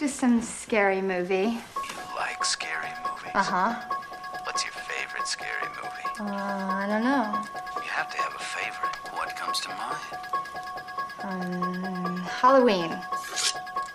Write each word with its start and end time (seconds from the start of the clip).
to 0.00 0.08
some 0.08 0.40
scary 0.40 1.02
movie. 1.02 1.34
You 1.76 2.16
like 2.16 2.42
scary 2.42 2.88
movies? 3.04 3.32
Uh 3.34 3.42
huh. 3.42 3.74
What's 4.44 4.64
your 4.64 4.72
favorite 4.72 5.26
scary 5.28 5.68
movie? 5.76 6.08
Uh, 6.18 6.24
I 6.24 6.86
don't 6.88 7.04
know. 7.04 7.44
You 7.76 7.90
have 7.90 8.10
to 8.10 8.16
have 8.16 8.34
a 8.34 8.38
favorite. 8.38 8.96
What 9.12 9.36
comes 9.36 9.60
to 9.60 9.68
mind? 9.68 11.44
Um, 11.44 12.16
Halloween. 12.16 12.98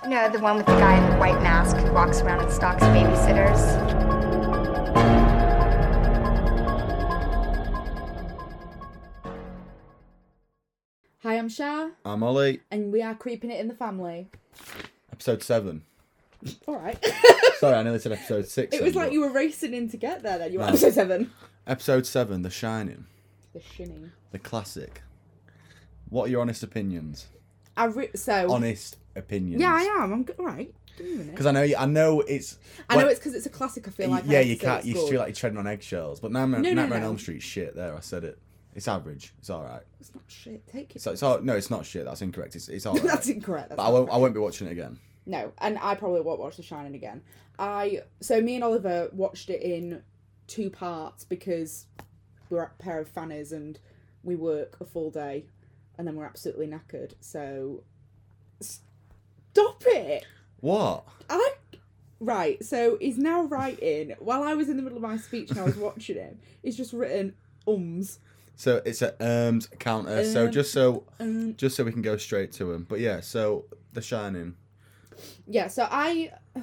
You 0.04 0.10
know, 0.12 0.30
the 0.30 0.38
one 0.38 0.58
with 0.58 0.68
the 0.68 0.74
guy 0.74 0.96
in 1.04 1.12
the 1.12 1.18
white 1.18 1.42
mask 1.42 1.76
who 1.78 1.92
walks 1.92 2.22
around 2.22 2.42
and 2.42 2.52
stalks 2.54 2.84
babysitters. 2.84 3.58
Hi, 11.24 11.40
I'm 11.40 11.50
Shah, 11.50 11.90
I'm 12.06 12.22
Ollie. 12.22 12.62
and 12.70 12.94
we 12.94 13.02
are 13.02 13.16
creeping 13.16 13.50
it 13.50 13.60
in 13.60 13.68
the 13.68 13.74
family. 13.74 14.30
Episode 15.12 15.42
seven. 15.42 15.82
All 16.68 16.78
right. 16.78 16.98
Sorry, 17.60 17.76
I 17.76 17.84
nearly 17.84 18.00
said 18.00 18.12
episode 18.12 18.48
six. 18.48 18.76
it 18.76 18.84
was 18.84 18.94
then, 18.94 19.02
like 19.02 19.10
but- 19.10 19.14
you 19.14 19.22
were 19.22 19.32
racing 19.32 19.74
in 19.74 19.90
to 19.90 19.98
get 19.98 20.24
there. 20.24 20.38
Then 20.38 20.52
you 20.52 20.60
were 20.60 20.66
No. 20.66 20.70
episode 20.70 20.94
seven. 20.94 21.32
Episode 21.68 22.06
seven, 22.06 22.42
The 22.44 22.50
Shining, 22.50 23.06
The 23.54 23.62
Shining. 23.62 24.12
the 24.32 24.40
classic. 24.40 25.02
What 26.10 26.26
are 26.28 26.32
your 26.32 26.42
honest 26.42 26.62
opinions? 26.64 27.28
I 27.76 27.86
re- 27.86 28.12
so 28.16 28.52
Honest 28.52 28.98
opinions. 29.16 29.62
yeah, 29.62 29.74
I 29.74 29.82
am. 30.04 30.14
I'm 30.14 30.24
good. 30.24 30.36
Right. 30.40 30.74
Give 30.98 31.08
me 31.08 31.14
a 31.14 31.18
minute. 31.18 31.32
Because 31.32 31.46
I 31.48 31.52
know, 31.52 31.68
I 31.78 31.86
know 31.86 32.22
it's. 32.22 32.58
I 32.90 32.96
know 32.98 33.08
it's 33.08 33.20
because 33.20 33.34
it's 33.34 33.46
a 33.48 33.50
classic. 33.50 33.88
I 33.88 33.92
feel 33.92 34.10
like 34.10 34.24
yeah, 34.28 34.40
you 34.42 34.58
can't. 34.58 34.86
You 34.86 34.94
good. 34.94 35.10
feel 35.10 35.20
like 35.20 35.28
you're 35.30 35.36
treading 35.36 35.58
on 35.58 35.68
eggshells. 35.68 36.20
But 36.22 36.32
Nightmare, 36.32 36.62
No, 36.62 36.70
no, 36.70 36.76
Nightmare 36.84 36.98
on 37.00 37.02
no. 37.04 37.08
Elm 37.10 37.18
Street, 37.20 37.42
shit. 37.42 37.76
There, 37.76 37.94
I 37.96 38.00
said 38.00 38.24
it. 38.24 38.38
It's 38.76 38.88
average. 38.88 39.34
It's 39.40 39.50
all 39.50 39.64
right. 39.64 39.82
it's 40.00 40.14
not 40.14 40.24
shit. 40.28 40.66
Take 40.68 40.96
it. 40.96 41.02
So 41.02 41.12
it's 41.12 41.24
all. 41.24 41.42
No, 41.42 41.54
it's 41.56 41.70
not 41.72 41.86
shit. 41.86 42.06
That's 42.06 42.22
incorrect. 42.22 42.56
It's 42.56 42.70
it's 42.70 42.86
all 42.86 42.94
right. 42.98 43.04
That's 43.04 43.28
incorrect. 43.28 43.70
That's 43.70 43.78
But 43.78 43.88
I 43.88 43.90
won't. 43.90 44.10
I 44.12 44.18
won't 44.18 44.34
be 44.36 44.40
watching 44.40 44.68
it 44.68 44.72
again. 44.72 45.00
No, 45.26 45.52
and 45.60 45.78
I 45.82 45.96
probably 45.96 46.22
won't 46.22 46.40
watch 46.40 46.58
The 46.58 46.64
Shining 46.64 46.96
again. 46.96 47.22
I 47.58 48.02
so 48.22 48.42
me 48.42 48.56
and 48.56 48.64
Oliver 48.64 49.10
watched 49.14 49.50
it 49.50 49.62
in 49.62 50.04
two 50.48 50.70
parts 50.70 51.24
because 51.24 51.88
we're 52.50 52.64
a 52.64 52.72
pair 52.78 53.00
of 53.00 53.10
fanners 53.10 53.52
and 53.52 53.80
we 54.24 54.36
work 54.36 54.78
a 54.82 54.86
full 54.86 55.10
day, 55.10 55.46
and 55.98 56.08
then 56.08 56.16
we're 56.16 56.26
absolutely 56.26 56.68
knackered. 56.68 57.14
So 57.22 57.84
stop 58.60 59.84
it. 59.86 60.26
What? 60.60 61.06
I 61.30 61.54
right. 62.20 62.64
So 62.64 62.98
he's 63.00 63.18
now 63.18 63.44
writing 63.44 64.14
while 64.20 64.44
I 64.44 64.54
was 64.54 64.70
in 64.70 64.78
the 64.78 64.84
middle 64.84 64.98
of 64.98 65.04
my 65.04 65.18
speech 65.18 65.50
and 65.52 65.60
I 65.60 65.64
was 65.64 65.78
watching 65.78 66.18
him. 66.18 66.40
He's 66.62 66.78
just 66.78 66.94
written 66.94 67.36
ums. 67.68 68.20
So 68.56 68.82
it's 68.86 69.02
a 69.02 69.16
ums 69.20 69.68
counter. 69.80 70.24
so 70.26 70.46
Um, 70.46 70.52
just 70.52 70.72
so 70.72 71.04
Um, 71.20 71.56
just 71.56 71.76
so 71.76 71.84
we 71.84 71.92
can 71.92 72.02
go 72.02 72.18
straight 72.18 72.52
to 72.54 72.72
him. 72.72 72.86
But 72.88 73.00
yeah, 73.00 73.22
so 73.22 73.66
The 73.94 74.02
Shining. 74.02 74.56
Yeah. 75.48 75.68
So 75.68 75.88
I. 75.90 76.32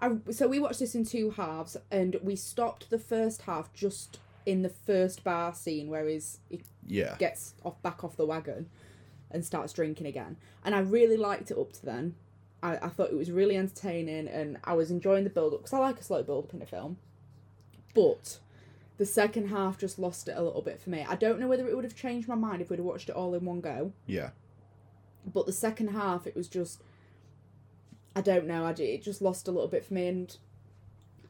I, 0.00 0.16
so 0.32 0.48
we 0.48 0.58
watched 0.58 0.80
this 0.80 0.96
in 0.96 1.04
two 1.04 1.30
halves, 1.30 1.76
and 1.90 2.16
we 2.24 2.34
stopped 2.34 2.90
the 2.90 2.98
first 2.98 3.42
half 3.42 3.72
just 3.72 4.18
in 4.44 4.62
the 4.62 4.68
first 4.68 5.22
bar 5.22 5.54
scene 5.54 5.88
where 5.88 6.08
he's, 6.08 6.40
he 6.48 6.60
Yeah. 6.88 7.14
gets 7.18 7.54
off 7.64 7.80
back 7.82 8.02
off 8.02 8.16
the 8.16 8.26
wagon 8.26 8.68
and 9.30 9.44
starts 9.44 9.72
drinking 9.72 10.08
again. 10.08 10.38
And 10.64 10.74
I 10.74 10.80
really 10.80 11.16
liked 11.16 11.52
it 11.52 11.56
up 11.56 11.72
to 11.74 11.86
then. 11.86 12.16
I, 12.64 12.78
I 12.78 12.88
thought 12.88 13.10
it 13.12 13.16
was 13.16 13.30
really 13.30 13.56
entertaining 13.56 14.26
and 14.26 14.58
I 14.64 14.72
was 14.74 14.90
enjoying 14.90 15.22
the 15.22 15.30
build 15.30 15.54
up 15.54 15.60
because 15.60 15.72
I 15.72 15.78
like 15.78 16.00
a 16.00 16.02
slow 16.02 16.24
build 16.24 16.46
up 16.46 16.54
in 16.54 16.62
a 16.62 16.66
film. 16.66 16.96
But 17.94 18.40
the 18.98 19.06
second 19.06 19.50
half 19.50 19.78
just 19.78 20.00
lost 20.00 20.26
it 20.26 20.36
a 20.36 20.42
little 20.42 20.62
bit 20.62 20.80
for 20.80 20.90
me. 20.90 21.06
I 21.08 21.14
don't 21.14 21.38
know 21.38 21.46
whether 21.46 21.68
it 21.68 21.76
would 21.76 21.84
have 21.84 21.94
changed 21.94 22.26
my 22.26 22.34
mind 22.34 22.60
if 22.60 22.70
we'd 22.70 22.78
have 22.80 22.86
watched 22.86 23.08
it 23.08 23.14
all 23.14 23.34
in 23.34 23.44
one 23.44 23.60
go. 23.60 23.92
Yeah. 24.06 24.30
But 25.32 25.46
the 25.46 25.52
second 25.52 25.88
half, 25.90 26.26
it 26.26 26.34
was 26.34 26.48
just. 26.48 26.82
I 28.14 28.20
don't 28.20 28.46
know. 28.46 28.64
I, 28.64 28.70
it 28.72 29.02
just 29.02 29.22
lost 29.22 29.48
a 29.48 29.50
little 29.50 29.68
bit 29.68 29.84
for 29.84 29.94
me, 29.94 30.08
and 30.08 30.36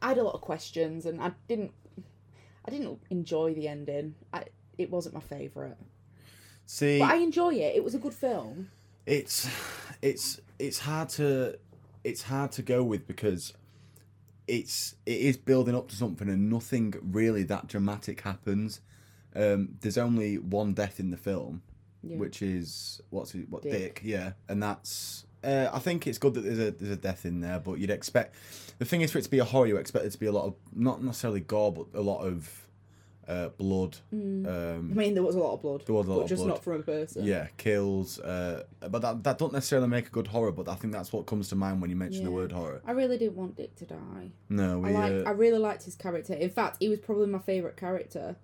I 0.01 0.09
had 0.09 0.17
a 0.17 0.23
lot 0.23 0.33
of 0.35 0.41
questions, 0.41 1.05
and 1.05 1.21
I 1.21 1.31
didn't. 1.47 1.71
I 2.65 2.71
didn't 2.71 2.99
enjoy 3.09 3.53
the 3.53 3.67
ending. 3.67 4.15
I 4.33 4.45
it 4.77 4.89
wasn't 4.89 5.15
my 5.15 5.21
favourite, 5.21 5.77
See. 6.65 6.99
but 6.99 7.11
I 7.11 7.17
enjoy 7.17 7.53
it. 7.55 7.75
It 7.75 7.83
was 7.83 7.93
a 7.95 7.99
good 7.99 8.13
film. 8.13 8.69
it's 9.05 9.47
it's 10.01 10.39
it's 10.59 10.79
hard 10.79 11.09
to 11.09 11.57
it's 12.03 12.23
hard 12.23 12.51
to 12.53 12.61
go 12.61 12.83
with 12.83 13.05
because 13.07 13.53
it's 14.47 14.95
it 15.05 15.19
is 15.19 15.37
building 15.37 15.75
up 15.75 15.87
to 15.89 15.95
something 15.95 16.27
and 16.29 16.49
nothing 16.49 16.93
really 17.01 17.43
that 17.43 17.67
dramatic 17.67 18.21
happens 18.21 18.81
um 19.35 19.69
there's 19.81 19.97
only 19.97 20.37
one 20.37 20.73
death 20.73 20.99
in 20.99 21.11
the 21.11 21.17
film 21.17 21.61
Yeah. 22.01 22.17
which 22.17 22.41
is 22.41 23.01
what's 23.09 23.33
it 23.35 23.49
what 23.49 23.61
Dick. 23.63 23.71
dick, 23.71 24.01
yeah 24.03 24.33
and 24.49 24.61
that's 24.61 25.25
uh, 25.43 25.69
I 25.73 25.79
think 25.79 26.07
it's 26.07 26.17
good 26.17 26.33
that 26.35 26.41
there's 26.41 26.59
a 26.59 26.71
there's 26.71 26.91
a 26.93 26.95
death 26.95 27.25
in 27.25 27.41
there, 27.41 27.59
but 27.59 27.79
you'd 27.79 27.89
expect 27.89 28.35
the 28.79 28.85
thing 28.85 29.01
is 29.01 29.11
for 29.11 29.17
it 29.19 29.23
to 29.23 29.31
be 29.31 29.39
a 29.39 29.43
horror, 29.45 29.67
you 29.67 29.77
expect 29.77 30.05
it 30.05 30.11
to 30.11 30.19
be 30.19 30.25
a 30.27 30.31
lot 30.31 30.45
of 30.45 30.55
not 30.75 31.03
necessarily 31.03 31.39
gore, 31.41 31.71
but 31.71 31.87
a 31.93 32.01
lot 32.01 32.21
of 32.21 32.59
uh, 33.27 33.47
blood. 33.57 33.95
I 34.11 34.15
Um, 34.15 34.93
mean, 34.95 35.13
there 35.13 35.23
was 35.23 35.35
a 35.35 35.39
lot 35.39 35.53
of 35.53 35.61
blood, 35.61 35.85
There 35.85 35.95
was 35.95 36.07
a 36.07 36.11
lot 36.11 36.19
but 36.21 36.27
just 36.27 36.43
blood. 36.43 36.55
not 36.55 36.63
from 36.63 36.73
a 36.73 36.83
person. 36.83 37.23
yeah, 37.23 37.47
kills. 37.57 38.19
Uh, 38.19 38.63
but 38.81 39.01
that 39.01 39.23
that 39.23 39.37
don't 39.37 39.53
necessarily 39.53 39.87
make 39.87 40.07
a 40.07 40.09
good 40.09 40.27
horror. 40.27 40.51
But 40.51 40.67
I 40.67 40.75
think 40.75 40.91
that's 40.91 41.13
what 41.13 41.25
comes 41.25 41.47
to 41.49 41.55
mind 41.55 41.79
when 41.79 41.89
you 41.89 41.95
mention 41.95 42.25
the 42.25 42.31
word 42.31 42.51
horror. 42.51 42.81
I 42.85 42.91
really 42.91 43.17
didn't 43.17 43.37
want 43.37 43.55
Dick 43.55 43.75
to 43.77 43.85
die. 43.85 44.31
No, 44.49 44.79
we. 44.79 44.89
I 44.89 44.91
like. 44.91 45.25
uh, 45.25 45.29
I 45.29 45.31
really 45.31 45.57
liked 45.59 45.83
his 45.83 45.95
character. 45.95 46.33
In 46.33 46.49
fact, 46.49 46.77
he 46.81 46.89
was 46.89 46.99
probably 46.99 47.27
my 47.27 47.39
favourite 47.39 47.77
character. 47.77 48.35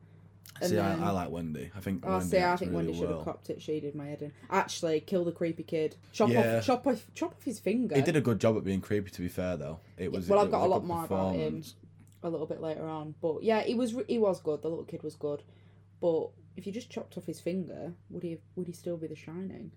And 0.61 0.69
see, 0.69 0.75
then- 0.75 1.01
I, 1.03 1.07
I 1.07 1.11
like 1.11 1.29
Wendy. 1.29 1.71
I 1.75 1.79
think. 1.79 2.03
Oh, 2.05 2.11
Wendy 2.17 2.25
see, 2.27 2.39
I 2.43 2.55
think 2.57 2.71
really 2.71 2.85
Wendy 2.87 2.93
should 2.99 3.07
have 3.09 3.17
well. 3.17 3.25
copped 3.25 3.49
it. 3.49 3.61
She 3.61 3.79
did 3.79 3.95
my 3.95 4.07
head 4.07 4.21
in. 4.21 4.31
Actually, 4.49 4.99
kill 5.01 5.23
the 5.23 5.31
creepy 5.31 5.63
kid. 5.63 5.95
Chop 6.11 6.29
Yeah. 6.29 6.57
off, 6.57 6.65
chop 6.65 6.87
off, 6.87 7.05
chop 7.15 7.31
off 7.37 7.43
his 7.43 7.59
finger. 7.59 7.95
He 7.95 8.01
did 8.01 8.15
a 8.15 8.21
good 8.21 8.39
job 8.39 8.57
at 8.57 8.63
being 8.63 8.81
creepy. 8.81 9.09
To 9.11 9.21
be 9.21 9.29
fair, 9.29 9.57
though, 9.57 9.79
it 9.97 10.11
was. 10.11 10.27
well, 10.27 10.39
it 10.39 10.43
I've 10.43 10.51
got 10.51 10.63
a 10.65 10.67
lot 10.67 10.83
more 10.85 11.05
about 11.05 11.35
him 11.35 11.63
a 12.23 12.29
little 12.29 12.47
bit 12.47 12.61
later 12.61 12.85
on, 12.87 13.15
but 13.21 13.43
yeah, 13.43 13.61
he 13.61 13.75
was 13.75 13.95
he 14.07 14.17
was 14.17 14.41
good. 14.41 14.61
The 14.61 14.67
little 14.69 14.83
kid 14.85 15.03
was 15.03 15.15
good, 15.15 15.41
but 16.01 16.29
if 16.57 16.65
you 16.67 16.73
just 16.73 16.89
chopped 16.89 17.17
off 17.17 17.25
his 17.25 17.39
finger, 17.39 17.93
would 18.09 18.23
he 18.23 18.39
would 18.55 18.67
he 18.67 18.73
still 18.73 18.97
be 18.97 19.07
the 19.07 19.15
Shining? 19.15 19.71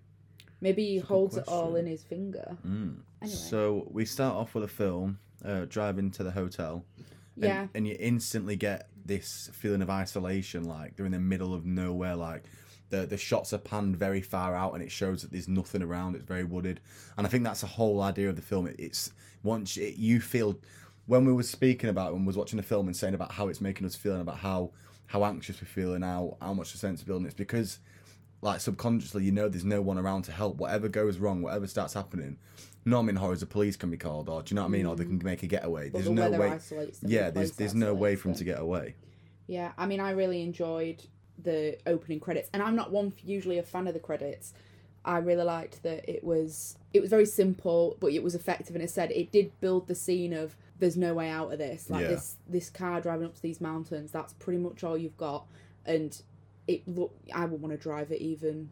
Maybe 0.59 0.85
he 0.85 0.97
That's 0.97 1.07
holds 1.09 1.37
it 1.37 1.43
all 1.47 1.75
in 1.75 1.85
his 1.85 2.03
finger. 2.03 2.57
Mm. 2.65 2.97
Anyway. 3.21 3.35
So 3.37 3.87
we 3.91 4.05
start 4.05 4.35
off 4.35 4.55
with 4.55 4.63
a 4.63 4.67
film, 4.69 5.19
uh, 5.43 5.65
driving 5.65 6.09
to 6.11 6.23
the 6.23 6.31
hotel. 6.31 6.85
And, 7.35 7.43
Yeah. 7.45 7.67
And 7.73 7.85
you 7.87 7.97
instantly 7.99 8.55
get 8.55 8.87
this 9.05 9.49
feeling 9.53 9.81
of 9.81 9.89
isolation, 9.89 10.63
like 10.63 10.95
they're 10.95 11.05
in 11.05 11.11
the 11.11 11.19
middle 11.19 11.53
of 11.53 11.65
nowhere, 11.65 12.15
like 12.15 12.43
the 12.89 13.05
the 13.05 13.17
shots 13.17 13.53
are 13.53 13.57
panned 13.57 13.97
very 13.97 14.21
far 14.21 14.55
out 14.55 14.73
and 14.73 14.83
it 14.83 14.91
shows 14.91 15.21
that 15.21 15.31
there's 15.31 15.47
nothing 15.47 15.81
around, 15.81 16.15
it's 16.15 16.25
very 16.25 16.43
wooded. 16.43 16.79
And 17.17 17.25
I 17.25 17.29
think 17.29 17.43
that's 17.43 17.61
the 17.61 17.67
whole 17.67 18.01
idea 18.01 18.29
of 18.29 18.35
the 18.35 18.41
film. 18.41 18.67
It, 18.67 18.75
it's 18.79 19.11
once 19.43 19.77
it, 19.77 19.95
you 19.95 20.21
feel 20.21 20.59
when 21.05 21.25
we 21.25 21.33
were 21.33 21.43
speaking 21.43 21.89
about 21.89 22.13
when 22.13 22.23
we 22.23 22.27
was 22.27 22.37
watching 22.37 22.57
the 22.57 22.63
film 22.63 22.87
and 22.87 22.95
saying 22.95 23.13
about 23.13 23.31
how 23.31 23.47
it's 23.47 23.61
making 23.61 23.85
us 23.85 23.95
feel 23.95 24.13
and 24.13 24.21
about 24.21 24.37
how 24.37 24.71
how 25.07 25.25
anxious 25.25 25.59
we 25.59 25.67
feel 25.67 25.93
and 25.93 26.03
how, 26.03 26.37
how 26.41 26.53
much 26.53 26.71
the 26.71 26.77
sense 26.77 27.01
of 27.01 27.07
building 27.07 27.25
it's 27.25 27.35
because 27.35 27.79
like 28.41 28.59
subconsciously 28.59 29.23
you 29.23 29.31
know 29.31 29.49
there's 29.49 29.65
no 29.65 29.81
one 29.81 29.97
around 29.97 30.23
to 30.23 30.31
help 30.31 30.57
whatever 30.57 30.87
goes 30.87 31.17
wrong 31.17 31.41
whatever 31.41 31.67
starts 31.67 31.93
happening 31.93 32.37
normally 32.85 33.11
in 33.11 33.15
horrors 33.15 33.39
the 33.39 33.45
police 33.45 33.75
can 33.75 33.89
be 33.89 33.97
called 33.97 34.27
or 34.29 34.41
do 34.43 34.51
you 34.51 34.55
know 34.55 34.61
what 34.61 34.67
i 34.67 34.71
mean 34.71 34.85
or 34.85 34.95
they 34.95 35.05
can 35.05 35.19
mm. 35.19 35.23
make 35.23 35.43
a 35.43 35.47
getaway 35.47 35.89
But 35.89 35.93
there's 35.93 36.05
the 36.05 36.11
no 36.11 36.31
way 36.31 36.49
them, 36.49 36.89
yeah 37.05 37.25
the 37.27 37.31
there's 37.31 37.51
there's 37.53 37.75
no 37.75 37.93
way 37.93 38.15
for 38.15 38.27
them 38.27 38.37
to 38.37 38.43
get 38.43 38.59
away 38.59 38.95
Yeah, 39.47 39.71
I 39.77 39.85
mean, 39.85 39.99
I 39.99 40.11
really 40.11 40.41
enjoyed 40.41 41.03
the 41.41 41.77
opening 41.85 42.19
credits, 42.19 42.49
and 42.53 42.61
I'm 42.63 42.75
not 42.75 42.91
one 42.91 43.13
usually 43.23 43.57
a 43.57 43.63
fan 43.63 43.87
of 43.87 43.93
the 43.93 43.99
credits. 43.99 44.53
I 45.05 45.17
really 45.17 45.43
liked 45.43 45.83
that 45.83 46.07
it 46.09 46.23
was 46.23 46.77
it 46.93 47.01
was 47.01 47.09
very 47.09 47.25
simple, 47.25 47.97
but 47.99 48.13
it 48.13 48.23
was 48.23 48.35
effective, 48.35 48.75
and 48.75 48.83
it 48.83 48.89
said 48.89 49.11
it 49.11 49.31
did 49.31 49.51
build 49.59 49.87
the 49.87 49.95
scene 49.95 50.33
of 50.33 50.55
there's 50.79 50.97
no 50.97 51.13
way 51.13 51.29
out 51.29 51.51
of 51.51 51.59
this. 51.59 51.89
Like 51.89 52.03
Yeah. 52.03 52.09
this 52.09 52.37
this 52.47 52.69
car 52.69 53.01
driving 53.01 53.25
up 53.25 53.35
to 53.35 53.41
these 53.41 53.59
mountains, 53.59 54.11
that's 54.11 54.33
pretty 54.33 54.59
much 54.59 54.83
all 54.83 54.97
you've 54.97 55.17
got, 55.17 55.45
and 55.85 56.21
it 56.67 56.87
look 56.87 57.13
I 57.33 57.41
wouldn't 57.43 57.61
want 57.61 57.73
to 57.73 57.77
drive 57.77 58.11
it 58.11 58.21
even 58.21 58.69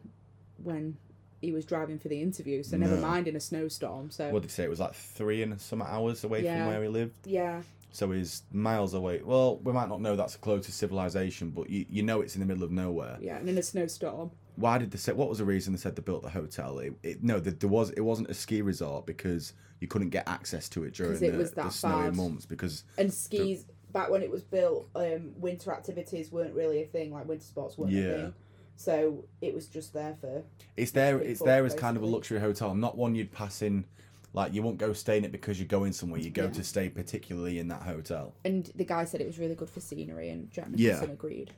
when 0.62 0.96
he 1.42 1.52
was 1.52 1.64
driving 1.66 1.98
for 1.98 2.08
the 2.08 2.22
interview. 2.22 2.62
So 2.62 2.76
never 2.78 2.94
No. 2.94 3.02
mind 3.02 3.28
in 3.28 3.36
a 3.36 3.40
snowstorm. 3.40 4.10
So 4.10 4.30
what 4.30 4.40
did 4.42 4.50
he 4.50 4.54
say 4.54 4.64
it 4.64 4.70
was 4.70 4.80
like 4.80 4.94
three 4.94 5.42
and 5.42 5.60
some 5.60 5.82
hours 5.82 6.24
away 6.24 6.44
Yeah. 6.44 6.54
from 6.54 6.66
where 6.66 6.82
he 6.82 6.88
lived 6.88 7.26
yeah, 7.26 7.62
so 7.90 8.10
he's 8.10 8.42
miles 8.52 8.94
away 8.94 9.20
well 9.22 9.58
we 9.58 9.72
might 9.72 9.88
not 9.88 10.00
know 10.00 10.16
that's 10.16 10.32
the 10.32 10.38
closest 10.38 10.78
civilization 10.78 11.50
but 11.50 11.68
you, 11.68 11.84
you 11.90 12.02
know 12.02 12.20
it's 12.22 12.34
in 12.36 12.40
the 12.40 12.46
middle 12.46 12.62
of 12.64 12.70
nowhere 12.70 13.18
yeah, 13.20 13.36
and 13.36 13.48
in 13.48 13.58
a 13.58 13.62
snowstorm. 13.62 14.30
why 14.56 14.78
did 14.78 14.90
they 14.90 14.96
say 14.98 15.12
what 15.12 15.28
was 15.28 15.38
the 15.38 15.44
reason 15.44 15.72
they 15.74 15.78
said 15.78 15.94
they 15.96 16.02
built 16.02 16.22
the 16.22 16.30
hotel 16.30 16.78
it, 16.78 16.94
it 17.02 17.22
no 17.22 17.38
there, 17.38 17.52
there 17.52 17.68
was 17.68 17.90
it 17.90 18.00
wasn't 18.00 18.28
a 18.30 18.34
ski 18.34 18.62
resort 18.62 19.04
because 19.04 19.52
you 19.80 19.88
couldn't 19.88 20.10
get 20.10 20.26
access 20.28 20.68
to 20.70 20.84
it 20.84 20.94
during 20.94 21.12
'Cause 21.12 21.22
it 21.22 21.32
the, 21.32 21.38
was 21.38 21.50
the 21.50 21.62
that 21.62 21.72
snowy 21.72 22.04
bad. 22.04 22.16
months 22.16 22.46
because 22.46 22.84
And 22.96 23.12
skis 23.12 23.66
back 23.92 24.08
when 24.10 24.22
it 24.22 24.30
was 24.30 24.42
built, 24.42 24.88
um, 24.94 25.32
winter 25.38 25.70
activities 25.72 26.32
weren't 26.32 26.54
really 26.54 26.80
a 26.82 26.86
thing. 26.86 27.12
Like 27.12 27.28
winter 27.28 27.44
sports 27.44 27.76
weren't 27.76 27.92
a 27.92 27.96
Yeah. 27.96 28.14
thing. 28.14 28.34
So 28.82 29.24
it 29.40 29.54
was 29.54 29.66
just 29.68 29.92
there 29.92 30.16
for. 30.20 30.42
It's 30.76 30.90
there. 30.90 31.16
pretty 31.18 31.32
It's 31.32 31.42
there 31.42 31.64
as 31.64 31.74
kind 31.74 31.96
of 31.96 32.02
a 32.02 32.06
luxury 32.06 32.40
hotel, 32.40 32.74
not 32.74 32.96
one 32.96 33.14
you'd 33.14 33.32
pass 33.32 33.62
in. 33.62 33.84
Like 34.34 34.54
you 34.54 34.62
won't 34.62 34.78
go 34.78 34.92
stay 34.94 35.18
in 35.18 35.24
it 35.24 35.32
because 35.32 35.58
you're 35.60 35.68
going 35.68 35.92
somewhere. 35.92 36.18
You 36.20 36.30
go 36.30 36.44
Yeah. 36.44 36.50
to 36.50 36.64
stay 36.64 36.88
particularly 36.88 37.58
in 37.58 37.68
that 37.68 37.82
hotel. 37.82 38.34
And 38.44 38.70
the 38.74 38.84
guy 38.84 39.04
said 39.04 39.20
it 39.20 39.26
was 39.26 39.38
really 39.38 39.54
good 39.54 39.68
for 39.70 39.80
scenery, 39.80 40.30
and 40.30 40.50
Jack 40.50 40.68
Yeah. 40.74 40.92
Nicholson 40.92 41.10
agreed. 41.10 41.52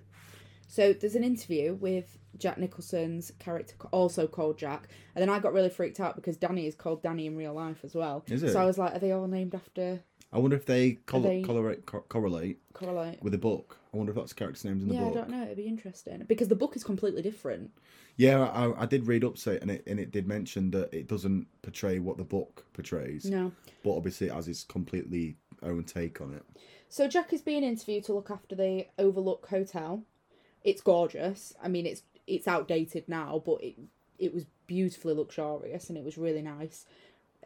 So 0.66 0.92
there's 0.92 1.14
an 1.14 1.22
interview 1.22 1.74
with 1.74 2.18
Jack 2.36 2.58
Nicholson's 2.58 3.30
character, 3.38 3.76
also 3.92 4.26
called 4.26 4.58
Jack, 4.58 4.88
and 5.14 5.22
then 5.22 5.28
I 5.30 5.38
got 5.38 5.52
really 5.52 5.68
freaked 5.68 6.00
out 6.00 6.16
because 6.16 6.36
Danny 6.36 6.66
is 6.66 6.74
called 6.74 7.00
Danny 7.00 7.26
in 7.26 7.36
real 7.36 7.54
life 7.54 7.84
as 7.84 7.94
well. 7.94 8.24
Is 8.28 8.42
it? 8.42 8.52
So 8.52 8.60
I 8.60 8.64
was 8.64 8.76
like, 8.76 8.92
are 8.94 8.98
they 8.98 9.12
all 9.12 9.28
named 9.28 9.54
after 9.54 10.00
I 10.34 10.38
wonder 10.38 10.56
if 10.56 10.66
they, 10.66 10.98
col- 11.06 11.20
they- 11.20 11.42
correlate, 11.42 11.86
co- 11.86 12.04
correlate 12.08 12.58
correlate? 12.72 13.22
with 13.22 13.32
the 13.32 13.38
book. 13.38 13.78
I 13.92 13.96
wonder 13.96 14.10
if 14.10 14.16
that's 14.16 14.32
characters' 14.32 14.64
names 14.64 14.82
in 14.82 14.88
the 14.88 14.94
book. 14.96 15.04
Yeah, 15.04 15.10
I 15.10 15.14
don't 15.14 15.30
know. 15.30 15.42
It'd 15.44 15.56
be 15.56 15.66
interesting 15.68 16.24
because 16.26 16.48
the 16.48 16.56
book 16.56 16.74
is 16.74 16.82
completely 16.82 17.22
different. 17.22 17.70
Yeah, 18.16 18.40
I, 18.48 18.82
I 18.82 18.86
did 18.86 19.06
read 19.06 19.24
up 19.24 19.36
to 19.36 19.52
it, 19.52 19.62
and 19.62 19.70
it 19.70 19.84
and 19.86 19.98
it 20.00 20.10
did 20.10 20.26
mention 20.26 20.70
that 20.72 20.92
it 20.92 21.06
doesn't 21.08 21.46
portray 21.62 22.00
what 22.00 22.16
the 22.16 22.24
book 22.24 22.66
portrays, 22.72 23.24
No. 23.26 23.52
but 23.84 23.92
obviously 23.96 24.26
it 24.26 24.32
has 24.34 24.48
its 24.48 24.64
completely 24.64 25.36
own 25.62 25.84
take 25.84 26.20
on 26.20 26.34
it. 26.34 26.42
So 26.88 27.06
Jack 27.08 27.32
is 27.32 27.40
being 27.42 27.62
interviewed 27.64 28.04
to 28.04 28.12
look 28.12 28.30
after 28.30 28.54
the 28.56 28.86
Overlook 28.98 29.46
Hotel. 29.48 30.02
It's 30.62 30.80
gorgeous. 30.82 31.54
I 31.62 31.68
mean, 31.68 31.86
it's 31.86 32.02
it's 32.26 32.48
outdated 32.48 33.08
now, 33.08 33.42
but 33.44 33.62
it 33.62 33.76
it 34.18 34.32
was 34.34 34.46
beautifully 34.66 35.12
luxurious 35.14 35.88
and 35.88 35.98
it 35.98 36.04
was 36.04 36.16
really 36.16 36.42
nice. 36.42 36.86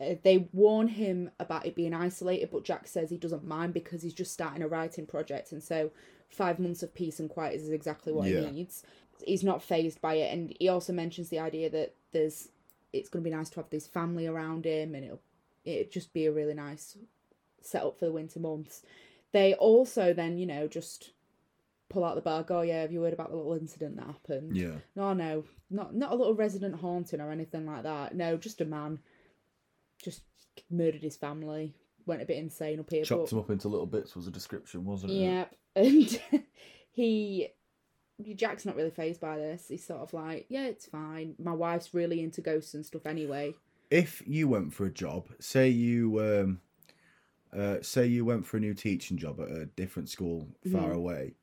Uh, 0.01 0.15
they 0.23 0.49
warn 0.53 0.89
him 0.89 1.31
about 1.41 1.67
it 1.67 1.75
being 1.75 1.95
isolated, 1.95 2.51
but 2.53 2.65
Jack 2.65 2.87
says 2.87 3.11
he 3.11 3.17
doesn't 3.17 3.47
mind 3.47 3.75
because 3.75 4.03
he's 4.03 4.15
just 4.15 4.33
starting 4.33 4.63
a 4.63 4.69
writing 4.69 5.07
project, 5.07 5.53
and 5.53 5.63
so 5.63 5.91
five 6.29 6.59
months 6.59 6.83
of 6.83 6.95
peace 6.95 7.19
and 7.19 7.29
quiet 7.31 7.55
is 7.55 7.69
exactly 7.71 8.13
what 8.13 8.29
Yeah. 8.29 8.43
he 8.43 8.51
needs. 8.51 8.83
He's 9.25 9.43
not 9.43 9.63
phased 9.63 10.01
by 10.01 10.15
it, 10.15 10.33
and 10.33 10.55
he 10.61 10.69
also 10.69 10.93
mentions 10.93 11.29
the 11.31 11.39
idea 11.41 11.69
that 11.71 11.95
there's 12.13 12.49
it's 12.93 13.09
going 13.11 13.23
to 13.23 13.31
be 13.31 13.37
nice 13.37 13.51
to 13.51 13.57
have 13.57 13.69
this 13.71 13.87
family 13.87 14.27
around 14.27 14.65
him, 14.65 14.95
and 14.95 15.05
it'll 15.05 15.21
it 15.65 15.91
just 15.91 16.13
be 16.13 16.25
a 16.27 16.33
really 16.33 16.55
nice 16.55 16.97
setup 17.61 17.99
for 17.99 18.07
the 18.07 18.13
winter 18.13 18.41
months. 18.41 18.83
They 19.33 19.53
also 19.55 20.15
then, 20.15 20.39
you 20.39 20.47
know, 20.47 20.67
just 20.69 21.11
pull 21.91 22.05
out 22.05 22.15
the 22.15 22.21
bug. 22.23 22.51
Oh 22.51 22.63
yeah, 22.63 22.81
have 22.83 22.93
you 22.93 23.03
heard 23.03 23.13
about 23.13 23.31
the 23.31 23.37
little 23.37 23.55
incident 23.55 23.97
that 23.97 24.07
happened? 24.07 24.57
Yeah, 24.57 24.77
No, 24.95 25.13
no, 25.13 25.45
not 25.71 25.95
not 25.95 26.13
a 26.13 26.15
little 26.15 26.35
resident 26.35 26.77
haunting 26.77 27.21
or 27.21 27.31
anything 27.31 27.67
like 27.67 27.83
that. 27.83 28.15
No, 28.15 28.37
just 28.37 28.61
a 28.61 28.65
man, 28.65 29.01
just 30.03 30.23
murdered 30.71 31.03
his 31.03 31.17
family. 31.17 31.75
Went 32.07 32.23
a 32.23 32.27
bit 32.27 32.39
insane 32.39 32.81
up 32.81 32.91
here. 32.91 33.05
chopped 33.05 33.25
but, 33.25 33.31
them 33.31 33.39
up 33.41 33.51
into 33.51 33.69
little 33.69 33.87
bits 33.87 34.17
was 34.17 34.27
a 34.27 34.31
description, 34.31 34.85
wasn't 34.85 35.13
it? 35.13 35.17
Yep, 35.17 35.55
and 35.77 36.21
he. 36.91 37.49
Jack's 38.35 38.67
not 38.67 38.75
really 38.75 38.91
phased 38.91 39.21
by 39.21 39.37
this. 39.37 39.67
He's 39.69 39.87
sort 39.87 40.01
of 40.01 40.13
like, 40.13 40.47
yeah, 40.49 40.65
it's 40.65 40.87
fine. 40.87 41.37
My 41.39 41.53
wife's 41.53 41.95
really 41.95 42.21
into 42.21 42.41
ghosts 42.41 42.75
and 42.75 42.85
stuff 42.85 43.07
anyway. 43.07 43.55
If 43.93 44.25
you 44.27 44.49
went 44.49 44.75
for 44.75 44.87
a 44.87 44.91
job, 44.91 45.29
say 45.39 45.69
you 45.69 46.21
um, 46.21 46.61
uh, 47.57 47.77
say 47.81 48.07
you 48.07 48.25
went 48.25 48.45
for 48.45 48.57
a 48.57 48.61
new 48.61 48.75
teaching 48.75 49.19
job 49.19 49.39
at 49.41 49.49
a 49.51 49.67
different 49.67 50.09
school 50.09 50.49
far 50.73 50.91
Mhm. 50.91 50.97
away, 50.97 51.35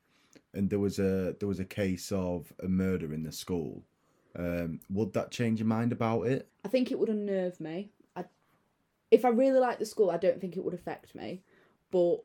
and 0.52 0.68
there 0.68 0.78
was 0.78 0.98
a 0.98 1.34
there 1.40 1.48
was 1.48 1.60
a 1.60 1.64
case 1.64 2.12
of 2.12 2.52
a 2.62 2.68
murder 2.68 3.14
in 3.14 3.22
the 3.22 3.32
school, 3.32 3.82
um, 4.36 4.78
would 4.90 5.14
that 5.14 5.30
change 5.30 5.60
your 5.60 5.66
mind 5.68 5.92
about 5.92 6.24
it? 6.24 6.46
I 6.62 6.68
think 6.68 6.90
it 6.92 6.98
would 6.98 7.08
unnerve 7.08 7.58
me. 7.58 7.90
If 9.10 9.24
I 9.24 9.28
really 9.28 9.58
like 9.60 9.78
the 9.78 9.86
school, 9.86 10.10
I 10.10 10.16
don't 10.16 10.40
think 10.40 10.56
it 10.56 10.64
would 10.64 10.74
affect 10.74 11.14
me. 11.14 11.42
But 11.90 12.22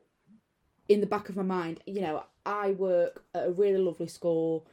in 0.88 1.00
the 1.00 1.06
back 1.06 1.28
of 1.28 1.36
my 1.36 1.42
mind, 1.42 1.80
you 1.86 2.00
know, 2.00 2.24
I 2.44 2.72
work 2.72 3.22
at 3.34 3.46
a 3.46 3.52
really 3.52 3.78
lovely 3.78 4.08
school. 4.08 4.66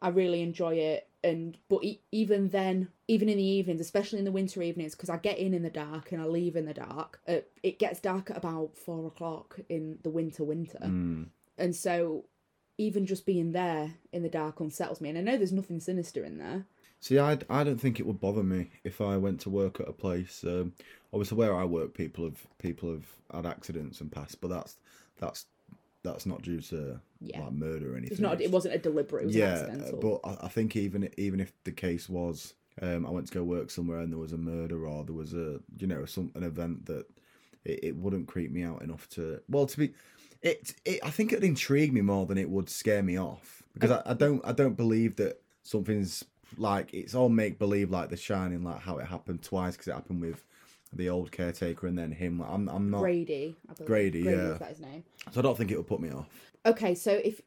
I 0.00 0.08
really 0.08 0.42
enjoy 0.42 0.74
it, 0.74 1.08
and 1.22 1.56
but 1.68 1.84
e- 1.84 2.00
even 2.10 2.48
then, 2.48 2.88
even 3.06 3.28
in 3.28 3.36
the 3.36 3.44
evenings, 3.44 3.80
especially 3.80 4.18
in 4.18 4.24
the 4.24 4.32
winter 4.32 4.60
evenings, 4.60 4.96
because 4.96 5.10
I 5.10 5.16
get 5.16 5.38
in 5.38 5.54
in 5.54 5.62
the 5.62 5.70
dark 5.70 6.10
and 6.10 6.20
I 6.20 6.24
leave 6.24 6.56
in 6.56 6.66
the 6.66 6.74
dark. 6.74 7.20
Uh, 7.28 7.42
it 7.62 7.78
gets 7.78 8.00
dark 8.00 8.28
at 8.30 8.36
about 8.36 8.76
four 8.76 9.06
o'clock 9.06 9.60
in 9.68 9.98
the 10.02 10.10
winter 10.10 10.42
winter, 10.42 10.80
Mm. 10.80 11.28
and 11.56 11.76
so 11.76 12.24
even 12.78 13.06
just 13.06 13.24
being 13.26 13.52
there 13.52 13.94
in 14.12 14.24
the 14.24 14.28
dark 14.28 14.58
unsettles 14.58 15.00
me. 15.00 15.10
And 15.10 15.18
I 15.18 15.20
know 15.20 15.36
there's 15.36 15.52
nothing 15.52 15.78
sinister 15.78 16.24
in 16.24 16.38
there. 16.38 16.66
See, 16.98 17.18
I, 17.18 17.38
I 17.48 17.62
don't 17.62 17.80
think 17.80 18.00
it 18.00 18.06
would 18.06 18.18
bother 18.18 18.42
me 18.42 18.70
if 18.82 19.00
I 19.00 19.18
went 19.18 19.40
to 19.42 19.50
work 19.50 19.78
at 19.78 19.88
a 19.88 19.92
place. 19.92 20.42
Um, 20.42 20.72
obviously, 21.12 21.36
where 21.38 21.54
I 21.54 21.64
work, 21.64 21.94
people 21.94 22.24
have 22.24 22.46
people 22.58 22.90
have 22.92 23.06
had 23.32 23.46
accidents 23.46 24.00
and 24.00 24.10
passed, 24.10 24.40
but 24.40 24.48
that's 24.48 24.76
that's 25.18 25.46
that's 26.02 26.26
not 26.26 26.42
due 26.42 26.60
to 26.60 27.00
Yeah. 27.20 27.40
like 27.40 27.52
murder 27.52 27.92
or 27.92 27.96
anything. 27.96 28.12
It's 28.12 28.20
not. 28.20 28.40
It 28.40 28.50
wasn't 28.50 28.74
a 28.74 28.78
deliberate. 28.78 29.26
Was 29.26 29.36
yeah, 29.36 29.68
but 30.00 30.20
I, 30.24 30.46
I 30.46 30.48
think 30.48 30.76
even 30.76 31.08
even 31.16 31.40
if 31.40 31.52
the 31.64 31.72
case 31.72 32.08
was, 32.08 32.54
um, 32.80 33.06
I 33.06 33.10
went 33.10 33.26
to 33.28 33.34
go 33.34 33.44
work 33.44 33.70
somewhere 33.70 34.00
and 34.00 34.10
there 34.12 34.18
was 34.18 34.32
a 34.32 34.38
murder 34.38 34.86
or 34.86 35.04
there 35.04 35.14
was 35.14 35.32
a 35.34 35.60
you 35.78 35.86
know 35.86 36.04
some 36.04 36.32
an 36.34 36.42
event 36.42 36.86
that 36.86 37.06
it, 37.64 37.80
it 37.84 37.96
wouldn't 37.96 38.26
creep 38.26 38.50
me 38.50 38.62
out 38.62 38.82
enough 38.82 39.08
to 39.10 39.40
well 39.48 39.66
to 39.66 39.78
be 39.78 39.92
it, 40.40 40.74
it 40.84 41.00
I 41.04 41.10
think 41.10 41.32
it'd 41.32 41.44
intrigue 41.44 41.92
me 41.92 42.00
more 42.00 42.26
than 42.26 42.38
it 42.38 42.50
would 42.50 42.68
scare 42.68 43.02
me 43.02 43.16
off 43.18 43.62
because 43.74 43.90
I, 43.92 44.02
I 44.06 44.14
don't 44.14 44.44
I 44.44 44.52
don't 44.52 44.76
believe 44.76 45.16
that 45.16 45.40
something's 45.62 46.24
like 46.56 46.92
it's 46.92 47.14
all 47.14 47.28
make 47.28 47.58
believe 47.58 47.90
like 47.90 48.08
The 48.08 48.16
Shining 48.16 48.64
like 48.64 48.80
how 48.80 48.98
it 48.98 49.06
happened 49.06 49.42
twice 49.42 49.74
because 49.74 49.88
it 49.88 49.92
happened 49.94 50.20
with 50.20 50.44
the 50.92 51.08
old 51.08 51.32
caretaker 51.32 51.86
and 51.86 51.98
then 51.98 52.12
him. 52.12 52.40
I'm 52.40 52.68
I'm 52.68 52.90
not 52.90 53.00
Grady, 53.00 53.56
I 53.68 53.74
believe. 53.74 53.86
Grady, 53.86 54.20
yeah. 54.20 54.52
is 54.52 54.58
that 54.58 54.68
his 54.68 54.80
name? 54.80 55.04
so 55.30 55.40
I 55.40 55.42
don't 55.42 55.56
think 55.56 55.70
it 55.70 55.76
would 55.76 55.86
put 55.86 56.00
me 56.00 56.10
off. 56.10 56.28
Okay, 56.66 56.94
so 56.94 57.12
if 57.24 57.40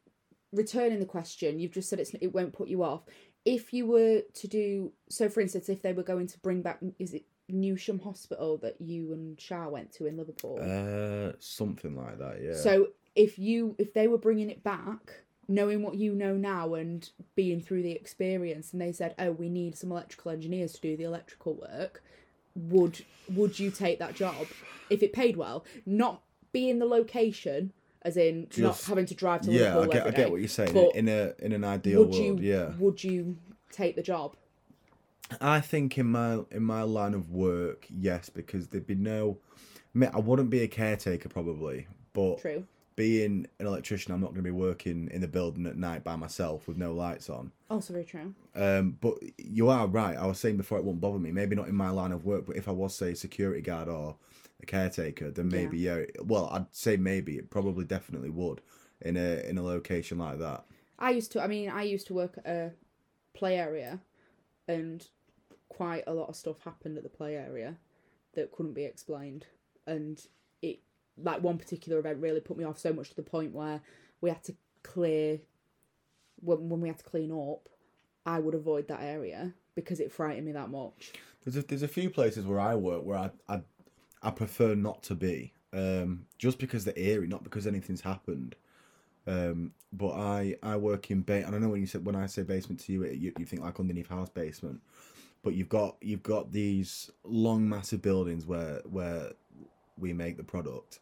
returning 0.52 0.98
the 0.98 1.06
question, 1.06 1.58
you've 1.58 1.72
just 1.72 1.88
said 1.88 2.00
it's 2.00 2.14
it 2.14 2.34
won't 2.34 2.52
put 2.52 2.68
you 2.68 2.82
off. 2.82 3.02
If 3.44 3.72
you 3.72 3.86
were 3.86 4.22
to 4.34 4.48
do 4.48 4.92
so, 5.08 5.28
for 5.28 5.40
instance, 5.40 5.68
if 5.68 5.82
they 5.82 5.92
were 5.92 6.02
going 6.02 6.26
to 6.28 6.38
bring 6.40 6.62
back, 6.62 6.80
is 6.98 7.14
it 7.14 7.24
Newsham 7.50 8.02
Hospital 8.02 8.58
that 8.58 8.80
you 8.80 9.12
and 9.12 9.40
Shah 9.40 9.68
went 9.68 9.92
to 9.94 10.06
in 10.06 10.16
Liverpool? 10.16 10.58
Uh, 10.60 11.36
something 11.38 11.96
like 11.96 12.18
that, 12.18 12.42
yeah. 12.42 12.54
So 12.54 12.88
if 13.14 13.38
you 13.38 13.76
if 13.78 13.94
they 13.94 14.08
were 14.08 14.18
bringing 14.18 14.50
it 14.50 14.64
back, 14.64 15.22
knowing 15.48 15.82
what 15.82 15.94
you 15.94 16.14
know 16.14 16.36
now 16.36 16.74
and 16.74 17.08
being 17.34 17.60
through 17.60 17.82
the 17.82 17.92
experience, 17.92 18.72
and 18.72 18.80
they 18.80 18.92
said, 18.92 19.14
"Oh, 19.18 19.30
we 19.32 19.48
need 19.48 19.76
some 19.76 19.92
electrical 19.92 20.32
engineers 20.32 20.72
to 20.74 20.80
do 20.80 20.96
the 20.96 21.04
electrical 21.04 21.54
work," 21.54 22.02
would 22.56 23.04
would 23.34 23.58
you 23.58 23.70
take 23.70 23.98
that 23.98 24.14
job 24.14 24.46
if 24.90 25.02
it 25.02 25.12
paid 25.12 25.36
well? 25.36 25.64
Not 25.84 26.22
be 26.52 26.70
in 26.70 26.78
the 26.78 26.86
location, 26.86 27.72
as 28.02 28.16
in 28.16 28.48
not 28.56 28.80
having 28.82 29.06
to 29.06 29.14
drive 29.14 29.42
to 29.42 29.52
yeah, 29.52 29.72
I 29.72 29.80
Liverpool 29.80 29.92
get, 29.92 30.06
I 30.06 30.10
get 30.10 30.30
what 30.30 30.40
you're 30.40 30.48
saying. 30.48 30.72
but 30.72 30.94
in 30.94 31.08
a 31.08 31.32
in 31.38 31.52
an 31.52 31.64
ideal 31.64 32.00
would 32.00 32.10
world, 32.10 32.40
you 32.40 32.52
yeah. 32.52 32.72
would 32.78 33.02
you 33.02 33.36
take 33.70 33.96
the 33.96 34.02
job? 34.02 34.36
I 35.40 35.60
think 35.60 35.98
in 35.98 36.06
my 36.06 36.40
in 36.50 36.62
my 36.62 36.82
line 36.82 37.14
of 37.14 37.30
work, 37.30 37.86
yes, 37.90 38.28
because 38.28 38.68
there'd 38.68 38.86
be 38.86 38.94
no. 38.94 39.38
I 40.12 40.18
wouldn't 40.18 40.50
be 40.50 40.60
a 40.60 40.68
caretaker 40.68 41.30
probably, 41.30 41.86
but 42.12 42.38
True. 42.38 42.66
Being 42.96 43.46
an 43.60 43.66
electrician, 43.66 44.12
I'm 44.12 44.20
not 44.20 44.28
going 44.28 44.42
to 44.42 44.42
be 44.42 44.50
working 44.50 45.08
in 45.12 45.20
the 45.20 45.28
building 45.28 45.66
at 45.66 45.76
night 45.76 46.02
by 46.02 46.16
myself 46.16 46.66
with 46.66 46.78
no 46.78 46.94
lights 46.94 47.28
on. 47.28 47.52
Also 47.70 47.92
very 47.92 48.04
true. 48.04 48.34
Um, 48.54 48.96
but 49.00 49.14
you 49.36 49.68
are 49.68 49.86
right. 49.86 50.16
I 50.16 50.26
was 50.26 50.40
saying 50.40 50.56
before 50.56 50.78
it 50.78 50.84
wouldn't 50.84 51.02
bother 51.02 51.18
me. 51.18 51.30
Maybe 51.30 51.54
not 51.54 51.68
in 51.68 51.74
my 51.74 51.90
line 51.90 52.12
of 52.12 52.24
work, 52.24 52.46
but 52.46 52.56
if 52.56 52.68
I 52.68 52.72
was 52.72 52.94
say 52.94 53.12
a 53.12 53.16
security 53.16 53.60
guard 53.60 53.88
or 53.88 54.16
a 54.62 54.66
caretaker, 54.66 55.30
then 55.30 55.48
maybe 55.48 55.78
yeah. 55.78 56.00
Well, 56.24 56.48
I'd 56.50 56.66
say 56.72 56.96
maybe 56.96 57.36
it 57.36 57.50
probably 57.50 57.84
definitely 57.84 58.30
would 58.30 58.62
in 59.02 59.16
a 59.16 59.46
in 59.46 59.58
a 59.58 59.62
location 59.62 60.18
like 60.18 60.38
that. 60.38 60.64
I 60.98 61.10
used 61.10 61.32
to. 61.32 61.42
I 61.42 61.46
mean, 61.46 61.68
I 61.68 61.82
used 61.82 62.06
to 62.06 62.14
work 62.14 62.38
at 62.38 62.46
a 62.46 62.72
play 63.34 63.58
area, 63.58 64.00
and 64.66 65.06
quite 65.68 66.04
a 66.06 66.14
lot 66.14 66.30
of 66.30 66.36
stuff 66.36 66.56
happened 66.64 66.96
at 66.96 67.02
the 67.02 67.10
play 67.10 67.36
area 67.36 67.76
that 68.34 68.52
couldn't 68.52 68.72
be 68.72 68.84
explained, 68.84 69.46
and 69.86 70.26
like 71.22 71.42
one 71.42 71.58
particular 71.58 71.98
event 71.98 72.18
really 72.20 72.40
put 72.40 72.56
me 72.56 72.64
off 72.64 72.78
so 72.78 72.92
much 72.92 73.10
to 73.10 73.16
the 73.16 73.22
point 73.22 73.52
where 73.52 73.80
we 74.20 74.30
had 74.30 74.42
to 74.44 74.54
clear 74.82 75.40
when 76.40 76.68
when 76.68 76.80
we 76.80 76.88
had 76.88 76.98
to 76.98 77.04
clean 77.04 77.32
up. 77.32 77.68
I 78.24 78.40
would 78.40 78.54
avoid 78.54 78.88
that 78.88 79.02
area 79.02 79.54
because 79.76 80.00
it 80.00 80.10
frightened 80.10 80.46
me 80.46 80.52
that 80.52 80.68
much. 80.68 81.12
There's 81.44 81.56
a, 81.56 81.62
there's 81.62 81.84
a 81.84 81.88
few 81.88 82.10
places 82.10 82.44
where 82.44 82.58
I 82.58 82.74
work 82.74 83.04
where 83.04 83.18
I 83.18 83.30
I, 83.48 83.60
I 84.22 84.30
prefer 84.30 84.74
not 84.74 85.02
to 85.04 85.14
be, 85.14 85.52
um, 85.72 86.26
just 86.38 86.58
because 86.58 86.84
they're 86.84 86.98
eerie, 86.98 87.28
not 87.28 87.44
because 87.44 87.66
anything's 87.66 88.00
happened. 88.00 88.56
Um, 89.28 89.72
but 89.92 90.12
I 90.12 90.56
I 90.62 90.76
work 90.76 91.10
in 91.10 91.22
ba- 91.22 91.44
and 91.46 91.54
I 91.54 91.58
know 91.58 91.68
when 91.68 91.80
you 91.80 91.86
said 91.86 92.04
when 92.04 92.16
I 92.16 92.26
say 92.26 92.42
basement 92.42 92.80
to 92.80 92.92
you, 92.92 93.02
it, 93.02 93.16
you 93.18 93.32
you 93.38 93.44
think 93.44 93.62
like 93.62 93.78
underneath 93.78 94.08
house 94.08 94.28
basement, 94.28 94.80
but 95.42 95.54
you've 95.54 95.68
got 95.68 95.96
you've 96.00 96.22
got 96.22 96.52
these 96.52 97.10
long 97.24 97.68
massive 97.68 98.02
buildings 98.02 98.46
where 98.46 98.80
where 98.84 99.32
we 99.98 100.12
make 100.12 100.36
the 100.36 100.44
product, 100.44 101.00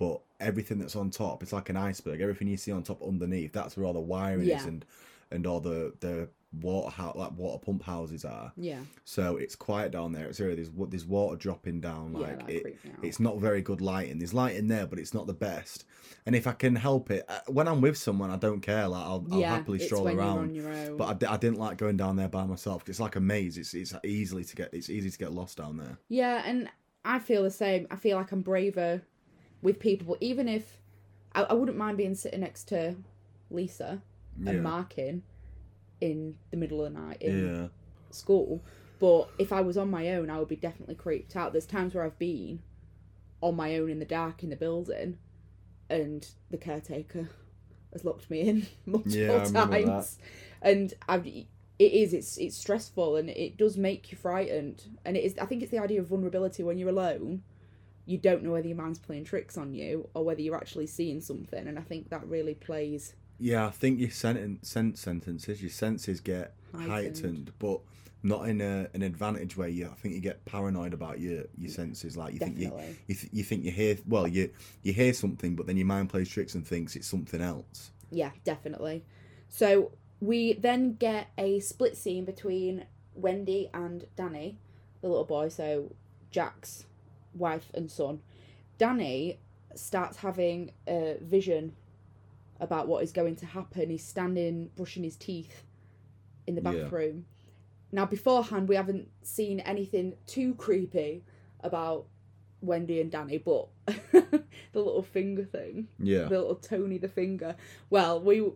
but 0.00 0.20
everything 0.40 0.78
that's 0.78 0.96
on 0.96 1.10
top 1.10 1.42
it's 1.42 1.52
like 1.52 1.68
an 1.68 1.76
iceberg. 1.76 2.20
Everything 2.20 2.48
you 2.48 2.56
see 2.56 2.72
on 2.72 2.82
top 2.82 3.00
underneath 3.02 3.52
that's 3.52 3.76
where 3.76 3.86
all 3.86 3.92
the 3.92 4.00
wiring 4.00 4.46
Yeah. 4.48 4.56
is 4.58 4.64
and 4.64 4.84
and 5.30 5.46
all 5.46 5.60
the 5.60 5.92
the 6.00 6.28
water 6.60 6.90
like 7.14 7.30
water 7.38 7.58
pump 7.64 7.84
houses 7.84 8.24
are. 8.24 8.50
Yeah, 8.56 8.80
So 9.04 9.36
it's 9.36 9.54
quiet 9.54 9.92
down 9.92 10.10
there. 10.10 10.26
It's 10.26 10.40
really 10.40 10.56
there's 10.56 10.70
wa- 10.70 10.86
there's 10.90 11.04
water 11.06 11.36
dropping 11.36 11.80
down. 11.80 12.14
Yeah, 12.14 12.18
Like 12.26 12.38
that 12.40 12.50
it, 12.50 12.62
creeped 12.64 12.84
me 12.84 12.90
out. 12.98 13.04
it's 13.04 13.20
not 13.20 13.38
very 13.38 13.62
good 13.62 13.80
lighting. 13.80 14.18
There's 14.18 14.34
lighting 14.34 14.66
there, 14.66 14.86
but 14.88 14.98
it's 14.98 15.14
not 15.14 15.28
the 15.28 15.32
best. 15.34 15.84
And 16.26 16.34
if 16.34 16.48
I 16.48 16.52
can 16.52 16.74
help 16.74 17.12
it, 17.12 17.24
uh, 17.28 17.38
when 17.46 17.68
I'm 17.68 17.80
with 17.80 17.96
someone, 17.96 18.30
I 18.32 18.36
don't 18.36 18.60
care. 18.62 18.88
Like 18.88 19.04
I'll, 19.04 19.24
I'll 19.30 19.38
yeah. 19.38 19.54
happily 19.54 19.76
it's 19.78 19.86
stroll 19.86 20.08
around. 20.08 20.38
on 20.38 20.54
your 20.54 20.68
own. 20.72 20.96
But 20.96 21.24
I, 21.24 21.34
I 21.34 21.36
didn't 21.36 21.58
like 21.60 21.76
going 21.78 21.96
down 21.96 22.16
there 22.16 22.28
by 22.28 22.44
myself. 22.44 22.82
'cause 22.82 22.90
It's 22.94 23.00
like 23.00 23.14
a 23.14 23.20
maze. 23.20 23.56
It's 23.56 23.72
it's 23.74 23.94
easily 24.02 24.42
to 24.44 24.56
get. 24.56 24.74
It's 24.74 24.90
easy 24.90 25.08
to 25.10 25.18
get 25.18 25.32
lost 25.32 25.58
down 25.58 25.76
there. 25.76 25.98
Yeah, 26.08 26.42
and 26.44 26.68
I 27.04 27.20
feel 27.20 27.44
the 27.44 27.50
same. 27.52 27.86
I 27.92 27.96
feel 27.96 28.16
like 28.16 28.32
I'm 28.32 28.42
braver 28.42 29.02
with 29.62 29.78
people, 29.78 30.16
even 30.20 30.48
if 30.48 30.78
I, 31.34 31.42
I 31.42 31.52
wouldn't 31.54 31.78
mind 31.78 31.96
being 31.96 32.14
sitting 32.14 32.40
next 32.40 32.64
to 32.68 32.96
Lisa 33.50 34.02
Yeah. 34.38 34.50
and 34.50 34.62
marking 34.62 35.22
in 36.00 36.36
the 36.50 36.56
middle 36.56 36.84
of 36.84 36.92
the 36.92 36.98
night 37.00 37.18
in 37.20 37.46
Yeah. 37.46 37.68
school. 38.10 38.62
But 38.98 39.30
if 39.38 39.52
I 39.52 39.60
was 39.62 39.76
on 39.76 39.90
my 39.90 40.10
own, 40.10 40.30
I 40.30 40.38
would 40.38 40.48
be 40.48 40.56
definitely 40.56 40.94
creeped 40.94 41.36
out. 41.36 41.52
There's 41.52 41.66
times 41.66 41.94
where 41.94 42.04
I've 42.04 42.18
been 42.18 42.60
on 43.40 43.56
my 43.56 43.76
own 43.76 43.90
in 43.90 43.98
the 43.98 44.04
dark 44.04 44.42
in 44.42 44.50
the 44.50 44.56
building, 44.56 45.16
and 45.88 46.28
the 46.50 46.58
caretaker 46.58 47.28
has 47.92 48.04
locked 48.04 48.30
me 48.30 48.40
in 48.40 48.66
multiple 48.86 49.18
Yeah, 49.18 49.32
I 49.38 49.42
remember 49.44 49.82
times, 49.82 50.18
and 50.62 50.94
I've. 51.08 51.26
It 51.26 51.92
is. 51.94 52.12
It's 52.12 52.36
it's 52.36 52.58
stressful 52.58 53.16
and 53.16 53.30
it 53.30 53.56
does 53.56 53.78
make 53.78 54.12
you 54.12 54.18
frightened. 54.18 54.84
And 55.06 55.16
it 55.16 55.24
is. 55.24 55.38
I 55.38 55.46
think 55.46 55.62
it's 55.62 55.70
the 55.70 55.78
idea 55.78 56.00
of 56.00 56.08
vulnerability 56.08 56.62
when 56.62 56.76
you're 56.76 56.90
alone. 56.90 57.42
You 58.10 58.18
don't 58.18 58.42
know 58.42 58.50
whether 58.50 58.66
your 58.66 58.76
mind's 58.76 58.98
playing 58.98 59.24
tricks 59.24 59.56
on 59.56 59.72
you 59.72 60.08
or 60.14 60.24
whether 60.24 60.40
you're 60.40 60.56
actually 60.56 60.88
seeing 60.88 61.20
something. 61.20 61.68
And 61.68 61.78
I 61.78 61.82
think 61.82 62.10
that 62.10 62.26
really 62.26 62.54
plays. 62.54 63.14
Yeah, 63.38 63.66
I 63.66 63.70
think 63.70 64.00
your 64.00 64.10
sentence, 64.10 64.68
sense 64.68 65.00
sentences, 65.00 65.62
your 65.62 65.70
senses 65.70 66.20
get 66.20 66.54
Heightened. 66.72 66.90
heightened, 66.90 67.52
but 67.60 67.80
not 68.22 68.48
in 68.48 68.60
a, 68.60 68.88
an 68.94 69.02
advantage 69.02 69.56
way. 69.56 69.70
You, 69.70 69.86
I 69.86 69.94
think 69.94 70.14
you 70.14 70.20
get 70.20 70.44
paranoid 70.44 70.92
about 70.92 71.20
your, 71.20 71.44
your 71.56 71.70
senses. 71.70 72.16
Like 72.16 72.32
you 72.32 72.40
think 72.40 72.58
you 72.58 72.72
you, 73.06 73.14
th- 73.14 73.32
you 73.32 73.44
think 73.44 73.64
you 73.64 73.70
hear 73.70 73.96
well 74.06 74.26
you 74.26 74.50
you 74.82 74.92
hear 74.92 75.12
something, 75.14 75.54
but 75.54 75.66
then 75.66 75.76
your 75.76 75.86
mind 75.86 76.10
plays 76.10 76.28
tricks 76.28 76.54
and 76.56 76.66
thinks 76.66 76.96
it's 76.96 77.06
something 77.06 77.40
else. 77.40 77.92
Yeah, 78.10 78.30
definitely. 78.44 79.04
So 79.48 79.92
we 80.20 80.52
then 80.54 80.94
get 80.96 81.28
a 81.38 81.60
split 81.60 81.96
scene 81.96 82.24
between 82.24 82.86
Wendy 83.14 83.70
and 83.72 84.06
Danny, 84.16 84.58
the 85.00 85.08
little 85.08 85.24
boy, 85.24 85.48
so 85.48 85.94
Jack's 86.30 86.84
wife 87.40 87.70
and 87.74 87.90
son. 87.90 88.20
Danny 88.78 89.40
starts 89.74 90.18
having 90.18 90.72
a 90.86 91.16
vision 91.20 91.74
about 92.60 92.86
what 92.86 93.02
is 93.02 93.10
going 93.12 93.36
to 93.36 93.46
happen. 93.46 93.90
He's 93.90 94.04
standing 94.04 94.70
brushing 94.76 95.02
his 95.02 95.16
teeth 95.16 95.64
in 96.46 96.54
the 96.54 96.62
Yeah. 96.62 96.82
bathroom. 96.82 97.24
Now, 97.92 98.06
beforehand, 98.06 98.68
we 98.68 98.76
haven't 98.76 99.08
seen 99.22 99.58
anything 99.60 100.14
too 100.26 100.54
creepy 100.54 101.24
about 101.60 102.06
Wendy 102.62 103.00
and 103.00 103.10
Danny, 103.10 103.38
but 103.38 103.68
the 104.12 104.42
little 104.74 105.02
finger 105.02 105.44
thing 105.44 105.88
Yeah, 105.98 106.24
the 106.24 106.38
little 106.38 106.54
Tony 106.54 106.98
the 106.98 107.08
finger. 107.08 107.56
Well, 107.88 108.20
we 108.20 108.50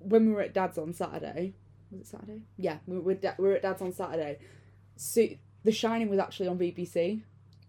when 0.00 0.26
we 0.26 0.32
were 0.32 0.40
at 0.40 0.54
Dad's 0.54 0.78
on 0.78 0.94
Saturday, 0.94 1.52
was 1.90 2.00
it 2.00 2.06
Saturday? 2.06 2.40
Yeah, 2.56 2.78
we 2.86 2.98
were, 2.98 3.14
da- 3.14 3.34
we 3.38 3.44
were 3.48 3.54
at 3.56 3.62
Dad's 3.62 3.82
on 3.82 3.92
Saturday. 3.92 4.38
So 4.96 5.26
The 5.64 5.72
Shining 5.72 6.08
was 6.08 6.18
actually 6.18 6.48
on 6.48 6.58
BBC. 6.58 7.20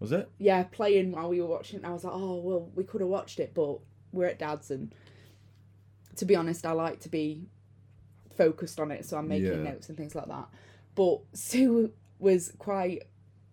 Was 0.02 0.12
it? 0.12 0.30
Yeah, 0.38 0.62
playing 0.64 1.12
while 1.12 1.28
we 1.28 1.40
were 1.40 1.46
watching. 1.48 1.80
it, 1.80 1.84
I 1.86 1.92
was 1.92 2.04
like, 2.04 2.12
oh 2.14 2.36
well, 2.36 2.70
we 2.74 2.84
could 2.84 3.00
have 3.00 3.08
watched 3.10 3.40
it, 3.40 3.52
but 3.54 3.78
we're 4.12 4.26
at 4.26 4.38
Dad's, 4.38 4.70
and 4.70 4.94
to 6.16 6.24
be 6.24 6.36
honest, 6.36 6.66
I 6.66 6.72
like 6.72 7.00
to 7.00 7.08
be 7.08 7.46
focused 8.36 8.78
on 8.80 8.90
it, 8.90 9.04
so 9.06 9.16
I'm 9.16 9.28
making 9.28 9.64
Yeah. 9.64 9.70
notes 9.70 9.88
and 9.88 9.96
things 9.96 10.14
like 10.14 10.28
that. 10.28 10.48
But 10.94 11.20
Sue 11.32 11.92
was 12.18 12.52
quite 12.58 13.04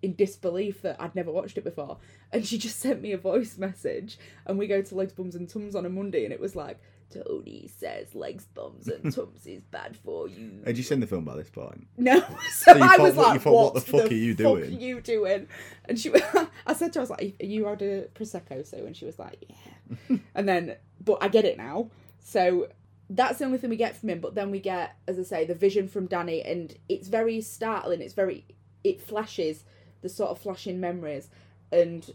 in 0.02 0.16
disbelief 0.16 0.82
that 0.82 0.96
I'd 1.00 1.16
never 1.16 1.32
watched 1.32 1.58
it 1.58 1.64
before, 1.64 1.98
and 2.32 2.46
she 2.46 2.58
just 2.58 2.80
sent 2.80 3.02
me 3.02 3.12
a 3.12 3.18
voice 3.18 3.58
message. 3.58 4.18
And 4.46 4.58
we 4.58 4.68
go 4.68 4.82
to 4.82 4.96
Legs, 4.96 5.14
Bums, 5.14 5.36
and 5.36 5.48
Tums 5.50 5.76
on 5.76 5.86
a 5.86 5.90
Monday, 5.90 6.24
and 6.24 6.34
it 6.34 6.40
was 6.40 6.56
like, 6.56 6.80
Tony 7.12 7.70
says 7.78 8.14
legs, 8.16 8.46
bums, 8.54 8.88
and 8.88 9.14
tums 9.16 9.46
is 9.48 9.64
bad 9.64 9.98
for 9.98 10.28
you. 10.28 10.62
Had 10.66 10.78
you 10.78 10.84
seen 10.84 11.00
the 11.00 11.08
film 11.08 11.26
by 11.26 11.36
this 11.36 11.50
point? 11.50 11.88
No, 11.98 12.20
so, 12.54 12.76
you 12.76 12.84
I 12.84 12.88
thought- 12.90 13.00
was 13.00 13.16
what- 13.16 13.28
like, 13.30 13.42
thought, 13.42 13.54
what 13.54 13.74
the 13.74 13.82
fuck 13.82 14.12
are 14.12 14.14
you 14.14 14.34
fuck 14.36 14.38
doing?" 14.38 14.64
are 14.64 14.80
you 14.80 15.02
doing? 15.02 15.48
And 15.86 16.00
she, 16.00 16.12
I 16.68 16.74
said 16.74 16.94
to 16.94 17.00
her, 17.00 17.02
I 17.02 17.04
was 17.04 17.10
like, 17.10 17.36
"Are 17.42 17.46
you 17.46 17.66
had 17.66 17.82
a 17.82 18.04
prosecco?" 18.16 18.66
So, 18.66 18.78
and 18.86 18.96
she 18.96 19.06
was 19.06 19.18
like, 19.20 19.44
"Yeah." 19.50 20.18
and 20.36 20.48
then, 20.48 20.76
but 21.04 21.18
I 21.22 21.28
get 21.30 21.46
it 21.46 21.58
now. 21.58 21.90
So 22.20 22.68
that's 23.10 23.40
the 23.40 23.46
only 23.46 23.58
thing 23.58 23.72
we 23.72 23.76
get 23.76 23.96
from 23.98 24.10
him. 24.10 24.20
But 24.20 24.36
then 24.36 24.52
we 24.52 24.60
get, 24.60 24.96
as 25.08 25.18
I 25.18 25.24
say, 25.24 25.46
the 25.46 25.56
vision 25.56 25.88
from 25.88 26.06
Danny, 26.06 26.44
and 26.44 26.76
it's 26.88 27.08
very 27.08 27.42
startling. 27.42 28.02
It's 28.02 28.14
very, 28.14 28.46
it 28.84 29.02
flashes 29.02 29.64
the 30.02 30.10
sort 30.10 30.30
of 30.30 30.38
flashing 30.40 30.80
memories, 30.80 31.30
and 31.72 32.14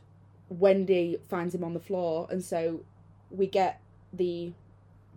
Wendy 0.48 1.18
finds 1.28 1.54
him 1.54 1.64
on 1.64 1.74
the 1.74 1.80
floor, 1.80 2.28
and 2.30 2.44
so 2.44 2.84
we 3.30 3.46
get 3.48 3.80
the 4.12 4.52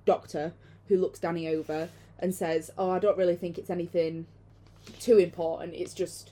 doctor 0.07 0.53
who 0.87 0.97
looks 0.97 1.19
Danny 1.19 1.47
over 1.47 1.89
and 2.19 2.33
says, 2.33 2.71
"Oh, 2.77 2.89
I 2.89 2.99
don't 2.99 3.17
really 3.17 3.35
think 3.35 3.57
it's 3.59 3.69
anything 3.69 4.25
too 4.99 5.17
important. 5.17 5.73
It's 5.75 5.93
just 5.93 6.31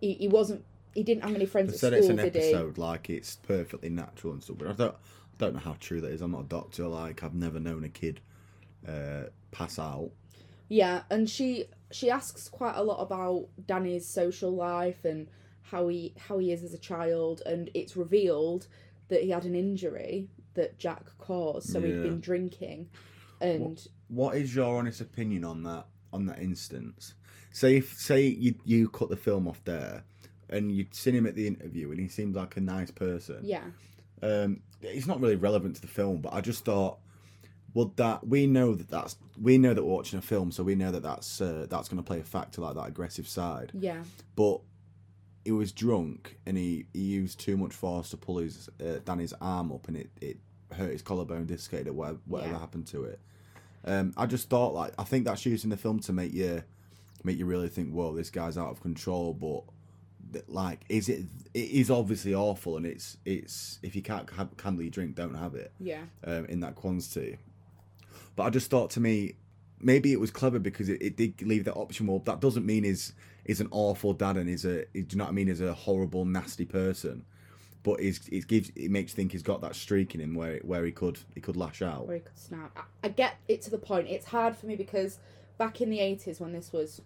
he, 0.00 0.14
he 0.14 0.28
wasn't 0.28 0.64
he 0.94 1.02
didn't 1.02 1.24
have 1.24 1.34
any 1.34 1.46
friends 1.46 1.68
They 1.68 1.74
at 1.74 1.80
said 1.80 1.92
school, 1.92 1.98
it's 1.98 2.08
an 2.08 2.16
did 2.16 2.34
he? 2.34 2.40
episode 2.40 2.78
like 2.78 3.10
it's 3.10 3.36
perfectly 3.36 3.90
natural 3.90 4.32
and 4.32 4.42
stuff, 4.42 4.56
but 4.58 4.68
I 4.68 4.72
don't 4.72 4.94
I 4.94 5.36
don't 5.38 5.54
know 5.54 5.60
how 5.60 5.76
true 5.78 6.00
that 6.00 6.10
is. 6.10 6.22
I'm 6.22 6.32
not 6.32 6.42
a 6.42 6.48
doctor. 6.48 6.88
Like 6.88 7.22
I've 7.22 7.34
never 7.34 7.60
known 7.60 7.84
a 7.84 7.88
kid 7.88 8.20
uh, 8.86 9.24
pass 9.50 9.78
out. 9.78 10.10
Yeah, 10.68 11.02
and 11.10 11.28
she 11.28 11.66
she 11.90 12.10
asks 12.10 12.48
quite 12.48 12.76
a 12.76 12.82
lot 12.82 13.00
about 13.00 13.48
Danny's 13.66 14.06
social 14.06 14.50
life 14.50 15.04
and 15.04 15.28
how 15.62 15.88
he 15.88 16.14
how 16.28 16.38
he 16.38 16.52
is 16.52 16.62
as 16.62 16.74
a 16.74 16.78
child, 16.78 17.42
and 17.46 17.70
it's 17.74 17.96
revealed 17.96 18.66
that 19.08 19.22
he 19.22 19.30
had 19.30 19.44
an 19.44 19.54
injury 19.54 20.28
that 20.58 20.78
Jack 20.78 21.04
caused, 21.18 21.68
so 21.70 21.80
he'd 21.82 21.96
Yeah. 21.96 22.02
been 22.02 22.20
drinking, 22.20 22.88
and 23.40 23.86
What 24.08 24.36
is 24.36 24.54
your 24.54 24.76
honest 24.78 25.00
opinion 25.00 25.44
on 25.44 25.62
that 25.64 25.86
on 26.12 26.26
that 26.26 26.38
instance? 26.40 27.14
Say 27.52 27.76
if 27.76 27.98
say 27.98 28.26
you 28.26 28.54
you 28.64 28.88
cut 28.88 29.08
the 29.10 29.16
film 29.16 29.46
off 29.48 29.62
there, 29.64 30.04
and 30.48 30.70
you'd 30.72 30.94
seen 30.94 31.14
him 31.14 31.26
at 31.26 31.34
the 31.34 31.46
interview, 31.46 31.90
and 31.90 32.00
he 32.00 32.08
seemed 32.08 32.34
like 32.34 32.56
a 32.56 32.60
nice 32.60 32.90
person. 32.90 33.40
yeah, 33.42 33.64
Um, 34.22 34.62
it's 34.80 35.06
not 35.06 35.20
really 35.20 35.36
relevant 35.36 35.76
to 35.76 35.80
the 35.82 35.88
film, 35.88 36.20
but 36.22 36.32
I 36.32 36.40
just 36.40 36.64
thought, 36.64 36.98
well, 37.74 37.92
that 37.96 38.26
we 38.26 38.46
know 38.46 38.74
that 38.74 38.88
that's 38.88 39.16
we 39.40 39.58
know 39.58 39.74
that 39.74 39.84
we're 39.84 39.94
watching 39.94 40.18
a 40.18 40.22
film, 40.22 40.50
so 40.52 40.62
we 40.64 40.74
know 40.74 40.90
that 40.90 41.02
that's 41.02 41.40
uh, 41.40 41.66
that's 41.68 41.88
going 41.88 42.02
to 42.02 42.06
play 42.06 42.20
a 42.20 42.24
factor 42.24 42.60
like 42.62 42.74
that 42.76 42.86
aggressive 42.88 43.28
side. 43.28 43.72
yeah, 43.74 44.02
But 44.36 44.60
he 45.44 45.52
was 45.52 45.70
drunk, 45.72 46.38
and 46.46 46.56
he, 46.56 46.86
he 46.94 47.00
used 47.00 47.38
too 47.40 47.56
much 47.56 47.72
force 47.74 48.08
to 48.10 48.16
pull 48.16 48.38
his 48.38 48.68
uh, 48.80 48.98
Danny's 49.04 49.34
arm 49.40 49.70
up, 49.72 49.86
and 49.88 49.96
it, 49.96 50.10
it 50.20 50.38
hurt 50.72 50.92
his 50.92 51.02
collarbone, 51.02 51.46
dislocated, 51.46 51.94
whatever, 51.94 52.18
whatever 52.26 52.52
Yeah. 52.52 52.58
happened 52.58 52.86
to 52.88 53.04
it. 53.04 53.20
Um, 53.84 54.12
I 54.16 54.26
just 54.26 54.50
thought 54.50 54.74
like 54.74 54.92
I 54.98 55.04
think 55.04 55.24
that's 55.24 55.46
used 55.46 55.64
in 55.64 55.70
the 55.70 55.76
film 55.76 56.00
to 56.00 56.12
make 56.12 56.32
you 56.32 56.62
make 57.24 57.38
you 57.38 57.46
really 57.46 57.68
think, 57.68 57.92
whoa, 57.92 58.14
this 58.14 58.30
guy's 58.30 58.58
out 58.58 58.70
of 58.70 58.80
control. 58.80 59.32
But 59.34 59.64
like, 60.48 60.80
is 60.88 61.08
it? 61.08 61.24
It 61.54 61.70
is 61.70 61.90
obviously 61.90 62.34
awful, 62.34 62.76
and 62.76 62.84
it's 62.84 63.16
it's 63.24 63.78
if 63.82 63.96
you 63.96 64.02
can't 64.02 64.28
ha- 64.30 64.48
handle 64.62 64.82
your 64.82 64.90
drink, 64.90 65.14
don't 65.14 65.34
have 65.34 65.54
it 65.54 65.72
yeah, 65.80 66.02
um, 66.24 66.44
in 66.46 66.60
that 66.60 66.74
quantity. 66.74 67.38
But 68.36 68.42
I 68.44 68.50
just 68.50 68.70
thought 68.70 68.90
to 68.90 69.00
me, 69.00 69.34
maybe 69.80 70.12
it 70.12 70.20
was 70.20 70.30
clever 70.30 70.58
because 70.58 70.88
it, 70.88 71.00
it 71.00 71.16
did 71.16 71.40
leave 71.42 71.64
that 71.64 71.74
option. 71.74 72.06
Well, 72.06 72.18
that 72.20 72.40
doesn't 72.40 72.66
mean 72.66 72.84
he's 72.84 73.12
is 73.46 73.60
an 73.60 73.68
awful 73.70 74.12
dad 74.12 74.36
and 74.36 74.50
is 74.50 74.64
a 74.66 74.84
do 74.92 75.06
you 75.10 75.16
know 75.16 75.24
what 75.24 75.30
I 75.30 75.32
mean? 75.34 75.48
Is 75.48 75.60
a 75.62 75.72
horrible, 75.72 76.24
nasty 76.26 76.66
person. 76.66 77.24
But 77.88 78.00
it 78.00 78.46
gives 78.48 78.70
it 78.76 78.90
makes 78.90 79.14
think 79.14 79.32
he's 79.32 79.42
got 79.42 79.62
that 79.62 79.74
streak 79.74 80.14
in 80.14 80.20
him 80.20 80.34
where 80.34 80.58
where 80.58 80.84
he 80.84 80.92
could 80.92 81.18
he 81.34 81.40
could 81.40 81.56
lash 81.56 81.80
out. 81.80 82.06
where 82.06 82.16
he 82.16 82.22
could 82.22 82.38
snap. 82.38 82.70
I, 82.76 83.06
I 83.06 83.08
get 83.08 83.36
it 83.48 83.62
to 83.62 83.70
the 83.70 83.78
point. 83.78 84.08
It's 84.08 84.26
hard 84.26 84.54
for 84.54 84.66
me 84.66 84.76
because 84.76 85.18
back 85.56 85.80
in 85.80 85.88
the 85.88 85.98
eighties 85.98 86.38
when 86.38 86.52
this 86.52 86.70
was 86.70 87.00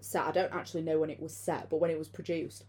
set, 0.00 0.26
I 0.26 0.32
don't 0.32 0.52
actually 0.52 0.82
know 0.82 0.98
when 0.98 1.08
it 1.08 1.18
was 1.18 1.34
set, 1.34 1.70
but 1.70 1.78
when 1.78 1.90
it 1.90 1.98
was 1.98 2.08
produced, 2.08 2.64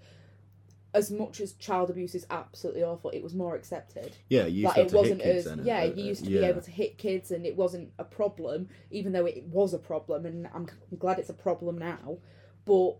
as 0.93 1.11
much 1.11 1.41
as 1.41 1.51
child 1.51 1.89
abuse 1.89 2.15
is 2.15 2.25
absolutely 2.29 2.83
awful, 2.83 3.09
it 3.09 3.21
was 3.21 3.33
more 3.33 3.55
accepted. 3.55 4.15
Yeah, 4.29 4.45
you 4.45 4.61
used 4.61 4.65
like 4.67 4.75
to 4.75 4.81
it 4.81 4.83
hit 4.85 4.93
wasn't 4.93 5.21
kids 5.21 5.47
as 5.47 5.55
then, 5.57 5.65
yeah, 5.65 5.81
uh, 5.81 5.83
you 5.83 6.03
uh, 6.03 6.07
used 6.07 6.23
to 6.23 6.31
yeah. 6.31 6.39
be 6.39 6.45
able 6.47 6.61
to 6.61 6.71
hit 6.71 6.97
kids 6.97 7.31
and 7.31 7.45
it 7.45 7.57
wasn't 7.57 7.91
a 7.99 8.05
problem, 8.05 8.69
even 8.89 9.11
though 9.11 9.25
it 9.25 9.43
was 9.47 9.73
a 9.73 9.79
problem, 9.79 10.25
and 10.25 10.47
I'm 10.53 10.69
glad 10.97 11.19
it's 11.19 11.29
a 11.29 11.33
problem 11.33 11.77
now. 11.77 12.19
But 12.63 12.95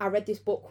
I 0.00 0.08
read 0.08 0.26
this 0.26 0.40
book, 0.40 0.68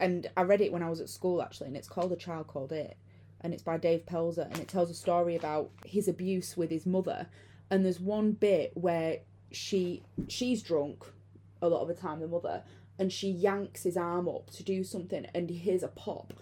and 0.00 0.28
I 0.36 0.42
read 0.42 0.60
it 0.60 0.72
when 0.72 0.82
I 0.82 0.90
was 0.90 1.00
at 1.00 1.08
school 1.08 1.42
actually, 1.42 1.68
and 1.68 1.76
it's 1.76 1.88
called 1.88 2.10
A 2.12 2.16
Child 2.16 2.48
Called 2.48 2.72
It, 2.72 2.96
and 3.42 3.52
it's 3.54 3.62
by 3.62 3.76
Dave 3.76 4.06
Pelzer, 4.06 4.46
and 4.50 4.58
it 4.58 4.68
tells 4.68 4.90
a 4.90 4.94
story 4.94 5.36
about 5.36 5.70
his 5.84 6.08
abuse 6.08 6.56
with 6.56 6.70
his 6.70 6.86
mother, 6.86 7.26
and 7.70 7.84
there's 7.84 8.00
one 8.00 8.32
bit 8.32 8.72
where 8.74 9.18
she 9.52 10.02
she's 10.28 10.62
drunk 10.62 11.04
a 11.62 11.68
lot 11.68 11.82
of 11.82 11.88
the 11.88 11.94
time, 11.94 12.20
the 12.20 12.26
mother, 12.28 12.62
and 12.98 13.12
she 13.12 13.28
yanks 13.30 13.82
his 13.84 13.96
arm 13.96 14.28
up 14.28 14.50
to 14.50 14.62
do 14.64 14.82
something, 14.82 15.26
and 15.34 15.50
he 15.50 15.56
hears 15.56 15.82
a 15.82 15.88
pop. 15.88 16.32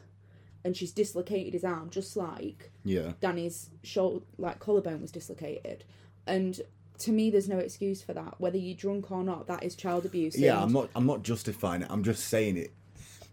And 0.65 0.77
she's 0.77 0.91
dislocated 0.91 1.55
his 1.55 1.65
arm, 1.65 1.89
just 1.89 2.17
like 2.17 2.71
Yeah. 2.85 3.13
Danny's 3.21 3.71
shoulder, 3.85 4.25
like 4.39 4.59
collarbone 4.59 5.01
was 5.01 5.11
dislocated, 5.13 5.85
and 6.27 6.61
to 6.99 7.13
me, 7.13 7.31
there's 7.31 7.49
no 7.49 7.59
excuse 7.59 8.03
for 8.03 8.13
that. 8.13 8.35
Whether 8.41 8.59
you're 8.59 8.77
drunk 8.77 9.13
or 9.13 9.23
not, 9.23 9.47
that 9.47 9.63
is 9.63 9.77
child 9.77 10.05
abuse. 10.05 10.37
Yeah, 10.37 10.55
and- 10.57 10.65
I'm 10.65 10.73
not. 10.73 10.91
I'm 10.97 11.07
not 11.07 11.23
justifying 11.23 11.83
it. 11.83 11.89
I'm 11.91 12.03
just 12.03 12.27
saying 12.27 12.57
it. 12.57 12.73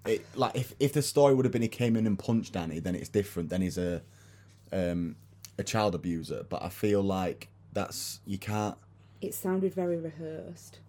It 0.05 0.25
like 0.35 0.55
if 0.55 0.73
if 0.79 0.93
the 0.93 1.01
story 1.01 1.33
would 1.33 1.45
have 1.45 1.51
been 1.51 1.61
he 1.61 1.67
came 1.67 1.95
in 1.95 2.05
and 2.07 2.17
punched 2.17 2.53
Danny, 2.53 2.79
then 2.79 2.95
it's 2.95 3.09
different. 3.09 3.49
Then 3.49 3.61
he's 3.61 3.77
a 3.77 4.01
um 4.71 5.15
a 5.57 5.63
child 5.63 5.95
abuser. 5.95 6.45
But 6.47 6.63
I 6.63 6.69
feel 6.69 7.01
like 7.01 7.49
that's 7.73 8.19
you 8.25 8.37
can't. 8.37 8.77
It 9.21 9.33
sounded 9.33 9.73
very 9.73 9.97
rehearsed. 9.97 10.79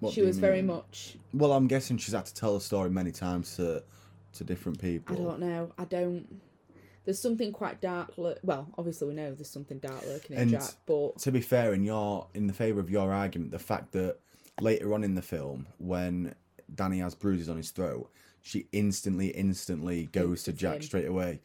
What 0.00 0.12
she 0.12 0.22
was 0.22 0.38
very 0.38 0.62
much. 0.62 1.16
Well, 1.32 1.52
I'm 1.52 1.66
guessing 1.66 1.96
she's 1.96 2.14
had 2.14 2.26
to 2.26 2.34
tell 2.34 2.54
the 2.54 2.60
story 2.60 2.90
many 2.90 3.10
times 3.10 3.56
to 3.56 3.82
to 4.34 4.44
different 4.44 4.80
people. 4.80 5.16
I 5.16 5.18
don't 5.18 5.40
know. 5.40 5.72
I 5.78 5.84
don't. 5.84 6.40
there's 7.04 7.18
something 7.18 7.52
quite 7.52 7.80
dark. 7.80 8.12
Lur- 8.18 8.38
well, 8.42 8.68
obviously 8.76 9.08
we 9.08 9.14
know 9.14 9.34
there's 9.34 9.50
something 9.50 9.78
dark 9.78 10.04
lurking 10.06 10.36
in 10.36 10.42
And- 10.42 10.50
Jack, 10.52 10.74
but 10.86 11.18
to 11.20 11.32
be 11.32 11.40
fair, 11.40 11.72
in 11.72 11.84
your 11.84 12.26
in 12.34 12.46
the 12.46 12.52
favour 12.52 12.80
of 12.80 12.90
your 12.90 13.12
argument, 13.12 13.50
the 13.50 13.58
fact 13.58 13.92
that 13.92 14.18
later 14.60 14.92
on 14.94 15.02
in 15.04 15.14
the 15.14 15.22
film, 15.22 15.66
when 15.78 16.34
Danny 16.74 16.98
has 16.98 17.14
bruises 17.14 17.48
on 17.48 17.56
his 17.56 17.70
throat, 17.70 18.10
she 18.48 18.66
instantly, 18.72 19.28
instantly 19.28 20.06
goes 20.06 20.42
to 20.44 20.52
Jack 20.52 20.82
straight 20.82 21.06
away. 21.06 21.40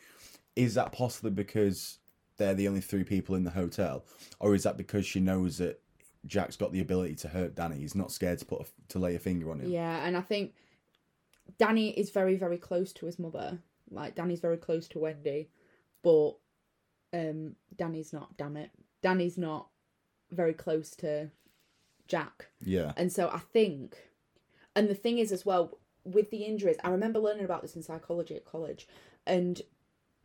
Is 0.55 0.75
that 0.75 0.93
possibly 0.93 1.31
because 1.31 1.97
they're 2.37 2.53
the 2.53 2.67
only 2.67 2.79
three 2.79 3.03
people 3.03 3.35
in 3.35 3.43
the 3.43 3.51
hotel, 3.51 4.05
or 4.39 4.55
is 4.55 4.63
that 4.63 4.77
because 4.77 5.05
she 5.05 5.19
knows 5.19 5.57
that 5.57 5.81
Jack's 6.25 6.55
got 6.55 6.71
the 6.71 6.79
ability 6.79 7.15
to 7.15 7.27
hurt 7.27 7.55
Danny? 7.55 7.77
He's 7.77 7.95
not 7.95 8.11
scared 8.11 8.39
to 8.39 8.45
put 8.45 8.61
a, 8.61 8.65
to 8.89 8.99
lay 8.99 9.15
a 9.15 9.19
finger 9.19 9.51
on 9.51 9.59
him. 9.59 9.69
yeah, 9.69 10.05
and 10.05 10.15
I 10.15 10.21
think 10.21 10.53
Danny 11.57 11.89
is 11.89 12.09
very, 12.09 12.37
very 12.37 12.57
close 12.57 12.93
to 12.93 13.05
his 13.05 13.19
mother. 13.19 13.59
Like 13.91 14.15
Danny's 14.15 14.39
very 14.39 14.57
close 14.57 14.87
to 14.89 14.99
Wendy, 14.99 15.49
but 16.03 16.31
um, 17.13 17.55
Danny's 17.75 18.13
not. 18.13 18.37
Damn 18.37 18.55
it, 18.55 18.71
Danny's 19.01 19.37
not 19.37 19.67
very 20.31 20.53
close 20.53 20.91
to 20.97 21.31
Jack. 22.07 22.47
Yeah. 22.63 22.93
And 22.95 23.11
so 23.11 23.29
I 23.29 23.39
think, 23.39 23.97
and 24.75 24.87
the 24.87 24.95
thing 24.95 25.17
is 25.17 25.31
as 25.33 25.45
well, 25.45 25.77
with 26.05 26.29
the 26.31 26.43
injuries, 26.43 26.77
I 26.83 26.89
remember 26.89 27.19
learning 27.19 27.45
about 27.45 27.61
this 27.61 27.75
in 27.75 27.83
psychology 27.83 28.35
at 28.35 28.45
college. 28.45 28.87
And 29.25 29.61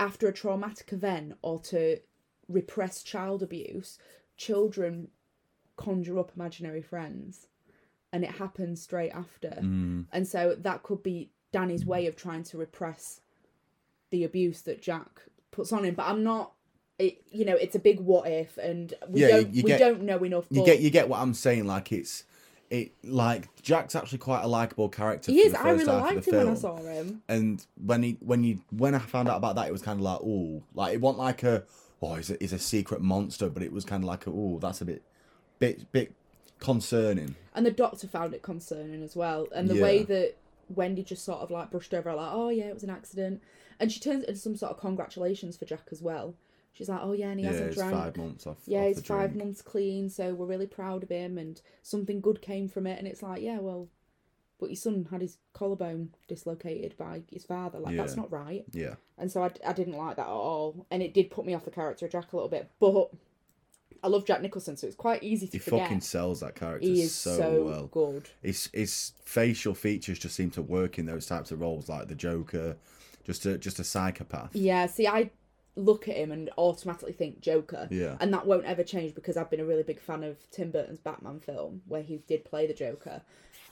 after 0.01 0.29
a 0.29 0.33
traumatic 0.33 0.93
event 0.93 1.35
or 1.43 1.59
to 1.61 1.99
repress 2.49 3.03
child 3.03 3.43
abuse, 3.43 3.99
children 4.37 5.09
conjure 5.77 6.19
up 6.19 6.33
imaginary 6.35 6.83
friends. 6.83 7.47
And 8.13 8.25
it 8.25 8.31
happens 8.31 8.83
straight 8.83 9.11
after. 9.13 9.51
Mm. 9.61 10.07
And 10.13 10.27
so 10.27 10.57
that 10.59 10.83
could 10.83 11.03
be 11.03 11.31
Danny's 11.53 11.85
way 11.85 12.07
of 12.07 12.17
trying 12.17 12.43
to 12.45 12.59
repress 12.59 13.21
the 14.11 14.25
abuse 14.25 14.63
that 14.63 14.81
Jack 14.81 15.25
puts 15.51 15.73
on 15.73 15.85
him. 15.85 15.95
But 15.95 16.07
I'm 16.07 16.25
not. 16.25 16.53
It, 16.99 17.23
you 17.31 17.45
know, 17.45 17.55
it's 17.55 17.77
a 17.77 17.79
big 17.79 18.01
what 18.01 18.29
if, 18.29 18.59
and 18.59 18.93
we 19.09 19.21
Yeah, 19.21 19.29
don't 19.29 19.55
you 19.55 19.63
we 19.63 19.69
get- 19.69 19.79
don't 19.79 20.03
know 20.03 20.19
enough. 20.25 20.47
You 20.51 20.65
get 20.65 20.81
you 20.81 20.91
get 20.91 21.09
what 21.09 21.21
I'm 21.21 21.35
saying. 21.35 21.65
Like 21.67 21.93
it's 21.93 22.25
it 22.71 22.93
like 23.05 23.55
Jack's 23.63 23.95
actually 23.95 24.19
quite 24.19 24.43
a 24.43 24.47
likable 24.47 24.89
character. 24.89 25.33
He 25.33 25.41
is. 25.41 25.53
The 25.53 25.61
I 25.61 25.71
really 25.71 25.85
liked 25.85 26.27
him 26.27 26.37
when 26.37 26.41
I 26.41 26.45
film. 26.51 26.57
saw 26.57 26.77
him. 26.79 27.23
And 27.29 27.65
when 27.85 28.03
he 28.03 28.17
when 28.21 28.45
you 28.45 28.61
when 28.71 28.95
I 28.95 28.99
found 28.99 29.29
out 29.29 29.37
about 29.37 29.57
that, 29.57 29.69
it 29.69 29.73
was 29.73 29.83
kind 29.83 29.99
of 29.99 30.05
like 30.05 30.21
oh, 30.23 30.63
like 30.75 30.95
it 30.95 31.01
wasn't 31.01 31.19
like 31.21 31.43
a 31.43 31.65
oh, 32.03 32.15
he's 32.15 32.31
a, 32.31 32.37
he's 32.41 32.53
a 32.53 32.59
secret 32.59 33.01
monster, 33.01 33.49
but 33.49 33.63
it 33.63 33.73
was 33.73 33.85
kind 33.85 34.03
of 34.03 34.09
like 34.09 34.25
oh, 34.27 34.59
that's 34.61 34.81
a 34.81 34.85
bit 34.85 35.03
bit 35.59 35.91
bit 35.93 36.15
concerning. 36.59 37.35
And 37.55 37.65
the 37.65 37.71
doctor 37.71 38.07
found 38.07 38.35
it 38.35 38.43
concerning 38.43 39.03
as 39.03 39.17
well. 39.17 39.49
And 39.55 39.69
the 39.69 39.77
Yeah. 39.77 39.83
way 39.83 40.03
that 40.05 40.37
Wendy 40.69 41.03
just 41.03 41.25
sort 41.25 41.41
of 41.41 41.51
like 41.51 41.71
brushed 41.71 41.95
over, 41.95 42.15
like, 42.15 42.31
oh 42.33 42.49
yeah, 42.51 42.65
it 42.65 42.75
was 42.75 42.85
an 42.85 42.91
accident. 42.91 43.43
And 43.81 43.91
she 43.93 44.01
turns 44.01 44.25
it 44.25 44.29
into 44.29 44.41
some 44.41 44.57
sort 44.57 44.73
of 44.73 44.81
congratulations 44.81 45.57
for 45.57 45.65
Jack 45.65 45.89
as 45.93 46.03
well. 46.03 46.35
She's 46.79 46.89
like, 46.89 47.01
oh 47.03 47.13
yeah, 47.13 47.31
and 47.31 47.41
he 47.41 47.45
yeah, 47.45 47.51
hasn't 47.51 47.75
drank. 47.75 47.93
five 47.93 48.17
months 48.17 48.47
off. 48.47 48.59
yeah, 48.65 48.83
off 48.83 48.87
he's 48.87 49.01
five 49.05 49.33
drink. 49.33 49.45
months 49.45 49.63
clean, 49.63 50.09
so 50.09 50.33
we're 50.33 50.47
really 50.47 50.69
proud 50.69 51.03
of 51.03 51.09
him, 51.09 51.37
and 51.37 51.61
something 51.83 52.21
good 52.21 52.41
came 52.41 52.69
from 52.69 52.87
it. 52.87 53.01
And 53.01 53.09
it's 53.09 53.21
like, 53.21 53.43
yeah, 53.43 53.59
well, 53.59 53.89
but 54.61 54.69
your 54.69 54.77
son 54.77 55.09
had 55.11 55.21
his 55.21 55.39
collarbone 55.55 56.11
dislocated 56.29 56.97
by 56.97 57.23
his 57.33 57.45
father. 57.45 57.81
Like, 57.81 57.97
that's 57.97 58.17
not 58.17 58.31
right. 58.31 58.65
Yeah, 58.71 58.95
And 59.19 59.29
so 59.31 59.43
I, 59.43 59.51
I 59.67 59.73
didn't 59.73 59.97
like 59.97 60.15
that 60.17 60.27
at 60.27 60.29
all. 60.29 60.87
And 60.93 61.03
it 61.03 61.15
did 61.15 61.31
put 61.33 61.45
me 61.45 61.53
off 61.53 61.65
the 61.65 61.73
character 61.73 62.07
of 62.07 62.13
Jack 62.13 62.33
a 62.33 62.37
little 62.37 62.49
bit. 62.49 62.71
But 62.79 63.11
I 64.03 64.07
love 64.07 64.25
Jack 64.25 64.41
Nicholson, 64.41 64.77
so 64.77 64.87
it's 64.87 64.95
quite 64.95 65.23
easy 65.25 65.47
to 65.49 65.53
he 65.53 65.59
forget. 65.59 65.83
fucking 65.83 66.01
sells 66.03 66.39
that 66.41 66.55
character 66.55 66.87
he 66.87 67.03
is 67.03 67.13
so, 67.15 67.37
so, 67.37 67.63
well. 67.65 67.87
good. 67.87 68.29
His 68.43 68.71
his 68.73 69.13
facial 69.25 69.75
features 69.75 70.19
just 70.19 70.37
seem 70.37 70.51
to 70.53 70.63
work 70.63 70.99
in 70.99 71.07
those 71.07 71.27
types 71.27 71.51
of 71.51 71.61
roles, 71.61 71.89
like 71.89 72.07
the 72.07 72.15
Joker, 72.15 72.77
just 73.25 73.45
a 73.47 73.59
just 73.59 73.79
a 73.81 73.85
psychopath. 73.85 74.55
Yeah, 74.55 74.87
see, 74.87 75.07
I 75.09 75.31
look 75.79 76.09
at 76.09 76.17
him 76.17 76.33
and 76.33 76.51
automatically 76.59 77.13
think 77.13 77.41
Joker. 77.41 77.89
Yeah. 77.91 78.17
And 78.21 78.33
that 78.35 78.47
won't 78.47 78.65
ever 78.65 78.83
change 78.83 79.15
because 79.15 79.37
I've 79.37 79.51
been 79.51 79.61
a 79.61 79.65
really 79.65 79.85
big 79.85 80.01
fan 80.01 80.25
of 80.25 80.51
Tim 80.51 80.71
Burton's 80.71 80.99
Batman 80.99 81.41
film 81.41 81.83
where 81.87 82.03
he 82.03 82.23
did 82.27 82.45
play 82.45 82.67
the 82.67 82.75
Joker. 82.75 83.23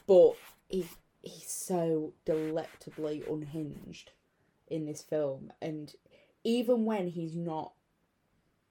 But 0.06 0.32
he 0.68 0.86
he's 1.22 1.50
so 1.50 2.12
delectably 2.24 3.24
unhinged 3.28 4.12
in 4.68 4.86
this 4.86 5.02
film. 5.02 5.52
And 5.60 5.92
even 6.44 6.84
when 6.84 7.08
he's 7.08 7.34
not 7.34 7.72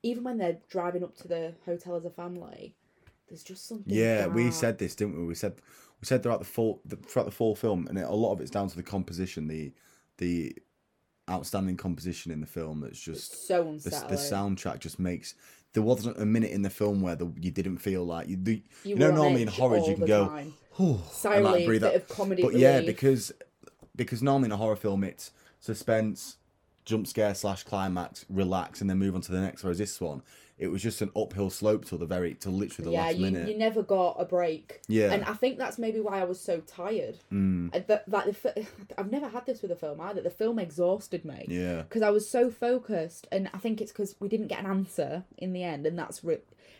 even 0.01 0.23
when 0.23 0.37
they're 0.37 0.59
driving 0.69 1.03
up 1.03 1.15
to 1.17 1.27
the 1.27 1.55
hotel 1.65 1.95
as 1.95 2.05
a 2.05 2.09
family, 2.09 2.75
there's 3.27 3.43
just 3.43 3.67
something 3.67 3.93
Yeah, 3.93 4.27
we 4.27 4.51
said 4.51 4.77
this, 4.77 4.95
didn't 4.95 5.17
we? 5.17 5.25
We 5.25 5.35
said 5.35 5.55
we 5.99 6.05
said 6.05 6.23
throughout 6.23 6.39
the 6.39 6.45
full 6.45 6.81
the, 6.85 6.95
throughout 6.95 7.25
the 7.25 7.31
full 7.31 7.55
film, 7.55 7.87
and 7.87 7.97
it, 7.97 8.05
a 8.05 8.13
lot 8.13 8.31
of 8.31 8.39
it's 8.39 8.51
down 8.51 8.69
to 8.69 8.75
the 8.77 8.83
composition, 8.83 9.47
the 9.47 9.73
the 10.17 10.55
outstanding 11.29 11.77
composition 11.77 12.31
in 12.31 12.41
the 12.41 12.47
film. 12.47 12.81
That's 12.81 12.99
just 12.99 13.47
so 13.47 13.63
the, 13.63 13.69
unsettling. 13.69 14.11
the 14.11 14.15
soundtrack 14.17 14.79
just 14.79 14.99
makes. 14.99 15.35
There 15.73 15.83
wasn't 15.83 16.17
a 16.17 16.25
minute 16.25 16.51
in 16.51 16.61
the 16.61 16.69
film 16.69 17.01
where 17.01 17.15
the, 17.15 17.31
you 17.39 17.51
didn't 17.51 17.77
feel 17.77 18.05
like 18.05 18.29
you. 18.29 18.37
The, 18.41 18.53
you, 18.53 18.61
You 18.91 18.95
know, 18.95 19.11
normally 19.11 19.41
in 19.41 19.47
horror 19.49 19.79
you 19.79 19.95
can 19.95 20.05
go, 20.05 20.27
time. 20.27 20.53
Sigh 21.11 21.39
like, 21.39 21.65
breathe 21.65 21.81
bit 21.81 21.89
out. 21.89 21.95
of 21.95 22.07
comedy 22.09 22.41
But 22.43 22.55
yeah, 22.55 22.81
because 22.81 23.31
because 23.95 24.21
normally 24.21 24.47
in 24.47 24.51
a 24.51 24.57
horror 24.57 24.75
film 24.75 25.03
it's 25.03 25.31
suspense, 25.59 26.37
jump 26.85 27.07
scare 27.07 27.33
slash 27.33 27.63
climax, 27.63 28.25
relax, 28.29 28.81
and 28.81 28.89
then 28.89 28.97
move 28.97 29.15
on 29.15 29.21
to 29.21 29.31
the 29.31 29.39
next. 29.41 29.63
Whereas 29.63 29.77
this 29.77 29.99
one, 29.99 30.21
it 30.57 30.67
was 30.67 30.81
just 30.81 31.01
an 31.01 31.11
uphill 31.17 31.49
slope 31.49 31.83
till 31.85 31.97
the 31.97 32.05
very 32.05 32.33
till 32.33 32.53
literally 32.53 32.85
the 32.89 32.93
yeah, 32.93 33.05
last 33.07 33.17
you, 33.17 33.25
minute. 33.25 33.49
you 33.49 33.57
never 33.57 33.83
got 33.83 34.15
a 34.19 34.23
break. 34.25 34.79
Yeah. 34.87 35.11
and 35.11 35.23
I 35.25 35.33
think 35.33 35.57
that's 35.57 35.77
maybe 35.77 35.99
why 35.99 36.21
I 36.21 36.23
was 36.23 36.39
so 36.39 36.61
tired. 36.61 37.17
Mm, 37.31 37.71
And 37.73 37.87
That, 37.87 38.07
like 38.07 38.25
the, 38.41 38.65
I've 38.97 39.11
never 39.11 39.27
had 39.27 39.45
this 39.45 39.61
with 39.61 39.71
a 39.71 39.75
film 39.75 39.99
either. 39.99 40.21
The 40.21 40.29
film 40.29 40.57
exhausted 40.59 41.25
me 41.25 41.45
yeah. 41.49 41.81
because 41.81 42.01
I 42.03 42.09
was 42.09 42.29
so 42.29 42.49
focused, 42.49 43.27
and 43.31 43.49
I 43.53 43.57
think 43.57 43.81
it's 43.81 43.91
because 43.91 44.15
we 44.19 44.29
didn't 44.29 44.47
get 44.47 44.59
an 44.59 44.65
answer 44.67 45.23
in 45.37 45.51
the 45.51 45.63
end, 45.63 45.85
and 45.85 45.99
that's 45.99 46.23
re- 46.23 46.37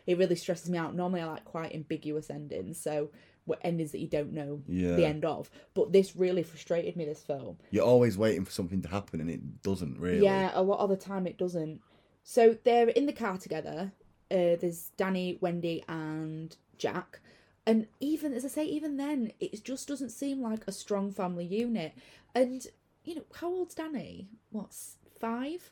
it 0.08 0.18
really 0.18 0.36
stresses 0.36 0.70
me 0.70 0.78
out. 0.78 0.96
Normally, 0.96 1.22
I 1.22 1.26
like 1.26 1.46
quite 1.46 1.74
ambiguous 1.76 2.30
endings, 2.30 2.80
so 2.80 3.10
what 3.44 3.60
endings 3.62 3.92
that 3.92 4.00
you 4.00 4.08
don't 4.08 4.34
know 4.34 4.62
Yeah. 4.68 4.96
the 4.96 5.06
end 5.06 5.24
of. 5.26 5.52
But 5.76 5.92
this 5.92 6.16
really 6.16 6.44
frustrated 6.44 6.96
me. 6.96 7.06
This 7.06 7.22
film. 7.22 7.58
You're 7.72 7.86
always 7.86 8.18
waiting 8.18 8.46
for 8.46 8.52
something 8.52 8.82
to 8.84 8.88
happen, 8.88 9.20
and 9.20 9.30
it 9.30 9.62
doesn't 9.62 10.00
really. 10.00 10.24
Yeah, 10.24 10.52
a 10.54 10.64
lot 10.64 10.80
of 10.80 10.90
the 10.90 10.96
time 10.98 11.28
it 11.28 11.38
doesn't. 11.38 11.82
So 12.28 12.58
they're 12.64 12.90
in 12.90 13.06
the 13.06 13.14
car 13.14 13.38
together. 13.38 13.92
Uh, 14.32 14.58
there's 14.60 14.90
Danny, 14.98 15.38
Wendy, 15.40 15.86
and 15.88 16.54
Jack. 16.80 17.20
And 17.68 17.88
even, 18.00 18.34
as 18.34 18.44
I 18.44 18.48
say, 18.48 18.66
even 18.66 18.98
then, 18.98 19.32
it 19.40 19.64
just 19.64 19.88
doesn't 19.88 20.10
seem 20.10 20.42
like 20.42 20.64
a 20.68 20.72
strong 20.72 21.12
family 21.12 21.46
unit. 21.46 21.94
And, 22.34 22.66
you 23.04 23.16
know, 23.16 23.24
how 23.36 23.48
old's 23.48 23.76
Danny? 23.76 24.28
What's 24.50 24.98
five? 25.20 25.72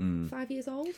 Mm. 0.00 0.28
Five 0.28 0.50
years 0.50 0.66
old? 0.66 0.88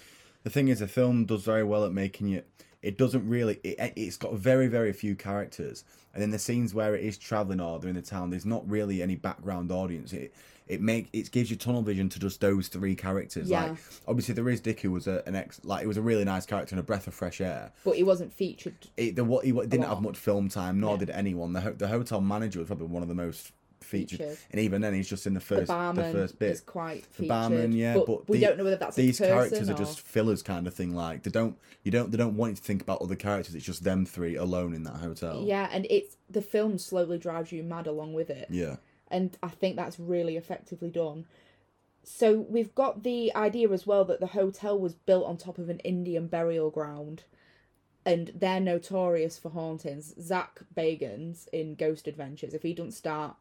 The 0.43 0.51
thing 0.51 0.69
is, 0.69 0.79
the 0.79 0.89
film 0.89 1.27
does 1.27 1.45
very 1.45 1.65
well 1.65 1.85
at 1.85 1.93
making 1.93 2.29
you. 2.29 2.43
It 2.81 2.97
doesn't 2.97 3.29
really. 3.29 3.61
It, 3.63 3.93
it's 3.97 4.17
got 4.17 4.35
very, 4.35 4.69
very 4.69 4.93
few 4.93 5.15
characters, 5.15 5.85
and 6.13 6.23
in 6.23 6.31
the 6.31 6.39
scenes 6.39 6.75
where 6.75 6.95
it 6.95 7.03
is 7.03 7.17
traveling 7.17 7.61
or 7.61 7.79
they're 7.79 7.89
in 7.89 7.97
the 7.97 8.03
town, 8.03 8.29
there's 8.29 8.45
not 8.45 8.69
really 8.69 9.03
any 9.03 9.17
background 9.17 9.73
audience. 9.73 10.13
It 10.13 10.35
it 10.67 10.81
make 10.81 11.09
it 11.13 11.31
gives 11.31 11.51
you 11.51 11.57
tunnel 11.57 11.83
vision 11.83 12.09
to 12.09 12.19
just 12.19 12.41
those 12.41 12.69
three 12.69 12.95
characters. 12.95 13.51
Yeah. 13.51 13.65
Like 13.71 13.79
obviously, 14.09 14.35
there 14.35 14.49
is 14.49 14.61
Dick 14.61 14.81
who 14.81 14.91
was 14.91 15.07
a, 15.07 15.23
an 15.27 15.35
ex. 15.35 15.61
Like 15.65 15.85
it 15.85 15.87
was 15.87 15.97
a 15.97 16.03
really 16.03 16.25
nice 16.25 16.47
character 16.47 16.75
and 16.75 16.81
a 16.81 16.83
breath 16.83 17.07
of 17.07 17.15
fresh 17.15 17.41
air. 17.41 17.73
But 17.85 17.97
he 17.97 18.03
wasn't 18.03 18.33
featured. 18.33 18.75
It 18.97 19.17
the 19.17 19.25
what 19.25 19.45
he 19.45 19.53
didn't 19.53 19.81
lot. 19.81 19.89
have 19.91 20.01
much 20.01 20.17
film 20.17 20.49
time, 20.49 20.81
nor 20.81 20.93
Yeah. 20.95 20.99
did 21.01 21.11
anyone. 21.11 21.53
The 21.53 21.75
the 21.77 21.89
hotel 21.89 22.21
manager 22.21 22.59
was 22.61 22.69
probably 22.69 22.87
one 22.87 23.03
of 23.03 23.09
the 23.09 23.15
most 23.15 23.53
featured, 23.81 24.21
Featured. 24.21 24.39
and 24.51 24.61
even 24.63 24.81
then, 24.81 24.95
he's 24.95 25.07
just 25.11 25.27
in 25.27 25.35
the 25.35 25.41
The 25.41 25.45
first 25.45 25.69
barman 25.69 26.07
the 26.07 26.19
first 26.19 26.39
bit. 26.39 26.53
is 26.53 26.61
quite 26.63 27.05
the 27.19 27.29
barman, 27.29 27.73
yeah, 27.73 27.93
but, 27.93 28.07
but, 28.07 28.29
we 28.31 28.39
the- 28.39 28.47
don't 28.47 28.57
know 28.57 28.65
whether 28.65 28.77
that's 28.77 28.97
these 28.97 29.19
characters 29.19 29.69
or... 29.69 29.75
are 29.75 29.77
just 29.77 30.01
fillers, 30.01 30.43
kind 30.43 30.67
of 30.67 30.73
thing. 30.73 30.95
Like 30.95 31.23
they 31.23 31.31
don't, 31.31 31.59
you 31.83 31.91
don't, 31.91 32.11
they 32.11 32.17
don't 32.17 32.35
want 32.35 32.53
you 32.53 32.57
to 32.57 32.63
think 32.63 32.81
about 32.81 33.03
other 33.03 33.15
characters. 33.15 33.55
It's 33.55 33.67
just 33.67 33.85
them 33.85 34.07
three 34.07 34.37
alone 34.37 34.73
in 34.73 34.85
that 34.85 34.95
hotel. 34.97 35.45
Yeah, 35.47 35.69
and 35.71 35.87
it's 35.91 36.17
the 36.31 36.41
film 36.41 36.79
slowly 36.79 37.19
drives 37.19 37.53
you 37.53 37.63
mad 37.63 37.87
along 37.87 38.15
with 38.15 38.31
it. 38.31 38.47
yeah, 38.49 38.77
and 39.09 39.37
I 39.43 39.49
think 39.49 39.77
that's 39.77 39.99
really 39.99 40.37
effectively 40.37 40.91
done. 40.91 41.27
So 42.03 42.47
we've 42.49 42.75
got 42.75 43.03
the 43.03 43.35
idea 43.35 43.71
as 43.71 43.87
well 43.87 44.05
that 44.05 44.21
the 44.21 44.29
hotel 44.29 44.79
was 44.79 44.95
built 44.95 45.27
on 45.27 45.37
top 45.37 45.59
of 45.59 45.69
an 45.71 45.79
Indian 45.81 46.27
burial 46.27 46.71
ground, 46.71 47.25
and 48.05 48.31
they're 48.35 48.61
notorious 48.61 49.39
for 49.39 49.51
hauntings. 49.51 50.15
Zak 50.21 50.61
Bagans 50.75 51.49
in 51.53 51.75
Ghost 51.75 52.07
Adventures, 52.07 52.53
if 52.53 52.63
he 52.63 52.75
doesn't 52.75 52.93
start 52.93 53.37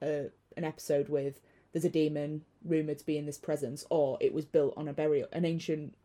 uh, 0.00 0.30
an 0.56 0.64
episode 0.64 1.08
with 1.08 1.40
"There's 1.72 1.84
a 1.84 1.90
demon 1.90 2.44
rumored 2.64 2.98
to 3.00 3.06
be 3.06 3.18
in 3.18 3.26
this 3.26 3.38
presence," 3.38 3.84
or 3.90 4.16
it 4.20 4.32
was 4.32 4.44
built 4.44 4.74
on 4.76 4.86
a 4.86 4.92
burial, 4.92 5.28
an 5.32 5.44
ancient 5.44 5.96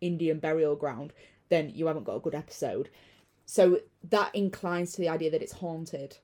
Indian 0.00 0.38
burial 0.38 0.76
ground, 0.76 1.12
then 1.48 1.70
you 1.74 1.86
haven't 1.86 2.04
got 2.04 2.16
a 2.16 2.20
good 2.20 2.34
episode. 2.34 2.90
So 3.46 3.80
that 4.10 4.34
inclines 4.34 4.92
to 4.92 5.00
the 5.00 5.08
idea 5.08 5.30
that 5.30 5.42
it's 5.42 5.52
haunted. 5.54 6.18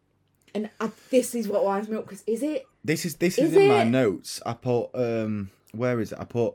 And 0.54 0.70
I, 0.80 0.90
this 1.10 1.34
is 1.34 1.46
what 1.48 1.64
winds 1.64 1.88
me 1.88 1.96
up 1.96 2.04
because 2.04 2.22
is 2.26 2.42
it? 2.42 2.66
this 2.84 3.04
is 3.04 3.16
this 3.16 3.38
is, 3.38 3.50
Is 3.50 3.56
in 3.56 3.68
my 3.68 3.84
notes. 3.84 4.40
I 4.44 4.54
put 4.54 4.88
um, 4.94 5.50
where 5.72 6.00
is 6.00 6.12
it? 6.12 6.18
I 6.20 6.24
put 6.24 6.54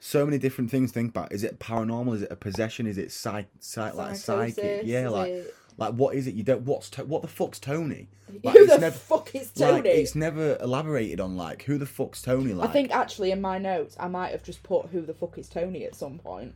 so 0.00 0.24
many 0.24 0.38
different 0.38 0.70
things 0.70 0.90
to 0.90 0.94
think 0.94 1.10
about. 1.10 1.32
Is 1.32 1.44
it 1.44 1.58
paranormal? 1.58 2.14
Is 2.16 2.22
it 2.22 2.30
a 2.32 2.36
possession? 2.36 2.86
Is 2.86 2.98
it 2.98 3.10
psych, 3.12 3.46
psych 3.60 3.94
like 3.94 4.16
psychic? 4.16 4.82
Yeah, 4.84 5.06
Is 5.06 5.12
like 5.12 5.28
it- 5.30 5.54
Like, 5.76 5.94
what 5.94 6.14
is 6.14 6.26
it? 6.26 6.34
You 6.34 6.42
don't. 6.44 6.62
What's 6.62 6.88
to, 6.90 7.04
what 7.04 7.22
the 7.22 7.28
fuck's 7.28 7.58
Tony? 7.58 8.08
Like, 8.42 8.56
who 8.56 8.66
the 8.66 8.78
never- 8.78 8.96
fuck 8.96 9.34
is 9.34 9.50
Like, 9.58 9.70
Tony? 9.84 9.88
it's 9.90 10.14
never 10.14 10.56
elaborated 10.60 11.20
on 11.20 11.36
like 11.36 11.64
who 11.64 11.76
the 11.78 11.86
fuck's 11.86 12.22
Tony. 12.22 12.52
Like, 12.54 12.70
I 12.70 12.72
think 12.72 12.94
actually 12.94 13.30
in 13.32 13.40
my 13.40 13.58
notes 13.58 13.96
I 14.00 14.08
might 14.08 14.30
have 14.32 14.42
just 14.42 14.62
put 14.62 14.86
who 14.86 15.02
the 15.02 15.12
fuck 15.14 15.36
is 15.38 15.48
Tony 15.48 15.84
at 15.84 15.94
some 15.94 16.18
point. 16.18 16.54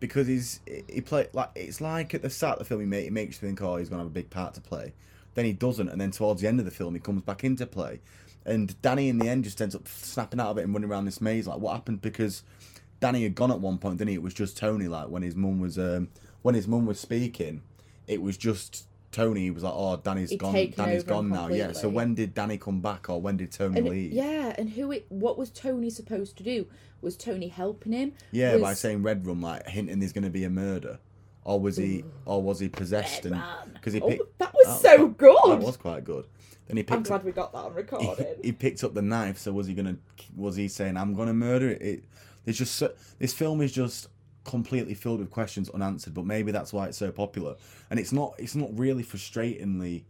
because 0.00 0.26
he's 0.26 0.60
he 0.92 1.00
played 1.00 1.28
like 1.32 1.50
it's 1.54 1.80
like 1.80 2.12
at 2.14 2.20
the 2.22 2.28
start 2.30 2.54
of 2.54 2.58
the 2.60 2.64
film 2.66 2.80
he, 2.80 2.86
make, 2.86 3.04
he 3.04 3.10
makes 3.10 3.40
you 3.40 3.48
think 3.48 3.62
oh 3.62 3.76
he's 3.76 3.88
gonna 3.88 4.02
have 4.02 4.10
a 4.10 4.14
big 4.14 4.28
part 4.30 4.52
to 4.54 4.60
play, 4.60 4.92
then 5.36 5.44
he 5.44 5.52
doesn't, 5.52 5.88
and 5.88 6.00
then 6.00 6.10
towards 6.10 6.40
the 6.42 6.48
end 6.48 6.58
of 6.58 6.64
the 6.64 6.72
film 6.72 6.94
he 6.94 7.00
comes 7.00 7.22
back 7.22 7.44
into 7.44 7.64
play, 7.66 8.00
and 8.44 8.80
Danny 8.82 9.08
in 9.08 9.18
the 9.18 9.28
end 9.28 9.44
just 9.44 9.62
ends 9.62 9.76
up 9.76 9.86
snapping 9.86 10.40
out 10.40 10.48
of 10.48 10.58
it 10.58 10.64
and 10.64 10.74
running 10.74 10.90
around 10.90 11.04
this 11.04 11.20
maze. 11.20 11.46
Like 11.46 11.60
what 11.60 11.74
happened? 11.74 12.02
Because 12.02 12.42
Danny 12.98 13.22
had 13.22 13.36
gone 13.36 13.52
at 13.52 13.60
one 13.60 13.78
point, 13.78 13.98
didn't 13.98 14.08
he? 14.08 14.14
It 14.16 14.22
was 14.22 14.34
just 14.34 14.56
Tony. 14.56 14.88
Like 14.88 15.08
when 15.08 15.22
his 15.22 15.36
mum 15.36 15.60
was 15.60 15.78
um 15.78 16.08
when 16.42 16.56
his 16.56 16.66
mum 16.66 16.84
was 16.86 16.98
speaking, 16.98 17.62
it 18.08 18.20
was 18.20 18.36
just. 18.36 18.88
Tony 19.12 19.44
He 19.44 19.50
was 19.50 19.62
like, 19.62 19.72
"Oh, 19.74 19.96
Danny's 19.96 20.28
He'd 20.28 20.40
gone. 20.40 20.52
Danny's 20.52 21.02
gone 21.04 21.30
now." 21.30 21.48
Yeah. 21.48 21.72
So 21.72 21.88
when 21.88 22.14
did 22.14 22.34
Danny 22.34 22.58
come 22.58 22.82
back, 22.82 23.08
or 23.08 23.18
when 23.18 23.38
did 23.38 23.50
Tony 23.50 23.78
And 23.78 23.88
leave? 23.88 24.12
yeah, 24.12 24.54
and 24.58 24.68
who 24.68 24.92
it 24.92 25.06
what 25.08 25.38
was 25.38 25.48
Tony 25.48 25.88
supposed 25.88 26.36
to 26.36 26.42
do? 26.42 26.66
Was 27.00 27.16
Tony 27.16 27.48
helping 27.48 27.92
him? 27.92 28.12
Yeah, 28.30 28.54
was, 28.54 28.62
by 28.62 28.74
saying 28.74 29.02
Red 29.02 29.24
Rum, 29.26 29.40
like 29.40 29.66
hinting 29.66 30.00
there's 30.00 30.12
going 30.12 30.24
to 30.24 30.30
be 30.30 30.44
a 30.44 30.50
murder, 30.50 30.98
or 31.46 31.60
was 31.60 31.76
he, 31.76 32.04
or 32.26 32.42
was 32.42 32.58
he 32.58 32.68
possessed? 32.68 33.24
And 33.24 33.40
because 33.72 33.92
he 33.94 34.00
Oh, 34.02 34.08
picked, 34.08 34.38
that 34.38 34.52
was 34.52 34.66
was 34.66 34.80
so 34.82 34.96
quite- 35.08 35.16
good. 35.18 35.50
That 35.60 35.60
was 35.66 35.76
quite 35.76 36.04
good. 36.04 36.26
Then 36.66 36.76
he 36.76 36.80
I'm 36.82 36.86
picked. 36.86 37.06
glad 37.06 37.16
Up, 37.20 37.24
we 37.24 37.30
got 37.32 37.52
that 37.52 37.58
on 37.58 37.70
he, 37.72 37.76
recording. 37.76 38.26
he 38.42 38.50
picked 38.52 38.82
up 38.82 38.92
the 38.94 39.02
knife. 39.02 39.38
So 39.38 39.52
was 39.52 39.66
he 39.68 39.74
gonna? 39.74 39.96
Was 40.36 40.56
he 40.56 40.66
saying 40.68 40.96
I'm 40.96 41.14
gonna 41.14 41.32
murder 41.34 41.70
it? 41.70 41.80
it 41.82 42.04
there's 42.44 42.58
just 42.58 42.74
so, 42.74 42.92
this 43.20 43.32
film 43.32 43.60
is 43.60 43.70
just 43.72 44.08
completely 44.44 44.94
filled 44.94 45.20
with 45.20 45.30
questions 45.30 45.68
unanswered. 45.70 46.14
But 46.14 46.26
maybe 46.26 46.50
that's 46.52 46.72
why 46.72 46.86
it's 46.86 46.98
so 46.98 47.12
popular. 47.12 47.54
And 47.90 48.00
it's 48.00 48.12
not. 48.12 48.34
It's 48.38 48.56
not 48.56 48.76
really 48.76 49.04
frustratingly. 49.04 50.02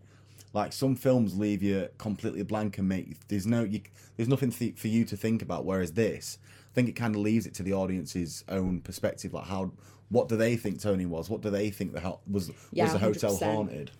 Like 0.55 0.72
some 0.72 0.96
films 0.96 1.37
leave 1.37 1.62
you 1.62 1.88
completely 1.99 2.42
blank 2.42 2.79
and 2.79 2.88
make 2.88 3.29
there's 3.29 3.46
no 3.46 3.62
you, 3.64 3.83
there's 4.16 4.29
nothing 4.29 4.51
th- 4.51 4.77
for 4.77 4.88
you 4.88 5.05
to 5.05 5.16
think 5.16 5.42
about. 5.42 5.66
Whereas 5.66 5.92
this, 5.92 6.38
I 6.72 6.75
think 6.75 6.88
it 6.88 6.92
kind 6.96 7.14
of 7.14 7.20
leaves 7.20 7.44
it 7.46 7.53
to 7.55 7.62
the 7.62 7.75
audience's 7.75 8.44
own 8.49 8.81
perspective. 8.81 9.35
Like 9.35 9.44
how, 9.44 9.72
what 10.09 10.29
do 10.29 10.37
they 10.37 10.57
think 10.57 10.81
Tony 10.81 11.07
was? 11.07 11.29
What 11.29 11.40
do 11.40 11.51
they 11.51 11.71
think 11.71 11.92
the 11.92 12.01
hell 12.01 12.21
was 12.31 12.51
Yeah, 12.73 12.85
was 12.85 12.92
the 12.92 12.99
hotel 12.99 13.37
100%. 13.37 13.55
haunted? 13.55 13.90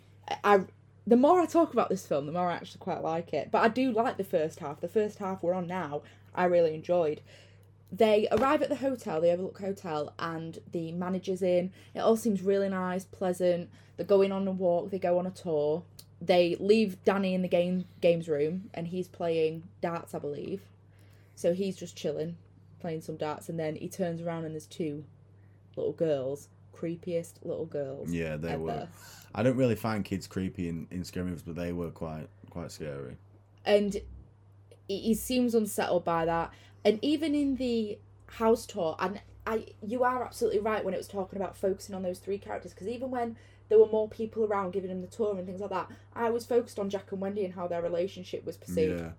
I 0.45 0.61
the 1.07 1.16
more 1.16 1.40
I 1.40 1.47
talk 1.47 1.73
about 1.73 1.88
this 1.88 2.07
film, 2.07 2.27
the 2.27 2.33
more 2.33 2.51
I 2.51 2.55
actually 2.55 2.81
quite 2.81 3.03
like 3.03 3.33
it. 3.33 3.51
But 3.53 3.62
I 3.62 3.69
do 3.69 3.92
like 3.92 4.16
the 4.16 4.25
first 4.25 4.59
half. 4.59 4.81
The 4.81 4.88
first 4.88 5.19
half 5.19 5.42
we're 5.42 5.55
on 5.55 5.69
now, 5.69 6.03
I 6.35 6.45
really 6.45 6.75
enjoyed. 6.75 7.21
They 7.92 8.27
arrive 8.33 8.62
at 8.62 8.69
the 8.69 8.77
hotel, 8.77 9.21
the 9.21 9.31
Overlook 9.31 9.61
Hotel, 9.61 10.12
and 10.19 10.59
the 10.73 10.90
manager's 10.90 11.42
in. 11.42 11.71
It 11.95 12.01
all 12.01 12.16
seems 12.16 12.42
really 12.42 12.69
nice, 12.69 13.05
pleasant. 13.05 13.71
They're 13.97 14.05
going 14.05 14.33
on 14.33 14.49
a 14.49 14.51
walk, 14.53 14.90
they 14.90 14.99
go 14.99 15.19
on 15.19 15.27
a 15.27 15.31
tour. 15.31 15.85
They 16.21 16.57
leave 16.59 17.03
Danny 17.05 17.35
in 17.35 17.42
the 17.42 17.49
game 17.49 17.85
games 18.01 18.27
room 18.27 18.71
and 18.75 18.88
he's 18.88 19.07
playing 19.07 19.64
darts, 19.81 20.14
I 20.14 20.19
believe. 20.19 20.62
So 21.35 21.53
he's 21.53 21.77
just 21.77 21.95
chilling, 21.97 22.37
playing 22.81 23.03
some 23.03 23.16
darts, 23.16 23.49
and 23.49 23.61
then 23.61 23.77
he 23.77 23.88
turns 23.88 24.23
around 24.23 24.47
and 24.47 24.55
there's 24.55 24.66
two 24.66 25.05
little 25.76 25.92
girls, 25.92 26.48
creepiest 26.74 27.34
little 27.42 27.66
girls. 27.66 28.12
Yeah, 28.12 28.36
they 28.36 28.52
ever. 28.52 28.62
were. 28.62 28.88
I 29.34 29.42
don't 29.42 29.56
really 29.56 29.76
find 29.76 30.04
kids 30.04 30.26
creepy 30.26 30.68
in, 30.68 30.86
in 30.90 31.04
scary 31.04 31.26
movies, 31.26 31.42
but 31.42 31.56
they 31.56 31.72
were 31.72 31.90
quite 31.90 32.28
quite 32.50 32.72
scary. 32.72 33.16
and 33.64 33.96
he, 34.88 35.14
seems 35.14 35.54
unsettled 35.54 36.04
by 36.04 36.24
that. 36.24 36.52
And 36.84 36.98
even 37.02 37.34
in 37.34 37.56
the 37.56 37.98
house 38.26 38.64
tour, 38.66 38.96
and 39.00 39.20
I, 39.46 39.66
you 39.84 40.04
are 40.04 40.24
absolutely 40.24 40.60
right 40.60 40.84
when 40.84 40.94
it 40.94 40.98
was 40.98 41.08
talking 41.08 41.40
about 41.40 41.56
focusing 41.56 41.94
on 41.94 42.02
those 42.02 42.18
three 42.20 42.38
characters, 42.38 42.72
because 42.72 42.86
even 42.88 43.10
when 43.10 43.36
there 43.68 43.78
were 43.78 43.88
more 43.88 44.08
people 44.08 44.44
around 44.44 44.72
giving 44.72 44.90
him 44.90 45.00
the 45.00 45.08
tour 45.08 45.36
and 45.36 45.44
things 45.44 45.60
like 45.60 45.70
that, 45.70 45.90
I 46.14 46.30
was 46.30 46.46
focused 46.46 46.78
on 46.78 46.88
Jack 46.88 47.10
and 47.10 47.20
Wendy 47.20 47.44
and 47.44 47.54
how 47.54 47.66
their 47.66 47.82
relationship 47.82 48.46
was 48.46 48.56
perceived. 48.56 49.00
Yeah, 49.00 49.10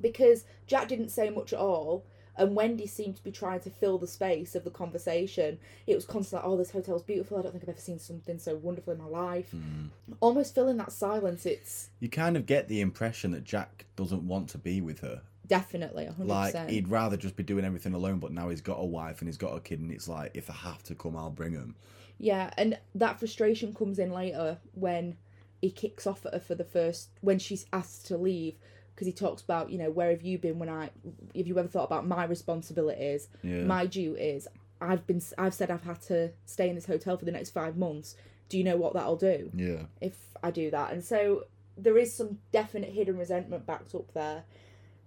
Because 0.00 0.44
Jack 0.66 0.88
didn't 0.88 1.10
say 1.10 1.30
much 1.30 1.52
at 1.52 1.60
all, 1.60 2.04
and 2.36 2.54
Wendy 2.54 2.86
seemed 2.86 3.16
to 3.16 3.24
be 3.24 3.30
trying 3.30 3.60
to 3.60 3.70
fill 3.70 3.98
the 3.98 4.06
space 4.06 4.54
of 4.54 4.64
the 4.64 4.70
conversation. 4.70 5.58
It 5.86 5.94
was 5.94 6.04
constantly, 6.04 6.48
oh, 6.48 6.56
this 6.56 6.70
hotel's 6.70 7.02
beautiful. 7.02 7.38
I 7.38 7.42
don't 7.42 7.52
think 7.52 7.64
I've 7.64 7.70
ever 7.70 7.80
seen 7.80 7.98
something 7.98 8.38
so 8.38 8.56
wonderful 8.56 8.92
in 8.92 8.98
my 8.98 9.06
life. 9.06 9.50
Hmm. 9.50 9.86
Almost 10.20 10.54
filling 10.54 10.76
that 10.78 10.92
silence. 10.92 11.46
It's 11.46 11.90
you 12.00 12.08
kind 12.08 12.36
of 12.36 12.46
get 12.46 12.68
the 12.68 12.80
impression 12.80 13.30
that 13.32 13.44
Jack 13.44 13.86
doesn't 13.96 14.26
want 14.26 14.48
to 14.50 14.58
be 14.58 14.80
with 14.80 15.00
her. 15.00 15.22
definitely 15.46 16.06
100%. 16.06 16.26
Like 16.26 16.70
he'd 16.70 16.88
rather 16.88 17.16
just 17.16 17.36
be 17.36 17.42
doing 17.42 17.64
everything 17.64 17.94
alone, 17.94 18.18
but 18.18 18.32
now 18.32 18.48
he's 18.48 18.60
got 18.60 18.78
a 18.78 18.84
wife 18.84 19.20
and 19.20 19.28
he's 19.28 19.36
got 19.36 19.56
a 19.56 19.60
kid, 19.60 19.80
and 19.80 19.92
it's 19.92 20.08
like 20.08 20.30
if 20.34 20.50
I 20.50 20.54
have 20.54 20.82
to 20.84 20.94
come, 20.94 21.16
I'll 21.16 21.30
bring 21.30 21.52
him. 21.52 21.76
Yeah, 22.18 22.50
and 22.56 22.78
that 22.94 23.18
frustration 23.18 23.74
comes 23.74 23.98
in 23.98 24.12
later 24.12 24.58
when 24.72 25.16
he 25.60 25.70
kicks 25.70 26.06
off 26.06 26.24
at 26.26 26.32
her 26.34 26.40
for 26.40 26.54
the 26.54 26.64
first 26.64 27.10
when 27.20 27.38
she's 27.38 27.66
asked 27.72 28.06
to 28.06 28.16
leave 28.16 28.54
because 28.94 29.06
he 29.06 29.12
talks 29.12 29.42
about 29.42 29.70
you 29.70 29.78
know 29.78 29.90
where 29.90 30.10
have 30.10 30.22
you 30.22 30.38
been 30.38 30.58
when 30.58 30.68
I 30.68 30.90
have 31.36 31.46
you 31.46 31.58
ever 31.58 31.68
thought 31.68 31.84
about 31.84 32.06
my 32.06 32.24
responsibilities, 32.24 33.28
Yeah. 33.42 33.64
my 33.64 33.86
duties. 33.86 34.46
I've 34.80 35.06
been 35.06 35.22
I've 35.38 35.54
said 35.54 35.70
I've 35.70 35.84
had 35.84 36.00
to 36.02 36.32
stay 36.46 36.68
in 36.68 36.74
this 36.74 36.86
hotel 36.86 37.16
for 37.16 37.24
the 37.24 37.32
next 37.32 37.50
five 37.50 37.76
months. 37.76 38.16
Do 38.48 38.58
you 38.58 38.64
know 38.64 38.76
what 38.76 38.92
that'll 38.94 39.16
do 39.16 39.50
Yeah, 39.54 39.84
if 40.00 40.16
I 40.42 40.50
do 40.50 40.70
that? 40.70 40.92
And 40.92 41.02
so 41.02 41.44
there 41.76 41.96
is 41.98 42.14
some 42.14 42.38
definite 42.52 42.90
hidden 42.90 43.16
resentment 43.18 43.66
backed 43.66 43.94
up 43.94 44.12
there. 44.14 44.44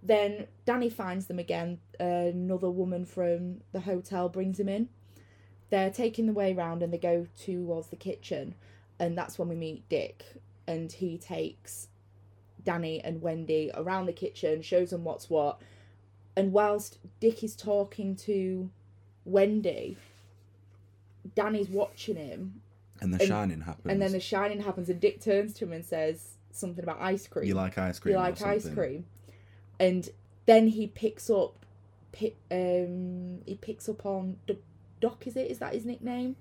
Then 0.03 0.47
Danny 0.65 0.89
finds 0.89 1.27
them 1.27 1.39
again. 1.39 1.79
Another 1.99 2.69
woman 2.69 3.05
from 3.05 3.61
the 3.71 3.81
hotel 3.81 4.29
brings 4.29 4.59
him 4.59 4.69
in. 4.69 4.89
They're 5.69 5.91
taking 5.91 6.27
the 6.27 6.33
way 6.33 6.53
round 6.53 6.81
and 6.81 6.93
they 6.93 6.97
go 6.97 7.27
towards 7.37 7.87
the 7.87 7.95
kitchen, 7.97 8.55
and 8.99 9.17
that's 9.17 9.37
when 9.37 9.49
we 9.49 9.55
meet 9.55 9.87
Dick. 9.89 10.23
And 10.65 10.91
he 10.91 11.17
takes 11.17 11.87
Danny 12.67 12.99
and 13.01 13.21
Wendy 13.21 13.71
around 13.73 14.07
the 14.07 14.11
kitchen, 14.13 14.61
shows 14.61 14.89
them 14.89 15.05
what's 15.05 15.29
what. 15.29 15.61
And 16.35 16.51
whilst 16.51 16.99
Dick 17.21 17.41
is 17.41 17.55
talking 17.55 18.13
to 18.17 18.69
Wendy, 19.23 19.95
Danny's 21.33 21.69
watching 21.69 22.17
him, 22.17 22.61
and 22.99 23.13
The 23.13 23.19
And- 23.21 23.27
Shining 23.27 23.61
happens. 23.61 23.89
and 23.89 24.01
then 24.01 24.11
the 24.11 24.19
shining 24.19 24.59
happens, 24.59 24.89
and 24.89 24.99
Dick 24.99 25.21
turns 25.21 25.53
to 25.55 25.65
him 25.65 25.71
and 25.71 25.85
says 25.85 26.35
something 26.51 26.83
about 26.83 26.97
ice 26.99 27.25
cream. 27.25 27.47
you 27.47 27.53
like 27.53 27.77
ice 27.77 27.99
cream? 27.99 28.13
You 28.15 28.19
like 28.19 28.41
ice 28.41 28.69
cream, 28.69 29.05
and 29.79 30.09
then 30.45 30.67
he 30.67 30.87
picks 30.87 31.29
up, 31.29 31.65
pi- 32.11 32.33
um, 32.51 33.39
he 33.45 33.55
picks 33.55 33.87
up 33.87 34.05
on 34.05 34.37
D- 34.45 34.59
Doc. 34.99 35.25
Is 35.25 35.37
it? 35.37 35.49
Is 35.49 35.59
that 35.59 35.73
his 35.73 35.85
nickname? 35.85 36.35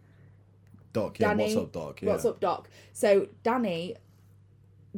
Doc, 0.93 1.21
yeah. 1.21 1.35
What's 1.35 1.55
up, 1.57 1.71
Doc? 1.73 2.03
Yeah. 2.03 2.09
What's 2.11 2.25
up, 2.25 2.41
Doc? 2.41 2.69
So 2.93 3.29
Danny, 3.45 3.95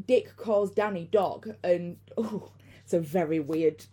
Dick 0.07 0.37
calls 0.37 0.71
Danny 0.71 1.09
Doc, 1.11 1.47
and 1.63 1.97
oh, 2.17 2.51
it's 2.85 2.95
a 2.95 3.01
very 3.01 3.41
weird 3.41 3.85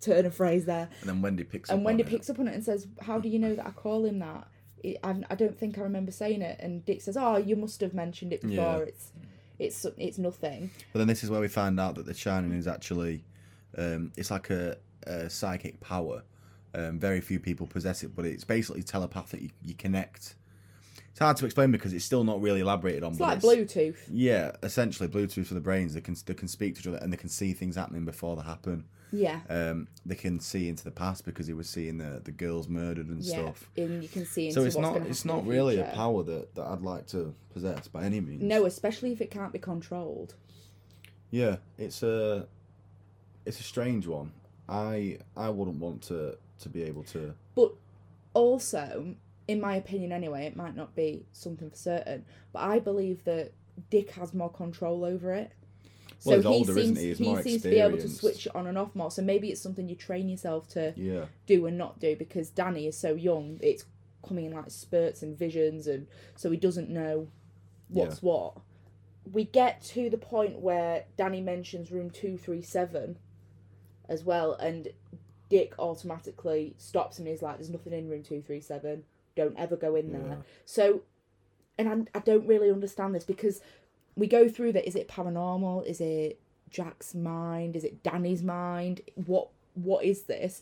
turn 0.00 0.26
of 0.26 0.34
phrase 0.34 0.64
there. 0.64 0.88
And 1.00 1.08
then 1.08 1.22
Wendy 1.22 1.44
picks 1.44 1.70
up. 1.70 1.76
And 1.76 1.84
Wendy 1.84 2.02
on 2.02 2.08
it. 2.08 2.10
picks 2.10 2.30
up 2.30 2.38
on 2.38 2.48
it 2.48 2.54
and 2.54 2.64
says, 2.64 2.86
"How 3.00 3.18
do 3.18 3.28
you 3.28 3.38
know 3.38 3.54
that 3.54 3.66
I 3.66 3.70
call 3.70 4.04
him 4.04 4.18
that? 4.20 4.48
I, 4.84 4.96
I 5.02 5.22
I 5.30 5.34
don't 5.34 5.58
think 5.58 5.78
I 5.78 5.82
remember 5.82 6.12
saying 6.12 6.42
it." 6.42 6.58
And 6.60 6.84
Dick 6.84 7.02
says, 7.02 7.16
"Oh, 7.16 7.36
you 7.36 7.56
must 7.56 7.80
have 7.80 7.94
mentioned 7.94 8.32
it 8.32 8.42
before. 8.42 8.78
Yeah. 8.78 8.78
It's 8.78 9.12
it's 9.58 9.86
it's 9.96 10.18
nothing." 10.18 10.70
But 10.92 11.00
then 11.00 11.08
this 11.08 11.24
is 11.24 11.30
where 11.30 11.40
we 11.40 11.48
find 11.48 11.78
out 11.80 11.94
that 11.96 12.06
the 12.06 12.14
Shining 12.14 12.52
is 12.52 12.66
actually, 12.66 13.24
um, 13.76 14.12
it's 14.16 14.30
like 14.30 14.50
a, 14.50 14.76
a 15.06 15.28
psychic 15.28 15.80
power. 15.80 16.22
Um, 16.74 16.98
very 16.98 17.20
few 17.20 17.40
people 17.40 17.66
possess 17.66 18.02
it, 18.02 18.14
but 18.14 18.24
it's 18.24 18.44
basically 18.44 18.82
telepathic. 18.82 19.40
You, 19.40 19.50
you 19.64 19.74
connect. 19.74 20.36
It's 21.18 21.24
hard 21.24 21.36
to 21.38 21.46
explain 21.46 21.72
because 21.72 21.92
it's 21.92 22.04
still 22.04 22.22
not 22.22 22.40
really 22.40 22.60
elaborated 22.60 23.02
on. 23.02 23.10
It's 23.10 23.18
like 23.20 23.40
Bluetooth. 23.40 23.96
Yeah, 24.08 24.52
essentially 24.62 25.08
Bluetooth 25.08 25.46
for 25.46 25.54
the 25.54 25.60
brains. 25.60 25.94
They 25.94 26.00
can 26.00 26.14
they 26.26 26.34
can 26.34 26.46
speak 26.46 26.76
to 26.76 26.80
each 26.80 26.86
other 26.86 26.98
and 26.98 27.12
they 27.12 27.16
can 27.16 27.28
see 27.28 27.54
things 27.54 27.74
happening 27.74 28.04
before 28.04 28.36
they 28.36 28.42
happen. 28.42 28.84
Yeah. 29.10 29.40
Um, 29.50 29.88
they 30.06 30.14
can 30.14 30.38
see 30.38 30.68
into 30.68 30.84
the 30.84 30.92
past 30.92 31.24
because 31.24 31.48
he 31.48 31.54
was 31.54 31.68
seeing 31.68 31.98
the 31.98 32.20
the 32.22 32.30
girls 32.30 32.68
murdered 32.68 33.08
and 33.08 33.20
Yeah, 33.20 33.32
stuff. 33.32 33.68
and 33.76 34.00
you 34.00 34.08
can 34.08 34.26
see 34.26 34.46
into 34.46 34.60
So 34.60 34.64
it's 34.64 34.76
not 34.78 34.98
it's 35.08 35.24
not 35.24 35.44
really 35.44 35.80
a 35.80 35.86
power 35.86 36.22
that, 36.22 36.54
that 36.54 36.64
I'd 36.64 36.82
like 36.82 37.08
to 37.08 37.34
possess 37.52 37.88
by 37.88 38.04
any 38.04 38.20
means. 38.20 38.40
No, 38.44 38.64
especially 38.66 39.10
if 39.10 39.20
it 39.20 39.32
can't 39.32 39.52
be 39.52 39.58
controlled. 39.58 40.36
Yeah, 41.32 41.56
it's 41.78 42.04
a 42.04 42.46
it's 43.44 43.58
a 43.58 43.64
strange 43.64 44.06
one. 44.06 44.30
I 44.68 45.18
I 45.36 45.48
wouldn't 45.48 45.80
want 45.80 46.00
to 46.02 46.38
to 46.60 46.68
be 46.68 46.84
able 46.84 47.02
to. 47.02 47.34
But 47.56 47.72
also, 48.34 49.16
in 49.48 49.60
my 49.60 49.74
opinion 49.76 50.12
anyway, 50.12 50.44
it 50.44 50.54
might 50.56 50.76
not 50.76 50.94
be 50.94 51.24
something 51.32 51.70
for 51.70 51.76
certain, 51.76 52.24
but 52.52 52.60
I 52.60 52.78
believe 52.78 53.24
that 53.24 53.52
Dick 53.90 54.10
has 54.12 54.34
more 54.34 54.50
control 54.52 55.04
over 55.04 55.32
it. 55.32 55.52
Well, 56.24 56.36
he's 56.36 56.46
older, 56.46 56.78
isn't 56.78 56.96
seems 56.96 56.98
he? 56.98 57.08
He's 57.08 57.20
more 57.20 57.42
seems 57.42 57.62
to 57.62 57.70
be 57.70 57.78
able 57.80 57.96
to 57.98 58.08
switch 58.08 58.46
it 58.46 58.54
on 58.54 58.66
and 58.66 58.76
off 58.76 58.94
more. 58.94 59.10
So 59.10 59.22
maybe 59.22 59.50
it's 59.50 59.60
something 59.60 59.88
you 59.88 59.96
train 59.96 60.28
yourself 60.28 60.68
to 60.70 60.92
Yeah, 60.96 61.26
do 61.46 61.66
and 61.66 61.78
not 61.78 61.98
do 61.98 62.14
because 62.16 62.50
Danny 62.50 62.86
is 62.86 62.96
so 62.96 63.14
young. 63.14 63.58
It's 63.62 63.84
coming 64.26 64.44
in 64.46 64.52
like 64.52 64.70
spurts 64.70 65.22
and 65.22 65.38
visions, 65.38 65.86
and 65.86 66.06
so 66.36 66.50
he 66.50 66.56
doesn't 66.56 66.90
know 66.90 67.28
what's 67.88 68.20
what. 68.22 68.58
We 69.30 69.44
get 69.44 69.80
to 69.82 70.10
the 70.10 70.18
point 70.18 70.58
where 70.58 71.04
Danny 71.16 71.40
mentions 71.40 71.90
room 71.90 72.10
two 72.10 72.36
three 72.36 72.62
seven, 72.62 73.18
as 74.08 74.24
well, 74.24 74.54
and 74.54 74.88
Dick 75.48 75.74
automatically 75.78 76.74
stops 76.78 77.18
him. 77.18 77.26
and 77.26 77.32
He's 77.32 77.42
like, 77.42 77.56
"There's 77.58 77.70
nothing 77.70 77.92
in 77.92 78.08
room 78.10 78.22
two 78.24 78.42
three 78.42 78.60
seven. 78.60 79.04
Don't 79.38 79.58
ever 79.58 79.76
go 79.76 79.94
in 79.94 80.12
there." 80.12 80.28
Yeah. 80.28 80.42
So 80.66 81.02
and 81.78 82.08
I, 82.14 82.18
I 82.18 82.20
don't 82.20 82.46
really 82.46 82.70
understand 82.70 83.14
this 83.14 83.24
because 83.24 83.60
we 84.16 84.26
go 84.26 84.48
through 84.48 84.72
that. 84.72 84.86
Is 84.86 84.96
it 84.96 85.08
paranormal? 85.08 85.86
Is 85.86 86.00
it 86.00 86.40
Jack's 86.70 87.14
mind? 87.14 87.76
Is 87.76 87.84
it 87.84 88.02
Danny's 88.02 88.42
mind? 88.42 89.00
What 89.14 89.48
what 89.74 90.04
is 90.04 90.22
this? 90.24 90.60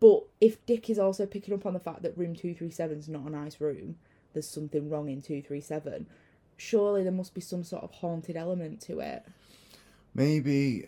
But 0.00 0.24
if 0.40 0.64
Dick 0.66 0.90
is 0.90 0.98
also 0.98 1.26
picking 1.26 1.54
up 1.54 1.66
on 1.66 1.74
the 1.74 1.80
fact 1.80 2.02
that 2.02 2.16
room 2.16 2.34
two 2.34 2.54
three 2.54 2.70
seven 2.70 2.98
is 2.98 3.08
not 3.08 3.26
a 3.26 3.30
nice 3.30 3.60
room, 3.60 3.96
there's 4.32 4.48
something 4.48 4.88
wrong 4.88 5.08
in 5.08 5.20
two 5.20 5.42
three 5.42 5.60
seven. 5.60 6.06
Surely 6.56 7.02
there 7.02 7.12
must 7.12 7.34
be 7.34 7.42
some 7.42 7.62
sort 7.62 7.84
of 7.84 7.90
haunted 7.92 8.36
element 8.36 8.80
to 8.82 9.00
it. 9.00 9.26
Maybe. 10.14 10.86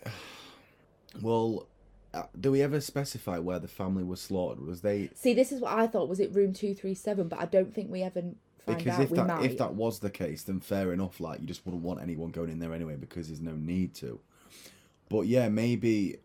Well, 1.21 1.67
uh, 2.13 2.23
do 2.39 2.51
we 2.51 2.61
ever 2.61 2.81
specify 2.81 3.37
where 3.37 3.59
the 3.59 3.67
family 3.67 4.03
was 4.03 4.19
slaughtered? 4.21 4.65
Was 4.65 4.81
they 4.81 5.09
See, 5.13 5.33
this 5.33 5.51
is 5.51 5.61
what 5.61 5.73
I 5.73 5.87
thought. 5.87 6.09
Was 6.09 6.19
it 6.19 6.33
room 6.33 6.53
two 6.53 6.73
three 6.73 6.95
seven? 6.95 7.27
But 7.27 7.39
I 7.39 7.45
don't 7.45 7.73
think 7.73 7.91
we 7.91 8.01
ever 8.01 8.21
find 8.21 8.35
because 8.65 8.95
out. 8.95 9.01
if 9.01 9.09
we 9.11 9.17
that 9.17 9.27
might. 9.27 9.45
if 9.45 9.57
that 9.59 9.73
was 9.75 9.99
the 9.99 10.09
case, 10.09 10.43
then 10.43 10.59
fair 10.59 10.91
enough. 10.91 11.19
Like 11.19 11.39
you 11.41 11.45
just 11.47 11.65
wouldn't 11.65 11.83
want 11.83 12.01
anyone 12.01 12.31
going 12.31 12.49
in 12.49 12.59
there 12.59 12.73
anyway 12.73 12.95
because 12.95 13.27
there's 13.27 13.41
no 13.41 13.53
need 13.55 13.93
to. 13.95 14.19
But 15.09 15.27
yeah, 15.27 15.49
maybe. 15.49 16.17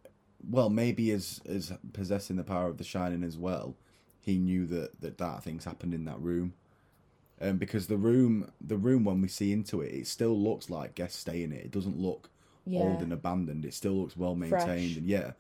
Well, 0.47 0.71
maybe 0.71 1.11
as 1.11 1.41
as 1.47 1.73
possessing 1.93 2.37
the 2.37 2.45
power 2.45 2.69
of 2.69 2.79
the 2.79 2.85
shining 2.85 3.23
as 3.23 3.37
well, 3.37 3.77
he 4.21 4.39
knew 4.39 4.67
that 4.67 5.01
that 5.01 5.19
that 5.19 5.43
things 5.43 5.65
happened 5.65 5.95
in 5.95 6.05
that 6.07 6.21
room. 6.21 6.55
Um, 7.41 7.59
because 7.59 7.89
the 7.89 7.97
room, 7.97 8.51
the 8.61 8.77
room 8.77 9.05
when 9.05 9.21
we 9.21 9.29
see 9.29 9.53
into 9.53 9.81
it, 9.83 9.93
it 9.93 10.07
still 10.07 10.39
looks 10.39 10.71
like 10.71 10.95
guests 10.95 11.19
stay 11.19 11.43
in 11.43 11.53
it. 11.53 11.65
It 11.65 11.71
doesn't 11.73 11.99
look 11.99 12.31
Yeah. 12.67 12.81
old 12.81 13.03
and 13.03 13.13
abandoned. 13.13 13.65
It 13.65 13.75
still 13.75 13.93
looks 13.93 14.17
well 14.17 14.35
maintained, 14.35 14.63
Fresh. 14.63 14.97
and 14.97 15.07
yeah. 15.07 15.33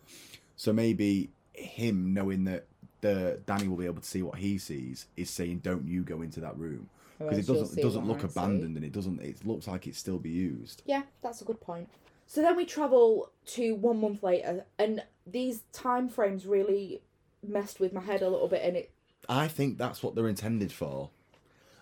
So 0.57 0.73
maybe 0.73 1.31
him 1.53 2.13
knowing 2.15 2.45
that 2.45 2.67
the 3.01 3.41
Danny 3.47 3.69
will 3.69 3.77
be 3.77 3.87
able 3.87 4.01
to 4.01 4.09
see 4.09 4.23
what 4.23 4.39
he 4.39 4.59
sees 4.59 5.07
is 5.17 5.31
saying, 5.31 5.59
"Don't 5.59 5.87
you 5.87 6.03
go 6.03 6.23
into 6.23 6.41
that 6.41 6.59
room." 6.59 6.89
Because 7.19 7.39
it 7.39 7.47
doesn't 7.47 7.79
it 7.79 7.83
doesn't 7.83 8.07
look 8.07 8.25
abandoned 8.25 8.77
and 8.77 8.85
it 8.85 8.93
doesn't 8.93 9.21
it 9.21 9.47
looks 9.47 9.69
like 9.69 9.87
it 9.87 9.95
still 9.95 10.19
be 10.19 10.31
used. 10.31 10.83
Yeah, 10.85 11.03
that's 11.23 11.41
a 11.41 11.45
good 11.45 11.61
point. 11.61 11.89
So 12.27 12.41
then 12.41 12.57
we 12.57 12.65
travel 12.65 13.31
to 13.49 13.75
one 13.75 14.01
month 14.01 14.23
later, 14.23 14.65
and 14.79 15.03
these 15.27 15.63
time 15.73 16.09
frames 16.09 16.47
really 16.47 17.03
messed 17.47 17.79
with 17.81 17.93
my 17.93 18.01
head 18.01 18.23
a 18.23 18.29
little 18.29 18.49
bit, 18.49 18.63
and 18.63 18.77
it 18.77 18.91
I 19.29 19.49
think 19.49 19.79
that's 19.79 20.03
what 20.03 20.15
they're 20.15 20.29
intended 20.29 20.73
for. 20.73 21.11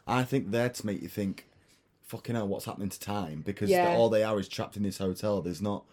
I 0.07 0.25
think 0.25 0.51
they're 0.51 0.69
to 0.69 0.87
make 0.87 1.01
you 1.03 1.09
think, 1.09 1.47
fucking 2.13 2.35
hell, 2.35 2.47
what's 2.47 2.67
happening 2.67 2.91
to 2.91 3.01
time? 3.01 3.41
Because 3.41 3.71
Yeah. 3.71 3.95
all 3.97 4.09
they 4.11 4.23
are 4.23 4.39
is 4.39 4.49
trapped 4.49 4.77
in 4.77 4.83
this 4.83 4.99
hotel. 4.99 5.41
There's 5.43 5.63
not 5.63 5.85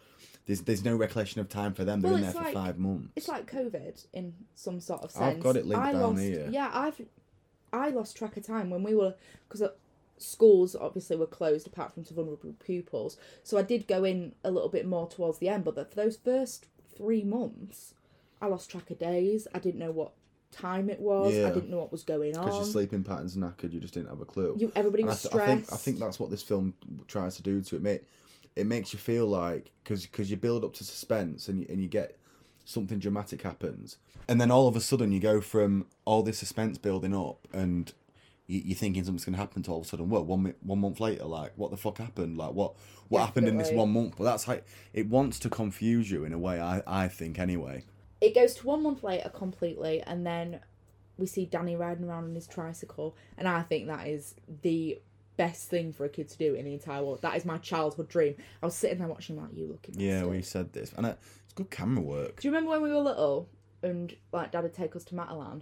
there's 0.45 0.61
there's 0.61 0.83
no 0.83 0.95
recollection 0.95 1.39
of 1.41 1.47
time 1.47 1.73
for 1.73 1.85
them. 1.85 2.01
They're 2.01 2.11
Well, 2.11 2.17
in 2.17 2.23
there 2.23 2.31
for 2.33 2.39
like- 2.43 2.53
five 2.53 2.77
months. 2.77 3.11
it's 3.15 3.27
like 3.27 3.49
COVID 3.49 4.05
in 4.13 4.33
some 4.55 4.79
sort 4.81 5.01
of 5.03 5.11
sense. 5.11 5.37
I've 5.37 5.39
got 5.43 5.55
it 5.55 5.65
linked 5.65 5.85
I 5.85 5.91
down 5.93 6.01
lost, 6.01 6.21
here. 6.21 6.49
Yeah, 6.51 6.69
I've 6.73 7.01
I 7.71 7.89
lost 7.89 8.17
track 8.17 8.35
of 8.35 8.43
time 8.43 8.69
when 8.69 8.81
we 8.83 8.95
were 8.95 9.13
because 9.47 9.61
uh, 9.61 9.69
schools 10.17 10.75
obviously 10.75 11.15
were 11.15 11.27
closed 11.27 11.67
apart 11.67 11.93
from 11.93 12.03
to 12.05 12.13
vulnerable 12.13 12.53
pupils. 12.59 13.15
So 13.43 13.57
I 13.57 13.61
did 13.61 13.87
go 13.87 14.03
in 14.03 14.33
a 14.43 14.51
little 14.51 14.69
bit 14.69 14.85
more 14.87 15.07
towards 15.07 15.37
the 15.37 15.47
end, 15.49 15.63
but 15.63 15.75
for 15.89 15.95
those 15.95 16.17
first 16.17 16.65
three 16.97 17.23
months, 17.23 17.93
I 18.41 18.47
lost 18.47 18.69
track 18.71 18.89
of 18.89 18.97
days. 18.99 19.47
I 19.53 19.59
didn't 19.59 19.79
know 19.79 19.91
what 19.91 20.11
time 20.51 20.89
it 20.89 20.99
was. 20.99 21.33
I 21.33 21.51
didn't 21.53 21.69
know 21.69 21.77
what 21.77 21.91
was 21.91 22.03
going 22.03 22.37
on. 22.37 22.45
because 22.45 22.59
your 22.59 22.65
sleeping 22.65 23.03
patterns 23.03 23.35
knackered, 23.35 23.71
you 23.73 23.79
just 23.79 23.93
didn't 23.93 24.09
have 24.09 24.21
a 24.21 24.25
clue. 24.25 24.55
You, 24.57 24.71
everybody 24.75 25.03
And 25.03 25.09
I, 25.09 25.13
was 25.13 25.21
th- 25.21 25.31
stressed. 25.31 25.49
I 25.51 25.55
think 25.55 25.73
I 25.73 25.75
think 25.77 25.99
that's 25.99 26.19
what 26.19 26.29
this 26.29 26.43
film 26.43 26.73
tries 27.07 27.35
to 27.37 27.43
do 27.43 27.61
to 27.61 27.75
it. 27.75 27.81
Make 27.81 28.03
it 28.55 28.65
makes 28.65 28.93
you 28.93 28.99
feel 28.99 29.27
like 29.27 29.71
because 29.83 30.29
you 30.31 30.37
build 30.37 30.63
up 30.63 30.73
to 30.75 30.83
suspense 30.83 31.47
and 31.47 31.59
you, 31.59 31.65
and 31.69 31.81
you 31.81 31.87
get 31.87 32.17
something 32.65 32.99
dramatic 32.99 33.41
happens, 33.41 33.97
and 34.27 34.39
then 34.39 34.51
all 34.51 34.67
of 34.67 34.75
a 34.75 34.81
sudden 34.81 35.11
you 35.11 35.19
go 35.19 35.41
from 35.41 35.85
all 36.05 36.23
this 36.23 36.39
suspense 36.39 36.77
building 36.77 37.15
up 37.15 37.47
and 37.53 37.93
you, 38.47 38.61
you're 38.65 38.75
thinking 38.77 39.03
something's 39.03 39.25
going 39.25 39.33
to 39.33 39.39
happen 39.39 39.63
to 39.63 39.71
all 39.71 39.79
of 39.79 39.85
a 39.85 39.87
sudden. 39.89 40.09
Well, 40.09 40.25
one 40.25 40.53
one 40.61 40.79
month 40.79 40.99
later, 40.99 41.25
like 41.25 41.53
what 41.55 41.71
the 41.71 41.77
fuck 41.77 41.99
happened? 41.99 42.37
Like 42.37 42.51
what 42.51 42.73
what 43.07 43.21
happened 43.21 43.47
in 43.47 43.57
this 43.57 43.71
one 43.71 43.91
month? 43.91 44.15
But 44.17 44.25
that's 44.25 44.43
how 44.43 44.59
it 44.93 45.07
wants 45.07 45.39
to 45.39 45.49
confuse 45.49 46.11
you 46.11 46.25
in 46.25 46.33
a 46.33 46.39
way. 46.39 46.59
I 46.59 46.81
I 46.85 47.07
think 47.07 47.39
anyway. 47.39 47.85
It 48.21 48.35
goes 48.35 48.53
to 48.55 48.67
one 48.67 48.83
month 48.83 49.03
later 49.03 49.29
completely 49.29 50.01
and 50.01 50.25
then 50.25 50.59
we 51.17 51.25
see 51.25 51.45
danny 51.45 51.75
riding 51.75 52.05
around 52.05 52.23
on 52.25 52.35
his 52.35 52.47
tricycle 52.47 53.15
and 53.37 53.47
i 53.47 53.61
think 53.61 53.87
that 53.87 54.07
is 54.07 54.35
the 54.61 54.99
best 55.37 55.69
thing 55.69 55.93
for 55.93 56.03
a 56.05 56.09
kid 56.09 56.27
to 56.27 56.37
do 56.37 56.53
in 56.53 56.65
the 56.65 56.73
entire 56.73 57.01
world 57.03 57.21
that 57.21 57.35
is 57.37 57.45
my 57.45 57.57
childhood 57.59 58.07
dream 58.09 58.35
i 58.61 58.65
was 58.65 58.75
sitting 58.75 58.97
there 58.99 59.07
watching 59.07 59.37
like 59.41 59.53
you 59.53 59.67
looking 59.67 59.95
Yeah, 59.97 60.15
bastard." 60.21 60.31
we 60.31 60.41
said 60.41 60.73
this, 60.73 60.91
and 60.97 61.05
uh, 61.05 61.13
it's 61.45 61.53
good 61.53 61.69
camera 61.71 62.01
work. 62.03 62.41
do 62.41 62.47
you 62.47 62.53
remember 62.53 62.71
when 62.71 62.81
we 62.81 62.89
were 62.91 62.99
little 63.01 63.47
and 63.81 64.15
like 64.33 64.51
dad 64.51 64.63
would 64.63 64.73
take 64.73 64.95
us 64.97 65.05
to 65.05 65.15
matalan 65.15 65.61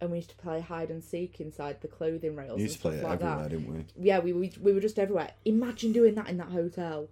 and 0.00 0.10
we 0.10 0.18
used 0.18 0.30
to 0.30 0.36
play 0.36 0.60
hide 0.60 0.90
and 0.90 1.04
seek 1.04 1.40
inside 1.40 1.80
the 1.80 1.88
clothing 1.88 2.34
rails 2.34 2.56
We 2.56 2.62
used 2.64 2.76
to 2.76 2.80
play 2.82 2.96
it 2.96 3.04
like 3.04 3.20
everywhere, 3.22 3.42
that 3.42 3.50
didn't 3.50 3.72
we? 3.74 3.84
yeah 3.98 4.18
we, 4.20 4.32
we, 4.32 4.52
we 4.60 4.72
were 4.72 4.80
just 4.80 4.98
everywhere 4.98 5.30
imagine 5.44 5.92
doing 5.92 6.14
that 6.14 6.28
in 6.28 6.38
that 6.38 6.48
hotel 6.48 7.08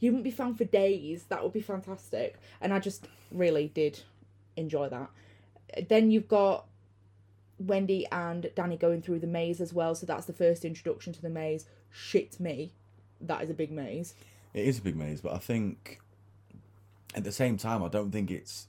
you 0.00 0.10
wouldn't 0.10 0.24
be 0.24 0.30
found 0.30 0.58
for 0.58 0.64
days 0.64 1.24
that 1.28 1.42
would 1.42 1.52
be 1.52 1.60
fantastic 1.60 2.38
and 2.60 2.72
i 2.72 2.78
just 2.78 3.08
really 3.30 3.68
did 3.68 4.00
enjoy 4.56 4.88
that 4.88 5.10
then 5.88 6.10
you've 6.10 6.28
got 6.28 6.66
wendy 7.58 8.06
and 8.12 8.50
danny 8.54 8.76
going 8.76 9.00
through 9.00 9.18
the 9.18 9.26
maze 9.26 9.60
as 9.60 9.72
well 9.72 9.94
so 9.94 10.06
that's 10.06 10.26
the 10.26 10.32
first 10.32 10.64
introduction 10.64 11.12
to 11.12 11.22
the 11.22 11.30
maze 11.30 11.66
shit 11.90 12.38
me 12.38 12.72
that 13.20 13.42
is 13.42 13.50
a 13.50 13.54
big 13.54 13.70
maze 13.70 14.14
It 14.54 14.66
is 14.66 14.78
a 14.78 14.82
big 14.82 14.96
maze, 14.96 15.20
but 15.20 15.32
I 15.34 15.38
think 15.38 16.00
at 17.14 17.24
the 17.24 17.32
same 17.32 17.56
time, 17.56 17.82
I 17.82 17.88
don't 17.88 18.10
think 18.10 18.30
it's. 18.30 18.68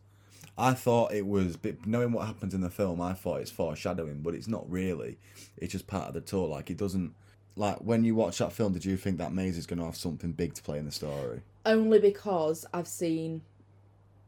I 0.57 0.73
thought 0.73 1.13
it 1.13 1.27
was, 1.27 1.57
knowing 1.85 2.11
what 2.11 2.25
happens 2.25 2.53
in 2.53 2.61
the 2.61 2.69
film, 2.69 2.99
I 2.99 3.13
thought 3.13 3.41
it's 3.41 3.51
foreshadowing, 3.51 4.21
but 4.21 4.33
it's 4.33 4.47
not 4.47 4.69
really. 4.71 5.19
It's 5.55 5.71
just 5.71 5.85
part 5.85 6.07
of 6.07 6.13
the 6.15 6.21
tour. 6.21 6.47
Like 6.47 6.69
it 6.69 6.77
doesn't. 6.77 7.13
Like 7.57 7.77
when 7.79 8.03
you 8.03 8.15
watch 8.15 8.37
that 8.37 8.53
film, 8.53 8.73
did 8.73 8.85
you 8.85 8.97
think 8.97 9.17
that 9.17 9.33
maze 9.33 9.57
is 9.57 9.65
going 9.65 9.79
to 9.79 9.85
have 9.85 9.95
something 9.97 10.31
big 10.31 10.53
to 10.53 10.63
play 10.63 10.77
in 10.77 10.85
the 10.85 10.91
story? 10.91 11.41
only 11.65 11.99
because 11.99 12.65
i've 12.73 12.87
seen 12.87 13.41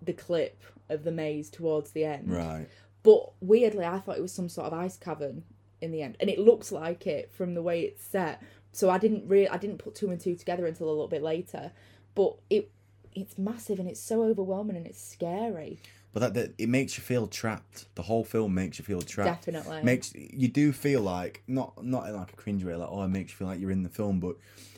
the 0.02 0.12
clip 0.12 0.62
of 0.90 1.06
the 1.06 1.12
maze 1.12 1.50
towards 1.50 1.92
the 1.92 2.04
end 2.04 2.30
Right. 2.30 2.68
But 3.04 3.32
weirdly, 3.40 3.86
I 3.86 4.00
thought 4.00 4.18
it 4.18 4.22
was 4.22 4.34
some 4.34 4.50
sort 4.50 4.68
of 4.68 4.74
ice 4.74 4.98
cavern 4.98 5.44
in 5.82 5.92
the 5.92 6.02
end, 6.02 6.18
and 6.20 6.30
it 6.30 6.38
looks 6.38 6.72
like 6.72 7.08
it 7.08 7.32
from 7.32 7.54
the 7.54 7.62
way 7.62 7.82
it's 7.82 8.04
set. 8.04 8.42
So 8.72 8.90
I 8.90 8.98
didn't 8.98 9.28
really, 9.28 9.48
I 9.48 9.58
didn't 9.58 9.78
put 9.78 9.96
two 9.96 10.10
and 10.12 10.20
two 10.20 10.36
together 10.36 10.66
until 10.66 10.88
a 10.88 10.92
little 10.92 11.08
bit 11.08 11.24
later. 11.24 11.72
But 12.14 12.36
it, 12.50 12.70
it's 13.16 13.38
massive 13.38 13.80
and 13.80 13.88
it's 13.90 14.00
so 14.02 14.24
overwhelming 14.24 14.76
and 14.76 14.86
it's 14.86 15.02
scary. 15.02 15.80
But 16.12 16.22
that, 16.22 16.34
that 16.34 16.54
it 16.58 16.70
makes 16.70 16.98
you 16.98 17.04
feel 17.04 17.28
trapped. 17.28 17.86
The 17.96 18.02
whole 18.02 18.24
film 18.24 18.56
makes 18.56 18.80
you 18.80 18.86
feel 18.86 19.02
trapped. 19.02 19.46
Definitely. 19.46 19.84
makes 19.84 20.12
you 20.16 20.48
do 20.48 20.72
feel 20.72 21.02
like 21.02 21.44
not 21.48 21.84
not 21.84 22.08
in 22.08 22.16
like 22.16 22.34
a 22.34 22.36
cringe 22.36 22.64
way, 22.64 22.76
like 22.76 22.90
oh, 22.92 23.04
it 23.04 23.10
makes 23.10 23.32
you 23.32 23.38
feel 23.38 23.48
like 23.48 23.60
you're 23.60 23.72
in 23.72 23.84
the 23.84 23.90
film, 23.90 24.20
but 24.20 24.36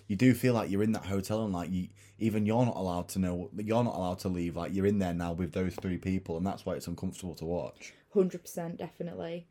you 0.07 0.15
do 0.17 0.33
feel 0.33 0.53
like 0.53 0.69
you're 0.69 0.83
in 0.83 0.91
that 0.91 1.05
hotel 1.05 1.43
and 1.45 1.53
like 1.53 1.71
you 1.71 1.87
even 2.19 2.45
you're 2.45 2.65
not 2.65 2.75
allowed 2.75 3.07
to 3.09 3.19
know 3.19 3.49
you're 3.57 3.83
not 3.83 3.95
allowed 3.95 4.19
to 4.19 4.27
leave. 4.27 4.57
Like 4.57 4.73
you're 4.73 4.85
in 4.85 4.99
there 4.99 5.13
now 5.13 5.31
with 5.31 5.53
those 5.53 5.73
three 5.75 5.97
people, 5.97 6.35
and 6.37 6.45
that's 6.45 6.65
why 6.65 6.73
it's 6.73 6.87
uncomfortable 6.87 7.35
to 7.35 7.45
watch. 7.45 7.93
Hundred 8.13 8.41
percent, 8.41 8.77
definitely. 8.77 9.47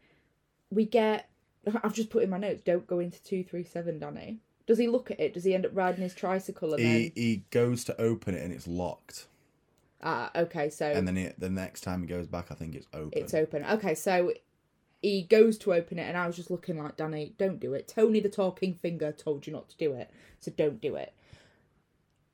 We 0.71 0.85
get. 0.85 1.31
I've 1.83 1.95
just 1.95 2.11
put 2.11 2.23
in 2.23 2.31
my 2.31 2.39
notes. 2.39 2.63
Don't 2.63 2.87
go 2.87 3.01
into 3.01 3.23
two 3.23 3.43
three 3.43 3.65
seven, 3.65 3.99
Danny. 3.99 4.41
Does 4.67 4.79
he 4.79 4.87
look 4.87 5.11
at 5.11 5.19
it? 5.19 5.35
Does 5.35 5.45
he 5.45 5.55
end 5.55 5.67
up 5.67 5.73
riding 5.75 6.03
his 6.03 6.15
tricycle 6.15 6.75
and 6.75 6.81
He 6.83 6.87
then? 6.87 7.13
he 7.17 7.45
goes 7.51 7.83
to 7.85 8.01
open 8.01 8.35
it 8.35 8.45
and 8.45 8.53
it's 8.53 8.69
locked, 8.69 9.27
Ah, 10.03 10.31
okay. 10.35 10.71
So 10.71 10.87
and 10.87 11.07
then 11.07 11.17
it, 11.17 11.39
the 11.39 11.51
next 11.51 11.83
time 11.83 12.01
he 12.03 12.07
goes 12.07 12.27
back, 12.27 12.47
I 12.51 12.55
think 12.55 12.75
it's 12.75 12.87
open. 12.93 13.13
It's 13.13 13.35
open. 13.35 13.65
Okay, 13.65 13.95
so 13.95 14.33
he 15.03 15.23
goes 15.23 15.59
to 15.59 15.75
open 15.75 15.99
it, 15.99 16.03
and 16.09 16.17
I 16.17 16.27
was 16.27 16.37
just 16.37 16.51
looking 16.51 16.83
like, 16.83 16.97
Danny, 16.97 17.35
don't 17.39 17.61
do 17.61 17.75
it. 17.75 17.87
Tony 17.89 18.21
the 18.21 18.29
talking 18.29 18.75
finger 18.75 19.13
told 19.13 19.47
you 19.47 19.53
not 19.53 19.69
to 19.71 19.77
do 19.77 19.93
it, 19.93 20.11
so 20.41 20.51
don't 20.57 20.81
do 20.81 20.97
it. 20.97 21.13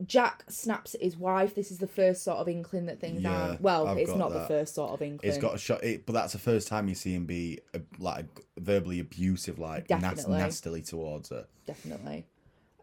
Jack 0.04 0.44
snaps 0.48 0.94
at 0.94 1.00
his 1.00 1.16
wife. 1.16 1.54
This 1.54 1.70
is 1.70 1.78
the 1.78 1.86
first 1.86 2.22
sort 2.22 2.36
of 2.38 2.48
inkling 2.48 2.84
that 2.86 3.00
things 3.00 3.22
Yeah, 3.22 3.30
aren't. 3.32 3.60
Well, 3.62 3.88
I've 3.88 3.98
it's 3.98 4.10
got 4.10 4.18
not 4.18 4.32
the 4.32 4.40
that. 4.40 4.48
first 4.48 4.74
sort 4.74 4.90
of 4.92 5.00
inkling. 5.00 5.28
It's 5.32 5.38
got 5.40 5.54
a 5.54 5.58
shot, 5.58 5.82
it, 5.82 6.04
but 6.04 6.12
that's 6.12 6.34
the 6.34 6.38
first 6.38 6.68
time 6.68 6.86
you 6.86 6.94
see 6.94 7.14
him 7.14 7.24
be 7.24 7.60
uh, 7.74 7.78
like 7.98 8.26
verbally 8.58 9.00
abusive, 9.00 9.58
like 9.58 9.88
nas- 9.88 10.00
Definitely. 10.02 10.38
nastily 10.38 10.82
towards 10.82 11.30
her. 11.30 11.46
definitely, 11.66 12.26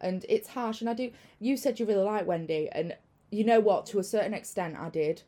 and 0.00 0.26
it's 0.28 0.48
harsh. 0.48 0.80
And 0.80 0.90
I 0.90 0.94
do. 0.94 1.12
You 1.38 1.56
said 1.56 1.78
you 1.78 1.86
really 1.86 2.02
like 2.02 2.26
Wendy, 2.26 2.68
and 2.72 2.96
you 3.34 3.44
know 3.44 3.60
what? 3.60 3.86
To 3.86 3.98
a 3.98 4.04
certain 4.04 4.34
extent, 4.34 4.76
I 4.78 4.88
did. 4.90 5.22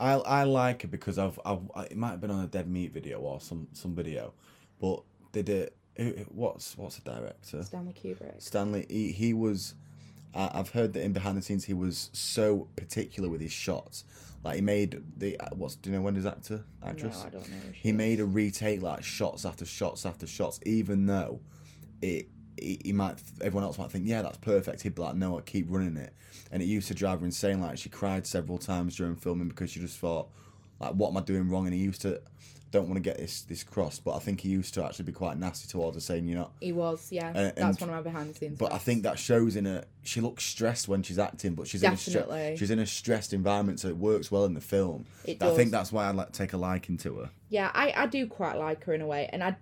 I 0.00 0.12
I 0.14 0.42
like 0.44 0.84
it 0.84 0.88
because 0.90 1.18
I've 1.18 1.38
I've 1.44 1.60
it 1.90 1.96
might 1.96 2.10
have 2.10 2.20
been 2.20 2.30
on 2.30 2.42
a 2.44 2.48
dead 2.48 2.68
meat 2.68 2.92
video 2.92 3.20
or 3.20 3.40
some 3.40 3.68
some 3.72 3.94
video, 3.94 4.32
but 4.80 5.02
they 5.32 5.42
did 5.42 5.70
it. 5.96 6.26
what's 6.32 6.76
what's 6.76 6.96
the 6.98 7.10
director 7.10 7.62
Stanley 7.62 7.92
Kubrick. 7.94 8.42
Stanley 8.42 8.86
he 8.90 9.12
he 9.12 9.32
was 9.32 9.74
I 10.34 10.50
I've 10.54 10.70
heard 10.70 10.92
that 10.94 11.02
in 11.04 11.12
behind 11.12 11.38
the 11.38 11.42
scenes 11.42 11.64
he 11.64 11.74
was 11.74 12.10
so 12.12 12.66
particular 12.74 13.28
with 13.28 13.40
his 13.40 13.52
shots 13.52 14.04
like 14.42 14.56
he 14.56 14.60
made 14.60 15.00
the 15.16 15.38
uh, 15.38 15.50
what's 15.54 15.76
do 15.76 15.90
you 15.90 15.96
know 15.96 16.02
Wendy's 16.02 16.26
actor 16.26 16.64
actress 16.84 17.20
No, 17.20 17.26
I 17.28 17.30
don't 17.30 17.48
know. 17.48 17.56
he 17.72 17.90
is. 17.90 17.94
made 17.94 18.18
a 18.18 18.24
retake 18.24 18.82
like 18.82 19.04
shots 19.04 19.44
after 19.44 19.64
shots 19.64 20.04
after 20.04 20.26
shots 20.26 20.58
even 20.66 21.06
though 21.06 21.38
it 22.02 22.26
he, 22.60 22.80
he 22.84 22.92
might 22.92 23.18
everyone 23.40 23.64
else 23.64 23.78
might 23.78 23.90
think 23.90 24.06
yeah 24.06 24.22
that's 24.22 24.38
perfect 24.38 24.82
he'd 24.82 24.94
be 24.94 25.02
like 25.02 25.14
no 25.16 25.38
I 25.38 25.40
keep 25.42 25.66
running 25.68 25.96
it 25.96 26.12
and 26.52 26.62
it 26.62 26.66
used 26.66 26.88
to 26.88 26.94
drive 26.94 27.20
her 27.20 27.26
insane 27.26 27.60
like 27.60 27.78
she 27.78 27.88
cried 27.88 28.26
several 28.26 28.58
times 28.58 28.96
during 28.96 29.16
filming 29.16 29.48
because 29.48 29.70
she 29.70 29.80
just 29.80 29.98
thought 29.98 30.28
like 30.80 30.92
what 30.92 31.10
am 31.10 31.16
I 31.16 31.20
doing 31.20 31.48
wrong? 31.48 31.66
And 31.66 31.74
he 31.74 31.80
used 31.80 32.02
to 32.02 32.20
don't 32.70 32.88
want 32.88 32.96
to 32.96 33.00
get 33.00 33.18
this 33.18 33.42
this 33.42 33.62
cross, 33.62 34.00
but 34.00 34.16
I 34.16 34.18
think 34.18 34.40
he 34.40 34.48
used 34.48 34.74
to 34.74 34.84
actually 34.84 35.04
be 35.04 35.12
quite 35.12 35.38
nasty 35.38 35.68
towards 35.68 35.96
her, 35.96 36.00
saying 36.00 36.26
you're 36.26 36.38
not. 36.38 36.50
He 36.60 36.72
was, 36.72 37.12
yeah. 37.12 37.32
That's 37.32 37.58
and- 37.58 37.80
one 37.80 37.90
of 37.90 37.96
my 37.96 38.02
behind 38.02 38.34
the 38.34 38.38
scenes. 38.38 38.58
But 38.58 38.72
I 38.72 38.78
think 38.78 39.04
that 39.04 39.18
shows 39.18 39.54
in 39.54 39.66
a 39.66 39.84
she 40.02 40.20
looks 40.20 40.44
stressed 40.44 40.88
when 40.88 41.02
she's 41.04 41.18
acting, 41.18 41.54
but 41.54 41.68
she's 41.68 41.82
in 41.84 41.92
a 41.92 41.96
Definitely. 41.96 42.36
stre- 42.36 42.58
she's 42.58 42.70
in 42.72 42.80
a 42.80 42.86
stressed 42.86 43.32
environment, 43.32 43.78
so 43.78 43.88
it 43.88 43.96
works 43.96 44.30
well 44.32 44.44
in 44.44 44.54
the 44.54 44.60
film. 44.60 45.06
It 45.24 45.38
does. 45.38 45.52
I 45.52 45.56
think 45.56 45.70
that's 45.70 45.92
why 45.92 46.06
I 46.06 46.10
like 46.10 46.32
take 46.32 46.52
a 46.52 46.56
liking 46.56 46.96
to 46.98 47.16
her. 47.18 47.30
Yeah, 47.48 47.70
I, 47.72 47.92
I 47.96 48.06
do 48.06 48.26
quite 48.26 48.58
like 48.58 48.82
her 48.84 48.92
in 48.94 49.00
a 49.00 49.06
way, 49.06 49.30
and 49.32 49.44
I 49.44 49.56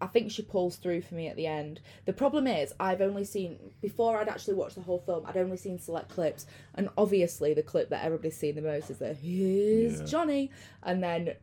I 0.00 0.06
think 0.06 0.30
she 0.30 0.42
pulls 0.42 0.76
through 0.76 1.02
for 1.02 1.14
me 1.14 1.28
at 1.28 1.36
the 1.36 1.46
end. 1.46 1.80
The 2.06 2.12
problem 2.12 2.46
is 2.46 2.72
I've 2.80 3.00
only 3.00 3.24
seen 3.24 3.58
before 3.82 4.16
I'd 4.18 4.28
actually 4.28 4.54
watched 4.54 4.76
the 4.76 4.80
whole 4.82 5.00
film. 5.00 5.24
I'd 5.26 5.36
only 5.36 5.56
seen 5.58 5.78
select 5.78 6.08
clips, 6.10 6.46
and 6.74 6.88
obviously 6.96 7.52
the 7.54 7.62
clip 7.62 7.90
that 7.90 8.04
everybody's 8.04 8.36
seen 8.36 8.54
the 8.54 8.62
most 8.62 8.90
is 8.90 8.98
the 8.98 9.12
"Here's 9.14 10.00
Yeah. 10.00 10.06
Johnny," 10.06 10.50
and 10.82 11.02
then 11.02 11.34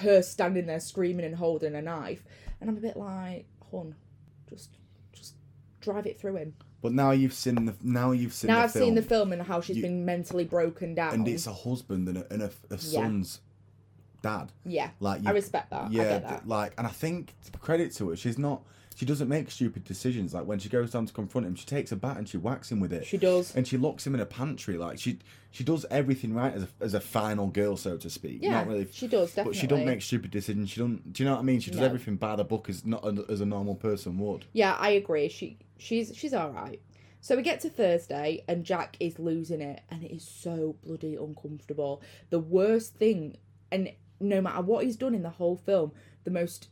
her 0.00 0.22
standing 0.22 0.66
there 0.66 0.80
screaming 0.80 1.24
and 1.26 1.34
holding 1.36 1.74
a 1.74 1.82
knife, 1.82 2.24
and 2.60 2.68
I'm 2.70 2.76
a 2.76 2.80
bit 2.80 2.96
like, 2.96 3.46
"Hun, 3.70 3.94
just 4.48 4.70
just 5.12 5.34
drive 5.80 6.06
it 6.06 6.18
through 6.20 6.36
him." 6.36 6.54
But 6.80 6.92
now 6.92 7.12
you've 7.12 7.32
seen 7.34 7.64
the 7.66 7.74
now 7.82 8.10
you've 8.12 8.32
seen 8.32 8.48
now 8.48 8.56
the 8.58 8.62
I've 8.64 8.72
film, 8.72 8.84
seen 8.86 8.94
the 8.96 9.02
film 9.02 9.32
and 9.32 9.42
how 9.42 9.60
she's 9.60 9.76
you- 9.76 9.82
been 9.82 10.04
mentally 10.04 10.44
broken 10.44 10.94
down. 10.94 11.14
and 11.14 11.28
it's 11.28 11.46
a 11.46 11.52
husband 11.52 12.08
and 12.08 12.18
a, 12.18 12.32
and 12.32 12.42
a, 12.42 12.50
a 12.70 12.78
son's 12.78 13.40
dad. 14.22 14.52
yeah, 14.64 14.90
Like 15.00 15.22
you, 15.22 15.28
I 15.28 15.32
respect 15.32 15.70
that. 15.70 15.82
I 15.82 15.88
Yeah, 15.90 16.04
get 16.04 16.22
that. 16.28 16.48
like, 16.48 16.72
and 16.78 16.86
I 16.86 16.90
think 16.90 17.34
credit 17.60 17.92
to 17.96 18.10
her, 18.10 18.16
she's 18.16 18.38
not. 18.38 18.62
She 18.94 19.06
doesn't 19.06 19.28
make 19.28 19.50
stupid 19.50 19.84
decisions. 19.84 20.34
Like 20.34 20.44
when 20.44 20.58
she 20.58 20.68
goes 20.68 20.90
down 20.90 21.06
to 21.06 21.12
confront 21.14 21.46
him, 21.46 21.54
she 21.54 21.64
takes 21.64 21.92
a 21.92 21.96
bat 21.96 22.18
and 22.18 22.28
she 22.28 22.36
whacks 22.36 22.70
him 22.70 22.78
with 22.78 22.92
it. 22.92 23.06
She 23.06 23.16
does. 23.16 23.56
and 23.56 23.66
she 23.66 23.78
locks 23.78 24.06
him 24.06 24.14
in 24.14 24.20
a 24.20 24.26
pantry. 24.26 24.76
Like 24.76 24.98
she, 24.98 25.18
she 25.50 25.64
does 25.64 25.86
everything 25.90 26.34
right 26.34 26.52
as 26.52 26.64
a, 26.64 26.68
as 26.82 26.94
a 26.94 27.00
final 27.00 27.46
girl, 27.46 27.76
so 27.78 27.96
to 27.96 28.10
speak. 28.10 28.40
Yeah, 28.42 28.50
not 28.50 28.66
really. 28.68 28.86
she 28.92 29.08
does, 29.08 29.32
But 29.34 29.56
she 29.56 29.66
don't 29.66 29.86
make 29.86 30.02
stupid 30.02 30.30
decisions. 30.30 30.68
She 30.70 30.78
don't. 30.78 31.10
Do 31.10 31.22
you 31.22 31.28
know 31.28 31.34
what 31.36 31.40
I 31.40 31.44
mean? 31.44 31.58
She 31.60 31.70
does 31.70 31.80
No. 31.80 31.86
everything 31.86 32.16
by 32.16 32.36
the 32.36 32.44
book 32.44 32.68
as 32.68 32.84
not 32.84 33.02
as 33.30 33.40
a 33.40 33.46
normal 33.46 33.76
person 33.76 34.18
would. 34.18 34.44
Yeah, 34.52 34.76
I 34.78 34.90
agree. 34.90 35.28
She 35.30 35.56
she's 35.78 36.12
she's 36.14 36.34
all 36.34 36.50
right. 36.50 36.80
So 37.22 37.34
we 37.34 37.42
get 37.42 37.60
to 37.60 37.70
Thursday 37.70 38.44
and 38.46 38.62
Jack 38.62 38.96
is 39.00 39.18
losing 39.18 39.62
it 39.62 39.80
and 39.90 40.02
it 40.04 40.12
is 40.14 40.22
so 40.28 40.76
bloody 40.84 41.14
uncomfortable. 41.16 42.02
The 42.30 42.40
worst 42.40 42.94
thing 42.96 43.36
and 43.70 43.90
no 44.22 44.40
matter 44.40 44.62
what 44.62 44.84
he's 44.84 44.96
done 44.96 45.14
in 45.14 45.22
the 45.22 45.30
whole 45.30 45.56
film, 45.56 45.92
the 46.24 46.30
most 46.30 46.68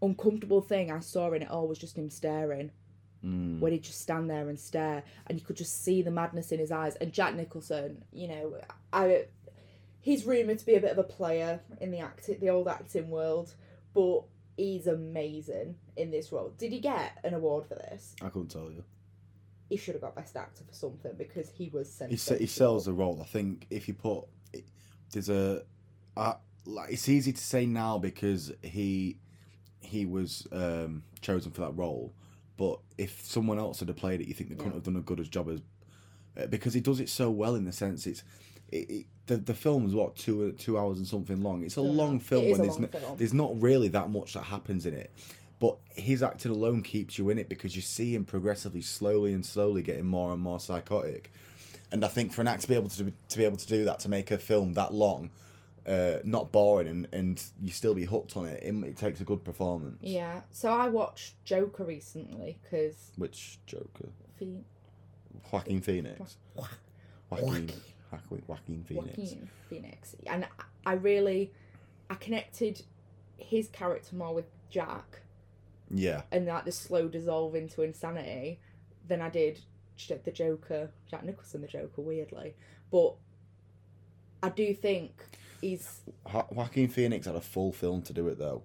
uncomfortable 0.00 0.60
thing 0.60 0.90
I 0.90 1.00
saw 1.00 1.32
in 1.32 1.42
it 1.42 1.50
all 1.50 1.68
was 1.68 1.78
just 1.78 1.96
him 1.96 2.10
staring. 2.10 2.70
Mm. 3.24 3.60
When 3.60 3.70
he'd 3.72 3.84
just 3.84 4.00
stand 4.00 4.28
there 4.28 4.48
and 4.48 4.58
stare 4.58 5.04
and 5.28 5.38
you 5.38 5.44
could 5.44 5.56
just 5.56 5.84
see 5.84 6.02
the 6.02 6.10
madness 6.10 6.50
in 6.50 6.58
his 6.58 6.72
eyes. 6.72 6.96
And 6.96 7.12
Jack 7.12 7.36
Nicholson, 7.36 8.04
you 8.12 8.26
know, 8.26 8.56
I 8.92 9.26
he's 10.00 10.24
rumoured 10.24 10.58
to 10.58 10.66
be 10.66 10.74
a 10.74 10.80
bit 10.80 10.90
of 10.90 10.98
a 10.98 11.04
player 11.04 11.60
in 11.80 11.92
the 11.92 12.00
act 12.00 12.28
the 12.40 12.50
old 12.50 12.66
acting 12.66 13.10
world, 13.10 13.54
but 13.94 14.22
he's 14.56 14.88
amazing 14.88 15.76
in 15.96 16.10
this 16.10 16.32
role. 16.32 16.52
Did 16.58 16.72
he 16.72 16.80
get 16.80 17.16
an 17.22 17.34
award 17.34 17.66
for 17.66 17.76
this? 17.76 18.16
I 18.20 18.28
couldn't 18.28 18.48
tell 18.48 18.72
you. 18.72 18.82
he 19.68 19.76
should 19.76 19.94
have 19.94 20.02
got 20.02 20.16
best 20.16 20.36
actor 20.36 20.64
for 20.66 20.74
something 20.74 21.12
because 21.16 21.48
he 21.48 21.68
was 21.68 22.02
He 22.08 22.16
se- 22.16 22.38
he 22.40 22.46
sells 22.46 22.86
the 22.86 22.92
role. 22.92 23.20
I 23.22 23.26
think 23.26 23.66
if 23.70 23.86
you 23.86 23.94
put 23.94 24.24
there's 25.12 25.28
a 25.28 25.62
uh, 26.16 26.34
like 26.64 26.92
it's 26.92 27.08
easy 27.08 27.32
to 27.32 27.40
say 27.42 27.66
now 27.66 27.98
because 27.98 28.52
he 28.62 29.16
he 29.80 30.06
was 30.06 30.46
um, 30.52 31.02
chosen 31.20 31.50
for 31.52 31.60
that 31.62 31.72
role, 31.76 32.12
but 32.56 32.78
if 32.98 33.24
someone 33.24 33.58
else 33.58 33.80
had 33.80 33.94
played 33.96 34.20
it, 34.20 34.28
you 34.28 34.34
think 34.34 34.50
they 34.50 34.56
couldn't 34.56 34.72
Yeah. 34.72 34.76
have 34.76 34.84
done 34.84 34.96
a 34.96 35.00
good 35.00 35.20
as 35.20 35.28
job 35.28 35.48
as 35.50 35.60
uh, 36.40 36.46
because 36.46 36.72
he 36.74 36.80
does 36.80 37.00
it 37.00 37.08
so 37.08 37.30
well 37.30 37.54
in 37.54 37.64
the 37.64 37.72
sense 37.72 38.06
it's. 38.06 38.22
It, 38.70 38.90
it, 38.90 39.06
the 39.26 39.36
the 39.36 39.54
film's 39.54 39.94
what 39.94 40.16
two 40.16 40.52
two 40.52 40.78
hours 40.78 40.96
and 40.98 41.06
something 41.06 41.42
long. 41.42 41.62
It's 41.62 41.76
a 41.76 41.80
Yeah. 41.82 41.90
long 41.90 42.18
film 42.20 42.44
is 42.46 42.52
when 42.58 42.62
there's 42.66 42.78
no, 42.78 42.86
film. 42.88 43.16
there's 43.18 43.34
not 43.34 43.60
really 43.60 43.88
that 43.88 44.10
much 44.10 44.32
that 44.32 44.44
happens 44.44 44.86
in 44.86 44.94
it, 44.94 45.10
but 45.60 45.76
his 45.90 46.22
acting 46.22 46.50
alone 46.52 46.82
keeps 46.82 47.18
you 47.18 47.28
in 47.28 47.38
it 47.38 47.48
because 47.50 47.76
you 47.76 47.82
see 47.82 48.14
him 48.14 48.24
progressively, 48.24 48.80
slowly 48.80 49.32
and 49.34 49.44
slowly 49.44 49.82
getting 49.82 50.06
more 50.06 50.32
and 50.32 50.40
more 50.40 50.58
psychotic. 50.58 51.30
And 51.92 52.02
I 52.04 52.08
think 52.08 52.32
for 52.32 52.40
an 52.40 52.48
actor 52.48 52.62
to 52.62 52.68
be 52.68 52.74
able 52.74 52.88
to 52.88 53.12
to 53.28 53.38
be 53.38 53.44
able 53.44 53.58
to 53.58 53.66
do 53.66 53.84
that, 53.84 53.98
to 54.00 54.08
make 54.08 54.30
a 54.30 54.38
film 54.38 54.72
that 54.72 54.94
long, 54.94 55.28
uh, 55.86 56.18
not 56.24 56.52
boring, 56.52 56.86
and, 56.88 57.08
and 57.12 57.42
you 57.60 57.70
still 57.70 57.94
be 57.94 58.04
hooked 58.04 58.36
on 58.36 58.46
it, 58.46 58.62
it, 58.62 58.74
it 58.84 58.96
takes 58.96 59.20
a 59.20 59.24
good 59.24 59.44
performance. 59.44 59.98
Yeah. 60.00 60.42
So 60.50 60.70
I 60.72 60.88
watched 60.88 61.42
Joker 61.44 61.84
recently 61.84 62.58
because 62.62 63.12
Which 63.16 63.58
Joker? 63.66 64.08
Fe- 64.38 64.64
Joaquin 65.50 65.80
Phoenix. 65.80 66.36
Joaquin. 67.30 67.70
Joaquin, 68.10 68.42
Joaquin 68.46 68.84
Phoenix. 68.84 69.18
Joaquin 69.18 69.48
Phoenix, 69.68 70.16
and 70.26 70.46
I 70.84 70.92
really, 70.94 71.52
I 72.10 72.14
connected 72.14 72.82
his 73.38 73.68
character 73.68 74.14
more 74.14 74.34
with 74.34 74.46
Jack 74.70 75.20
Yeah. 75.90 76.22
and 76.30 76.46
like 76.46 76.64
the 76.64 76.72
slow 76.72 77.08
dissolve 77.08 77.54
into 77.54 77.82
insanity 77.82 78.60
than 79.08 79.20
I 79.20 79.30
did 79.30 79.60
the 80.24 80.30
Joker, 80.32 80.90
Jack 81.10 81.24
Nicholson, 81.24 81.60
the 81.62 81.68
Joker. 81.68 82.02
Weirdly, 82.02 82.54
but 82.90 83.14
I 84.42 84.48
do 84.48 84.74
think 84.74 85.22
he's 85.62 86.00
Jo- 86.30 86.46
Joaquin 86.50 86.88
Phoenix 86.88 87.26
had 87.26 87.34
a 87.36 87.40
full 87.40 87.72
film 87.72 88.02
to 88.02 88.12
do 88.12 88.28
it 88.28 88.38
though. 88.38 88.62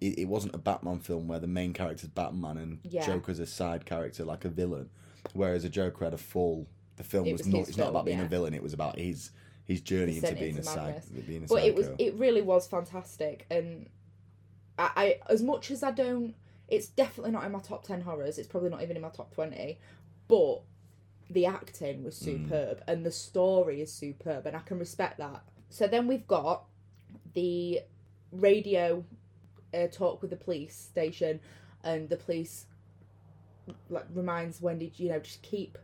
It, 0.00 0.18
it 0.18 0.24
wasn't 0.26 0.54
a 0.54 0.58
Batman 0.58 0.98
film 0.98 1.28
where 1.28 1.38
the 1.38 1.46
main 1.46 1.72
character's 1.72 2.08
Batman 2.10 2.58
and 2.58 2.80
Yeah. 2.82 3.06
Joker's 3.06 3.38
a 3.38 3.46
side 3.46 3.86
character 3.86 4.24
like 4.24 4.44
a 4.44 4.48
villain, 4.50 4.90
whereas 5.32 5.64
a 5.64 5.68
Joker 5.70 6.04
had 6.04 6.12
a 6.14 6.18
full. 6.18 6.66
The 6.96 7.04
film 7.04 7.26
It 7.26 7.32
was, 7.32 7.42
was 7.42 7.46
not. 7.48 7.68
It's 7.68 7.76
not 7.78 7.88
about 7.88 8.04
being 8.04 8.18
yeah. 8.18 8.24
a 8.26 8.28
villain. 8.28 8.52
It 8.52 8.62
was 8.62 8.74
about 8.74 8.98
his 8.98 9.30
his 9.64 9.80
journey 9.80 10.16
into 10.16 10.34
being 10.34 10.54
a 10.56 10.58
into 10.58 10.62
side, 10.64 10.94
madness. 10.96 11.24
being 11.26 11.44
a 11.44 11.46
but 11.46 11.62
it 11.64 11.74
was 11.74 11.88
it 11.98 12.14
really 12.14 12.42
was 12.42 12.66
fantastic 12.66 13.46
and 13.48 13.88
I, 14.76 14.90
I 14.96 15.32
as 15.32 15.40
much 15.42 15.70
as 15.70 15.82
I 15.84 15.92
don't 15.92 16.34
it's 16.68 16.88
definitely 16.88 17.30
not 17.30 17.44
in 17.44 17.52
my 17.52 17.60
top 17.60 17.84
10 17.86 18.00
horrors 18.00 18.38
it's 18.38 18.48
probably 18.48 18.70
not 18.70 18.82
even 18.82 18.96
in 18.96 19.02
my 19.02 19.08
top 19.10 19.32
20 19.32 19.78
but 20.26 20.62
the 21.30 21.46
acting 21.46 22.02
was 22.02 22.18
Mm. 22.18 22.24
superb 22.24 22.82
and 22.88 23.06
the 23.06 23.12
story 23.12 23.80
is 23.80 23.92
superb 23.92 24.46
and 24.46 24.56
I 24.56 24.60
can 24.60 24.78
respect 24.80 25.18
that 25.18 25.42
so 25.72 25.86
then 25.86 26.06
we've 26.06 26.26
got 26.26 26.64
the 27.34 27.80
radio 28.30 29.04
uh, 29.74 29.86
talk 29.88 30.20
with 30.20 30.30
the 30.30 30.36
police 30.36 30.76
station 30.76 31.40
and 31.82 32.08
the 32.08 32.16
police 32.16 32.66
like 33.90 34.06
reminds 34.14 34.60
Wendy 34.60 34.92
you 34.96 35.08
know 35.08 35.18
just 35.18 35.42
keep 35.42 35.78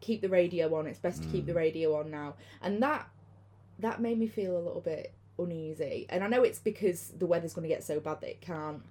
keep 0.00 0.20
the 0.20 0.28
radio 0.28 0.74
on 0.76 0.86
it's 0.86 0.98
best 0.98 1.22
to 1.22 1.28
keep 1.28 1.46
the 1.46 1.54
radio 1.54 1.98
on 1.98 2.10
now 2.10 2.34
and 2.62 2.82
that 2.82 3.08
that 3.78 4.00
made 4.00 4.18
me 4.18 4.26
feel 4.26 4.56
a 4.56 4.62
little 4.62 4.80
bit 4.80 5.12
uneasy. 5.38 6.06
And 6.08 6.24
I 6.24 6.28
know 6.28 6.42
it's 6.42 6.58
because 6.58 7.12
the 7.16 7.26
weather's 7.26 7.54
going 7.54 7.68
to 7.68 7.74
get 7.74 7.84
so 7.84 8.00
bad 8.00 8.20
that 8.20 8.30
it 8.30 8.40
can't. 8.40 8.82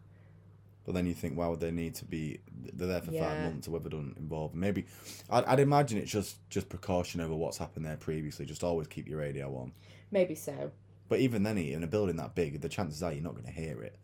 But 0.88 0.94
then 0.94 1.06
you 1.06 1.14
think, 1.14 1.38
why 1.38 1.50
would 1.50 1.60
they 1.60 1.70
need 1.70 1.96
to 1.96 2.06
be? 2.06 2.40
They're 2.74 2.88
there 2.88 3.02
for 3.02 3.12
five 3.12 3.44
months, 3.44 3.68
or 3.68 3.72
whether 3.72 3.90
done 3.90 4.16
involved. 4.18 4.56
Maybe, 4.56 4.86
I'd, 5.30 5.44
I'd 5.44 5.60
imagine 5.60 5.98
it's 5.98 6.10
just 6.10 6.38
just 6.50 6.70
precaution 6.70 7.20
over 7.20 7.36
what's 7.36 7.58
happened 7.58 7.86
there 7.86 7.98
previously. 7.98 8.46
Just 8.46 8.64
always 8.64 8.88
keep 8.88 9.06
your 9.06 9.20
radio 9.20 9.54
on. 9.58 9.74
Maybe 10.12 10.34
so. 10.34 10.72
But 11.10 11.20
even 11.20 11.44
then, 11.44 11.58
in 11.58 11.84
a 11.84 11.88
building 11.88 12.16
that 12.16 12.36
big, 12.36 12.62
the 12.62 12.70
chances 12.70 13.04
are 13.04 13.12
you're 13.12 13.22
not 13.22 13.34
going 13.34 13.46
to 13.46 13.52
hear 13.52 13.82
it 13.84 13.98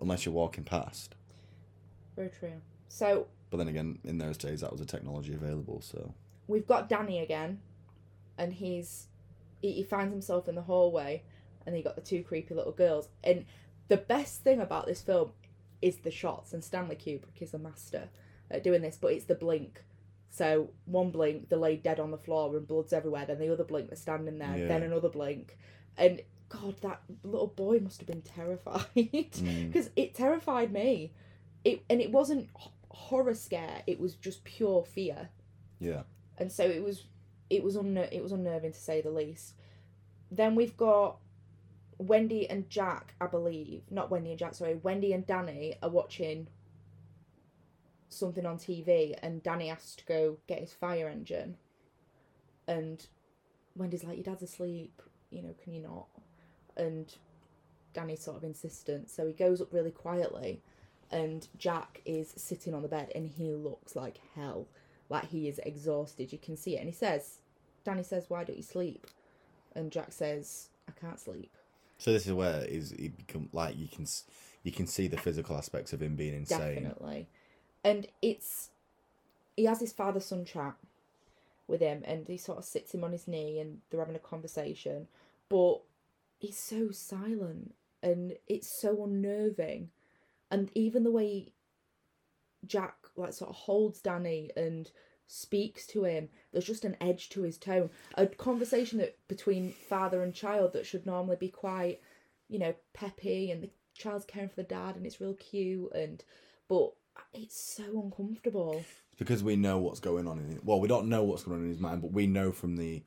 unless 0.00 0.24
you're 0.24 0.34
walking 0.34 0.64
past. 0.64 1.14
Very 2.16 2.30
true. 2.30 2.62
So 2.88 3.26
But 3.50 3.58
then 3.58 3.68
again, 3.68 3.98
in 4.02 4.16
those 4.16 4.38
days, 4.38 4.62
that 4.62 4.72
was 4.72 4.80
a 4.80 4.86
technology 4.86 5.34
available. 5.34 5.82
So 5.82 6.14
we've 6.46 6.66
got 6.66 6.88
Danny 6.88 7.20
again, 7.20 7.60
and 8.38 8.54
he's 8.54 9.08
he, 9.60 9.72
he 9.72 9.82
finds 9.82 10.14
himself 10.14 10.48
in 10.48 10.54
the 10.54 10.62
hallway, 10.62 11.24
and 11.66 11.76
he 11.76 11.82
got 11.82 11.94
the 11.94 12.00
two 12.00 12.22
creepy 12.22 12.54
little 12.54 12.72
girls. 12.72 13.10
And 13.22 13.44
the 13.88 13.98
best 13.98 14.42
thing 14.42 14.62
about 14.62 14.86
this 14.86 15.02
film 15.02 15.32
is 15.82 15.98
the 15.98 16.10
shots, 16.10 16.52
and 16.52 16.64
Stanley 16.64 16.96
Kubrick 16.96 17.40
is 17.40 17.54
a 17.54 17.58
master 17.58 18.08
at 18.50 18.62
doing 18.62 18.82
this. 18.82 18.96
But 19.00 19.12
it's 19.12 19.26
the 19.26 19.34
blink. 19.34 19.84
So 20.30 20.70
one 20.86 21.10
blink, 21.10 21.50
they're 21.50 21.58
laid 21.58 21.82
dead 21.82 22.00
on 22.00 22.10
the 22.10 22.16
floor 22.16 22.56
and 22.56 22.66
blood's 22.66 22.94
everywhere. 22.94 23.26
Then 23.26 23.38
the 23.38 23.52
other 23.52 23.64
blink, 23.64 23.88
they're 23.88 23.96
standing 23.96 24.38
there. 24.38 24.56
Yeah. 24.56 24.68
Then 24.68 24.82
another 24.82 25.10
blink, 25.10 25.58
and 25.98 26.22
God, 26.48 26.76
that 26.80 27.02
little 27.22 27.48
boy 27.48 27.80
must 27.80 28.00
have 28.00 28.06
been 28.06 28.22
terrified 28.22 28.86
mm. 28.96 29.66
because 29.66 29.90
it 29.96 30.14
terrified 30.14 30.72
me. 30.72 31.12
It 31.64 31.84
and 31.90 32.00
it 32.00 32.10
wasn't 32.10 32.48
horror 32.88 33.34
scare. 33.34 33.82
It 33.86 34.00
was 34.00 34.14
just 34.14 34.44
pure 34.44 34.84
fear 34.84 35.28
yeah, 35.82 36.02
and 36.38 36.50
so 36.52 36.64
it 36.64 36.82
was 36.82 37.02
it 37.50 37.64
was 37.64 37.76
unner- 37.76 38.08
it 38.12 38.22
was 38.22 38.30
unnerving 38.30 38.72
to 38.72 38.78
say 38.78 39.00
the 39.00 39.10
least. 39.10 39.54
Then 40.30 40.54
we've 40.54 40.76
got 40.76 41.16
Wendy 42.06 42.48
and 42.48 42.68
Jack, 42.68 43.14
I 43.20 43.26
believe, 43.26 43.82
not 43.90 44.10
Wendy 44.10 44.30
and 44.30 44.38
Jack, 44.38 44.54
sorry, 44.54 44.74
Wendy 44.74 45.12
and 45.12 45.26
Danny 45.26 45.76
are 45.82 45.88
watching 45.88 46.48
something 48.08 48.44
on 48.46 48.58
TV, 48.58 49.16
and 49.22 49.42
Danny 49.42 49.68
has 49.68 49.94
to 49.96 50.04
go 50.04 50.36
get 50.46 50.60
his 50.60 50.72
fire 50.72 51.08
engine, 51.08 51.56
and 52.66 53.06
Wendy's 53.76 54.04
like, 54.04 54.16
"Your 54.16 54.24
dad's 54.24 54.42
asleep, 54.42 55.02
you 55.30 55.42
know, 55.42 55.54
can 55.62 55.72
you 55.72 55.82
not?" 55.82 56.06
And 56.76 57.14
Danny's 57.94 58.22
sort 58.22 58.36
of 58.36 58.44
insistent, 58.44 59.10
so 59.10 59.26
he 59.26 59.32
goes 59.32 59.60
up 59.60 59.72
really 59.72 59.90
quietly, 59.90 60.62
and 61.10 61.48
Jack 61.58 62.02
is 62.04 62.32
sitting 62.36 62.74
on 62.74 62.82
the 62.82 62.88
bed, 62.88 63.12
and 63.14 63.26
he 63.26 63.52
looks 63.52 63.96
like 63.96 64.20
hell 64.34 64.66
like 65.12 65.28
he 65.28 65.46
is 65.46 65.60
exhausted. 65.64 66.32
You 66.32 66.38
can 66.38 66.56
see 66.56 66.76
it. 66.76 66.80
And 66.80 66.88
he 66.88 66.94
says, 66.94 67.38
Danny 67.84 68.02
says, 68.02 68.24
Why 68.28 68.42
don't 68.42 68.56
you 68.56 68.62
sleep? 68.62 69.06
And 69.76 69.92
Jack 69.92 70.12
says, 70.12 70.70
I 70.88 70.92
can't 70.92 71.20
sleep. 71.20 71.54
So 72.02 72.12
this 72.12 72.26
is 72.26 72.32
where 72.32 72.64
is 72.64 72.90
he 72.90 73.10
become 73.10 73.48
like 73.52 73.78
you 73.78 73.86
can 73.86 74.08
you 74.64 74.72
can 74.72 74.88
see 74.88 75.06
the 75.06 75.16
physical 75.16 75.56
aspects 75.56 75.92
of 75.92 76.02
him 76.02 76.16
being 76.16 76.34
insane. 76.34 76.82
Definitely. 76.82 77.28
And 77.84 78.08
it's 78.20 78.70
he 79.56 79.66
has 79.66 79.78
his 79.78 79.92
father 79.92 80.18
son 80.18 80.44
chat 80.44 80.74
with 81.68 81.80
him 81.80 82.02
and 82.04 82.26
he 82.26 82.38
sort 82.38 82.58
of 82.58 82.64
sits 82.64 82.92
him 82.92 83.04
on 83.04 83.12
his 83.12 83.28
knee 83.28 83.60
and 83.60 83.82
they're 83.88 84.00
having 84.00 84.16
a 84.16 84.18
conversation. 84.18 85.06
But 85.48 85.82
he's 86.40 86.58
so 86.58 86.90
silent 86.90 87.72
and 88.02 88.32
it's 88.48 88.66
so 88.66 89.04
unnerving. 89.04 89.90
And 90.50 90.72
even 90.74 91.04
the 91.04 91.12
way 91.12 91.52
Jack 92.66 92.96
like 93.14 93.32
sort 93.32 93.50
of 93.50 93.54
holds 93.54 94.00
Danny 94.00 94.50
and 94.56 94.90
speaks 95.32 95.86
to 95.86 96.04
him, 96.04 96.28
there's 96.52 96.66
just 96.66 96.84
an 96.84 96.96
edge 97.00 97.30
to 97.30 97.42
his 97.42 97.56
tone. 97.56 97.88
A 98.16 98.26
conversation 98.26 98.98
that 98.98 99.16
between 99.28 99.72
father 99.72 100.22
and 100.22 100.34
child 100.34 100.74
that 100.74 100.84
should 100.84 101.06
normally 101.06 101.36
be 101.36 101.48
quite, 101.48 102.00
you 102.48 102.58
know, 102.58 102.74
peppy 102.92 103.50
and 103.50 103.62
the 103.62 103.70
child's 103.94 104.26
caring 104.26 104.50
for 104.50 104.56
the 104.56 104.62
dad 104.62 104.94
and 104.94 105.06
it's 105.06 105.20
real 105.20 105.34
cute 105.34 105.90
and 105.94 106.22
but 106.68 106.92
it's 107.32 107.58
so 107.60 107.84
uncomfortable. 108.02 108.84
Because 109.18 109.42
we 109.42 109.56
know 109.56 109.78
what's 109.78 110.00
going 110.00 110.28
on 110.28 110.38
in 110.38 110.52
it. 110.52 110.64
Well, 110.64 110.80
we 110.80 110.88
don't 110.88 111.08
know 111.08 111.22
what's 111.22 111.44
going 111.44 111.58
on 111.58 111.64
in 111.64 111.70
his 111.70 111.80
mind, 111.80 112.02
but 112.02 112.12
we 112.12 112.26
know 112.26 112.52
from 112.52 112.76
the 112.76 113.02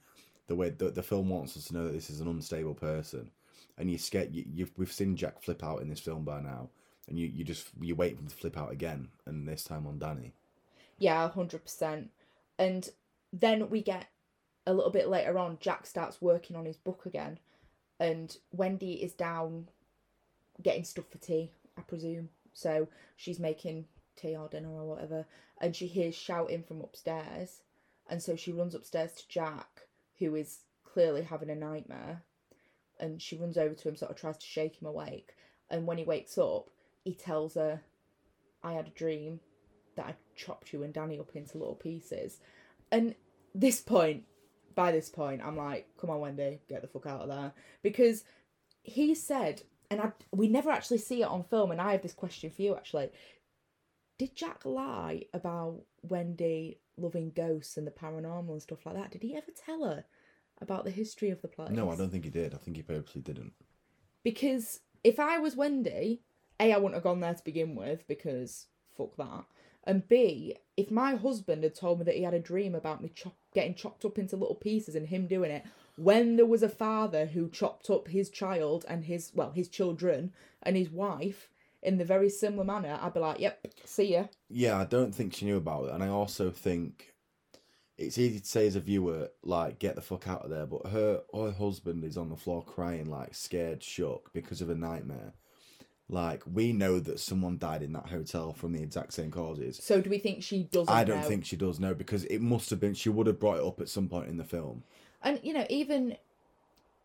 the 0.47 0.55
way 0.55 0.69
the, 0.69 0.91
the 0.91 1.03
film 1.03 1.29
wants 1.29 1.57
us 1.57 1.65
to 1.65 1.73
know 1.73 1.85
that 1.85 1.93
this 1.93 2.09
is 2.09 2.21
an 2.21 2.27
unstable 2.27 2.75
person, 2.75 3.31
and 3.77 3.89
you're 3.89 3.99
scared. 3.99 4.33
You, 4.33 4.45
you've 4.51 4.71
we've 4.77 4.91
seen 4.91 5.15
Jack 5.15 5.41
flip 5.41 5.63
out 5.63 5.81
in 5.81 5.89
this 5.89 5.99
film 5.99 6.23
by 6.23 6.41
now, 6.41 6.69
and 7.07 7.17
you, 7.19 7.27
you 7.27 7.43
just 7.43 7.69
you 7.81 7.95
wait 7.95 8.15
for 8.15 8.21
him 8.21 8.29
to 8.29 8.35
flip 8.35 8.57
out 8.57 8.71
again, 8.71 9.09
and 9.25 9.47
this 9.47 9.63
time 9.63 9.87
on 9.87 9.97
Danny. 9.97 10.33
Yeah, 10.97 11.29
hundred 11.29 11.63
percent. 11.63 12.11
And 12.57 12.89
then 13.33 13.69
we 13.69 13.81
get 13.81 14.07
a 14.65 14.73
little 14.73 14.91
bit 14.91 15.09
later 15.09 15.37
on. 15.37 15.57
Jack 15.59 15.85
starts 15.85 16.21
working 16.21 16.55
on 16.55 16.65
his 16.65 16.77
book 16.77 17.05
again, 17.05 17.39
and 17.99 18.37
Wendy 18.51 18.93
is 18.93 19.13
down 19.13 19.67
getting 20.61 20.85
stuff 20.85 21.05
for 21.11 21.17
tea, 21.17 21.51
I 21.77 21.81
presume. 21.81 22.29
So 22.53 22.87
she's 23.17 23.39
making 23.39 23.85
tea 24.15 24.35
or 24.35 24.47
dinner 24.47 24.71
or 24.71 24.85
whatever, 24.85 25.25
and 25.59 25.75
she 25.75 25.87
hears 25.87 26.15
shouting 26.15 26.63
from 26.63 26.81
upstairs, 26.81 27.61
and 28.09 28.23
so 28.23 28.35
she 28.35 28.53
runs 28.53 28.73
upstairs 28.73 29.11
to 29.13 29.27
Jack, 29.27 29.81
who 30.19 30.35
is 30.35 30.59
clearly 30.85 31.23
having 31.23 31.49
a 31.49 31.55
nightmare, 31.55 32.23
and 32.97 33.21
she 33.21 33.37
runs 33.37 33.57
over 33.57 33.75
to 33.75 33.89
him, 33.89 33.97
sort 33.97 34.11
of 34.11 34.17
tries 34.17 34.37
to 34.37 34.45
shake 34.45 34.81
him 34.81 34.87
awake, 34.87 35.35
and 35.69 35.85
when 35.85 35.97
he 35.97 36.05
wakes 36.05 36.37
up, 36.37 36.69
he 37.03 37.13
tells 37.13 37.55
her, 37.55 37.81
"I 38.63 38.71
had 38.73 38.87
a 38.87 38.91
dream 38.91 39.41
that 39.95 40.05
I 40.05 40.15
chopped 40.35 40.73
you 40.73 40.83
and 40.83 40.93
Danny 40.93 41.19
up 41.19 41.35
into 41.35 41.57
little 41.57 41.75
pieces. 41.75 42.39
And 42.91 43.15
this 43.53 43.81
point, 43.81 44.23
by 44.75 44.91
this 44.91 45.09
point, 45.09 45.41
I'm 45.43 45.57
like, 45.57 45.87
come 45.99 46.09
on, 46.09 46.19
Wendy, 46.19 46.59
get 46.69 46.81
the 46.81 46.87
fuck 46.87 47.05
out 47.05 47.21
of 47.21 47.29
there. 47.29 47.53
Because 47.81 48.23
he 48.83 49.15
said, 49.15 49.63
and 49.89 50.01
I, 50.01 50.11
we 50.31 50.47
never 50.47 50.69
actually 50.69 50.97
see 50.99 51.21
it 51.21 51.27
on 51.27 51.43
film, 51.43 51.71
and 51.71 51.81
I 51.81 51.93
have 51.93 52.01
this 52.01 52.13
question 52.13 52.51
for 52.51 52.61
you 52.61 52.75
actually. 52.75 53.09
Did 54.17 54.35
Jack 54.35 54.65
lie 54.65 55.23
about 55.33 55.81
Wendy 56.01 56.79
loving 56.97 57.31
ghosts 57.35 57.77
and 57.77 57.85
the 57.85 57.91
paranormal 57.91 58.51
and 58.51 58.61
stuff 58.61 58.85
like 58.85 58.95
that? 58.95 59.11
Did 59.11 59.23
he 59.23 59.35
ever 59.35 59.51
tell 59.65 59.83
her 59.83 60.05
about 60.61 60.85
the 60.85 60.91
history 60.91 61.29
of 61.31 61.41
the 61.41 61.49
place? 61.49 61.71
No, 61.71 61.89
I 61.89 61.95
don't 61.95 62.09
think 62.09 62.23
he 62.23 62.29
did. 62.29 62.53
I 62.53 62.57
think 62.57 62.77
he 62.77 62.83
purposely 62.83 63.21
didn't. 63.21 63.53
Because 64.23 64.79
if 65.03 65.19
I 65.19 65.37
was 65.39 65.55
Wendy, 65.55 66.21
A, 66.59 66.73
I 66.73 66.77
wouldn't 66.77 66.93
have 66.93 67.03
gone 67.03 67.19
there 67.19 67.33
to 67.33 67.43
begin 67.43 67.75
with 67.75 68.07
because 68.07 68.67
fuck 68.97 69.15
that. 69.17 69.45
And 69.85 70.07
B, 70.07 70.55
if 70.77 70.89
my 70.89 71.15
husband 71.15 71.63
had 71.63 71.75
told 71.75 71.99
me 71.99 72.05
that 72.05 72.15
he 72.15 72.23
had 72.23 72.33
a 72.33 72.39
dream 72.39 72.75
about 72.75 73.01
me 73.01 73.11
chop- 73.13 73.37
getting 73.53 73.75
chopped 73.75 74.03
up 74.03 74.17
into 74.17 74.35
little 74.35 74.55
pieces 74.55 74.95
and 74.95 75.07
him 75.07 75.27
doing 75.27 75.51
it, 75.51 75.63
when 75.97 76.35
there 76.35 76.45
was 76.45 76.63
a 76.63 76.69
father 76.69 77.27
who 77.27 77.49
chopped 77.49 77.89
up 77.89 78.07
his 78.07 78.29
child 78.29 78.85
and 78.87 79.05
his, 79.05 79.31
well, 79.33 79.51
his 79.51 79.69
children 79.69 80.33
and 80.63 80.75
his 80.75 80.89
wife 80.89 81.49
in 81.81 81.97
the 81.97 82.05
very 82.05 82.29
similar 82.29 82.63
manner, 82.63 82.99
I'd 83.01 83.13
be 83.13 83.19
like, 83.19 83.39
yep, 83.39 83.65
see 83.85 84.13
ya. 84.13 84.25
Yeah, 84.49 84.77
I 84.77 84.85
don't 84.85 85.13
think 85.13 85.35
she 85.35 85.45
knew 85.45 85.57
about 85.57 85.85
it, 85.85 85.91
and 85.91 86.03
I 86.03 86.09
also 86.09 86.49
think 86.49 87.13
it's 87.97 88.17
easy 88.17 88.39
to 88.39 88.45
say 88.45 88.67
as 88.67 88.75
a 88.75 88.81
viewer, 88.81 89.29
like, 89.43 89.79
get 89.79 89.95
the 89.95 90.01
fuck 90.01 90.27
out 90.27 90.43
of 90.43 90.49
there. 90.49 90.65
But 90.65 90.87
her, 90.87 91.21
her 91.33 91.51
husband 91.51 92.03
is 92.03 92.17
on 92.17 92.29
the 92.29 92.35
floor 92.35 92.63
crying, 92.63 93.09
like, 93.09 93.33
scared, 93.35 93.83
shook 93.83 94.33
because 94.33 94.61
of 94.61 94.69
a 94.69 94.75
nightmare. 94.75 95.33
Like, 96.07 96.43
we 96.45 96.71
know 96.71 96.99
that 96.99 97.19
someone 97.19 97.57
died 97.57 97.81
in 97.81 97.93
that 97.93 98.07
hotel 98.09 98.53
from 98.53 98.73
the 98.73 98.81
exact 98.83 99.13
same 99.13 99.31
causes. 99.31 99.79
So 99.83 100.01
do 100.01 100.09
we 100.09 100.19
think 100.19 100.43
she 100.43 100.63
doesn't 100.63 100.93
I 100.93 101.03
don't 101.03 101.21
know? 101.21 101.27
think 101.27 101.45
she 101.45 101.55
does 101.55 101.79
know 101.79 101.95
because 101.95 102.25
it 102.25 102.41
must 102.41 102.69
have 102.69 102.79
been. 102.79 102.93
She 102.93 103.09
would 103.09 103.25
have 103.27 103.39
brought 103.39 103.57
it 103.57 103.63
up 103.65 103.81
at 103.81 103.89
some 103.89 104.07
point 104.07 104.29
in 104.29 104.37
the 104.37 104.43
film. 104.43 104.83
and 105.23 105.39
you 105.43 105.53
know 105.53 105.65
even 105.69 106.17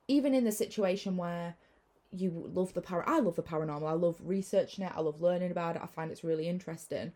even 0.08 0.34
in 0.34 0.44
the 0.44 0.52
situation 0.52 1.16
where 1.16 1.54
you 2.12 2.50
love 2.52 2.74
the 2.74 2.82
para 2.82 3.04
i 3.06 3.20
love 3.20 3.36
the 3.36 3.42
paranormal 3.42 3.88
i 3.88 3.92
love 3.92 4.16
researching 4.24 4.84
it 4.84 4.92
i 4.96 5.00
love 5.00 5.20
learning 5.22 5.52
about 5.52 5.76
it 5.76 5.82
i 5.82 5.86
find 5.86 6.10
it's 6.10 6.24
really 6.24 6.48
interesting 6.48 7.12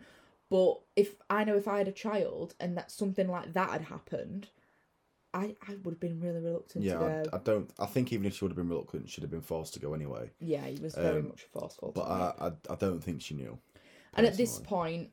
but 0.48 0.78
if 0.94 1.16
i 1.28 1.42
know 1.42 1.56
if 1.56 1.66
i 1.66 1.78
had 1.78 1.88
a 1.88 1.92
child 1.92 2.54
and 2.60 2.76
that 2.78 2.92
something 2.92 3.28
like 3.28 3.52
that 3.54 3.70
had 3.70 3.82
happened 3.82 4.46
i 5.34 5.54
i 5.68 5.74
would 5.82 5.92
have 5.92 6.00
been 6.00 6.20
really 6.20 6.40
reluctant 6.40 6.84
Yeah, 6.84 6.94
to 6.94 6.98
go 7.00 7.22
I, 7.32 7.36
I 7.36 7.40
don't. 7.40 7.70
I 7.78 7.86
think 7.86 8.12
even 8.12 8.24
if 8.26 8.34
she 8.36 8.44
would 8.44 8.50
have 8.52 8.56
been 8.56 8.68
reluctant, 8.68 9.08
she'd 9.10 9.20
have 9.22 9.30
been 9.30 9.42
forced 9.42 9.74
to 9.74 9.80
go 9.80 9.92
anyway. 9.92 10.30
yeah 10.40 10.64
he 10.66 10.80
was 10.80 10.94
very 10.94 11.20
um, 11.20 11.28
much 11.28 11.42
forceful 11.52 11.92
But. 11.94 12.06
I, 12.06 12.46
I, 12.46 12.52
I 12.72 12.76
don't 12.76 13.02
think 13.02 13.20
she 13.20 13.34
knew. 13.34 13.58
And 14.16 14.26
at 14.26 14.36
this 14.36 14.60
point, 14.60 15.10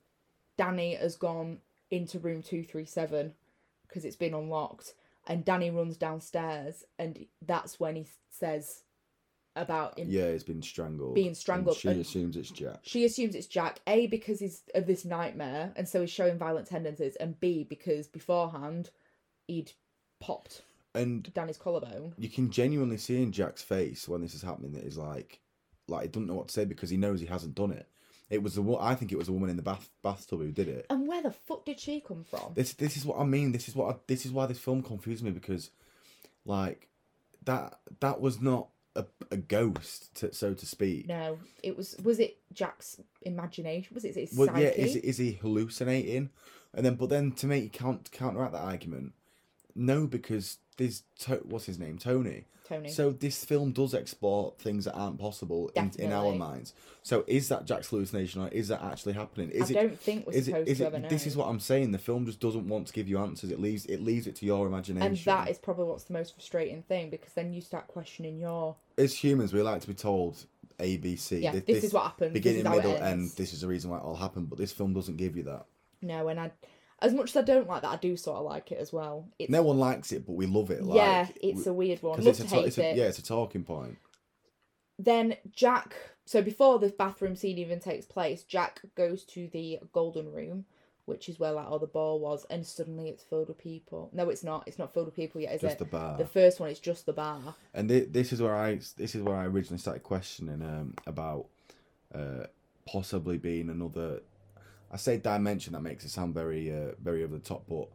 Danny 0.58 0.94
has 0.96 1.16
gone 1.16 1.58
into 1.90 2.20
room 2.20 2.42
237 2.44 3.34
because 3.88 4.06
it's 4.06 4.16
been 4.16 4.34
unlocked. 4.36 4.94
And 5.28 5.44
Danny 5.44 5.70
runs 5.70 5.98
downstairs, 5.98 6.84
and 6.98 7.26
that's 7.42 7.80
when 7.80 7.96
he 7.96 8.06
says 8.30 8.84
about 9.56 9.98
him. 10.00 10.08
Yeah, 10.10 10.32
he's 10.32 10.44
been 10.44 10.62
strangled. 10.62 11.14
Being 11.16 11.28
and 11.28 11.38
strangled, 11.38 11.78
She 11.78 11.90
and- 11.90 12.02
assumes 12.02 12.38
it's 12.38 12.50
Jack. 12.52 12.80
She 12.84 13.06
assumes 13.06 13.36
it's 13.36 13.48
Jack, 13.48 13.80
A, 13.88 14.08
because 14.08 14.40
he's 14.40 14.64
of 14.74 14.88
this 14.88 15.04
nightmare, 15.06 15.74
and 15.76 15.88
so 15.88 16.02
he's 16.02 16.10
showing 16.10 16.38
violent 16.38 16.68
tendencies, 16.68 17.16
and 17.18 17.40
B, 17.40 17.64
because 17.64 18.08
beforehand 18.08 18.90
he'd 19.48 19.74
popped 20.22 20.62
And 20.96 21.32
Danny's 21.34 21.58
collarbone. 21.58 22.14
you 22.18 22.30
can 22.30 22.50
genuinely 22.52 22.98
see 22.98 23.22
in 23.22 23.32
Jack's 23.32 23.62
face 23.64 24.08
when 24.08 24.22
this 24.22 24.34
is 24.34 24.42
happening 24.42 24.72
that 24.74 24.84
he's 24.84 24.98
like, 24.98 25.40
like 25.88 26.04
he 26.04 26.08
doesn't 26.08 26.28
know 26.28 26.36
what 26.36 26.48
to 26.48 26.54
say 26.54 26.64
because 26.66 26.90
he 26.90 26.98
knows 26.98 27.20
he 27.20 27.26
hasn't 27.26 27.56
done 27.56 27.72
it. 27.72 27.88
It 28.30 28.42
was 28.42 28.56
the 28.56 28.62
wo- 28.62 28.80
I 28.80 28.96
think 28.96 29.12
it 29.12 29.18
was 29.18 29.28
a 29.28 29.34
woman 29.34 29.50
in 29.50 29.58
the 29.58 29.62
bath 29.62 29.90
bathtub 30.02 30.40
who 30.40 30.52
did 30.54 30.70
it. 30.70 30.86
And 30.90 31.06
where 31.06 31.22
the 31.22 31.32
fuck 31.32 31.66
did 31.66 31.82
she 31.82 32.00
come 32.00 32.24
from? 32.24 32.54
This 32.54 32.72
this 32.74 32.96
is 32.96 33.04
what 33.06 33.20
I 33.20 33.26
mean. 33.26 33.52
This 33.52 33.68
is 33.68 33.76
what 33.76 33.94
I, 33.94 34.00
this 34.08 34.26
is 34.26 34.32
why 34.32 34.46
this 34.46 34.58
film 34.60 34.82
confused 34.84 35.22
me 35.22 35.32
because, 35.32 35.70
like, 36.46 36.88
that 37.44 37.80
that 38.00 38.22
was 38.22 38.40
not 38.40 38.70
a, 38.96 39.04
a 39.32 39.36
ghost, 39.38 40.16
to, 40.16 40.34
so 40.34 40.54
to 40.54 40.66
speak. 40.66 41.08
No, 41.10 41.40
it 41.62 41.76
was. 41.76 41.98
Was 42.04 42.20
it 42.20 42.38
Jack's 42.54 43.02
imagination? 43.24 43.94
Was 43.94 44.06
it 44.06 44.16
his 44.16 44.34
Well, 44.34 44.48
psyche? 44.48 44.62
yeah, 44.62 44.70
is 44.70 44.96
is 44.96 45.18
he 45.18 45.34
hallucinating? 45.34 46.30
And 46.74 46.86
then, 46.86 46.96
but 46.96 47.10
then 47.10 47.34
to 47.34 47.48
make 47.48 47.64
you 47.64 47.70
count 47.70 48.12
counteract 48.14 48.54
that 48.54 48.62
argument, 48.62 49.12
no, 49.76 50.08
because 50.08 50.58
there's 50.78 51.04
to- 51.20 51.42
what's 51.44 51.66
his 51.66 51.80
name, 51.80 51.98
Tony. 51.98 52.46
Tony. 52.68 52.90
So 52.90 53.12
this 53.12 53.44
film 53.44 53.74
does 53.74 53.94
explore 53.94 54.54
things 54.60 54.86
that 54.86 54.94
aren't 54.94 55.20
possible 55.20 55.70
in, 55.76 55.92
in 56.00 56.14
our 56.14 56.24
Definitely. 56.24 56.38
minds. 56.38 56.74
So 57.04 57.26
is 57.28 57.50
that 57.50 57.66
Jack's 57.66 57.90
hallucination 57.90 58.42
or 58.42 58.48
is 58.48 58.70
that 58.70 58.82
actually 58.82 59.12
happening? 59.14 59.50
Is 59.50 59.64
I 59.64 59.66
it? 59.72 59.74
don't 59.74 60.00
think 60.00 60.26
we're 60.26 60.34
Is 60.34 60.48
it? 60.48 60.52
supposed 60.52 60.70
Is 60.70 60.78
to 60.78 60.86
ever 60.86 60.96
it? 60.96 61.00
know. 61.02 61.10
This 61.10 61.28
is 61.28 61.36
what 61.36 61.48
I'm 61.50 61.60
saying. 61.60 61.92
The 61.92 61.98
film 61.98 62.26
just 62.26 62.40
doesn't 62.40 62.66
want 62.70 62.88
to 62.88 62.94
give 62.94 63.10
you 63.10 63.18
answers. 63.18 63.52
It 63.52 63.60
leaves 63.60 63.86
it 63.88 64.02
leaves 64.02 64.26
it 64.26 64.36
to 64.38 64.46
your 64.46 64.68
imagination. 64.68 65.06
and 65.06 65.18
that 65.18 65.50
is 65.50 65.58
probably 65.58 65.84
what's 65.86 66.06
the 66.06 66.14
most 66.14 66.34
frustrating 66.36 66.82
thing 66.84 67.10
because 67.10 67.34
then 67.34 67.52
you 67.52 67.60
start 67.60 67.88
questioning 67.88 68.40
your 68.40 68.78
as 68.98 69.16
humans, 69.16 69.52
we 69.52 69.62
like 69.62 69.82
to 69.82 69.88
be 69.88 69.94
told 69.94 70.46
A, 70.80 70.96
B, 70.96 71.18
C. 71.18 71.40
Yeah, 71.40 71.52
Thi- 71.52 71.74
this 71.74 71.84
is 71.84 71.92
what 71.94 72.04
happened, 72.04 72.30
this 72.30 72.42
Beginning, 72.42 72.62
is 72.62 72.68
how 72.68 72.74
it 72.76 72.78
middle, 72.78 72.92
ends. 72.94 73.32
end. 73.32 73.32
This 73.38 73.52
is 73.52 73.62
the 73.62 73.68
reason 73.68 73.90
why 73.92 73.98
it 73.98 74.04
all 74.04 74.16
happened. 74.16 74.50
But 74.50 74.60
this 74.60 74.72
film 74.72 74.94
doesn't 74.94 75.18
give 75.18 75.36
you 75.36 75.44
that. 75.44 75.66
no 76.02 76.30
and 76.30 76.40
i 76.40 76.52
as 77.02 77.14
much 77.14 77.30
as 77.32 77.38
i 77.38 77.42
don't 77.42 77.68
like 77.68 77.82
that 77.82 77.90
i 77.92 77.96
do 77.98 78.16
sort 78.16 78.38
of 78.38 78.46
like 78.46 78.72
it 78.72 78.78
as 78.80 78.92
well 78.94 79.28
it's 79.40 79.50
No 79.50 79.62
one 79.64 79.78
likes 79.80 80.12
it, 80.12 80.26
but 80.26 80.34
we 80.34 80.46
love 80.46 80.70
it. 80.72 80.84
Like, 80.84 80.96
yeah 80.98 81.28
it's 81.42 81.66
a 81.68 81.74
weird 81.74 82.02
one. 82.04 82.26
it's 82.26 82.40
a, 82.40 82.48
ta- 82.48 82.60
it's 82.60 82.78
a 82.78 82.92
it 82.92 82.98
yeah, 82.98 83.06
it's 83.06 83.20
a 83.20 83.24
talking 83.24 83.64
point. 83.64 83.98
then 85.00 85.36
jack 85.52 85.96
so 86.26 86.42
before 86.42 86.80
the 86.80 86.90
bathroom 86.90 87.36
scene 87.36 87.58
even 87.58 87.80
takes 87.80 88.06
place 88.06 88.44
jack 88.44 88.82
goes 88.96 89.24
to 89.26 89.48
the 89.52 89.80
golden 89.94 90.32
room 90.32 90.66
which 91.06 91.28
is 91.28 91.40
where 91.40 91.52
like 91.52 91.68
all 91.68 91.80
the 91.80 91.88
ball 91.88 92.20
was 92.20 92.46
and 92.50 92.66
suddenly 92.66 93.10
it's 93.10 93.24
filled 93.24 93.48
with 93.48 93.58
people 93.58 94.10
no 94.14 94.30
it's 94.30 94.44
not 94.44 94.64
it's 94.68 94.78
not 94.78 94.94
filled 94.94 95.08
with 95.08 95.16
people 95.16 95.42
yet 95.42 95.54
is 95.56 95.62
Just 95.62 95.74
it 95.76 95.80
the 95.80 95.86
bar. 95.86 96.18
the 96.18 96.26
first 96.26 96.60
one 96.60 96.70
it's 96.70 96.80
just 96.80 97.06
the 97.08 97.14
bar 97.14 97.56
And 97.74 97.90
thi- 97.90 98.02
this 98.02 98.32
is 98.32 98.42
where 98.42 98.56
I 98.56 98.76
this 98.98 99.16
is 99.16 99.24
where 99.24 99.36
I 99.36 99.46
originally 99.46 99.80
started 99.80 100.04
questioning 100.04 100.62
um, 100.62 100.94
about 101.08 101.48
uh, 102.14 102.46
possibly 102.86 103.38
being 103.38 103.70
another. 103.70 104.22
I 104.92 104.98
say 104.98 105.18
dimension 105.18 105.74
that 105.74 105.82
makes 105.82 106.04
it 106.04 106.10
sound 106.10 106.34
very 106.34 106.72
uh, 106.72 106.92
very 107.02 107.24
over 107.24 107.36
the 107.36 107.44
top, 107.44 107.64
but 107.68 107.88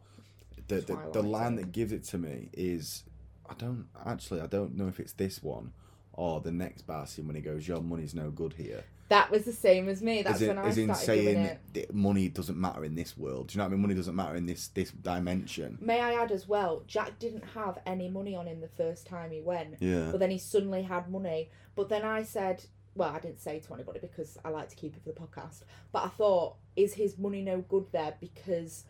the 0.69 0.81
the, 0.81 0.99
the 1.13 1.23
line 1.23 1.57
that 1.57 1.73
gives 1.73 1.93
it 1.93 2.05
to 2.05 2.19
me 2.19 2.49
is 2.53 3.05
I 3.49 3.55
don't 3.55 3.87
actually 4.05 4.41
I 4.41 4.47
don't 4.47 4.77
know 4.77 4.89
if 4.89 4.99
it's 4.99 5.13
this 5.13 5.43
one 5.43 5.73
or 6.13 6.41
the 6.41 6.53
next 6.53 6.83
bar 6.83 7.07
scene 7.07 7.27
when 7.27 7.37
he 7.37 7.43
goes, 7.43 7.69
"Your 7.69 7.83
money's 7.83 8.15
no 8.15 8.31
good 8.31 8.55
here." 8.55 8.85
That 9.09 9.31
was 9.31 9.45
the 9.45 9.53
same 9.53 9.89
as 9.89 10.03
me. 10.03 10.23
That's 10.23 10.37
as 10.37 10.43
in, 10.43 10.49
when 10.49 10.59
I 10.59 10.69
as 10.69 10.79
in 10.79 10.95
started 10.95 11.23
doing 11.23 11.35
saying 11.37 11.59
it. 11.75 11.95
money 11.95 12.29
doesn't 12.29 12.59
matter 12.61 12.85
in 12.85 12.97
this 12.97 13.17
world. 13.17 13.49
Do 13.49 13.53
you 13.53 13.59
know 13.59 13.65
what 13.65 13.69
I 13.69 13.73
mean? 13.73 13.83
Money 13.83 13.95
doesn't 13.95 14.17
matter 14.17 14.35
in 14.35 14.47
this 14.47 14.69
this 14.69 14.91
dimension. 14.91 15.79
May 15.81 16.01
I 16.01 16.15
add 16.15 16.33
as 16.33 16.49
well, 16.49 16.83
Jack 16.89 17.19
didn't 17.21 17.45
have 17.55 17.79
any 17.87 18.09
money 18.09 18.35
on 18.35 18.47
him 18.47 18.61
the 18.61 18.69
first 18.69 19.07
time 19.07 19.31
he 19.31 19.41
went. 19.41 19.77
Yeah. 19.79 20.09
But 20.11 20.19
then 20.19 20.31
he 20.31 20.39
suddenly 20.39 20.83
had 20.83 21.09
money. 21.09 21.51
But 21.77 21.89
then 21.89 22.05
I 22.05 22.25
said, 22.25 22.65
well, 22.97 23.11
I 23.11 23.21
didn't 23.21 23.41
say 23.41 23.61
to 23.61 23.75
anybody 23.75 24.01
because 24.01 24.39
I 24.45 24.49
like 24.49 24.69
to 24.71 24.77
keep 24.77 24.97
it 24.97 25.03
for 25.03 25.11
the 25.11 25.21
podcast. 25.21 25.63
But 25.93 26.05
I 26.05 26.09
thought, 26.09 26.57
is 26.75 26.95
his 26.95 27.19
money 27.19 27.43
no 27.43 27.61
good 27.61 27.87
there 27.93 28.15
because 28.21 28.85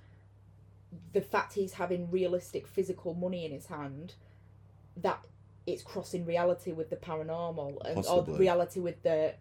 the 1.12 1.20
fact 1.20 1.54
he's 1.54 1.74
having 1.74 2.10
realistic 2.10 2.66
physical 2.66 3.14
money 3.14 3.44
in 3.44 3.52
his 3.52 3.66
hand, 3.66 4.14
that 4.96 5.24
it's 5.66 5.82
crossing 5.82 6.24
reality 6.24 6.72
with 6.72 6.90
the 6.90 6.96
paranormal 6.96 7.84
and 7.84 7.98
or 7.98 8.02
Possibly. 8.02 8.38
reality 8.38 8.80
with 8.80 9.02
the 9.02 9.34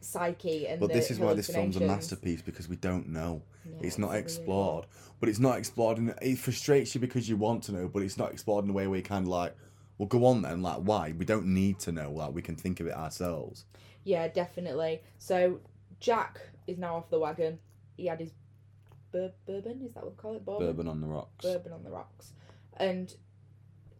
psyche 0.00 0.68
and 0.68 0.78
But 0.78 0.88
the 0.88 0.94
this 0.94 1.10
is 1.10 1.18
why 1.18 1.32
this 1.34 1.48
film's 1.48 1.76
a 1.76 1.80
masterpiece 1.80 2.42
because 2.42 2.68
we 2.68 2.76
don't 2.76 3.08
know. 3.08 3.42
Yeah, 3.64 3.86
it's 3.86 3.98
not 3.98 4.10
really 4.10 4.20
explored. 4.20 4.86
But 5.18 5.30
it's 5.30 5.38
not 5.38 5.58
explored 5.58 5.96
and 5.98 6.14
it 6.20 6.38
frustrates 6.38 6.94
you 6.94 7.00
because 7.00 7.28
you 7.28 7.36
want 7.36 7.62
to 7.64 7.72
know, 7.72 7.88
but 7.88 8.02
it's 8.02 8.18
not 8.18 8.32
explored 8.32 8.64
in 8.64 8.70
a 8.70 8.74
way 8.74 8.86
where 8.86 8.98
you 8.98 9.02
kind 9.02 9.24
of 9.24 9.28
like, 9.28 9.56
well, 9.98 10.06
go 10.06 10.26
on 10.26 10.42
then. 10.42 10.62
Like, 10.62 10.78
why? 10.78 11.14
We 11.16 11.24
don't 11.24 11.46
need 11.46 11.78
to 11.80 11.92
know. 11.92 12.10
Like, 12.10 12.34
we 12.34 12.42
can 12.42 12.54
think 12.54 12.80
of 12.80 12.86
it 12.86 12.94
ourselves. 12.94 13.64
Yeah, 14.06 14.28
definitely. 14.28 15.02
So 15.18 15.58
Jack 15.98 16.40
is 16.68 16.78
now 16.78 16.94
off 16.96 17.10
the 17.10 17.18
wagon. 17.18 17.58
He 17.96 18.06
had 18.06 18.20
his 18.20 18.30
bur- 19.10 19.32
bourbon. 19.46 19.82
Is 19.84 19.94
that 19.94 20.04
what 20.04 20.12
we 20.12 20.16
call 20.16 20.34
it? 20.36 20.44
Bourbon. 20.46 20.66
Bourbon 20.68 20.88
on 20.88 21.00
the 21.00 21.08
rocks. 21.08 21.44
Bourbon 21.44 21.72
on 21.72 21.82
the 21.82 21.90
rocks. 21.90 22.32
And 22.76 23.12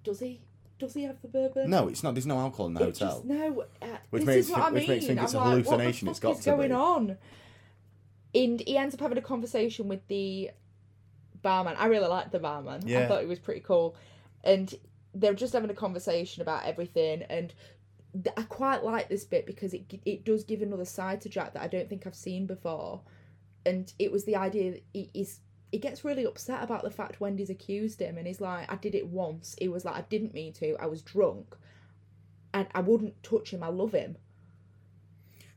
does 0.04 0.20
he? 0.20 0.40
Does 0.78 0.94
he 0.94 1.02
have 1.02 1.20
the 1.22 1.28
bourbon? 1.28 1.70
No, 1.70 1.88
it's 1.88 2.04
not. 2.04 2.14
There's 2.14 2.26
no 2.26 2.38
alcohol 2.38 2.66
in 2.66 2.74
the 2.74 2.84
hotel. 2.84 3.14
Just, 3.16 3.24
no. 3.24 3.64
Uh, 3.82 3.86
Which 4.11 4.20
this 4.22 4.26
makes 4.26 4.46
is 4.46 4.52
what 4.52 4.61
I 4.61 4.70
which 4.70 4.80
mean. 4.82 4.90
makes 4.90 5.02
you 5.02 5.09
think 5.09 5.18
I'm 5.18 5.24
it's 5.24 5.34
a 5.34 5.38
like, 5.38 5.46
hallucination, 5.48 6.07
What 6.07 6.11
it's 6.12 6.20
the 6.20 6.26
fuck 6.28 6.34
got 6.34 6.38
is 6.38 6.44
to 6.44 6.50
going 6.52 6.68
be. 6.68 6.74
on? 6.74 7.18
And 8.34 8.61
he 8.61 8.76
ends 8.76 8.94
up 8.94 9.00
having 9.00 9.18
a 9.18 9.22
conversation 9.22 9.88
with 9.88 10.07
the 10.09 10.50
barman. 11.42 11.74
I 11.78 11.86
really 11.86 12.07
liked 12.09 12.30
the 12.32 12.38
barman. 12.38 12.82
I 12.84 12.88
Yeah. 12.88 13.09
thought 13.09 13.22
it 13.22 13.28
was 13.28 13.38
pretty 13.38 13.61
cool. 13.61 13.96
And 14.44 14.72
they're 15.14 15.34
just 15.34 15.54
having 15.54 15.70
a 15.70 15.74
conversation 15.74 16.42
about 16.42 16.64
everything. 16.66 17.22
And 17.22 17.54
I 18.36 18.42
quite 18.42 18.84
like 18.84 19.08
this 19.08 19.24
bit 19.24 19.46
because 19.46 19.74
it 19.74 20.00
it 20.04 20.24
does 20.24 20.44
give 20.44 20.62
another 20.62 20.84
side 20.84 21.20
to 21.22 21.28
Jack 21.28 21.54
that 21.54 21.62
I 21.62 21.68
don't 21.68 21.88
think 21.88 22.06
I've 22.06 22.14
seen 22.14 22.46
before. 22.46 23.02
And 23.64 23.92
it 23.98 24.12
was 24.12 24.24
the 24.24 24.36
idea 24.36 24.72
that 24.72 24.84
he, 24.92 25.10
he's 25.12 25.40
he 25.72 25.78
gets 25.78 26.04
really 26.04 26.24
upset 26.24 26.62
about 26.62 26.84
the 26.84 26.90
fact 26.90 27.20
Wendy's 27.20 27.50
accused 27.50 28.00
him, 28.00 28.16
and 28.16 28.26
he's 28.26 28.40
like, 28.40 28.70
"I 28.72 28.76
did 28.76 28.94
it 28.94 29.08
once." 29.08 29.56
He 29.58 29.68
was 29.68 29.84
like, 29.84 29.96
"I 29.96 30.02
didn't 30.02 30.34
mean 30.34 30.52
to. 30.54 30.76
I 30.80 30.86
was 30.86 31.02
drunk, 31.02 31.56
and 32.54 32.68
I 32.74 32.80
wouldn't 32.80 33.22
touch 33.22 33.50
him. 33.50 33.62
I 33.62 33.68
love 33.68 33.92
him." 33.92 34.16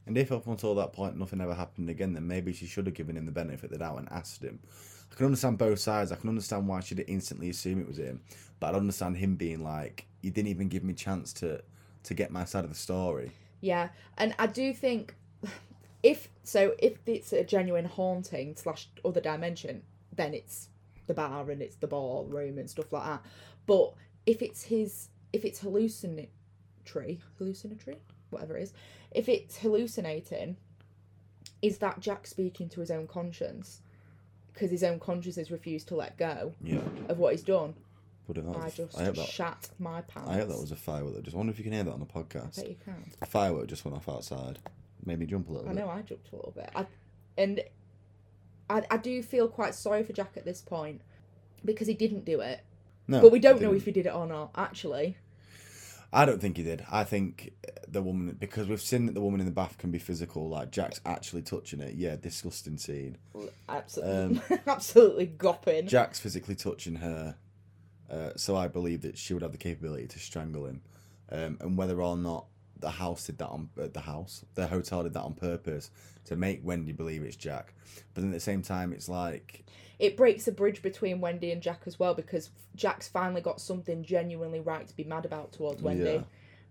And 0.06 0.18
if 0.18 0.32
up 0.32 0.48
until 0.48 0.74
that 0.76 0.92
point 0.92 1.18
nothing 1.18 1.40
ever 1.40 1.54
happened 1.54 1.90
again, 1.90 2.14
then 2.14 2.28
maybe 2.28 2.52
she 2.52 2.66
should 2.66 2.88
have 2.88 2.96
given 2.96 3.16
him 3.16 3.28
the 3.28 3.32
benefit 3.32 3.66
of 3.66 3.72
the 3.72 3.78
doubt 3.78 4.00
and 4.00 4.12
asked 4.12 4.44
him. 4.44 4.60
I 5.12 5.16
can 5.16 5.28
understand 5.28 5.60
both 5.60 5.80
sides. 5.80 6.12
I 6.12 6.16
can 6.16 6.30
understand 6.30 6.68
why 6.68 6.80
she'd 6.80 7.04
instantly 7.08 7.50
assume 7.50 7.80
it 7.80 7.88
was 7.88 8.00
him, 8.00 8.22
but 8.60 8.68
I 8.68 8.72
don't 8.72 8.82
understand 8.82 9.18
him 9.18 9.36
being 9.36 9.64
like, 9.64 10.08
"You 10.22 10.32
didn't 10.32 10.50
even 10.50 10.68
give 10.68 10.84
me 10.84 10.94
a 10.94 10.96
chance 10.96 11.32
to 11.34 11.62
to 12.10 12.14
get 12.14 12.32
my 12.32 12.46
side 12.46 12.64
of 12.66 12.70
the 12.70 12.76
story." 12.76 13.32
Yeah, 13.62 13.90
and 14.18 14.36
I 14.38 14.48
do 14.48 14.74
think 14.74 15.16
if 16.04 16.30
so, 16.44 16.74
if 16.80 16.98
it's 17.06 17.34
a 17.34 17.44
genuine 17.44 17.86
haunting 17.86 18.56
slash 18.56 18.90
other 19.04 19.22
dimension, 19.22 19.84
then 20.16 20.34
it's 20.34 20.70
the 21.08 21.14
bar 21.14 21.50
and 21.50 21.62
it's 21.62 21.76
the 21.76 21.88
ballroom 21.88 22.58
and 22.58 22.70
stuff 22.70 22.92
like 22.94 23.04
that. 23.04 23.26
But 23.66 23.94
if 24.26 24.42
it's 24.42 24.64
his, 24.64 25.10
if 25.34 25.44
it's 25.44 25.60
hallucinatory, 25.60 27.20
hallucinatory, 27.38 27.98
whatever 28.30 28.58
it 28.58 28.64
is, 28.64 28.74
if 29.12 29.28
it's 29.28 29.58
hallucinating, 29.58 30.58
is 31.62 31.80
that 31.80 32.00
Jack 32.00 32.28
speaking 32.28 32.70
to 32.70 32.80
his 32.80 32.92
own 32.92 33.08
conscience? 33.08 33.82
Because 34.54 34.72
his 34.72 34.84
own 34.84 35.00
conscience 35.00 35.36
has 35.36 35.52
refused 35.52 35.88
to 35.90 35.96
let 35.96 36.18
go 36.18 36.54
Yeah, 36.62 36.82
of 37.08 37.18
what 37.20 37.34
he's 37.34 37.44
done. 37.44 37.76
That 38.36 38.46
was, 38.46 38.58
I 38.58 38.70
just 38.70 38.98
I 39.00 39.04
hope 39.06 39.16
that 39.16 39.28
shat 39.28 39.70
my 39.80 40.02
pants. 40.02 40.30
I 40.30 40.36
hope 40.36 40.50
that 40.50 40.60
was 40.60 40.72
a 40.72 40.76
firework. 40.76 41.16
I 41.18 41.22
just 41.22 41.36
wonder 41.36 41.52
if 41.52 41.58
you 41.58 41.64
can 41.64 41.74
hear 41.74 41.84
that 41.84 41.94
on 41.94 42.00
the 42.00 42.06
podcast. 42.06 42.60
I 42.60 42.62
bet 42.62 42.70
you 42.70 42.78
can. 42.84 43.12
A 43.22 43.26
firework 43.26 43.68
just 43.68 43.86
went 43.86 43.96
off 43.96 44.10
outside. 44.10 44.60
Made 45.06 45.20
me 45.20 45.26
jump 45.26 45.50
a 45.50 45.52
little 45.52 45.68
I 45.68 45.74
bit. 45.74 45.80
know 45.80 45.90
I 45.90 46.02
jumped 46.02 46.32
a 46.32 46.36
little 46.36 46.52
bit. 46.56 46.70
I, 46.76 46.86
and 47.38 47.62
I, 48.70 48.84
I 48.92 48.98
do 48.98 49.22
feel 49.24 49.48
quite 49.48 49.74
sorry 49.76 50.04
for 50.04 50.14
Jack 50.14 50.34
at 50.36 50.46
this 50.46 50.62
point 50.62 51.02
because 51.64 51.88
he 51.88 51.94
didn't 51.94 52.26
do 52.26 52.42
it. 52.42 52.62
No, 53.08 53.22
but 53.22 53.32
we 53.32 53.40
don't 53.40 53.62
know 53.62 53.74
if 53.74 53.86
he 53.86 53.92
did 53.92 54.06
it 54.06 54.14
or 54.14 54.28
not, 54.28 54.52
actually. 54.56 55.18
I 56.12 56.26
don't 56.26 56.42
think 56.42 56.58
he 56.58 56.64
did. 56.64 56.86
I 56.92 57.04
think 57.04 57.54
the 57.88 58.02
woman 58.02 58.36
because 58.40 58.68
we've 58.68 58.82
seen 58.82 59.06
that 59.06 59.14
the 59.14 59.22
woman 59.22 59.40
in 59.40 59.46
the 59.46 59.52
bath 59.52 59.78
can 59.78 59.92
be 59.92 60.00
physical. 60.00 60.50
Like 60.50 60.72
Jack's 60.72 61.02
actually 61.06 61.44
touching 61.44 61.82
it. 61.82 61.96
Yeah, 61.96 62.16
disgusting 62.16 62.78
scene. 62.78 63.18
Absolutely. 63.68 64.40
Um, 64.50 64.60
absolutely 64.68 65.26
gopping. 65.28 65.88
Jack's 65.88 66.20
physically 66.20 66.56
touching 66.56 66.96
her, 66.96 67.36
uh, 68.10 68.32
so 68.36 68.56
I 68.56 68.68
believe 68.68 69.02
that 69.02 69.18
she 69.18 69.34
would 69.34 69.44
have 69.44 69.52
the 69.52 69.58
capability 69.58 70.08
to 70.08 70.20
strangle 70.20 70.66
him. 70.66 70.82
Um, 71.32 71.58
and 71.62 71.78
whether 71.78 72.02
or 72.02 72.18
not 72.18 72.46
the 72.80 72.90
house 72.90 73.26
did 73.26 73.38
that 73.40 73.50
on 73.50 73.70
uh, 73.80 73.88
the 73.92 74.00
house, 74.02 74.44
the 74.56 74.68
hotel 74.68 75.04
did 75.04 75.14
that 75.14 75.22
on 75.22 75.34
purpose 75.34 75.92
to 76.26 76.36
make 76.36 76.62
Wendy 76.64 76.92
believe 76.92 77.24
it's 77.24 77.36
Jack. 77.36 77.74
But 78.14 78.22
then 78.22 78.32
at 78.32 78.36
the 78.36 78.40
same 78.40 78.62
time, 78.62 78.94
it's 78.94 79.10
like 79.10 79.66
It 80.00 80.16
breaks 80.18 80.48
a 80.48 80.52
bridge 80.52 80.82
between 80.82 81.22
Wendy 81.22 81.52
and 81.52 81.62
Jack 81.62 81.82
as 81.86 82.00
well 82.00 82.14
because 82.14 82.50
Jack's 82.76 83.08
finally 83.08 83.42
got 83.42 83.60
something 83.62 84.04
genuinely 84.04 84.60
right 84.60 84.88
to 84.88 84.96
be 84.96 85.04
mad 85.04 85.26
about 85.26 85.52
towards 85.52 85.82
Wendy 85.84 86.04
Yeah. 86.04 86.22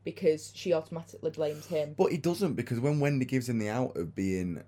because 0.03 0.51
she 0.55 0.73
automatically 0.73 1.31
blames 1.31 1.67
him. 1.67 1.95
But 1.97 2.11
he 2.11 2.19
doesn't 2.19 2.55
because 2.55 2.81
when 2.81 2.99
Wendy 3.01 3.27
gives 3.27 3.49
him 3.49 3.59
the 3.59 3.69
out 3.69 3.97
of 3.97 4.15
being, 4.15 4.63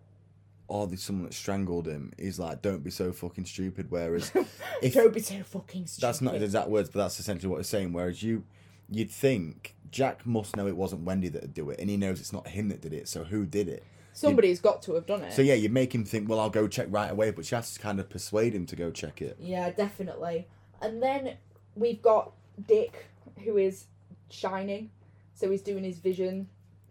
oh, 0.70 0.86
there's 0.86 1.02
someone 1.02 1.26
that 1.26 1.34
strangled 1.34 1.86
him, 1.86 2.12
he's 2.16 2.38
like, 2.38 2.62
don't 2.62 2.82
be 2.84 2.90
so 2.90 3.12
fucking 3.12 3.44
stupid. 3.44 3.90
Whereas, 3.90 4.32
if 4.82 4.94
Don't 4.94 5.12
be 5.12 5.20
so 5.20 5.42
fucking 5.42 5.86
stupid. 5.86 6.06
that's 6.06 6.20
not 6.20 6.34
his 6.34 6.44
exact 6.44 6.68
words, 6.68 6.88
but 6.88 7.00
that's 7.00 7.18
essentially 7.18 7.50
what 7.50 7.58
he's 7.58 7.68
saying. 7.68 7.92
Whereas 7.92 8.22
you, 8.22 8.44
you'd 8.88 9.10
think 9.10 9.74
Jack 9.90 10.24
must 10.24 10.56
know 10.56 10.66
it 10.68 10.76
wasn't 10.76 11.02
Wendy 11.02 11.28
that 11.28 11.42
would 11.42 11.54
do 11.54 11.70
it, 11.70 11.80
and 11.80 11.90
he 11.90 11.96
knows 11.96 12.20
it's 12.20 12.32
not 12.32 12.46
him 12.48 12.68
that 12.68 12.80
did 12.80 12.92
it. 12.92 13.08
So 13.08 13.24
who 13.24 13.44
did 13.44 13.68
it? 13.68 13.84
Somebody's 14.12 14.60
got 14.60 14.82
to 14.82 14.94
have 14.94 15.06
done 15.06 15.22
it. 15.22 15.32
So 15.32 15.42
yeah, 15.42 15.54
you 15.54 15.68
make 15.68 15.94
him 15.94 16.04
think, 16.04 16.28
well, 16.28 16.40
I'll 16.40 16.50
go 16.50 16.68
check 16.68 16.86
right 16.90 17.10
away, 17.10 17.30
but 17.30 17.46
she 17.46 17.54
has 17.54 17.74
to 17.74 17.80
kind 17.80 17.98
of 18.00 18.08
persuade 18.08 18.54
him 18.54 18.66
to 18.66 18.76
go 18.76 18.90
check 18.90 19.22
it. 19.22 19.36
Yeah, 19.40 19.70
definitely. 19.70 20.46
And 20.80 21.02
then 21.02 21.36
we've 21.74 22.02
got 22.02 22.32
Dick, 22.66 23.06
who 23.44 23.56
is 23.56 23.86
shining. 24.28 24.90
So 25.34 25.50
he's 25.50 25.62
doing 25.62 25.84
his 25.84 25.98
vision 25.98 26.48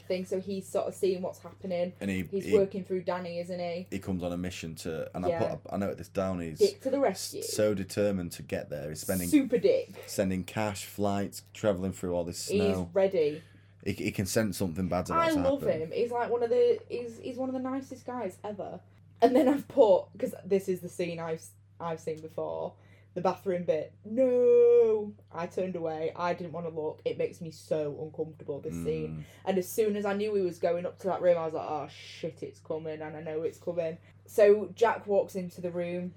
thing. 0.09 0.25
So 0.25 0.41
he's 0.41 0.67
sort 0.67 0.87
of 0.87 0.93
seeing 0.93 1.21
what's 1.21 1.39
happening. 1.39 1.93
And 2.01 2.09
he 2.11 2.23
He's 2.29 2.43
he, 2.45 2.53
working 2.57 2.83
through 2.83 3.03
Danny, 3.03 3.39
isn't 3.39 3.57
he? 3.59 3.87
he 3.89 3.99
comes 3.99 4.21
on 4.23 4.33
a 4.33 4.37
mission 4.37 4.75
to, 4.75 5.09
and 5.15 5.25
Yeah. 5.25 5.41
I 5.41 5.45
put 5.55 5.59
I 5.71 5.77
note 5.77 5.97
this 5.97 6.09
down. 6.09 6.41
He's 6.41 6.59
Dick 6.59 6.81
to 6.81 6.89
the 6.89 6.99
rescue. 6.99 7.41
so 7.43 7.73
determined 7.73 8.33
to 8.33 8.43
get 8.43 8.69
there. 8.69 8.89
He's 8.89 8.99
spending 8.99 9.29
Super 9.29 9.57
Dick. 9.57 9.93
sending 10.07 10.43
cash, 10.43 10.83
flights, 10.83 11.43
traveling 11.53 11.93
through 11.93 12.13
all 12.13 12.25
this 12.25 12.39
snow. 12.39 12.67
He's 12.85 12.93
ready. 12.93 13.41
He, 13.85 13.93
he 13.93 14.11
can 14.11 14.25
sense 14.25 14.57
something 14.57 14.89
bad's 14.89 15.09
about 15.09 15.29
I 15.29 15.33
to 15.33 15.39
love 15.39 15.61
happen. 15.61 15.81
him. 15.83 15.91
He's 15.93 16.11
like 16.11 16.29
one 16.29 16.43
of 16.43 16.49
the. 16.49 16.79
He's 16.89 17.17
he's 17.23 17.37
one 17.37 17.47
of 17.47 17.53
the 17.53 17.61
nicest 17.61 18.05
guys 18.05 18.37
ever. 18.43 18.81
And 19.21 19.33
then 19.35 19.47
I've 19.47 19.67
put 19.69 20.05
because 20.11 20.33
this 20.45 20.67
is 20.67 20.81
the 20.81 20.89
scene 20.89 21.17
I've 21.19 21.41
I've 21.79 21.99
seen 22.01 22.19
before. 22.19 22.73
The 23.19 23.23
bathroom 23.23 23.63
bit. 23.63 23.91
No, 24.05 25.11
I 25.33 25.45
turned 25.47 25.75
away. 25.75 26.13
I 26.15 26.33
didn't 26.33 26.53
want 26.53 26.67
to 26.67 26.73
look. 26.73 27.01
It 27.03 27.17
makes 27.17 27.41
me 27.41 27.51
so 27.51 27.97
uncomfortable. 28.01 28.61
This 28.61 28.73
scene. 28.75 29.17
Mm. 29.19 29.23
And 29.43 29.57
as 29.57 29.67
soon 29.67 29.97
as 29.97 30.05
I 30.05 30.13
knew 30.13 30.33
he 30.35 30.41
was 30.41 30.57
going 30.57 30.85
up 30.85 30.97
to 30.99 31.07
that 31.07 31.21
room, 31.21 31.37
I 31.37 31.43
was 31.43 31.53
like, 31.53 31.67
oh 31.67 31.89
shit, 31.89 32.39
it's 32.41 32.61
coming, 32.61 33.01
and 33.01 33.17
I 33.17 33.21
know 33.21 33.41
it's 33.41 33.57
coming. 33.57 33.97
So 34.25 34.69
Jack 34.73 35.05
walks 35.05 35.35
into 35.35 35.59
the 35.59 35.69
room, 35.69 36.13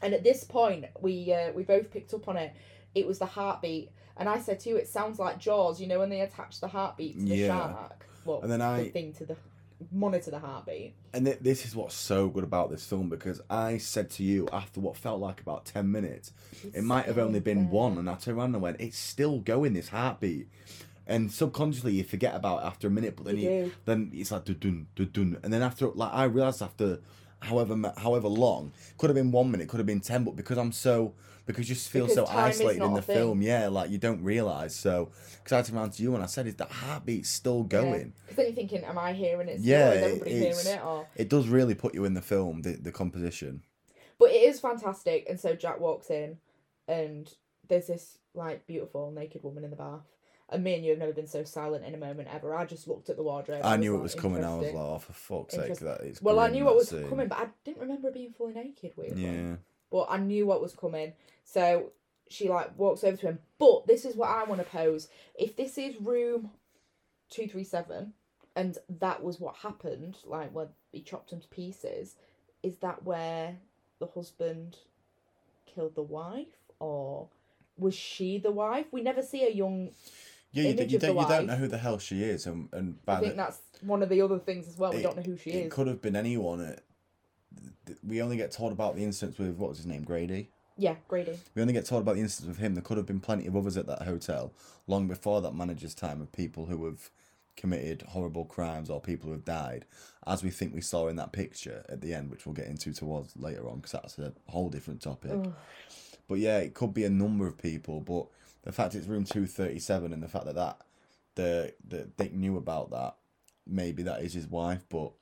and 0.00 0.14
at 0.14 0.22
this 0.22 0.44
point, 0.44 0.84
we 1.00 1.32
uh, 1.32 1.50
we 1.52 1.64
both 1.64 1.90
picked 1.90 2.14
up 2.14 2.28
on 2.28 2.36
it. 2.36 2.52
It 2.94 3.08
was 3.08 3.18
the 3.18 3.26
heartbeat, 3.26 3.90
and 4.16 4.28
I 4.28 4.38
said 4.38 4.60
to 4.60 4.68
you, 4.68 4.76
it 4.76 4.86
sounds 4.86 5.18
like 5.18 5.40
Jaws. 5.40 5.80
You 5.80 5.88
know 5.88 5.98
when 5.98 6.10
they 6.10 6.20
attach 6.20 6.60
the 6.60 6.68
heartbeat 6.68 7.18
to 7.18 7.24
the 7.24 7.36
Yeah. 7.36 7.48
shark. 7.48 8.06
Well, 8.24 8.42
And 8.42 8.52
then 8.52 8.60
the 8.60 8.64
I- 8.66 8.90
thing 8.90 9.12
to 9.14 9.24
the 9.26 9.36
monitor 9.92 10.30
the 10.30 10.38
heartbeat. 10.38 10.94
And 11.12 11.26
th- 11.26 11.38
this 11.40 11.64
is 11.64 11.74
what's 11.76 11.94
so 11.94 12.28
good 12.28 12.44
about 12.44 12.70
this 12.70 12.86
film 12.86 13.08
because 13.08 13.40
I 13.50 13.78
said 13.78 14.10
to 14.10 14.22
you 14.22 14.48
after 14.52 14.80
what 14.80 14.96
felt 14.96 15.20
like 15.20 15.40
about 15.40 15.64
10 15.64 15.90
minutes, 15.90 16.32
it 16.72 16.82
might 16.84 17.06
have 17.06 17.18
only 17.18 17.40
been 17.40 17.70
one. 17.70 17.98
And 17.98 18.08
I 18.08 18.14
turned 18.14 18.38
around 18.38 18.54
and 18.54 18.62
went, 18.62 18.80
it's 18.80 18.98
still 18.98 19.38
going, 19.38 19.74
this 19.74 19.88
heartbeat. 19.88 20.48
And 21.06 21.30
subconsciously 21.30 21.92
you 21.92 22.04
forget 22.04 22.34
about 22.34 22.62
it 22.62 22.66
after 22.66 22.86
a 22.88 22.90
minute, 22.90 23.14
but 23.16 23.26
then 23.26 23.36
You 23.36 23.50
you, 23.50 23.72
then 23.84 24.10
it's 24.14 24.30
like 24.30 24.44
dun 24.46 24.86
dun 24.96 25.10
dun, 25.12 25.38
and 25.42 25.52
then 25.52 25.60
after 25.60 25.88
like 25.88 26.10
I 26.12 26.24
realized 26.24 26.62
after 26.62 27.00
however 27.40 27.92
however 27.98 28.28
long 28.28 28.72
could 28.96 29.10
have 29.10 29.14
been 29.14 29.30
one 29.30 29.50
minute, 29.50 29.68
could 29.68 29.76
have 29.80 29.86
been 29.86 30.00
ten, 30.00 30.24
but 30.24 30.34
because 30.34 30.56
I'm 30.56 30.72
so 30.72 31.12
because 31.46 31.68
you 31.68 31.74
just 31.74 31.90
feel 31.90 32.06
Because 32.06 32.16
so 32.16 32.24
is 32.24 32.30
isolated 32.30 32.82
in 32.82 32.92
the 32.94 32.98
a 33.00 33.02
thing. 33.02 33.16
film, 33.16 33.42
yeah, 33.42 33.68
like 33.68 33.90
you 33.90 33.98
don't 33.98 34.22
realize. 34.22 34.74
So 34.74 35.10
because 35.42 35.52
I 35.52 35.62
turned 35.62 35.78
around 35.78 35.92
to 35.92 36.02
you 36.02 36.14
and 36.14 36.22
I 36.22 36.26
said, 36.26 36.46
"Is 36.46 36.56
that 36.56 36.70
heartbeat 36.70 37.26
still 37.26 37.62
going?" 37.64 38.12
Because 38.22 38.36
then 38.36 38.46
you're 38.46 38.54
thinking, 38.54 38.84
am 38.84 38.98
I 38.98 39.12
hearing 39.12 39.48
it? 39.48 39.60
Still? 39.60 39.70
Yeah, 39.70 39.92
is 39.92 40.02
everybody 40.04 40.30
hearing 40.32 40.66
it? 40.66 40.84
Or 40.84 41.06
It 41.16 41.28
does 41.28 41.48
really 41.48 41.74
put 41.74 41.94
you 41.94 42.04
in 42.04 42.14
the 42.14 42.22
film, 42.22 42.62
the 42.62 42.72
the 42.72 42.92
composition. 42.92 43.62
But 44.18 44.30
it 44.30 44.42
is 44.42 44.60
fantastic, 44.60 45.26
and 45.28 45.38
so 45.40 45.54
Jack 45.54 45.80
walks 45.80 46.08
in, 46.10 46.38
and 46.88 47.32
there's 47.68 47.86
this 47.88 48.18
like 48.34 48.66
beautiful 48.66 49.10
naked 49.10 49.42
woman 49.42 49.64
in 49.64 49.70
the 49.70 49.76
bath, 49.76 50.06
And 50.50 50.62
me 50.64 50.74
and 50.74 50.84
you 50.84 50.90
have 50.90 50.98
never 50.98 51.12
been 51.12 51.26
so 51.26 51.44
silent 51.44 51.84
in 51.84 51.94
a 51.94 51.98
moment 51.98 52.28
ever. 52.32 52.54
I 52.54 52.64
just 52.64 52.86
looked 52.88 53.08
at 53.10 53.16
the 53.16 53.22
wardrobe. 53.22 53.62
I 53.64 53.76
knew 53.76 53.92
it 53.92 53.96
like, 53.98 54.02
was 54.02 54.14
coming. 54.14 54.44
I 54.44 54.56
was 54.56 54.66
like, 54.66 54.74
oh, 54.74 54.98
for 54.98 55.12
fuck's 55.12 55.54
sake, 55.54 55.76
that 55.78 56.00
is. 56.02 56.20
well, 56.22 56.38
I 56.40 56.48
knew 56.48 56.64
what 56.64 56.74
was 56.76 56.88
scene. 56.88 57.08
coming, 57.08 57.28
but 57.28 57.38
I 57.38 57.46
didn't 57.64 57.80
remember 57.80 58.10
being 58.10 58.32
fully 58.32 58.54
naked. 58.54 58.92
Weirdly. 58.96 59.22
Yeah. 59.24 59.54
But 59.94 60.08
I 60.10 60.18
knew 60.18 60.44
what 60.44 60.60
was 60.60 60.74
coming. 60.74 61.12
So 61.44 61.92
she 62.28 62.48
like 62.48 62.76
walks 62.76 63.04
over 63.04 63.16
to 63.18 63.26
him. 63.28 63.38
But 63.60 63.86
this 63.86 64.04
is 64.04 64.16
what 64.16 64.28
I 64.28 64.42
want 64.42 64.60
to 64.60 64.66
pose. 64.66 65.06
If 65.38 65.54
this 65.54 65.78
is 65.78 66.00
room 66.00 66.50
two 67.30 67.46
three 67.46 67.62
seven, 67.62 68.12
and 68.56 68.76
that 68.88 69.22
was 69.22 69.38
what 69.38 69.54
happened, 69.54 70.16
like 70.24 70.52
when 70.52 70.66
he 70.90 71.00
chopped 71.00 71.30
him 71.30 71.40
to 71.40 71.46
pieces, 71.46 72.16
is 72.64 72.74
that 72.78 73.04
where 73.04 73.58
the 74.00 74.06
husband 74.06 74.78
killed 75.72 75.94
the 75.94 76.02
wife, 76.02 76.58
or 76.80 77.28
was 77.78 77.94
she 77.94 78.38
the 78.38 78.50
wife? 78.50 78.86
We 78.90 79.00
never 79.00 79.22
see 79.22 79.44
a 79.46 79.50
young. 79.50 79.90
Yeah, 80.50 80.64
you, 80.64 80.70
image 80.70 80.92
you 80.92 80.98
don't. 80.98 81.16
You 81.16 81.28
don't 81.28 81.46
know 81.46 81.54
who 81.54 81.68
the 81.68 81.78
hell 81.78 82.00
she 82.00 82.24
is, 82.24 82.46
and 82.46 82.68
and 82.72 82.98
I 83.06 83.20
think 83.20 83.36
that's 83.36 83.60
one 83.80 84.02
of 84.02 84.08
the 84.08 84.22
other 84.22 84.40
things 84.40 84.66
as 84.66 84.76
well. 84.76 84.90
We 84.90 84.98
it- 84.98 85.02
don't 85.04 85.16
know 85.18 85.22
who 85.22 85.36
she 85.36 85.50
it 85.50 85.66
is. 85.66 85.72
could 85.72 85.86
have 85.86 86.02
been 86.02 86.16
anyone. 86.16 86.78
We 88.06 88.22
only 88.22 88.36
get 88.36 88.50
told 88.52 88.72
about 88.72 88.96
the 88.96 89.04
instance 89.04 89.38
with 89.38 89.56
what 89.56 89.70
was 89.70 89.78
his 89.78 89.86
name, 89.86 90.02
Grady. 90.02 90.50
Yeah, 90.76 90.96
Grady. 91.08 91.38
We 91.54 91.62
only 91.62 91.74
get 91.74 91.86
told 91.86 92.02
about 92.02 92.16
the 92.16 92.20
instance 92.20 92.48
with 92.48 92.58
him. 92.58 92.74
There 92.74 92.82
could 92.82 92.96
have 92.96 93.06
been 93.06 93.20
plenty 93.20 93.46
of 93.46 93.56
others 93.56 93.76
at 93.76 93.86
that 93.86 94.02
hotel 94.02 94.52
long 94.86 95.06
before 95.06 95.40
that 95.42 95.54
manager's 95.54 95.94
time 95.94 96.20
of 96.20 96.32
people 96.32 96.66
who 96.66 96.84
have 96.86 97.10
committed 97.56 98.02
horrible 98.08 98.44
crimes 98.44 98.90
or 98.90 99.00
people 99.00 99.28
who 99.28 99.32
have 99.32 99.44
died, 99.44 99.84
as 100.26 100.42
we 100.42 100.50
think 100.50 100.74
we 100.74 100.80
saw 100.80 101.06
in 101.06 101.16
that 101.16 101.32
picture 101.32 101.84
at 101.88 102.00
the 102.00 102.12
end, 102.12 102.30
which 102.30 102.44
we'll 102.44 102.54
get 102.54 102.66
into 102.66 102.92
towards 102.92 103.36
later 103.36 103.68
on 103.68 103.76
because 103.76 103.92
that's 103.92 104.18
a 104.18 104.32
whole 104.48 104.68
different 104.68 105.00
topic. 105.00 105.32
Ugh. 105.32 105.54
But 106.28 106.38
yeah, 106.38 106.58
it 106.58 106.74
could 106.74 106.94
be 106.94 107.04
a 107.04 107.10
number 107.10 107.46
of 107.46 107.58
people. 107.58 108.00
But 108.00 108.26
the 108.62 108.72
fact 108.72 108.94
it's 108.94 109.06
room 109.06 109.24
two 109.24 109.46
thirty 109.46 109.78
seven 109.78 110.12
and 110.12 110.22
the 110.22 110.28
fact 110.28 110.46
that 110.46 110.54
that 110.56 110.80
the 111.34 111.74
the 111.86 112.04
Dick 112.16 112.32
knew 112.32 112.56
about 112.56 112.90
that, 112.90 113.14
maybe 113.66 114.02
that 114.02 114.22
is 114.22 114.32
his 114.32 114.46
wife. 114.46 114.84
But 114.88 115.12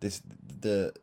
this 0.00 0.22
the 0.60 0.94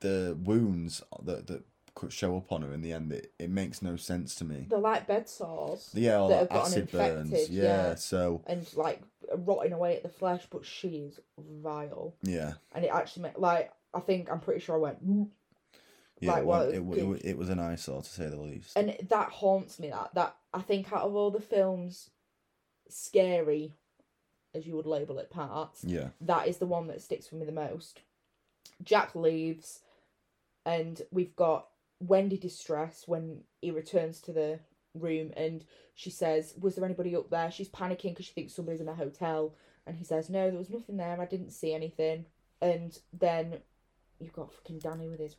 the 0.00 0.36
wounds 0.42 1.02
that 1.24 1.46
that 1.48 1.64
could 1.94 2.12
show 2.12 2.36
up 2.36 2.52
on 2.52 2.62
her 2.62 2.72
in 2.72 2.80
the 2.82 2.92
end, 2.92 3.12
it, 3.12 3.32
it 3.38 3.50
makes 3.50 3.82
no 3.82 3.96
sense 3.96 4.34
to 4.36 4.44
me. 4.44 4.66
They're 4.70 4.78
like 4.78 5.06
bed 5.06 5.28
sores. 5.28 5.90
Yeah, 5.92 6.26
that 6.28 6.50
have 6.50 6.60
acid 6.62 6.90
burns. 6.90 7.50
Yeah, 7.50 7.62
yeah. 7.64 7.94
so 7.96 8.42
and 8.46 8.66
like 8.76 9.02
rotting 9.36 9.72
away 9.72 9.96
at 9.96 10.02
the 10.02 10.08
flesh, 10.08 10.46
but 10.50 10.64
she 10.64 10.88
is 10.88 11.20
vile. 11.38 12.14
yeah, 12.22 12.54
And 12.74 12.84
it 12.84 12.88
actually 12.92 13.24
meant 13.24 13.40
like 13.40 13.72
I 13.92 14.00
think 14.00 14.30
I'm 14.30 14.40
pretty 14.40 14.60
sure 14.60 14.76
I 14.76 14.78
went 14.78 15.06
"Mm." 15.06 15.28
yeah, 16.20 16.32
Like, 16.32 16.40
it, 16.42 16.46
well, 16.46 16.62
it 16.62 16.74
it, 16.76 16.84
was 16.84 16.98
it, 16.98 17.02
wa- 17.04 17.12
good. 17.14 17.24
it 17.24 17.38
was 17.38 17.48
an 17.50 17.58
eyesore 17.60 18.02
to 18.02 18.08
say 18.08 18.28
the 18.28 18.40
least. 18.40 18.76
and 18.76 18.96
that 19.08 19.28
haunts 19.30 19.78
me. 19.80 19.90
That 19.90 20.14
that 20.14 20.36
I 20.54 20.60
think 20.62 20.92
out 20.92 21.02
of 21.02 21.14
all 21.14 21.30
the 21.32 21.40
films, 21.40 22.10
scary, 22.88 23.74
as 24.54 24.66
you 24.66 24.76
would 24.76 24.86
label 24.86 25.18
it, 25.18 25.30
parts, 25.30 25.84
yeah, 25.84 26.08
that 26.20 26.46
is 26.48 26.58
the 26.58 26.66
one 26.66 26.86
that 26.86 27.02
sticks 27.02 27.30
with 27.30 27.40
me 27.40 27.46
the 27.46 27.52
most. 27.52 28.00
Jack 28.82 29.14
leaves, 29.14 29.80
and 30.64 31.02
we've 31.10 31.34
got 31.36 31.68
Wendy 32.00 32.38
distress 32.38 33.04
when 33.06 33.44
he 33.60 33.70
returns 33.70 34.20
to 34.22 34.32
the 34.32 34.60
room, 34.94 35.32
and 35.36 35.64
she 35.94 36.10
says, 36.10 36.54
"Was 36.58 36.74
there 36.74 36.84
anybody 36.84 37.14
up 37.14 37.30
there?" 37.30 37.50
She's 37.50 37.68
panicking 37.68 38.10
because 38.10 38.26
she 38.26 38.32
thinks 38.32 38.54
somebody's 38.54 38.80
in 38.80 38.86
the 38.86 38.94
hotel, 38.94 39.54
and 39.86 39.96
he 39.96 40.04
says, 40.04 40.30
"No, 40.30 40.50
there 40.50 40.58
was 40.58 40.70
nothing 40.70 40.96
there. 40.96 41.20
I 41.20 41.26
didn't 41.26 41.50
see 41.50 41.74
anything." 41.74 42.26
And 42.60 42.98
then 43.12 43.60
you've 44.18 44.32
got 44.32 44.52
fucking 44.52 44.80
Danny 44.80 45.08
with 45.08 45.20
his 45.20 45.36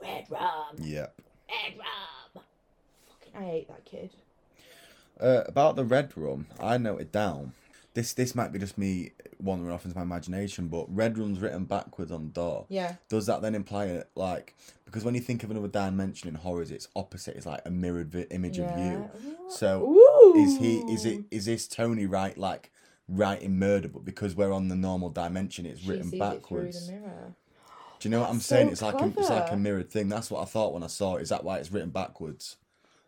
red 0.00 0.30
rum, 0.30 0.76
Yep. 0.78 1.20
red 1.48 1.78
rum. 1.78 2.44
Fucking, 3.08 3.36
I 3.36 3.44
hate 3.44 3.68
that 3.68 3.84
kid. 3.84 4.10
Uh, 5.20 5.44
about 5.46 5.76
the 5.76 5.84
red 5.84 6.16
rum, 6.16 6.46
I 6.58 6.78
noted 6.78 7.12
down. 7.12 7.52
This 7.94 8.14
this 8.14 8.34
might 8.34 8.52
be 8.52 8.58
just 8.58 8.78
me 8.78 9.12
wandering 9.38 9.70
off 9.70 9.84
into 9.84 9.96
my 9.96 10.02
imagination, 10.02 10.68
but 10.68 10.86
red 10.88 11.18
rum's 11.18 11.40
written 11.40 11.64
backwards 11.66 12.10
on 12.10 12.24
the 12.26 12.30
door. 12.32 12.64
Yeah, 12.70 12.94
Does 13.10 13.26
that 13.26 13.42
then 13.42 13.54
imply 13.54 13.84
it 13.86 14.08
like 14.14 14.54
because 14.86 15.04
when 15.04 15.14
you 15.14 15.20
think 15.20 15.42
of 15.44 15.50
another 15.50 15.68
dimension 15.68 16.28
in 16.28 16.34
horrors, 16.36 16.70
it's 16.70 16.88
opposite. 16.96 17.36
It's 17.36 17.44
like 17.46 17.60
a 17.66 17.70
mirrored 17.70 18.10
vi- 18.10 18.26
image 18.30 18.58
of 18.58 18.78
you. 18.78 19.10
So 19.50 19.82
Ooh. 19.82 20.34
is 20.40 20.56
he? 20.58 20.78
Is 20.90 21.04
it? 21.04 21.24
Is 21.30 21.44
this 21.44 21.68
Tony 21.68 22.06
right? 22.06 22.36
Like 22.38 22.70
writing 23.08 23.58
murder, 23.58 23.88
but 23.88 24.04
because 24.06 24.34
we're 24.34 24.52
on 24.52 24.68
the 24.68 24.76
normal 24.76 25.10
dimension, 25.10 25.66
it's 25.66 25.80
She 25.82 25.90
written 25.90 26.10
it 26.14 26.18
backwards. 26.18 26.86
through. 26.88 26.96
Do 28.00 28.08
you 28.08 28.10
know 28.10 28.20
what 28.22 28.30
I'm 28.30 28.40
saying? 28.40 28.68
so 28.68 28.72
It's 28.72 28.82
like 28.82 29.00
a, 29.02 29.06
it's 29.20 29.28
like 29.30 29.52
a 29.52 29.56
mirrored 29.56 29.90
thing. 29.90 30.08
That's 30.08 30.30
what 30.30 30.40
I 30.40 30.44
thought 30.46 30.72
when 30.72 30.82
I 30.82 30.86
saw 30.88 31.16
it. 31.16 31.22
Is 31.22 31.28
that 31.28 31.44
why 31.44 31.58
it's 31.58 31.70
written 31.70 31.90
backwards? 31.90 32.56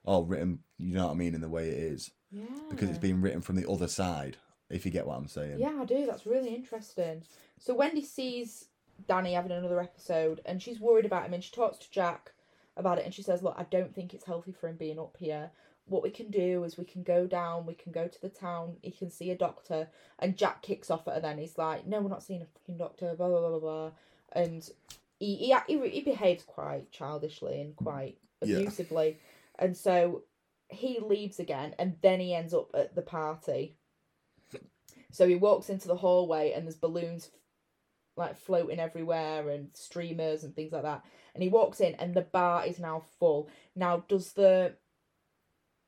Oh, 0.04 0.22
written. 0.22 0.58
You 0.78 0.94
know 0.94 1.06
what 1.06 1.12
I 1.12 1.16
mean 1.16 1.34
in 1.34 1.40
the 1.40 1.48
way 1.48 1.68
it 1.68 1.78
is 1.78 2.10
Yeah. 2.30 2.44
because 2.70 2.90
it's 2.90 2.98
being 2.98 3.20
written 3.22 3.40
from 3.40 3.56
the 3.56 3.68
other 3.68 3.88
side. 3.88 4.36
If 4.70 4.84
you 4.84 4.90
get 4.90 5.06
what 5.06 5.16
I'm 5.16 5.28
saying. 5.28 5.58
Yeah, 5.58 5.78
I 5.80 5.84
do. 5.84 6.06
That's 6.06 6.26
really 6.26 6.54
interesting. 6.54 7.22
So 7.58 7.74
Wendy 7.74 8.02
sees 8.02 8.66
Danny 9.06 9.34
having 9.34 9.52
another 9.52 9.80
episode, 9.80 10.40
and 10.44 10.62
she's 10.62 10.80
worried 10.80 11.04
about 11.04 11.26
him, 11.26 11.34
and 11.34 11.44
she 11.44 11.52
talks 11.52 11.78
to 11.78 11.90
Jack 11.90 12.32
about 12.76 12.98
it, 12.98 13.04
and 13.04 13.14
she 13.14 13.22
says, 13.22 13.42
"Look, 13.42 13.54
I 13.58 13.64
don't 13.64 13.94
think 13.94 14.14
it's 14.14 14.24
healthy 14.24 14.52
for 14.52 14.68
him 14.68 14.76
being 14.76 14.98
up 14.98 15.16
here. 15.18 15.50
What 15.86 16.02
we 16.02 16.10
can 16.10 16.30
do 16.30 16.64
is 16.64 16.78
we 16.78 16.84
can 16.86 17.02
go 17.02 17.26
down, 17.26 17.66
we 17.66 17.74
can 17.74 17.92
go 17.92 18.08
to 18.08 18.20
the 18.20 18.30
town, 18.30 18.76
he 18.82 18.90
can 18.90 19.10
see 19.10 19.30
a 19.30 19.36
doctor." 19.36 19.88
And 20.18 20.36
Jack 20.36 20.62
kicks 20.62 20.90
off 20.90 21.06
at 21.06 21.14
her. 21.14 21.20
Then 21.20 21.38
he's 21.38 21.58
like, 21.58 21.86
"No, 21.86 22.00
we're 22.00 22.08
not 22.08 22.22
seeing 22.22 22.42
a 22.42 22.46
fucking 22.46 22.78
doctor." 22.78 23.14
Blah 23.14 23.28
blah 23.28 23.40
blah 23.40 23.50
blah 23.50 23.58
blah. 23.60 23.90
And 24.32 24.68
he 25.20 25.36
he 25.36 25.54
he, 25.68 25.88
he 25.90 26.00
behaves 26.00 26.42
quite 26.42 26.90
childishly 26.90 27.60
and 27.60 27.76
quite 27.76 28.18
Yeah. 28.42 28.56
abusively, 28.58 29.18
and 29.58 29.76
so 29.76 30.22
he 30.68 30.98
leaves 31.00 31.38
again, 31.38 31.74
and 31.78 31.96
then 32.00 32.18
he 32.20 32.34
ends 32.34 32.54
up 32.54 32.70
at 32.74 32.94
the 32.94 33.02
party. 33.02 33.76
So 35.14 35.28
he 35.28 35.36
walks 35.36 35.70
into 35.70 35.86
the 35.86 35.96
hallway 35.96 36.52
and 36.52 36.66
there's 36.66 36.74
balloons 36.74 37.30
like 38.16 38.36
floating 38.36 38.80
everywhere 38.80 39.48
and 39.48 39.68
streamers 39.72 40.42
and 40.42 40.54
things 40.54 40.72
like 40.72 40.82
that. 40.82 41.04
And 41.34 41.42
he 41.42 41.48
walks 41.48 41.80
in 41.80 41.94
and 41.94 42.14
the 42.14 42.22
bar 42.22 42.66
is 42.66 42.80
now 42.80 43.04
full. 43.20 43.48
Now 43.76 44.04
does 44.08 44.32
the 44.32 44.74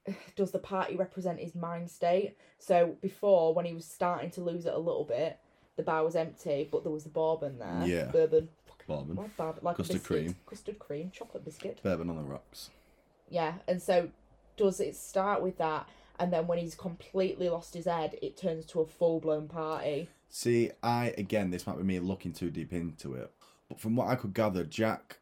does 0.36 0.52
the 0.52 0.60
party 0.60 0.94
represent 0.94 1.40
his 1.40 1.56
mind 1.56 1.90
state? 1.90 2.36
So 2.60 2.96
before 3.00 3.52
when 3.52 3.64
he 3.64 3.74
was 3.74 3.84
starting 3.84 4.30
to 4.32 4.42
lose 4.42 4.64
it 4.64 4.74
a 4.74 4.78
little 4.78 5.04
bit, 5.04 5.38
the 5.76 5.82
bar 5.82 6.04
was 6.04 6.14
empty, 6.14 6.68
but 6.70 6.84
there 6.84 6.92
was 6.92 7.02
the 7.02 7.10
bourbon 7.10 7.58
there. 7.58 7.82
Yeah. 7.84 8.04
Bourbon. 8.12 8.48
Bourbon. 8.86 9.16
What 9.16 9.36
bourbon? 9.36 9.60
Like 9.62 9.76
Custard 9.76 9.94
biscuit. 9.96 10.06
cream. 10.06 10.36
Custard 10.46 10.78
cream, 10.78 11.10
chocolate 11.12 11.44
biscuit. 11.44 11.80
Bourbon 11.82 12.08
on 12.10 12.16
the 12.16 12.22
rocks. 12.22 12.70
Yeah, 13.28 13.54
and 13.66 13.82
so 13.82 14.10
does 14.56 14.78
it 14.78 14.94
start 14.94 15.42
with 15.42 15.58
that, 15.58 15.88
and 16.18 16.32
then 16.32 16.46
when 16.46 16.58
he's 16.58 16.74
completely 16.74 17.48
lost 17.48 17.74
his 17.74 17.86
head, 17.86 18.18
it 18.22 18.36
turns 18.36 18.66
to 18.66 18.80
a 18.80 18.86
full 18.86 19.20
blown 19.20 19.48
party. 19.48 20.08
See, 20.28 20.70
I 20.82 21.14
again, 21.18 21.50
this 21.50 21.66
might 21.66 21.78
be 21.78 21.84
me 21.84 21.98
looking 21.98 22.32
too 22.32 22.50
deep 22.50 22.72
into 22.72 23.14
it, 23.14 23.30
but 23.68 23.80
from 23.80 23.96
what 23.96 24.08
I 24.08 24.16
could 24.16 24.34
gather, 24.34 24.64
Jack, 24.64 25.18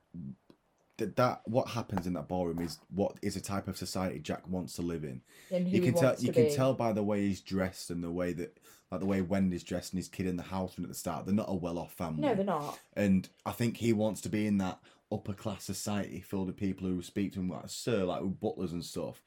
that 0.98 1.16
that 1.16 1.42
what 1.44 1.68
happens 1.68 2.06
in 2.06 2.12
that 2.14 2.28
ballroom 2.28 2.60
is 2.60 2.78
what 2.94 3.16
is 3.22 3.36
a 3.36 3.40
type 3.40 3.68
of 3.68 3.76
society 3.76 4.18
Jack 4.18 4.46
wants 4.48 4.74
to 4.74 4.82
live 4.82 5.04
in. 5.04 5.20
And 5.50 5.68
you 5.68 5.80
can 5.80 5.94
tell, 5.94 6.14
you 6.18 6.28
to 6.28 6.32
can 6.32 6.54
tell 6.54 6.72
by 6.74 6.92
the 6.92 7.02
way 7.02 7.22
he's 7.22 7.40
dressed 7.40 7.90
and 7.90 8.02
the 8.02 8.10
way 8.10 8.32
that, 8.34 8.58
like 8.90 9.00
the 9.00 9.06
way 9.06 9.20
Wendy's 9.20 9.64
dressed 9.64 9.92
and 9.92 9.98
his 9.98 10.08
kid 10.08 10.26
in 10.26 10.36
the 10.36 10.42
house 10.44 10.76
and 10.76 10.84
at 10.84 10.88
the 10.88 10.94
start, 10.94 11.26
they're 11.26 11.34
not 11.34 11.48
a 11.48 11.54
well-off 11.54 11.92
family. 11.92 12.22
No, 12.22 12.34
they're 12.34 12.44
not. 12.44 12.78
and 12.94 13.28
I 13.44 13.50
think 13.52 13.76
he 13.76 13.92
wants 13.92 14.20
to 14.22 14.28
be 14.28 14.46
in 14.46 14.58
that 14.58 14.78
upper 15.14 15.32
class 15.32 15.64
society 15.64 16.20
filled 16.20 16.48
with 16.48 16.56
people 16.56 16.88
who 16.88 17.00
speak 17.00 17.32
to 17.32 17.40
him 17.40 17.48
like 17.48 17.68
sir, 17.68 18.04
like 18.04 18.20
with 18.20 18.40
butlers 18.40 18.72
and 18.72 18.84
stuff, 18.84 19.22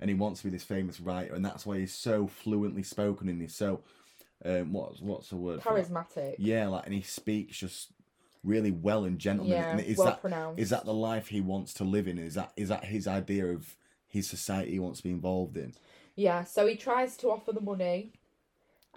and 0.00 0.10
he 0.10 0.14
wants 0.14 0.40
to 0.40 0.46
be 0.46 0.50
this 0.50 0.62
famous 0.62 1.00
writer, 1.00 1.34
and 1.34 1.44
that's 1.44 1.64
why 1.64 1.78
he's 1.78 1.94
so 1.94 2.26
fluently 2.26 2.82
spoken 2.82 3.28
and 3.28 3.40
he's 3.40 3.54
so, 3.54 3.80
um, 4.44 4.72
what's 4.72 5.00
what's 5.00 5.30
the 5.30 5.36
word? 5.36 5.60
Charismatic. 5.60 6.36
Yeah, 6.38 6.68
like 6.68 6.84
and 6.84 6.94
he 6.94 7.02
speaks 7.02 7.58
just 7.58 7.92
really 8.44 8.70
well 8.70 9.04
and 9.04 9.18
gentleman. 9.18 9.56
Yeah, 9.56 9.70
and 9.70 9.80
is 9.80 9.96
well 9.96 10.08
that 10.08 10.20
pronounced. 10.20 10.60
is 10.60 10.70
that 10.70 10.84
the 10.84 10.94
life 10.94 11.28
he 11.28 11.40
wants 11.40 11.74
to 11.74 11.84
live 11.84 12.06
in? 12.06 12.18
Is 12.18 12.34
that 12.34 12.52
is 12.56 12.68
that 12.68 12.84
his 12.84 13.06
idea 13.06 13.46
of 13.46 13.76
his 14.06 14.28
society 14.28 14.72
he 14.72 14.78
wants 14.78 14.98
to 14.98 15.04
be 15.04 15.10
involved 15.10 15.56
in? 15.56 15.72
Yeah, 16.16 16.44
so 16.44 16.66
he 16.66 16.76
tries 16.76 17.16
to 17.18 17.30
offer 17.30 17.52
the 17.52 17.60
money, 17.60 18.12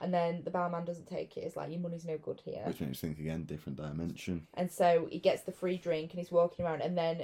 and 0.03 0.13
then 0.13 0.43
the 0.43 0.51
barman 0.51 0.85
doesn't 0.85 1.07
take 1.07 1.37
it. 1.37 1.41
It's 1.41 1.55
like 1.55 1.71
your 1.71 1.79
money's 1.79 2.05
no 2.05 2.17
good 2.17 2.41
here. 2.43 2.61
Which 2.65 2.79
makes 2.81 3.01
me 3.01 3.09
think 3.09 3.19
again, 3.19 3.45
different 3.45 3.77
dimension. 3.77 4.47
And 4.53 4.71
so 4.71 5.07
he 5.09 5.19
gets 5.19 5.41
the 5.43 5.51
free 5.51 5.77
drink 5.77 6.11
and 6.11 6.19
he's 6.19 6.31
walking 6.31 6.65
around, 6.65 6.81
and 6.81 6.97
then 6.97 7.23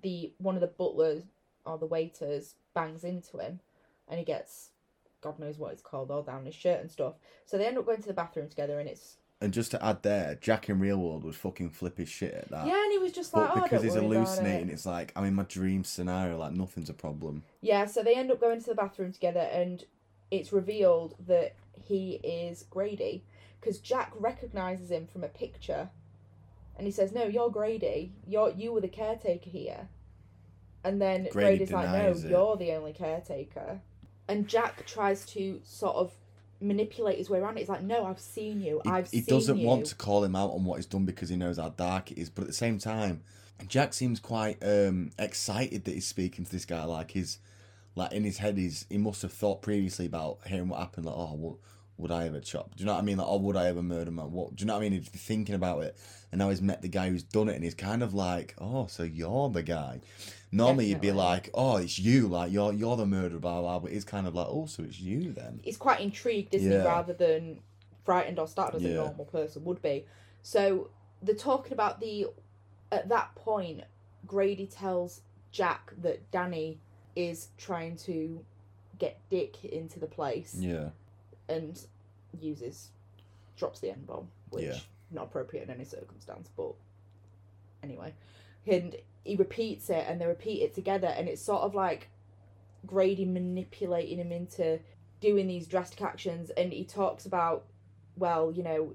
the 0.00 0.32
one 0.38 0.54
of 0.54 0.60
the 0.60 0.66
butlers 0.66 1.22
or 1.64 1.78
the 1.78 1.86
waiters 1.86 2.54
bangs 2.74 3.04
into 3.04 3.38
him, 3.38 3.60
and 4.08 4.18
he 4.18 4.24
gets 4.24 4.70
God 5.20 5.38
knows 5.38 5.56
what 5.58 5.72
it's 5.72 5.82
called 5.82 6.10
all 6.10 6.22
down 6.22 6.44
his 6.46 6.54
shirt 6.54 6.80
and 6.80 6.90
stuff. 6.90 7.14
So 7.46 7.56
they 7.56 7.66
end 7.66 7.78
up 7.78 7.86
going 7.86 8.02
to 8.02 8.08
the 8.08 8.14
bathroom 8.14 8.48
together, 8.48 8.80
and 8.80 8.88
it's 8.88 9.18
And 9.40 9.52
just 9.52 9.70
to 9.70 9.84
add 9.84 10.02
there, 10.02 10.36
Jack 10.40 10.68
in 10.68 10.80
real 10.80 10.98
world 10.98 11.22
would 11.24 11.36
fucking 11.36 11.70
flip 11.70 11.98
his 11.98 12.08
shit 12.08 12.34
at 12.34 12.48
that. 12.50 12.66
yeah, 12.66 12.82
and 12.82 12.90
he 12.92 12.98
was 12.98 13.12
just 13.12 13.32
like, 13.32 13.48
But 13.54 13.58
oh, 13.58 13.62
because 13.62 13.82
he's 13.84 13.94
hallucinating, 13.94 14.68
it. 14.68 14.72
it's 14.72 14.86
like 14.86 15.12
I'm 15.14 15.24
in 15.24 15.34
my 15.34 15.44
dream 15.44 15.84
scenario, 15.84 16.38
like 16.38 16.52
nothing's 16.52 16.90
a 16.90 16.94
problem. 16.94 17.44
Yeah, 17.60 17.86
so 17.86 18.02
they 18.02 18.16
end 18.16 18.32
up 18.32 18.40
going 18.40 18.60
to 18.60 18.66
the 18.66 18.74
bathroom 18.74 19.12
together, 19.12 19.40
and 19.40 19.84
it's 20.32 20.52
revealed 20.52 21.14
that 21.28 21.54
he 21.84 22.14
is 22.24 22.64
Grady 22.68 23.22
because 23.60 23.78
Jack 23.78 24.12
recognizes 24.18 24.90
him 24.90 25.06
from 25.06 25.22
a 25.22 25.28
picture, 25.28 25.90
and 26.76 26.86
he 26.86 26.90
says, 26.90 27.12
"No, 27.12 27.24
you're 27.24 27.50
Grady. 27.50 28.12
You're 28.26 28.50
you 28.50 28.72
were 28.72 28.80
the 28.80 28.88
caretaker 28.88 29.50
here." 29.50 29.88
And 30.82 31.00
then 31.00 31.28
Grady 31.30 31.58
Grady's 31.58 31.72
like, 31.72 31.90
"No, 31.90 32.10
it. 32.10 32.28
you're 32.28 32.56
the 32.56 32.72
only 32.72 32.92
caretaker." 32.92 33.80
and 34.28 34.48
Jack 34.48 34.86
tries 34.86 35.26
to 35.26 35.60
sort 35.64 35.96
of 35.96 36.12
manipulate 36.60 37.18
his 37.18 37.28
way 37.28 37.38
around 37.38 37.56
it. 37.56 37.60
He's 37.60 37.68
like, 37.68 37.82
"No, 37.82 38.04
I've 38.04 38.20
seen 38.20 38.60
you. 38.60 38.80
he, 38.84 38.90
I've 38.90 39.08
seen 39.08 39.18
you. 39.18 39.24
he 39.24 39.30
doesn't 39.30 39.58
you." 39.58 39.66
want 39.66 39.86
to 39.86 39.94
call 39.94 40.24
him 40.24 40.36
out 40.36 40.50
on 40.50 40.64
what 40.64 40.76
he's 40.76 40.86
done 40.86 41.04
because 41.04 41.28
he 41.28 41.36
knows 41.36 41.58
how 41.58 41.70
dark 41.70 42.12
it 42.12 42.18
is. 42.18 42.30
But 42.30 42.42
at 42.42 42.48
the 42.48 42.54
same 42.54 42.78
time, 42.78 43.22
Jack 43.68 43.94
seems 43.94 44.20
quite 44.20 44.58
um, 44.62 45.10
excited 45.18 45.84
that 45.84 45.94
he's 45.94 46.06
speaking 46.06 46.44
to 46.44 46.50
this 46.50 46.64
guy. 46.64 46.84
Like 46.84 47.10
he's 47.10 47.38
like 47.94 48.12
in 48.12 48.24
his 48.24 48.38
head, 48.38 48.56
he's 48.56 48.86
he 48.88 48.98
must 48.98 49.22
have 49.22 49.32
thought 49.32 49.62
previously 49.62 50.06
about 50.06 50.38
hearing 50.46 50.68
what 50.68 50.80
happened. 50.80 51.06
Like, 51.06 51.14
oh, 51.16 51.34
what 51.34 51.56
would 51.98 52.10
I 52.10 52.26
ever 52.26 52.40
chop? 52.40 52.74
Do 52.74 52.80
you 52.82 52.86
know 52.86 52.94
what 52.94 53.00
I 53.00 53.02
mean? 53.02 53.18
Like, 53.18 53.26
oh, 53.28 53.36
would 53.38 53.56
I 53.56 53.66
ever 53.66 53.82
murder 53.82 54.10
man? 54.10 54.32
What 54.32 54.56
do 54.56 54.62
you 54.62 54.66
know 54.66 54.74
what 54.74 54.80
I 54.80 54.88
mean? 54.88 54.92
He's 54.92 55.08
thinking 55.08 55.54
about 55.54 55.82
it, 55.82 55.96
and 56.30 56.38
now 56.38 56.48
he's 56.48 56.62
met 56.62 56.82
the 56.82 56.88
guy 56.88 57.08
who's 57.10 57.22
done 57.22 57.48
it, 57.48 57.54
and 57.54 57.64
he's 57.64 57.74
kind 57.74 58.02
of 58.02 58.14
like, 58.14 58.54
oh, 58.58 58.86
so 58.86 59.02
you're 59.02 59.50
the 59.50 59.62
guy. 59.62 60.00
Normally, 60.50 60.86
you'd 60.86 61.00
be 61.00 61.12
like, 61.12 61.48
oh, 61.54 61.76
it's 61.76 61.98
you, 61.98 62.28
like 62.28 62.52
you're 62.52 62.72
you're 62.72 62.96
the 62.96 63.06
murderer, 63.06 63.38
blah 63.38 63.60
blah. 63.60 63.78
But 63.78 63.92
he's 63.92 64.04
kind 64.04 64.26
of 64.26 64.34
like, 64.34 64.46
oh, 64.48 64.66
so 64.66 64.82
it's 64.82 65.00
you 65.00 65.32
then. 65.32 65.60
he's 65.62 65.76
quite 65.76 66.00
intrigued, 66.00 66.54
isn't 66.54 66.70
Yeah. 66.70 66.80
he, 66.80 66.86
rather 66.86 67.12
than 67.12 67.60
frightened 68.04 68.38
or 68.38 68.48
startled 68.48 68.84
as 68.84 68.90
a 68.90 68.94
normal 68.94 69.24
person 69.26 69.64
would 69.64 69.80
be. 69.80 70.04
So 70.42 70.90
they're 71.22 71.34
talking 71.34 71.72
about 71.72 72.00
the. 72.00 72.26
At 72.90 73.08
that 73.08 73.34
point, 73.34 73.84
Grady 74.26 74.66
tells 74.66 75.22
Jack 75.50 75.92
that 76.02 76.30
Danny 76.30 76.78
is 77.14 77.48
trying 77.58 77.96
to 77.96 78.44
get 78.98 79.18
Dick 79.30 79.64
into 79.64 79.98
the 79.98 80.06
place 80.06 80.54
Yeah, 80.58 80.90
and 81.48 81.80
uses 82.40 82.90
drops 83.56 83.80
the 83.80 83.90
n 83.90 84.04
bomb, 84.06 84.28
which 84.50 84.64
Yeah. 84.64 84.78
not 85.10 85.24
appropriate 85.24 85.64
in 85.64 85.70
any 85.70 85.84
circumstance, 85.84 86.48
but 86.56 86.74
anyway, 87.82 88.14
and 88.66 88.96
he 89.24 89.36
repeats 89.36 89.90
it, 89.90 90.04
and 90.08 90.20
they 90.20 90.26
repeat 90.26 90.62
it 90.62 90.74
together, 90.74 91.08
and 91.08 91.28
it's 91.28 91.42
sort 91.42 91.62
of 91.62 91.74
like 91.74 92.08
Grady 92.86 93.24
manipulating 93.24 94.18
him 94.18 94.32
into 94.32 94.80
doing 95.20 95.46
these 95.46 95.66
drastic 95.68 96.02
actions, 96.02 96.50
and 96.50 96.72
he 96.72 96.84
talks 96.84 97.26
about, 97.26 97.64
well, 98.16 98.50
you 98.50 98.62
know, 98.62 98.94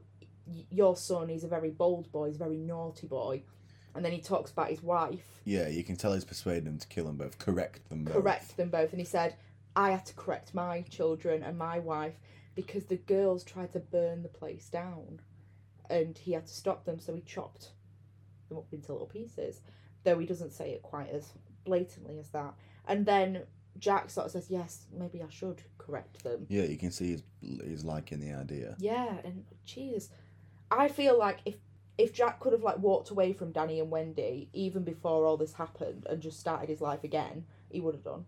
your 0.70 0.96
son 0.98 1.30
is 1.30 1.44
a 1.44 1.48
very 1.48 1.70
bold 1.70 2.12
boy, 2.12 2.28
he's 2.28 2.36
a 2.36 2.40
very 2.40 2.58
naughty 2.58 3.08
boy, 3.08 3.44
and 3.98 4.06
then 4.06 4.14
he 4.14 4.22
talks 4.22 4.52
about 4.52 4.70
his 4.70 4.82
wife, 4.84 5.42
yeah. 5.44 5.68
You 5.68 5.84
can 5.84 5.96
tell 5.96 6.14
he's 6.14 6.24
persuading 6.24 6.66
them 6.66 6.78
to 6.78 6.88
kill 6.88 7.06
them 7.06 7.18
both, 7.18 7.40
correct 7.40 7.90
them 7.90 8.04
both. 8.04 8.14
correct 8.14 8.56
them 8.56 8.70
both, 8.70 8.92
and 8.92 9.00
he 9.00 9.06
said, 9.06 9.36
I 9.76 9.92
had 9.92 10.06
to 10.06 10.14
correct 10.14 10.54
my 10.54 10.82
children 10.84 11.42
and 11.42 11.58
my 11.58 11.80
wife 11.80 12.14
because 12.54 12.86
the 12.86 12.98
girls 12.98 13.44
tried 13.44 13.74
to 13.74 13.80
burn 13.80 14.24
the 14.24 14.30
place 14.30 14.70
down, 14.70 15.20
and 15.90 16.18
he 16.18 16.34
had 16.34 16.46
to 16.46 16.54
stop 16.54 16.86
them, 16.86 17.00
so 17.00 17.16
he 17.16 17.22
chopped 17.22 17.72
them 18.50 18.58
up 18.60 18.72
into 18.72 18.92
little 18.92 19.08
pieces. 19.08 19.62
Though 20.04 20.20
he 20.20 20.26
doesn't 20.26 20.54
say 20.54 20.72
it 20.72 20.84
quite 20.84 21.10
as 21.10 21.34
blatantly 21.64 22.20
as 22.20 22.30
that. 22.30 22.54
And 22.88 23.06
then 23.06 23.44
Jack 23.80 24.10
sort 24.10 24.28
of 24.28 24.32
says, 24.32 24.50
"Yes, 24.50 24.86
maybe 24.96 25.22
I 25.22 25.30
should 25.30 25.62
correct 25.78 26.24
them." 26.24 26.46
Yeah, 26.50 26.64
you 26.64 26.78
can 26.78 26.92
see 26.92 27.08
he's 27.10 27.24
he's 27.64 27.84
liking 27.84 28.20
the 28.20 28.34
idea. 28.34 28.76
Yeah, 28.80 29.18
and 29.24 29.44
cheers. 29.66 30.10
I 30.70 30.88
feel 30.88 31.18
like 31.18 31.40
if 31.46 31.56
if 31.98 32.14
Jack 32.14 32.40
could 32.40 32.54
have 32.54 32.64
like 32.64 32.78
walked 32.78 33.10
away 33.10 33.34
from 33.34 33.52
Danny 33.52 33.80
and 33.80 33.90
Wendy 33.90 34.50
even 34.54 34.84
before 34.84 35.26
all 35.26 35.38
this 35.38 35.54
happened 35.54 36.06
and 36.10 36.22
just 36.22 36.40
started 36.40 36.70
his 36.70 36.82
life 36.82 37.04
again, 37.04 37.46
he 37.70 37.82
would 37.82 37.96
have 37.96 38.04
done. 38.04 38.26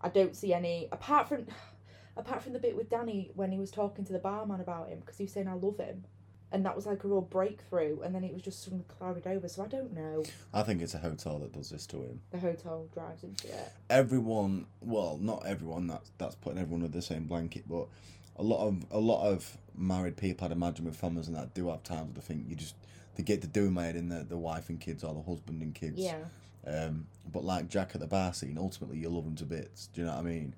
I 0.00 0.08
don't 0.08 0.36
see 0.36 0.52
any 0.52 0.88
apart 0.92 1.28
from 1.28 1.46
apart 2.16 2.42
from 2.42 2.52
the 2.52 2.58
bit 2.58 2.76
with 2.76 2.90
Danny 2.90 3.30
when 3.34 3.50
he 3.50 3.58
was 3.58 3.70
talking 3.70 4.04
to 4.04 4.12
the 4.12 4.18
barman 4.18 4.60
about 4.60 4.88
him 4.88 5.00
because 5.00 5.16
he 5.16 5.24
was 5.24 5.32
saying 5.32 5.48
I 5.48 5.54
love 5.54 5.78
him. 5.78 6.04
And 6.50 6.64
that 6.64 6.74
was 6.74 6.86
like 6.86 7.04
a 7.04 7.08
real 7.08 7.20
breakthrough, 7.20 8.00
and 8.00 8.14
then 8.14 8.24
it 8.24 8.32
was 8.32 8.40
just 8.40 8.64
suddenly 8.64 8.86
clouded 8.88 9.26
over. 9.26 9.46
So 9.48 9.62
I 9.62 9.66
don't 9.66 9.92
know. 9.92 10.24
I 10.54 10.62
think 10.62 10.80
it's 10.80 10.94
a 10.94 10.98
hotel 10.98 11.38
that 11.40 11.52
does 11.52 11.68
this 11.68 11.86
to 11.88 11.98
him. 11.98 12.22
The 12.30 12.38
hotel 12.38 12.88
drives 12.94 13.22
into 13.22 13.48
it. 13.48 13.70
Everyone, 13.90 14.64
well, 14.80 15.18
not 15.20 15.44
everyone. 15.44 15.88
That's 15.88 16.10
that's 16.16 16.36
putting 16.36 16.58
everyone 16.58 16.84
under 16.84 16.96
the 16.96 17.02
same 17.02 17.24
blanket, 17.24 17.64
but 17.68 17.88
a 18.36 18.42
lot 18.42 18.66
of 18.66 18.82
a 18.90 18.98
lot 18.98 19.26
of 19.26 19.58
married 19.76 20.16
people, 20.16 20.46
I'd 20.46 20.52
imagine, 20.52 20.86
with 20.86 20.96
families 20.96 21.28
and 21.28 21.36
that, 21.36 21.52
do 21.52 21.68
have 21.68 21.82
times 21.82 22.06
where 22.06 22.14
they 22.14 22.20
think 22.22 22.48
you 22.48 22.56
just 22.56 22.76
they 23.18 23.24
get 23.24 23.40
the 23.42 23.48
doing 23.48 23.74
made 23.74 23.96
in 23.96 24.08
the 24.08 24.24
the 24.24 24.38
wife 24.38 24.70
and 24.70 24.80
kids 24.80 25.04
or 25.04 25.12
the 25.12 25.20
husband 25.22 25.60
and 25.60 25.74
kids. 25.74 25.98
Yeah, 25.98 26.20
Um, 26.66 27.08
but 27.30 27.44
like 27.44 27.68
Jack 27.68 27.90
at 27.94 28.00
the 28.00 28.06
bar 28.06 28.32
scene, 28.32 28.56
ultimately 28.56 28.96
you 28.98 29.10
love 29.10 29.24
him 29.26 29.34
to 29.36 29.44
bits. 29.44 29.88
Do 29.88 30.00
you 30.00 30.06
know 30.06 30.14
what 30.14 30.20
I 30.20 30.22
mean? 30.22 30.54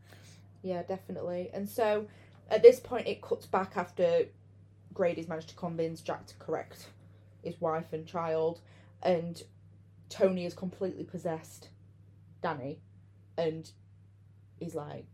yeah, 0.63 0.83
definitely. 0.83 1.49
And 1.55 1.67
so 1.67 2.07
at 2.51 2.63
this 2.63 2.79
point, 2.79 3.07
it 3.09 3.23
cuts 3.23 3.47
back 3.47 3.73
after 3.77 4.27
Grady's 4.93 5.27
managed 5.27 5.49
to 5.49 5.55
convince 5.55 6.03
Jack 6.03 6.27
to 6.27 6.35
correct 6.37 6.87
his 7.43 7.59
wife 7.63 7.95
and 7.95 8.07
child, 8.07 8.61
and 9.03 9.43
Tony 10.11 10.45
has 10.45 10.53
completely 10.53 11.05
possessed 11.05 11.69
Danny, 12.43 12.81
and 13.39 13.71
he's 14.59 14.75
like, 14.75 15.07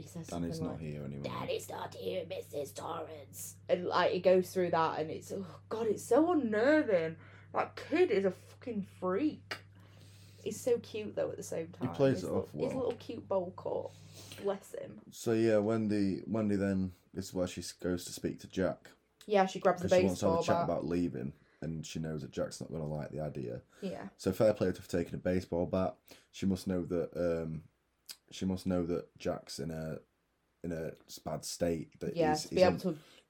he 0.00 0.06
says 0.06 0.26
Danny's 0.28 0.60
not 0.60 0.72
like, 0.72 0.80
here 0.80 1.02
anymore. 1.04 1.32
Daddy's 1.40 1.68
not 1.68 1.94
here, 1.94 2.24
Mrs. 2.24 2.74
Torrance. 2.74 3.54
And 3.68 3.86
like 3.86 4.12
it 4.14 4.20
goes 4.20 4.50
through 4.50 4.70
that, 4.70 4.98
and 5.00 5.10
it's 5.10 5.32
oh 5.32 5.46
god, 5.68 5.86
it's 5.88 6.04
so 6.04 6.32
unnerving. 6.32 7.16
That 7.54 7.78
kid 7.90 8.10
is 8.10 8.24
a 8.24 8.30
fucking 8.30 8.86
freak. 9.00 9.56
He's 10.42 10.60
so 10.60 10.78
cute 10.78 11.16
though 11.16 11.30
at 11.30 11.36
the 11.36 11.42
same 11.42 11.68
time. 11.68 11.88
he 11.88 11.94
plays 11.94 12.16
his 12.16 12.24
it 12.24 12.26
little, 12.26 12.42
off 12.42 12.52
His 12.52 12.60
well. 12.62 12.76
little 12.76 12.92
cute 12.98 13.28
bowl 13.28 13.52
cut. 13.56 14.42
Bless 14.44 14.74
him. 14.74 14.92
So 15.10 15.32
yeah, 15.32 15.58
Wendy, 15.58 16.22
Wendy 16.26 16.56
then 16.56 16.92
this 17.12 17.26
is 17.28 17.34
where 17.34 17.46
she 17.46 17.62
goes 17.82 18.04
to 18.04 18.12
speak 18.12 18.38
to 18.40 18.46
Jack 18.48 18.88
Yeah, 19.26 19.46
she 19.46 19.58
grabs 19.58 19.82
the 19.82 19.88
because 19.88 19.98
she 20.00 20.06
wants 20.06 20.20
to 20.20 20.30
have 20.30 20.38
a 20.40 20.42
chat 20.42 20.54
bat. 20.56 20.64
about 20.64 20.86
leaving, 20.86 21.32
and 21.60 21.84
she 21.84 21.98
knows 21.98 22.22
that 22.22 22.30
Jack's 22.30 22.60
not 22.60 22.70
going 22.70 22.82
to 22.82 22.88
like 22.88 23.10
the 23.10 23.20
idea. 23.20 23.60
Yeah, 23.80 24.08
So 24.16 24.30
fair 24.32 24.52
play 24.54 24.70
to 24.70 24.78
have 24.78 24.88
taken 24.88 25.14
a 25.16 25.18
baseball 25.18 25.66
bat. 25.66 25.94
She 26.32 26.46
must 26.46 26.66
know 26.68 26.84
that 26.84 27.10
um, 27.16 27.62
she 28.30 28.44
must 28.44 28.66
know 28.66 28.84
that 28.86 29.16
Jack's 29.18 29.58
in 29.58 29.70
a 29.70 29.98
in 30.64 30.72
a 30.72 30.90
bad 31.24 31.44
state. 31.44 31.98
That 32.00 32.16
yeah. 32.16 32.28
he's- 32.28 32.44
to 32.48 32.54
be 32.54 32.62
able 32.62 32.72
un- 32.74 32.80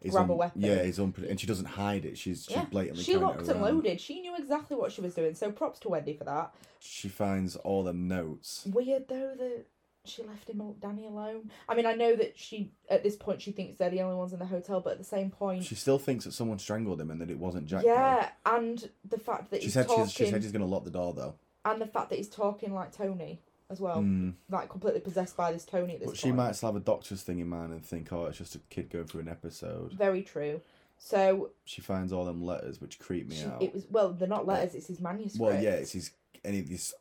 to 0.03 0.09
grab 0.11 0.31
a 0.31 0.35
weapon. 0.35 0.61
Yeah, 0.63 0.83
he's 0.83 0.99
unpre- 0.99 1.29
and 1.29 1.39
she 1.41 1.47
doesn't 1.47 1.67
hide 1.67 2.05
it. 2.05 2.17
She's 2.19 2.45
she's 2.45 2.57
yeah. 2.57 2.65
blatantly. 2.65 3.03
She 3.05 3.17
locked 3.17 3.47
and 3.49 3.61
loaded. 3.61 4.01
She 4.01 4.21
knew 4.21 4.37
exactly 4.37 4.77
what 4.77 4.93
she 4.93 5.01
was 5.01 5.15
doing. 5.15 5.35
So 5.35 5.51
props 5.53 5.79
to 5.81 5.89
Wendy 5.89 6.15
for 6.15 6.25
that. 6.25 6.55
She 6.81 7.09
finds 7.09 7.57
all 7.57 7.83
the 7.85 7.93
notes. 7.93 8.63
Weird 8.67 9.09
though 9.09 9.35
that 9.37 9.67
she 10.05 10.23
left 10.23 10.49
him 10.49 10.63
Danny 10.81 11.07
alone. 11.07 11.51
I 11.69 11.75
mean, 11.75 11.85
I 11.85 11.93
know 11.93 12.17
that 12.17 12.39
she 12.39 12.73
at 12.89 13.03
this 13.03 13.17
point 13.17 13.43
she 13.43 13.53
thinks 13.53 13.77
they're 13.77 13.91
the 13.91 14.01
only 14.01 14.17
ones 14.17 14.33
in 14.33 14.39
the 14.39 14.47
hotel, 14.47 14.81
but 14.81 14.93
at 14.93 14.99
the 14.99 15.05
same 15.05 15.31
point, 15.31 15.65
She 15.65 15.75
still 15.75 15.99
thinks 15.99 16.25
that 16.25 16.33
someone 16.33 16.59
strangled 16.59 16.99
him 17.01 17.11
and 17.11 17.21
that 17.21 17.31
it 17.31 17.39
wasn't 17.39 17.67
Jack. 17.67 17.83
though. 17.83 17.93
yeah, 17.93 18.31
and 18.47 18.89
the 19.05 19.19
fact 19.19 19.51
that 19.51 19.61
She 19.61 19.65
he's 19.67 19.75
said 19.75 19.87
talking, 19.89 20.05
she's, 20.07 20.13
she 20.13 20.31
said 20.31 20.43
she's 20.43 20.53
going 20.53 20.61
to 20.65 20.67
lock 20.69 20.85
the 20.85 20.91
door 20.91 21.13
though. 21.13 21.35
and 21.67 21.79
the 21.81 21.87
fact 21.87 22.09
that 22.11 22.17
he's 22.17 22.31
talking 22.31 22.73
like 22.73 22.93
Tony 22.93 23.43
as 23.71 23.81
well, 23.81 23.99
Mm. 24.03 24.35
like 24.51 24.69
completely 24.71 25.01
possessed 25.01 25.37
by 25.37 25.53
this 25.53 25.65
Tony 25.65 25.95
at 25.95 26.01
this 26.01 26.09
But 26.11 26.17
she 26.19 26.33
might 26.33 26.53
still 26.57 26.69
have 26.73 26.77
a 26.77 26.85
doctor's 26.85 27.23
thing 27.23 27.39
in 27.39 27.49
mind 27.49 27.73
and 27.73 27.85
think, 27.85 28.13
oh, 28.13 28.27
it's 28.27 28.39
just 28.39 28.55
a 28.55 28.59
kid 28.71 28.91
going 28.91 29.07
through 29.07 29.21
an 29.23 29.29
episode. 29.29 29.93
Very 29.93 30.23
true. 30.23 30.61
So 30.99 31.51
She 31.65 31.81
finds 31.81 32.13
all 32.13 32.25
them 32.25 32.43
letters, 32.43 32.81
which 32.81 32.99
creep 32.99 33.29
me 33.29 33.37
she, 33.37 33.45
out. 33.45 33.63
it 33.63 33.73
was 33.75 33.87
well, 33.91 34.13
they're 34.13 34.27
not 34.27 34.47
letters; 34.47 34.75
it's 34.75 34.89
his 34.89 35.01
manuscript. 35.01 35.41
Well, 35.41 35.63
yeah, 35.63 35.73
it's 35.75 35.93
his 35.93 36.11
any 36.45 36.61
of 36.61 36.69
these 36.69 36.93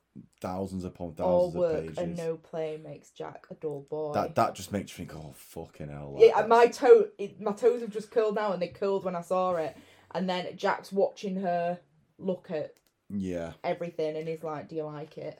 thousands 0.42 0.84
upon 0.84 1.14
all 1.20 1.52
thousands 1.52 1.56
of 1.56 1.60
work 1.60 1.82
pages. 1.84 1.98
and 2.00 2.18
no 2.18 2.38
play 2.38 2.80
makes 2.84 3.10
Jack 3.12 3.46
a 3.50 3.56
dull 3.56 3.86
boy. 3.90 4.14
That 4.14 4.36
that 4.36 4.54
just 4.56 4.72
makes 4.72 4.92
you 4.92 5.06
think, 5.06 5.16
oh 5.18 5.32
fucking 5.36 5.90
hell. 5.90 6.14
like, 6.16 6.26
yeah, 6.36 6.46
my 6.48 6.68
toe, 6.68 7.08
it, 7.18 7.40
my 7.42 7.54
toes 7.54 7.82
have 7.82 7.90
just 7.92 8.12
curled 8.12 8.36
now, 8.36 8.52
and 8.54 8.62
they 8.62 8.68
curled 8.68 9.04
when 9.04 9.16
I 9.16 9.22
saw 9.22 9.56
it. 9.56 9.76
And 10.12 10.30
then 10.30 10.56
Jack's 10.56 10.92
watching 10.92 11.38
her 11.38 11.80
look 12.20 12.52
at 12.52 12.74
yeah, 13.10 13.54
everything, 13.64 14.16
and 14.18 14.28
he's 14.28 14.44
like, 14.44 14.70
"Do 14.70 14.76
you 14.76 14.84
like 14.84 15.18
it?" 15.18 15.40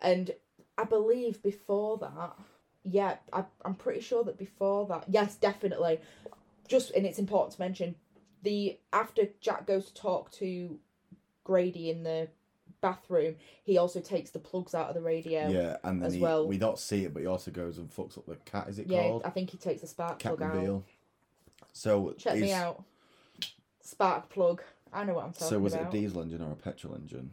And 0.00 0.32
I 0.78 0.84
believe 0.84 1.42
before 1.42 1.98
that, 1.98 2.36
yeah, 2.82 3.16
I, 3.32 3.44
I'm 3.64 3.74
pretty 3.74 4.00
sure 4.00 4.24
that 4.24 4.38
before 4.38 4.86
that, 4.86 5.04
yes, 5.08 5.34
definitely. 5.36 6.00
Just 6.68 6.90
and 6.92 7.06
it's 7.06 7.18
important 7.18 7.54
to 7.54 7.60
mention 7.60 7.94
the 8.42 8.78
after 8.92 9.28
Jack 9.40 9.66
goes 9.66 9.86
to 9.86 9.94
talk 9.94 10.30
to 10.32 10.78
Grady 11.44 11.90
in 11.90 12.02
the 12.02 12.28
bathroom, 12.80 13.36
he 13.64 13.78
also 13.78 14.00
takes 14.00 14.30
the 14.30 14.38
plugs 14.38 14.74
out 14.74 14.88
of 14.88 14.94
the 14.94 15.00
radio. 15.00 15.48
yeah, 15.50 15.76
and 15.84 16.00
then 16.00 16.06
as 16.06 16.14
he, 16.14 16.20
well. 16.20 16.46
we 16.46 16.58
don't 16.58 16.78
see 16.78 17.04
it, 17.04 17.14
but 17.14 17.20
he 17.20 17.26
also 17.26 17.50
goes 17.50 17.78
and 17.78 17.90
fucks 17.90 18.18
up 18.18 18.26
the 18.26 18.36
cat. 18.36 18.68
Is 18.68 18.78
it 18.78 18.86
Yeah, 18.88 19.02
called 19.02 19.22
I 19.24 19.30
think 19.30 19.50
he 19.50 19.58
takes 19.58 19.80
the 19.80 19.86
spark 19.86 20.18
cat 20.18 20.36
plug 20.36 20.56
out. 20.56 20.82
So 21.72 22.14
Check 22.18 22.38
me 22.38 22.52
out. 22.52 22.82
Spark 23.82 24.28
plug. 24.28 24.62
I 24.92 25.04
know 25.04 25.14
what 25.14 25.24
I'm 25.24 25.32
talking 25.32 25.46
about. 25.46 25.50
So 25.50 25.58
was 25.58 25.74
about. 25.74 25.94
it 25.94 25.98
a 25.98 26.00
diesel 26.00 26.22
engine 26.22 26.42
or 26.42 26.52
a 26.52 26.56
petrol 26.56 26.94
engine? 26.94 27.32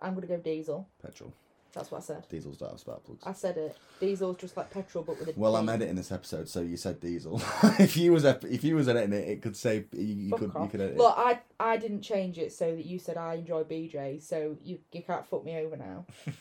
I'm 0.00 0.14
gonna 0.14 0.26
go 0.26 0.36
diesel. 0.36 0.88
Petrol. 1.02 1.32
That's 1.72 1.90
what 1.90 1.98
I 1.98 2.00
said. 2.02 2.28
Diesels 2.28 2.58
don't 2.58 2.70
have 2.70 2.80
spark 2.80 3.02
plugs. 3.04 3.22
I 3.24 3.32
said 3.32 3.56
it. 3.56 3.76
Diesel's 3.98 4.36
just 4.36 4.56
like 4.56 4.70
petrol, 4.70 5.04
but 5.04 5.18
with 5.18 5.28
a 5.28 5.40
Well, 5.40 5.56
I'm 5.56 5.68
editing 5.68 5.96
this 5.96 6.12
episode, 6.12 6.48
so 6.48 6.60
you 6.60 6.76
said 6.76 7.00
diesel. 7.00 7.40
if 7.78 7.96
you 7.96 8.12
was 8.12 8.24
ep- 8.26 8.44
if 8.44 8.62
you 8.62 8.76
was 8.76 8.88
editing 8.88 9.12
it, 9.14 9.28
it 9.28 9.42
could 9.42 9.56
say 9.56 9.84
you, 9.92 10.04
you 10.28 10.32
could 10.36 10.52
you 10.54 10.68
could 10.68 10.80
edit. 10.82 10.96
Look, 10.98 11.14
I 11.16 11.40
I 11.58 11.78
didn't 11.78 12.02
change 12.02 12.36
it 12.38 12.52
so 12.52 12.74
that 12.74 12.84
you 12.84 12.98
said 12.98 13.16
I 13.16 13.34
enjoy 13.34 13.62
BJ, 13.64 14.22
so 14.22 14.56
you 14.62 14.80
you 14.92 15.02
can't 15.02 15.26
fuck 15.26 15.44
me 15.44 15.56
over 15.56 15.76
now. 15.76 16.04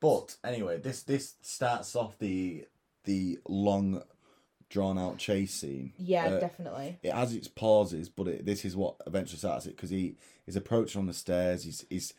But 0.00 0.36
anyway, 0.44 0.78
this 0.78 1.02
this 1.02 1.34
starts 1.40 1.96
off 1.96 2.18
the 2.18 2.66
the 3.04 3.38
long, 3.48 4.02
drawn 4.68 4.98
out 4.98 5.16
chase 5.16 5.54
scene. 5.54 5.92
Yeah, 5.98 6.26
Uh, 6.26 6.40
definitely. 6.40 6.98
it 7.02 7.12
has 7.14 7.32
its 7.34 7.48
pauses, 7.48 8.10
but 8.10 8.28
it, 8.28 8.44
this 8.44 8.66
is 8.66 8.76
what 8.76 8.96
eventually 9.06 9.38
starts 9.38 9.64
it 9.64 9.76
because 9.76 9.88
he 9.90 10.16
is 10.46 10.56
approaching 10.56 10.98
on 11.00 11.06
the 11.06 11.14
stairs. 11.14 11.64
He's 11.64 11.86
he's 11.88 12.12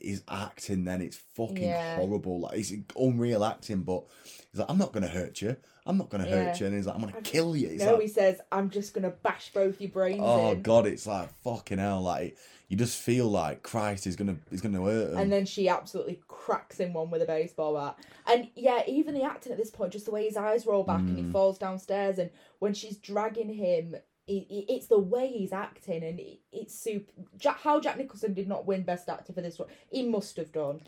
his 0.00 0.22
acting 0.28 0.84
then 0.84 1.02
it's 1.02 1.16
fucking 1.34 1.70
Yeah. 1.70 1.94
horrible. 1.94 2.40
Like 2.40 2.58
it's 2.58 2.72
unreal 2.96 3.44
acting, 3.44 3.82
but 3.82 4.04
he's 4.24 4.60
like, 4.60 4.70
I'm 4.70 4.78
not 4.78 4.92
gonna 4.92 5.08
hurt 5.08 5.40
you. 5.42 5.56
I'm 5.86 5.96
not 5.96 6.10
gonna 6.10 6.26
hurt 6.26 6.60
you, 6.60 6.66
and 6.66 6.74
he's 6.76 6.86
like, 6.86 6.96
I'm 6.96 7.00
gonna 7.00 7.20
kill 7.22 7.56
you. 7.56 7.68
It's 7.68 7.82
no, 7.82 7.92
like, 7.94 8.02
he 8.02 8.08
says, 8.08 8.40
"I'm 8.52 8.68
just 8.68 8.92
gonna 8.92 9.08
bash 9.10 9.52
both 9.54 9.80
your 9.80 9.90
brains 9.90 10.20
oh 10.22 10.52
in." 10.52 10.62
god, 10.62 10.86
it's 10.86 11.06
like 11.06 11.32
fucking 11.42 11.78
hell. 11.78 12.02
Like 12.02 12.36
you 12.68 12.76
just 12.76 12.98
feel 13.00 13.26
like 13.26 13.62
Christ 13.62 14.06
is 14.06 14.14
gonna 14.14 14.36
is 14.50 14.60
gonna 14.60 14.82
hurt 14.82 15.12
him. 15.12 15.18
And 15.18 15.32
then 15.32 15.46
she 15.46 15.66
absolutely 15.68 16.20
cracks 16.28 16.78
him 16.78 16.92
one 16.92 17.10
with 17.10 17.22
a 17.22 17.26
baseball 17.26 17.74
bat. 17.74 17.98
And 18.26 18.48
yeah, 18.54 18.82
even 18.86 19.14
the 19.14 19.22
acting 19.22 19.50
at 19.52 19.56
this 19.58 19.70
point, 19.70 19.92
just 19.92 20.04
the 20.04 20.10
way 20.10 20.24
his 20.24 20.36
eyes 20.36 20.66
roll 20.66 20.82
back 20.82 21.00
and 21.08 21.16
he 21.16 21.24
Mm. 21.24 21.32
falls 21.32 21.56
downstairs, 21.58 22.18
and 22.18 22.28
when 22.58 22.74
she's 22.74 22.98
dragging 22.98 23.48
him, 23.48 23.96
it- 24.32 24.72
it's 24.72 24.86
the 24.88 24.98
way 24.98 25.28
he's 25.28 25.52
acting, 25.52 26.02
and 26.04 26.20
it, 26.20 26.40
it's 26.52 26.74
super. 26.74 27.10
Jack, 27.38 27.60
how 27.60 27.80
Jack 27.80 27.96
Nicholson 27.98 28.34
did 28.34 28.48
not 28.48 28.66
win 28.66 28.82
Best 28.82 29.08
Actor 29.08 29.32
for 29.32 29.40
this 29.40 29.58
one, 29.58 29.68
he 29.90 30.02
must 30.06 30.36
have 30.36 30.52
done. 30.52 30.80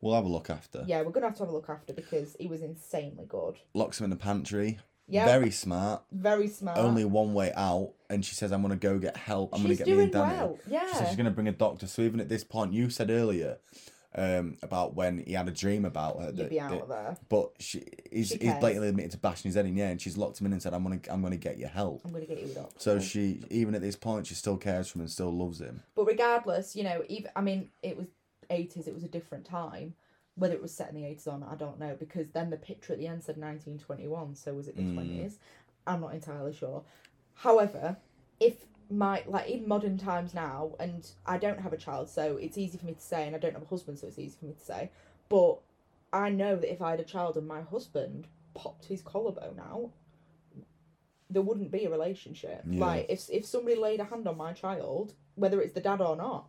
we'll 0.00 0.14
have 0.14 0.24
a 0.26 0.28
look 0.28 0.50
after. 0.50 0.84
Yeah, 0.86 1.02
we're 1.02 1.10
gonna 1.10 1.26
have 1.26 1.36
to 1.36 1.42
have 1.44 1.48
a 1.48 1.52
look 1.54 1.70
after 1.70 1.92
because 1.92 2.36
he 2.38 2.46
was 2.48 2.62
insanely 2.62 3.24
good. 3.26 3.56
Locks 3.74 3.98
him 3.98 4.04
in 4.04 4.10
the 4.10 4.16
pantry. 4.16 4.78
Yeah, 5.08 5.24
Very 5.24 5.50
smart. 5.52 6.02
very 6.12 6.48
smart. 6.48 6.78
Only 6.78 7.04
one 7.04 7.32
way 7.32 7.52
out, 7.56 7.92
and 8.10 8.24
she 8.24 8.34
says, 8.34 8.50
"I'm 8.52 8.60
gonna 8.62 8.76
go 8.76 8.98
get 8.98 9.16
help. 9.16 9.54
I'm 9.54 9.60
she's 9.60 9.66
gonna 9.66 9.76
get 9.76 9.86
me 9.86 9.92
doing 9.94 10.02
and 10.04 10.12
Danny." 10.12 10.36
well. 10.36 10.58
Yeah, 10.68 10.86
She 10.88 10.94
said 10.96 11.06
she's 11.08 11.16
gonna 11.16 11.30
bring 11.30 11.46
a 11.48 11.52
doctor. 11.52 11.86
So 11.86 12.02
even 12.02 12.18
at 12.20 12.28
this 12.28 12.42
point, 12.44 12.72
you 12.72 12.90
said 12.90 13.08
earlier 13.10 13.58
um, 14.16 14.56
about 14.62 14.94
when 14.94 15.18
he 15.26 15.34
had 15.34 15.46
a 15.46 15.50
dream 15.52 15.84
about 15.84 16.18
her. 16.20 16.32
you'd 16.34 16.48
be 16.50 16.58
out 16.60 16.70
that- 16.70 16.82
of 16.82 16.88
there. 16.88 17.16
but 17.28 17.50
she 17.58 17.84
he's, 18.10 18.28
She 18.30 18.38
he's 18.38 18.54
blatantly 18.54 18.88
admitted 18.88 19.12
to 19.12 19.18
bashing 19.18 19.48
his 19.50 19.54
head 19.56 19.66
in, 19.66 19.76
yeah, 19.76 19.88
and 19.90 20.00
she's 20.00 20.16
locked 20.16 20.40
him 20.40 20.46
in 20.46 20.52
and 20.52 20.62
said, 20.62 20.72
"I'm 20.74 20.82
gonna 20.82 21.00
I'm 21.10 21.22
gonna 21.22 21.36
get 21.36 21.58
you 21.58 21.66
help." 21.66 22.02
I'm 22.04 22.12
gonna 22.12 22.24
get 22.26 22.40
you 22.40 22.46
a 22.50 22.54
doctor. 22.54 22.74
So 22.78 22.98
she 22.98 23.42
even 23.50 23.74
at 23.74 23.82
this 23.82 23.96
point, 23.96 24.26
she 24.26 24.34
still 24.34 24.56
cares 24.56 24.88
for 24.88 24.98
him 24.98 25.02
and 25.02 25.10
still 25.10 25.30
loves 25.32 25.60
him. 25.60 25.82
But 25.94 26.06
regardless, 26.06 26.74
you 26.74 26.82
know, 26.84 27.04
even 27.08 27.30
I 27.36 27.40
mean, 27.42 27.70
it 27.82 27.96
was 27.96 28.06
eighties. 28.50 28.86
It 28.88 28.94
was 28.94 29.04
a 29.04 29.08
different 29.08 29.44
time. 29.44 29.94
Whether 30.34 30.54
it 30.54 30.62
was 30.62 30.72
set 30.74 30.90
in 30.90 30.94
the 30.96 31.04
eighties 31.06 31.26
or 31.26 31.38
not, 31.38 31.50
I 31.52 31.54
don't 31.56 31.78
know. 31.78 31.96
Because 31.98 32.28
then 32.30 32.50
the 32.50 32.56
picture 32.56 32.92
at 32.92 32.98
the 32.98 33.06
end 33.06 33.22
said 33.24 33.36
nineteen 33.38 33.78
twenty 33.78 34.06
one. 34.08 34.34
So 34.34 34.54
was 34.54 34.68
it 34.68 34.76
the 34.76 34.82
Mm. 34.82 34.94
twenties? 34.94 35.38
I'm 35.86 36.00
not 36.00 36.14
entirely 36.14 36.52
sure. 36.54 36.82
However, 37.34 37.96
if 38.40 38.54
my 38.90 39.22
like 39.26 39.48
in 39.48 39.66
modern 39.66 39.98
times 39.98 40.34
now, 40.34 40.72
and 40.78 41.08
I 41.26 41.38
don't 41.38 41.60
have 41.60 41.72
a 41.72 41.76
child, 41.76 42.08
so 42.08 42.36
it's 42.36 42.56
easy 42.58 42.78
for 42.78 42.86
me 42.86 42.94
to 42.94 43.00
say, 43.00 43.26
and 43.26 43.34
I 43.34 43.38
don't 43.38 43.52
have 43.54 43.62
a 43.62 43.66
husband, 43.66 43.98
so 43.98 44.06
it's 44.06 44.18
easy 44.18 44.36
for 44.38 44.46
me 44.46 44.52
to 44.54 44.64
say. 44.64 44.90
But 45.28 45.58
I 46.12 46.30
know 46.30 46.56
that 46.56 46.72
if 46.72 46.80
I 46.80 46.90
had 46.92 47.00
a 47.00 47.04
child 47.04 47.36
and 47.36 47.46
my 47.48 47.62
husband 47.62 48.26
popped 48.54 48.86
his 48.86 49.02
collarbone 49.02 49.58
out, 49.60 49.90
there 51.28 51.42
wouldn't 51.42 51.70
be 51.72 51.84
a 51.84 51.90
relationship. 51.90 52.62
Yeah. 52.68 52.84
Like 52.84 53.06
if 53.08 53.28
if 53.30 53.44
somebody 53.44 53.76
laid 53.76 54.00
a 54.00 54.04
hand 54.04 54.26
on 54.28 54.36
my 54.36 54.52
child, 54.52 55.14
whether 55.34 55.60
it's 55.60 55.72
the 55.74 55.80
dad 55.80 56.00
or 56.00 56.16
not, 56.16 56.46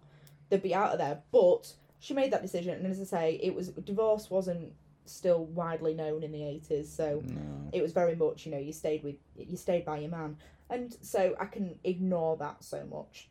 they'd 0.49 0.61
be 0.61 0.75
out 0.75 0.91
of 0.91 0.99
there. 0.99 1.21
But 1.31 1.73
she 1.99 2.13
made 2.13 2.31
that 2.31 2.43
decision, 2.43 2.75
and 2.75 2.85
as 2.85 3.01
I 3.01 3.05
say, 3.05 3.39
it 3.41 3.53
was 3.55 3.69
divorce 3.69 4.29
wasn't 4.29 4.73
still 5.05 5.45
widely 5.45 5.93
known 5.93 6.21
in 6.21 6.31
the 6.31 6.43
eighties, 6.43 6.91
so 6.91 7.23
No. 7.25 7.69
it 7.71 7.81
was 7.81 7.93
very 7.93 8.15
much 8.15 8.45
you 8.45 8.51
know 8.51 8.57
you 8.59 8.73
stayed 8.73 9.03
with 9.03 9.15
you 9.35 9.57
stayed 9.57 9.85
by 9.85 9.99
your 9.99 10.11
man, 10.11 10.37
and 10.69 10.95
so 11.01 11.35
I 11.39 11.45
can 11.45 11.79
ignore 11.83 12.37
that 12.37 12.63
so 12.63 12.85
much. 12.85 13.29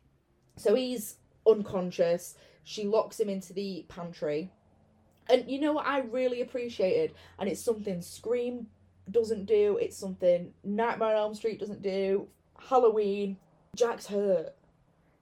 So 0.55 0.75
he's 0.75 1.17
unconscious. 1.45 2.35
She 2.63 2.85
locks 2.85 3.19
him 3.19 3.29
into 3.29 3.53
the 3.53 3.85
pantry, 3.87 4.51
and 5.29 5.49
you 5.49 5.59
know 5.59 5.73
what 5.73 5.85
I 5.85 5.99
really 5.99 6.41
appreciated, 6.41 7.13
and 7.39 7.49
it's 7.49 7.61
something 7.61 8.01
Scream 8.01 8.67
doesn't 9.09 9.45
do. 9.45 9.77
It's 9.81 9.95
something 9.97 10.53
Nightmare 10.63 11.09
on 11.09 11.15
Elm 11.15 11.35
Street 11.35 11.59
doesn't 11.59 11.81
do. 11.81 12.27
Halloween, 12.69 13.37
Jack's 13.75 14.07
hurt. 14.07 14.53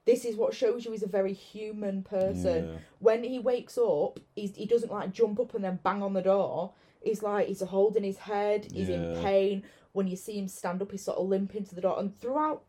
This 0.05 0.24
is 0.24 0.36
what 0.36 0.53
shows 0.53 0.86
you 0.86 0.91
he's 0.91 1.03
a 1.03 1.07
very 1.07 1.34
human 1.34 2.03
person 2.03 2.66
Yeah. 2.70 2.78
when 2.99 3.24
he 3.24 3.39
wakes 3.39 3.78
up, 3.78 4.20
he's, 4.36 4.55
he 4.55 4.66
doesn't 4.68 4.91
like 4.91 5.11
jump 5.11 5.39
up 5.39 5.55
and 5.55 5.63
then 5.63 5.80
bang 5.84 6.03
on 6.03 6.13
the 6.13 6.22
door. 6.22 6.74
He's 7.06 7.24
like 7.24 7.47
he's 7.47 7.62
holding 7.62 8.03
his 8.03 8.18
head. 8.18 8.68
He's 8.74 8.89
in 8.89 9.16
pain. 9.22 9.64
When 9.93 10.08
you 10.08 10.18
see 10.18 10.38
him 10.38 10.49
stand 10.49 10.82
up, 10.82 10.91
he's 10.91 11.06
sort 11.06 11.20
of 11.20 11.28
limping 11.28 11.66
to 11.66 11.76
the 11.76 11.82
door. 11.82 11.97
And 11.99 12.20
throughout 12.20 12.64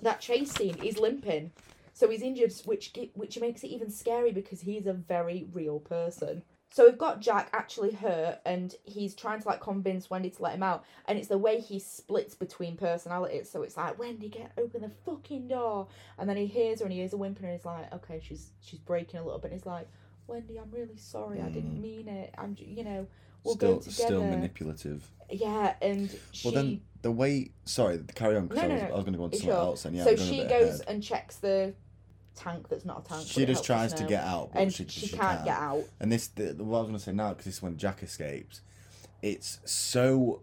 that 0.00 0.20
chase 0.20 0.50
scene, 0.50 0.76
he's 0.80 0.98
limping, 0.98 1.52
so 1.92 2.08
he's 2.08 2.22
injured, 2.22 2.52
which 2.64 2.92
which 3.14 3.38
makes 3.38 3.62
it 3.62 3.68
even 3.68 3.90
scary 3.90 4.32
because 4.32 4.62
he's 4.62 4.86
a 4.86 4.92
very 4.92 5.46
real 5.52 5.78
person. 5.78 6.42
So 6.70 6.86
we've 6.86 6.96
got 6.96 7.20
Jack 7.20 7.50
actually 7.52 7.92
hurt, 7.92 8.40
and 8.46 8.74
he's 8.84 9.14
trying 9.14 9.42
to 9.42 9.46
like 9.48 9.60
convince 9.60 10.08
Wendy 10.08 10.30
to 10.30 10.42
let 10.42 10.54
him 10.54 10.62
out, 10.62 10.84
and 11.06 11.18
it's 11.18 11.28
the 11.28 11.36
way 11.36 11.60
he 11.60 11.78
splits 11.78 12.34
between 12.34 12.78
personalities. 12.78 13.50
So 13.50 13.62
it's 13.62 13.76
like 13.76 13.98
Wendy, 13.98 14.30
get 14.30 14.52
open 14.56 14.80
the 14.80 14.90
fucking 15.04 15.48
door, 15.48 15.88
and 16.18 16.28
then 16.28 16.38
he 16.38 16.46
hears 16.46 16.80
her 16.80 16.86
and 16.86 16.92
he 16.92 17.00
hears 17.00 17.12
a 17.12 17.18
whimper, 17.18 17.44
and 17.44 17.52
he's 17.52 17.66
like, 17.66 17.92
okay, 17.92 18.20
she's 18.24 18.52
she's 18.62 18.80
breaking 18.80 19.20
a 19.20 19.22
little 19.22 19.38
bit. 19.38 19.50
And 19.50 19.60
he's 19.60 19.66
like, 19.66 19.86
Wendy, 20.26 20.58
I'm 20.58 20.70
really 20.70 20.96
sorry, 20.96 21.42
I 21.42 21.50
didn't 21.50 21.76
mm. 21.76 21.82
mean 21.82 22.08
it. 22.08 22.34
I'm, 22.38 22.56
you 22.58 22.84
know, 22.84 23.06
we'll 23.44 23.54
Mm. 23.54 23.58
still 23.58 23.72
go 23.74 23.78
together. 23.80 23.92
still 24.06 24.24
manipulative. 24.24 25.10
Yeah, 25.30 25.74
and 25.80 26.10
she. 26.32 26.48
Well, 26.48 26.54
then 26.54 26.80
the 27.02 27.10
way. 27.10 27.50
Sorry, 27.64 27.98
carry 28.14 28.36
on. 28.36 28.46
Because 28.48 28.62
No, 28.62 28.64
I 28.64 28.68
no, 28.68 28.74
was, 28.74 28.82
no. 28.82 28.88
I 28.88 28.96
was 28.96 29.04
going 29.04 29.12
to 29.12 29.18
go 29.18 29.24
on 29.24 29.30
to 29.30 29.36
Sure. 29.38 29.46
something 29.46 29.60
else. 29.68 29.84
And 29.86 29.96
yeah, 29.96 30.04
so 30.04 30.10
I'm 30.10 30.16
going 30.16 30.28
a 30.28 30.32
she 30.32 30.44
goes 30.48 30.74
ahead. 30.80 30.94
and 30.94 31.02
checks 31.02 31.36
the 31.36 31.74
tank 32.34 32.68
that's 32.68 32.84
not 32.84 33.04
a 33.04 33.08
tank. 33.08 33.26
She 33.26 33.44
just 33.46 33.64
tries 33.64 33.92
to 33.94 34.04
get 34.04 34.24
out, 34.24 34.50
but 34.52 34.62
and 34.62 34.72
she, 34.72 34.86
she, 34.88 35.06
she 35.08 35.16
can't, 35.16 35.44
get 35.44 35.56
out. 35.58 35.84
And 36.00 36.10
this, 36.12 36.28
the, 36.28 36.54
what 36.64 36.78
I 36.78 36.80
was 36.80 36.88
going 36.88 36.98
to 36.98 37.04
say 37.04 37.12
now, 37.12 37.30
because 37.30 37.44
this 37.46 37.56
is 37.56 37.62
when 37.62 37.76
Jack 37.76 38.02
escapes. 38.02 38.60
It's 39.22 39.58
so. 39.64 40.42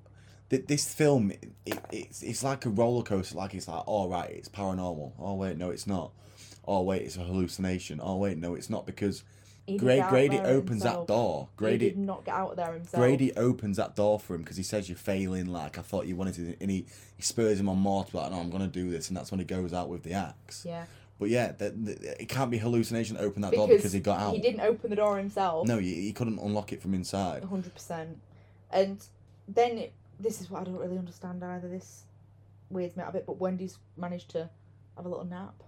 th- 0.50 0.66
This 0.68 0.91
film, 0.93 1.32
it, 1.66 1.80
it's 1.91 2.22
it's 2.24 2.43
like 2.43 2.66
a 2.66 2.70
roller 2.70 3.04
coaster. 3.04 3.36
Like 3.38 3.54
it's 3.54 3.68
like, 3.68 3.84
oh 3.88 4.10
right, 4.10 4.30
it's 4.30 4.50
paranormal. 4.50 5.14
Oh 5.20 5.36
wait, 5.36 5.58
no, 5.58 5.70
it's 5.70 5.86
not. 5.88 6.12
Oh 6.68 6.82
wait, 6.84 7.02
it's 7.04 7.18
a 7.18 7.22
hallucination. 7.22 8.00
Oh 8.02 8.18
wait, 8.18 8.38
no, 8.38 8.56
it's 8.56 8.70
not 8.70 8.86
because 8.86 9.24
He 9.70 9.78
did 9.78 9.80
Gra- 9.82 9.95
get 9.95 10.03
out 10.05 10.09
Grady 10.09 10.38
opens 10.39 10.84
himself. 10.84 11.07
that 11.07 11.13
door. 11.13 11.47
he 11.51 11.57
Grady 11.57 11.89
did 11.89 11.97
not 11.97 12.26
get 12.26 12.36
out 12.36 12.55
there 12.55 12.74
himself. 12.74 13.01
Grady 13.01 13.36
opens 13.36 13.78
that 13.78 13.95
door 13.95 14.20
for 14.20 14.36
him 14.36 14.41
because 14.41 14.57
he 14.57 14.63
says 14.63 14.89
you're 14.89 14.97
failing. 14.97 15.45
Like 15.47 15.78
I 15.78 15.82
thought 15.82 16.05
you 16.07 16.15
wanted 16.15 16.36
to, 16.36 16.55
and 16.61 16.70
he, 16.72 16.86
he 17.15 17.22
spurs 17.24 17.59
him 17.59 17.70
on 17.70 17.78
more 17.80 18.03
to 18.05 18.17
like, 18.17 18.32
no, 18.32 18.39
I'm 18.39 18.49
gonna 18.49 18.67
do 18.67 18.89
this, 18.89 19.07
and 19.09 19.17
that's 19.17 19.32
when 19.32 19.39
he 19.39 19.45
goes 19.45 19.74
out 19.74 19.89
with 19.89 20.03
the 20.03 20.13
axe. 20.13 20.65
Yeah, 20.65 20.86
But 21.20 21.30
yeah, 21.30 21.51
the, 21.51 21.70
the, 21.72 22.22
it 22.22 22.30
can't 22.30 22.49
be 22.51 22.57
hallucination. 22.57 23.15
to 23.17 23.22
Open 23.24 23.41
that 23.43 23.51
because, 23.51 23.67
door 23.67 23.76
because 23.76 23.91
he 23.93 23.99
got 23.99 24.20
out. 24.20 24.34
He 24.34 24.41
didn't 24.41 24.61
open 24.61 24.89
the 24.89 24.95
door 24.95 25.17
himself. 25.17 25.67
No, 25.67 25.78
he, 25.78 25.93
he 25.95 26.11
couldn't 26.13 26.39
unlock 26.39 26.72
it 26.74 26.82
from 26.82 26.93
inside. 26.93 27.43
hundred 27.43 27.74
percent. 27.74 28.17
And 28.72 29.03
then 29.47 29.78
it, 29.78 29.93
this 30.20 30.41
is 30.41 30.49
what 30.49 30.61
I 30.61 30.65
don't 30.65 30.78
really 30.78 30.97
understand 30.97 31.43
either. 31.43 31.67
This 31.67 32.03
weirds 32.70 32.95
me 32.95 33.03
out 33.03 33.09
a 33.09 33.13
bit. 33.13 33.26
But 33.26 33.39
Wendy's 33.39 33.78
managed 33.97 34.30
to 34.32 34.49
have 34.95 35.05
a 35.05 35.09
little 35.09 35.26
nap 35.26 35.63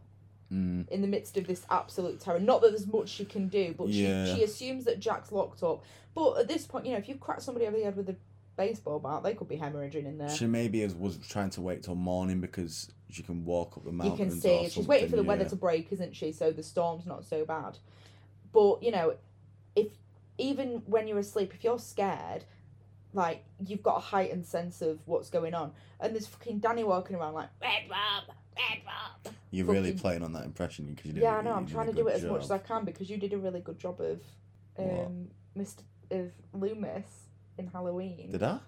Mm. 0.51 0.87
in 0.89 1.01
the 1.01 1.07
midst 1.07 1.37
of 1.37 1.47
this 1.47 1.65
absolute 1.69 2.19
terror. 2.19 2.39
Not 2.39 2.61
that 2.61 2.71
there's 2.71 2.85
much 2.85 3.07
she 3.07 3.23
can 3.23 3.47
do, 3.47 3.73
but 3.77 3.87
Yeah. 3.87 4.25
she 4.25 4.35
she 4.35 4.43
assumes 4.43 4.83
that 4.85 4.99
Jack's 4.99 5.31
locked 5.31 5.63
up. 5.63 5.83
But 6.13 6.39
at 6.39 6.47
this 6.49 6.65
point, 6.67 6.85
you 6.85 6.91
know, 6.91 6.97
if 6.97 7.07
you've 7.07 7.21
cracked 7.21 7.43
somebody 7.43 7.67
over 7.67 7.77
the 7.77 7.83
head 7.85 7.95
with 7.95 8.09
a 8.09 8.15
baseball 8.57 8.99
bat, 8.99 9.23
they 9.23 9.33
could 9.33 9.47
be 9.47 9.57
hemorrhaging 9.57 10.05
in 10.05 10.17
there. 10.17 10.29
She 10.29 10.45
maybe 10.47 10.81
is, 10.81 10.93
was 10.93 11.17
trying 11.29 11.51
to 11.51 11.61
wait 11.61 11.83
till 11.83 11.95
morning 11.95 12.41
because 12.41 12.91
she 13.09 13.23
can 13.23 13.45
walk 13.45 13.77
up 13.77 13.85
the 13.85 13.91
mountain. 13.93 14.25
you 14.25 14.31
can 14.31 14.41
see 14.41 14.69
she's 14.69 14.87
waiting 14.87 15.07
for 15.07 15.11
the 15.15 15.19
something, 15.19 15.27
weather 15.27 15.49
to 15.49 15.55
break, 15.55 15.91
isn't 15.93 16.15
she? 16.15 16.33
So 16.33 16.51
the 16.51 16.63
storm's 16.63 17.05
not 17.05 17.23
so 17.23 17.45
bad. 17.45 17.77
But 18.51 18.83
you 18.83 18.91
know, 18.91 19.15
if 19.75 19.87
even 20.37 20.81
when 20.85 21.07
you're 21.07 21.19
asleep, 21.19 21.53
if 21.53 21.63
you're 21.63 21.79
scared, 21.79 22.43
like 23.13 23.43
you've 23.65 23.83
got 23.83 23.97
a 23.97 24.01
heightened 24.01 24.45
sense 24.45 24.81
of 24.81 24.99
what's 25.05 25.29
going 25.29 25.53
on, 25.53 25.71
and 26.01 26.13
there's 26.13 26.27
fucking 26.27 26.59
Danny 26.59 26.83
walking 26.83 27.15
around 27.15 27.35
like 27.35 27.49
Red 27.61 27.89
Rob, 27.89 28.35
Red 28.57 28.79
Rob. 28.85 29.33
You're 29.51 29.65
really 29.67 29.93
playing 29.93 30.23
on 30.23 30.33
that 30.33 30.45
impression 30.45 30.85
because 30.85 31.05
you 31.05 31.13
did. 31.13 31.23
Yeah, 31.23 31.37
I 31.37 31.41
know. 31.41 31.53
I'm 31.53 31.67
trying 31.67 31.87
to 31.87 31.93
do 31.93 32.07
it 32.07 32.15
as 32.15 32.23
much 32.23 32.43
as 32.43 32.51
I 32.51 32.57
can 32.57 32.85
because 32.85 33.09
you 33.09 33.17
did 33.17 33.33
a 33.33 33.37
really 33.37 33.59
good 33.59 33.77
job 33.77 33.99
of 34.01 34.21
What? 34.75 35.05
um, 35.05 35.27
Mr. 35.57 35.81
of 36.11 36.31
Loomis 36.53 37.05
in 37.57 37.67
Halloween. 37.67 38.31
Did 38.31 38.43
I? 38.43 38.59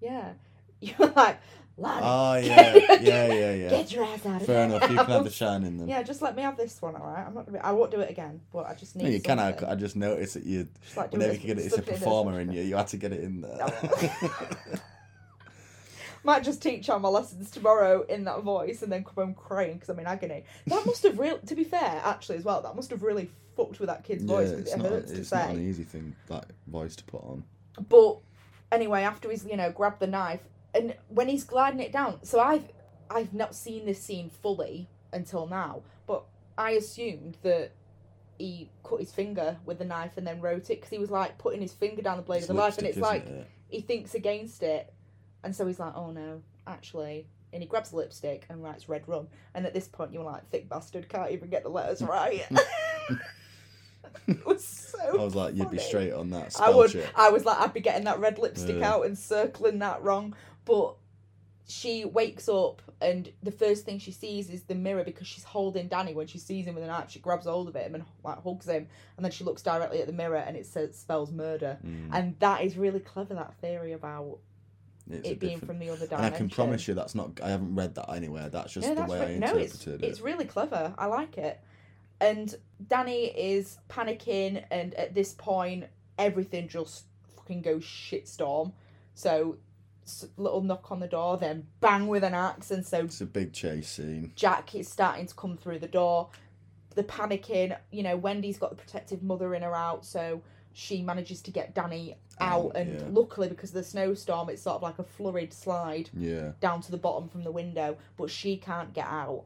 Yeah, 0.00 0.32
you're 0.80 1.08
like, 1.14 1.38
Lonnie, 1.76 2.00
Oh 2.02 2.34
yeah, 2.36 2.74
yeah, 3.00 3.32
yeah, 3.32 3.52
yeah. 3.52 3.68
get 3.68 3.92
your 3.92 4.04
ass 4.04 4.24
out 4.24 4.40
of 4.40 4.46
Fair 4.46 4.64
enough. 4.64 4.82
You 4.82 4.88
can 4.88 4.96
have 4.96 5.08
the 5.08 5.20
now." 5.24 5.28
shining 5.28 5.78
then. 5.78 5.88
Yeah, 5.88 6.02
just 6.02 6.22
let 6.22 6.34
me 6.34 6.42
have 6.42 6.56
this 6.56 6.80
one, 6.80 6.94
alright? 6.96 7.26
I'm 7.26 7.34
not. 7.34 7.44
Gonna 7.46 7.58
be, 7.58 7.64
I 7.64 7.72
won't 7.72 7.90
do 7.90 8.00
it 8.00 8.10
again, 8.10 8.40
but 8.52 8.66
I 8.66 8.74
just 8.74 8.96
need. 8.96 9.04
No, 9.04 9.10
you 9.10 9.20
can. 9.20 9.38
I. 9.38 9.54
I 9.70 9.74
just 9.74 9.94
noticed 9.96 10.34
that 10.34 10.44
you, 10.46 10.66
Just 10.82 10.96
like 10.96 11.12
whenever 11.12 11.34
you 11.34 11.38
get 11.38 11.58
it, 11.58 11.66
as- 11.66 11.72
it's 11.74 11.78
a 11.78 11.82
performer 11.82 12.40
in 12.40 12.50
you. 12.50 12.62
You 12.62 12.76
had 12.76 12.86
to 12.88 12.96
get 12.96 13.12
it 13.12 13.22
in 13.22 13.42
there. 13.42 13.58
Might 16.22 16.44
just 16.44 16.62
teach 16.62 16.90
on 16.90 17.02
my 17.02 17.08
lessons 17.08 17.50
tomorrow 17.50 18.02
in 18.02 18.24
that 18.24 18.42
voice 18.42 18.82
and 18.82 18.92
then 18.92 19.04
come 19.04 19.14
home 19.14 19.34
crying 19.34 19.74
because 19.74 19.88
I'm 19.88 19.98
in 19.98 20.06
agony. 20.06 20.44
That 20.66 20.84
must 20.84 21.02
have 21.04 21.18
real. 21.18 21.38
To 21.38 21.54
be 21.54 21.64
fair, 21.64 22.00
actually, 22.04 22.36
as 22.36 22.44
well, 22.44 22.60
that 22.62 22.76
must 22.76 22.90
have 22.90 23.02
really 23.02 23.30
fucked 23.56 23.80
with 23.80 23.88
that 23.88 24.04
kid's 24.04 24.24
yeah, 24.24 24.36
voice 24.36 24.50
because 24.50 24.64
it's 24.64 24.74
it 24.74 24.78
not. 24.78 24.90
hurts 24.90 25.12
to 25.12 25.18
It's 25.18 25.32
not 25.32 25.50
an 25.50 25.68
easy 25.68 25.84
thing 25.84 26.14
that 26.28 26.46
voice 26.66 26.96
to 26.96 27.04
put 27.04 27.22
on. 27.22 27.44
But 27.88 28.18
anyway, 28.70 29.02
after 29.02 29.30
he's 29.30 29.44
you 29.44 29.56
know 29.56 29.70
grabbed 29.72 30.00
the 30.00 30.06
knife 30.06 30.42
and 30.74 30.94
when 31.08 31.28
he's 31.28 31.44
gliding 31.44 31.80
it 31.80 31.92
down, 31.92 32.22
so 32.22 32.40
I've 32.40 32.68
I've 33.10 33.34
not 33.34 33.54
seen 33.54 33.86
this 33.86 34.00
scene 34.00 34.30
fully 34.30 34.88
until 35.12 35.46
now, 35.46 35.82
but 36.06 36.24
I 36.56 36.72
assumed 36.72 37.38
that 37.42 37.72
he 38.38 38.70
cut 38.84 39.00
his 39.00 39.12
finger 39.12 39.58
with 39.66 39.78
the 39.78 39.84
knife 39.84 40.12
and 40.16 40.26
then 40.26 40.40
wrote 40.40 40.70
it 40.70 40.80
because 40.80 40.90
he 40.90 40.98
was 40.98 41.10
like 41.10 41.36
putting 41.38 41.60
his 41.60 41.72
finger 41.72 42.02
down 42.02 42.16
the 42.16 42.22
blade 42.22 42.38
It's 42.38 42.48
of 42.48 42.56
the 42.56 42.62
knife 42.62 42.78
and 42.78 42.86
it's 42.86 42.96
like 42.98 43.26
it? 43.26 43.46
he 43.68 43.80
thinks 43.80 44.14
against 44.14 44.62
it, 44.62 44.92
and 45.44 45.54
so 45.54 45.66
he's 45.66 45.78
like, 45.80 45.94
"Oh 45.96 46.10
no, 46.10 46.42
actually." 46.66 47.26
And 47.52 47.62
he 47.62 47.68
grabs 47.68 47.90
the 47.90 47.96
lipstick 47.96 48.46
and 48.48 48.62
writes 48.62 48.88
"red 48.88 49.08
rum." 49.08 49.28
And 49.54 49.66
at 49.66 49.74
this 49.74 49.88
point, 49.88 50.12
you're 50.12 50.22
like, 50.24 50.48
"Thick 50.50 50.68
bastard, 50.68 51.08
can't 51.08 51.32
even 51.32 51.50
get 51.50 51.62
the 51.62 51.68
letters 51.68 52.00
right." 52.02 52.46
it 54.26 54.44
was 54.46 54.64
so. 54.64 54.98
I 55.20 55.24
was 55.24 55.34
like, 55.34 55.54
you'd 55.56 55.70
be 55.70 55.78
straight 55.78 56.12
on 56.12 56.30
that 56.30 56.56
I 56.60 56.70
would. 56.70 56.90
check. 56.90 57.10
I 57.14 57.30
was 57.30 57.44
like, 57.44 57.58
I'd 57.58 57.72
be 57.74 57.80
getting 57.80 58.04
that 58.04 58.18
red 58.20 58.38
lipstick 58.38 58.76
Yeah. 58.78 58.94
out 58.94 59.06
and 59.06 59.16
circling 59.18 59.78
that 59.80 60.02
wrong. 60.02 60.34
But 60.64 60.94
she 61.68 62.04
wakes 62.04 62.48
up, 62.48 62.82
and 63.00 63.30
the 63.42 63.50
first 63.52 63.84
thing 63.84 63.98
she 63.98 64.10
sees 64.12 64.50
is 64.50 64.62
the 64.64 64.74
mirror 64.74 65.04
because 65.04 65.26
she's 65.26 65.44
holding 65.44 65.88
Danny 65.88 66.14
when 66.14 66.26
she 66.26 66.38
sees 66.38 66.66
him 66.66 66.74
with 66.74 66.84
a 66.84 66.86
knife. 66.88 67.10
She 67.10 67.18
grabs 67.20 67.46
hold 67.46 67.68
of 67.68 67.74
him 67.74 67.94
and 67.94 68.04
like 68.24 68.42
hugs 68.42 68.66
him, 68.68 68.88
and 69.16 69.24
then 69.24 69.30
she 69.32 69.44
looks 69.44 69.62
directly 69.62 70.00
at 70.00 70.06
the 70.06 70.12
mirror, 70.12 70.36
and 70.36 70.56
it 70.56 70.66
says 70.66 70.96
spells 70.96 71.30
murder. 71.30 71.78
Mm, 71.86 72.10
And 72.12 72.36
that 72.40 72.62
is 72.64 72.76
really 72.76 73.00
clever. 73.00 73.34
That 73.34 73.54
theory 73.60 73.92
about 73.92 74.24
a 74.24 74.49
it 75.12 75.22
being 75.40 75.52
different- 75.58 75.66
from 75.66 75.78
the 75.78 75.88
other 75.90 76.06
dimension. 76.06 76.24
And 76.24 76.34
I 76.34 76.36
can 76.36 76.48
promise 76.50 76.86
you 76.88 76.94
that's 76.94 77.14
not. 77.14 77.40
I 77.42 77.50
haven't 77.50 77.74
read 77.74 77.94
that 77.96 78.10
anywhere. 78.10 78.48
That's 78.48 78.72
just 78.72 78.86
No, 78.88 78.94
the 78.94 79.00
that's 79.02 79.10
way 79.12 79.18
right. 79.20 79.28
I 79.30 79.38
no, 79.52 79.56
it's 79.58 79.74
interpreted 79.74 80.04
it's 80.10 80.18
it. 80.20 80.24
really 80.24 80.44
clever. 80.44 80.94
I 80.98 81.06
like 81.06 81.38
it. 81.38 81.60
And 82.20 82.54
Danny 82.86 83.26
is 83.26 83.78
panicking, 83.88 84.62
and 84.70 84.94
at 84.94 85.14
this 85.14 85.32
point, 85.32 85.84
everything 86.18 86.68
just 86.68 87.04
fucking 87.36 87.62
goes 87.62 87.82
shitstorm. 87.84 88.72
So, 89.14 89.56
little 90.36 90.60
knock 90.60 90.90
on 90.90 91.00
the 91.00 91.06
door, 91.08 91.36
then 91.38 91.66
bang 91.80 92.08
with 92.08 92.24
an 92.24 92.34
axe, 92.34 92.70
and 92.70 92.84
so 92.84 93.04
It's 93.04 93.20
a 93.20 93.26
big 93.26 93.52
chase 93.52 93.88
scene. 93.88 94.32
Jack 94.34 94.74
is 94.74 94.88
starting 94.88 95.26
to 95.26 95.34
come 95.34 95.56
through 95.56 95.78
the 95.78 95.88
door. 95.88 96.28
The 96.96 97.04
panicking, 97.04 97.76
you 97.90 98.02
know, 98.02 98.16
Wendy's 98.16 98.58
got 98.58 98.70
the 98.70 98.76
protective 98.76 99.22
mother 99.22 99.54
in 99.54 99.62
her 99.62 99.74
out, 99.74 100.04
so 100.04 100.42
she 100.72 101.02
manages 101.02 101.42
to 101.42 101.50
get 101.50 101.74
Danny 101.74 102.12
out. 102.12 102.16
Out, 102.40 102.72
and 102.76 102.94
yeah. 103.00 103.06
luckily, 103.10 103.48
because 103.48 103.70
of 103.70 103.74
the 103.74 103.84
snowstorm, 103.84 104.48
it's 104.48 104.62
sort 104.62 104.76
of 104.76 104.82
like 104.82 104.98
a 104.98 105.04
flurried 105.04 105.52
slide 105.52 106.08
Yeah. 106.16 106.52
down 106.60 106.80
to 106.82 106.90
the 106.90 106.96
bottom 106.96 107.28
from 107.28 107.44
the 107.44 107.50
window, 107.52 107.98
but 108.16 108.30
she 108.30 108.56
can't 108.56 108.94
get 108.94 109.06
out. 109.06 109.44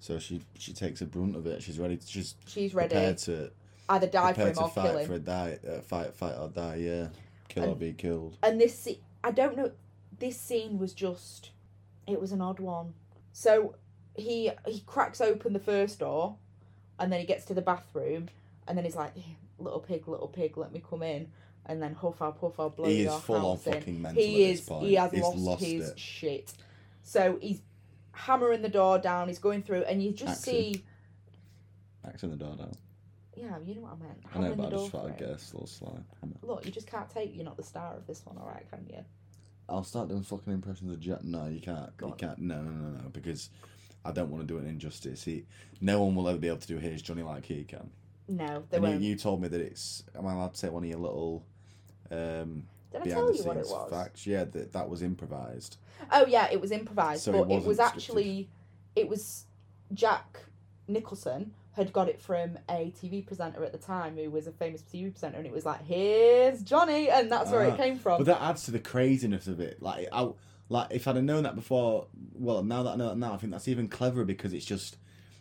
So 0.00 0.18
she 0.18 0.42
she 0.58 0.72
takes 0.74 1.00
a 1.00 1.06
brunt 1.06 1.36
of 1.36 1.46
it. 1.46 1.62
She's 1.62 1.78
ready. 1.78 1.96
To, 1.96 2.06
she's 2.06 2.34
She's 2.46 2.74
ready. 2.74 2.90
prepared 2.90 3.18
to 3.18 3.50
Either 3.88 4.06
die 4.06 4.34
for 4.34 4.42
him 4.42 4.54
to 4.54 4.60
or 4.64 4.68
fight 4.68 4.86
kill 4.90 4.98
him. 4.98 5.06
for 5.06 5.14
a 5.14 5.18
die. 5.18 5.58
Uh, 5.66 5.80
fight 5.80 6.14
fight 6.14 6.34
or 6.38 6.48
die. 6.48 6.76
Yeah. 6.76 7.08
Kill 7.48 7.70
or 7.70 7.74
be 7.76 7.94
killed. 7.94 8.36
And 8.42 8.60
this, 8.60 8.86
I 9.24 9.30
don't 9.30 9.56
know. 9.56 9.72
This 10.18 10.38
scene 10.38 10.78
was 10.78 10.92
just, 10.92 11.50
it 12.06 12.20
was 12.20 12.32
an 12.32 12.42
odd 12.42 12.60
one. 12.60 12.92
So 13.32 13.74
he 14.14 14.50
he 14.66 14.80
cracks 14.80 15.20
open 15.22 15.54
the 15.54 15.58
first 15.60 16.00
door, 16.00 16.36
and 16.98 17.10
then 17.10 17.20
he 17.20 17.26
gets 17.26 17.46
to 17.46 17.54
the 17.54 17.62
bathroom, 17.62 18.28
and 18.66 18.76
then 18.76 18.84
he's 18.84 18.96
like, 18.96 19.16
"Eh, 19.16 19.20
"Little 19.58 19.80
pig, 19.80 20.06
little 20.08 20.28
pig, 20.28 20.56
let 20.56 20.72
me 20.72 20.82
come 20.88 21.02
in." 21.02 21.28
And 21.66 21.82
then 21.82 21.94
huff, 21.94 22.22
I'll 22.22 22.32
puff, 22.32 22.58
I'll 22.58 22.70
blow 22.70 22.86
He 22.88 23.00
is 23.00 23.04
your 23.06 23.20
full 23.20 23.36
on 23.36 23.42
house 23.56 23.66
in. 23.66 23.72
fucking 23.74 24.00
mental 24.02 24.22
He 24.22 24.44
at 24.46 24.50
is. 24.52 24.60
this 24.60 24.68
point. 24.68 24.86
He 24.86 24.94
has 24.94 25.10
He's 25.12 25.20
lost, 25.22 25.36
lost 25.38 25.62
his 25.64 25.88
it. 25.90 25.98
shit. 25.98 26.52
So 27.02 27.38
he's 27.42 27.60
hammering 28.12 28.62
the 28.62 28.68
door 28.70 28.98
down. 28.98 29.28
He's 29.28 29.38
going 29.38 29.62
through, 29.62 29.82
and 29.82 30.02
you 30.02 30.12
just 30.12 30.40
Action. 30.48 30.52
see. 30.54 30.84
Axing 32.06 32.30
the 32.30 32.36
door 32.36 32.54
down. 32.56 32.72
Yeah, 33.36 33.58
you 33.64 33.74
know 33.76 33.82
what 33.82 33.92
I 33.92 33.96
meant. 34.06 34.18
I 34.34 34.38
know, 34.40 34.54
but 34.56 34.66
I 34.66 34.70
just 34.70 34.90
thought 34.90 35.04
I'd 35.12 35.20
him. 35.20 35.28
guess. 35.30 35.52
Little 35.54 35.66
slide. 35.68 36.04
Look, 36.42 36.64
you 36.64 36.72
just 36.72 36.86
can't 36.86 37.08
take. 37.08 37.34
You're 37.36 37.44
not 37.44 37.56
the 37.56 37.62
star 37.62 37.94
of 37.94 38.06
this 38.06 38.24
one, 38.26 38.36
all 38.38 38.48
right? 38.48 38.68
Can 38.70 38.86
you? 38.90 39.04
I'll 39.68 39.84
start 39.84 40.08
doing 40.08 40.22
fucking 40.22 40.52
impressions 40.52 40.90
of 40.90 40.98
Jack. 41.00 41.22
No, 41.22 41.46
you 41.46 41.60
can't. 41.60 41.94
Go 41.98 42.06
you 42.06 42.12
on. 42.12 42.18
can't. 42.18 42.38
No, 42.38 42.62
no, 42.62 42.70
no, 42.70 42.88
no. 43.02 43.08
Because 43.10 43.50
I 44.04 44.10
don't 44.12 44.30
want 44.30 44.42
to 44.42 44.46
do 44.46 44.58
an 44.58 44.66
injustice. 44.66 45.22
He, 45.24 45.44
no 45.80 46.02
one 46.02 46.14
will 46.16 46.28
ever 46.28 46.38
be 46.38 46.48
able 46.48 46.56
to 46.58 46.66
do 46.66 46.78
his 46.78 47.02
Johnny 47.02 47.22
like 47.22 47.44
he 47.44 47.62
can. 47.64 47.90
No, 48.28 48.64
they 48.70 48.76
And 48.76 48.84
you, 48.86 48.90
won't. 48.92 49.02
you 49.02 49.16
told 49.16 49.40
me 49.42 49.48
that 49.48 49.60
it's. 49.60 50.04
Am 50.16 50.26
I 50.26 50.34
allowed 50.34 50.52
to 50.54 50.58
say 50.58 50.68
one 50.68 50.82
of 50.84 50.88
your 50.88 50.98
little 50.98 51.44
um, 52.10 52.64
Did 52.92 53.02
I 53.02 53.04
tell 53.06 53.34
you 53.34 53.42
what 53.44 53.56
it 53.56 53.66
was? 53.66 53.90
facts? 53.90 54.26
Yeah, 54.26 54.44
that 54.44 54.72
that 54.72 54.88
was 54.88 55.02
improvised. 55.02 55.76
Oh 56.12 56.26
yeah, 56.26 56.48
it 56.50 56.60
was 56.60 56.70
improvised, 56.70 57.22
So 57.22 57.32
but 57.32 57.38
it, 57.42 57.46
wasn't 57.48 57.66
was 57.66 57.78
scripted. 57.78 57.86
actually 57.86 58.48
it 58.94 59.08
was 59.08 59.44
Jack 59.94 60.40
Nicholson 60.86 61.52
had 61.72 61.92
got 61.92 62.08
it 62.08 62.20
from 62.20 62.58
a 62.68 62.92
TV 63.00 63.24
presenter 63.24 63.64
at 63.64 63.70
the 63.72 63.78
time 63.78 64.16
who 64.16 64.30
was 64.30 64.46
a 64.46 64.52
famous 64.52 64.82
TV 64.82 65.10
presenter, 65.12 65.38
and 65.38 65.46
it 65.46 65.52
was 65.52 65.64
like, 65.64 65.84
"Here's 65.86 66.62
Johnny," 66.62 67.08
and 67.08 67.30
that's 67.30 67.50
where 67.50 67.62
Ah, 67.70 67.74
it 67.74 67.76
came 67.76 67.96
from. 67.98 68.18
But 68.18 68.26
that 68.26 68.42
adds 68.42 68.64
to 68.64 68.72
the 68.72 68.80
craziness 68.80 69.46
of 69.46 69.60
it. 69.60 69.80
Like, 69.80 70.08
I, 70.12 70.28
like 70.68 70.88
if 70.90 71.06
I'd 71.06 71.14
have 71.16 71.24
known 71.24 71.44
that 71.44 71.54
before, 71.54 72.06
well, 72.34 72.62
now 72.64 72.82
that 72.82 72.90
I 72.90 72.96
know 72.96 73.08
that 73.10 73.18
now, 73.18 73.32
I 73.32 73.36
think 73.36 73.52
that's 73.52 73.68
even 73.68 73.88
cleverer 73.88 74.24
because 74.24 74.52
it's 74.52 74.64
just 74.66 74.96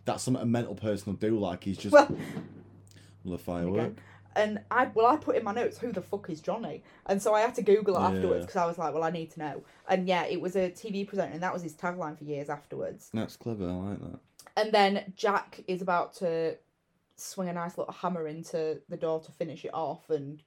that's 0.05 0.23
something 0.23 0.41
a 0.43 0.45
mental 0.45 0.75
person 0.75 1.11
will 1.13 1.19
do. 1.19 1.39
Like 1.39 1.63
he's 1.63 1.77
just 1.77 1.93
well, 1.93 2.07
a 3.33 3.37
firework. 3.37 3.97
and 4.35 4.59
I 4.69 4.89
well, 4.93 5.07
I 5.07 5.17
put 5.17 5.35
in 5.35 5.43
my 5.43 5.53
notes, 5.53 5.77
"Who 5.79 5.91
the 5.91 6.01
fuck 6.01 6.29
is 6.29 6.41
Johnny?" 6.41 6.83
And 7.07 7.21
so 7.21 7.33
I 7.33 7.41
had 7.41 7.55
to 7.55 7.61
Google 7.61 7.95
it 7.95 7.99
afterwards 8.01 8.45
because 8.45 8.55
I 8.57 8.65
was 8.65 8.77
like, 8.77 8.93
"Well, 8.93 9.03
I 9.03 9.09
need 9.11 9.31
to 9.31 9.39
know." 9.39 9.63
And 9.89 10.07
yeah, 10.07 10.25
it 10.25 10.39
was 10.41 10.55
a 10.55 10.69
TV 10.69 11.07
presenter, 11.07 11.33
and 11.33 11.43
that 11.43 11.53
was 11.53 11.63
his 11.63 11.73
tagline 11.73 12.17
for 12.17 12.23
years 12.23 12.49
afterwards. 12.49 13.09
That's 13.13 13.35
clever. 13.35 13.67
I 13.69 13.73
like 13.73 13.99
that. 14.01 14.19
And 14.55 14.71
then 14.71 15.13
Jack 15.15 15.63
is 15.67 15.81
about 15.81 16.13
to 16.15 16.57
swing 17.15 17.49
a 17.49 17.53
nice 17.53 17.77
little 17.77 17.93
hammer 17.93 18.27
into 18.27 18.79
the 18.89 18.97
door 18.97 19.19
to 19.21 19.31
finish 19.31 19.65
it 19.65 19.73
off 19.73 20.09
and 20.09 20.43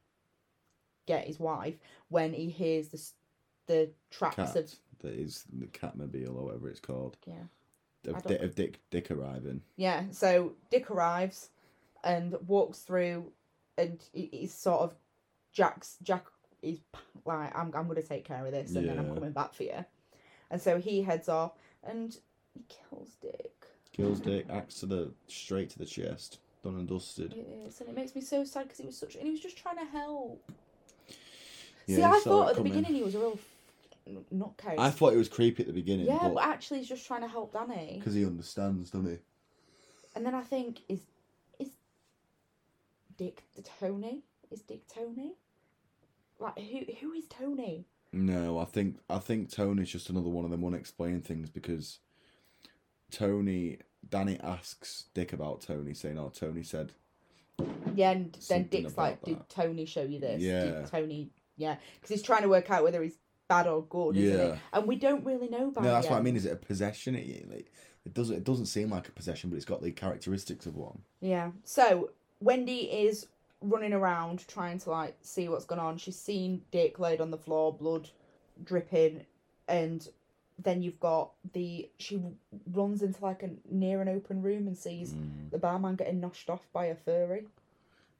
get 1.06 1.26
his 1.26 1.40
wife 1.40 1.74
when 2.08 2.32
he 2.32 2.48
hears 2.50 2.88
the 2.88 3.10
the 3.66 3.90
tracks 4.10 4.36
Cat 4.36 4.56
of 4.56 4.74
that 5.02 5.12
is 5.14 5.44
the 5.52 5.66
Catmobile 5.66 6.28
or 6.36 6.44
whatever 6.46 6.68
it's 6.68 6.80
called. 6.80 7.16
yeah 7.26 7.34
Of, 8.06 8.22
don't- 8.24 8.40
of 8.42 8.54
Dick 8.54 8.80
Dick 8.90 9.10
arriving. 9.10 9.62
yeah. 9.76 10.04
So 10.12 10.52
Dick 10.70 10.90
arrives 10.90 11.50
and 12.04 12.36
walks 12.46 12.80
through, 12.80 13.32
and 13.78 14.00
he's 14.12 14.54
sort 14.54 14.80
of 14.82 14.94
Jack's 15.52 15.96
Jack 16.02 16.26
is 16.62 16.78
like 17.24 17.56
I'm 17.56 17.72
I'm 17.74 17.88
gonna 17.88 18.02
take 18.02 18.24
care 18.24 18.44
of 18.44 18.52
this 18.52 18.74
and 18.74 18.88
then 18.88 18.98
I'm 18.98 19.14
coming 19.14 19.32
back 19.32 19.54
for 19.54 19.64
you, 19.64 19.84
and 20.50 20.60
so 20.60 20.78
he 20.78 21.02
heads 21.02 21.28
off 21.28 21.52
and 21.82 22.16
he 22.54 22.64
kills 22.68 23.16
Dick. 23.20 23.52
Kills 23.92 24.20
Dick, 24.20 24.46
axe 24.50 24.76
to 24.80 24.86
the 24.86 25.10
straight 25.26 25.70
to 25.70 25.78
the 25.78 25.86
chest, 25.86 26.38
done 26.62 26.74
and 26.76 26.88
dusted. 26.88 27.32
It 27.32 27.48
is, 27.66 27.80
and 27.80 27.88
it 27.88 27.94
makes 27.94 28.14
me 28.14 28.20
so 28.20 28.44
sad 28.44 28.64
because 28.64 28.78
he 28.78 28.86
was 28.86 28.96
such, 28.96 29.14
and 29.16 29.24
he 29.24 29.30
was 29.30 29.40
just 29.40 29.56
trying 29.56 29.78
to 29.78 29.86
help. 29.86 30.50
Yeah, 31.86 31.96
See, 31.96 32.02
I 32.02 32.20
thought 32.20 32.50
at 32.50 32.56
the 32.56 32.62
beginning 32.62 32.94
he 32.94 33.02
was 33.02 33.14
a 33.14 33.18
real 33.18 33.38
not 34.06 34.56
nutcase. 34.56 34.78
I 34.78 34.90
thought 34.90 35.12
it 35.12 35.16
was 35.16 35.28
creepy 35.28 35.62
at 35.62 35.66
the 35.66 35.72
beginning, 35.72 36.06
yeah, 36.06 36.18
but 36.22 36.34
but 36.34 36.44
actually 36.44 36.78
he's 36.78 36.88
just 36.88 37.06
trying 37.06 37.22
to 37.22 37.28
help 37.28 37.52
Danny. 37.52 37.96
because 37.98 38.14
he 38.14 38.24
understands, 38.24 38.90
doesn't 38.90 39.10
he? 39.10 39.18
And 40.14 40.26
then 40.26 40.34
I 40.34 40.42
think 40.42 40.80
is 40.88 41.00
Dick 43.20 43.42
Tony? 43.78 44.22
Is 44.50 44.62
Dick 44.62 44.88
Tony? 44.88 45.34
Like 46.38 46.58
who 46.58 46.80
who 47.00 47.12
is 47.12 47.26
Tony? 47.28 47.84
No, 48.14 48.58
I 48.58 48.64
think 48.64 48.96
I 49.10 49.18
think 49.18 49.50
Tony's 49.50 49.90
just 49.90 50.08
another 50.08 50.30
one 50.30 50.46
of 50.46 50.50
them 50.50 50.64
unexplained 50.64 51.26
things 51.26 51.50
because 51.50 51.98
Tony 53.10 53.78
Danny 54.08 54.40
asks 54.42 55.04
Dick 55.12 55.34
about 55.34 55.60
Tony, 55.60 55.92
saying, 55.92 56.18
"Oh, 56.18 56.32
Tony 56.34 56.62
said 56.62 56.92
Yeah, 57.94 58.12
and 58.12 58.32
then 58.48 58.68
Dick's 58.68 58.96
like, 58.96 59.18
about 59.22 59.24
"Did. 59.24 59.48
Tony 59.50 59.84
show 59.84 60.02
you 60.02 60.18
this? 60.18 60.40
Yeah. 60.40 60.64
Did 60.64 60.86
Tony? 60.86 61.30
Yeah, 61.58 61.76
because 61.96 62.08
he's 62.08 62.22
trying 62.22 62.42
to 62.42 62.48
work 62.48 62.70
out 62.70 62.82
whether 62.82 63.02
he's 63.02 63.18
bad 63.48 63.66
or 63.66 63.82
good, 63.84 64.16
isn't 64.16 64.38
Yeah. 64.38 64.54
it? 64.54 64.58
And 64.72 64.86
we 64.88 64.96
don't 64.96 65.26
really 65.26 65.48
know 65.48 65.70
by 65.70 65.82
no." 65.82 65.90
That's 65.90 66.06
the 66.06 66.12
what 66.14 66.20
I 66.20 66.22
mean. 66.22 66.36
Is 66.36 66.46
it 66.46 66.52
a 66.52 66.56
possession? 66.56 67.14
It, 67.14 67.50
like, 67.50 67.70
it 68.06 68.14
doesn't. 68.14 68.34
It 68.34 68.44
doesn't 68.44 68.66
seem 68.66 68.88
like 68.88 69.08
a 69.08 69.12
possession, 69.12 69.50
but 69.50 69.56
it's 69.56 69.66
got 69.66 69.82
the 69.82 69.92
characteristics 69.92 70.64
of 70.64 70.74
one. 70.74 71.02
Yeah. 71.20 71.50
So 71.64 72.12
Wendy 72.40 72.82
is 72.90 73.26
running 73.60 73.92
around 73.92 74.46
trying 74.48 74.78
to 74.78 74.90
like 74.90 75.16
see 75.22 75.48
what's 75.48 75.64
going 75.66 75.80
on. 75.80 75.98
She's 75.98 76.18
seen 76.18 76.62
Dick 76.70 76.98
laid 76.98 77.20
on 77.20 77.30
the 77.30 77.36
floor, 77.38 77.72
blood 77.72 78.08
dripping, 78.64 79.24
and 79.68 80.06
then 80.62 80.82
you've 80.82 81.00
got 81.00 81.30
the 81.52 81.88
she 81.98 82.20
runs 82.72 83.02
into 83.02 83.22
like 83.24 83.42
a 83.42 83.50
near 83.70 84.00
an 84.02 84.08
open 84.08 84.42
room 84.42 84.66
and 84.66 84.76
sees 84.76 85.12
Mm, 85.12 85.50
the 85.50 85.58
barman 85.58 85.96
getting 85.96 86.20
noshed 86.20 86.50
off 86.50 86.66
by 86.72 86.86
a 86.86 86.94
furry, 86.94 87.46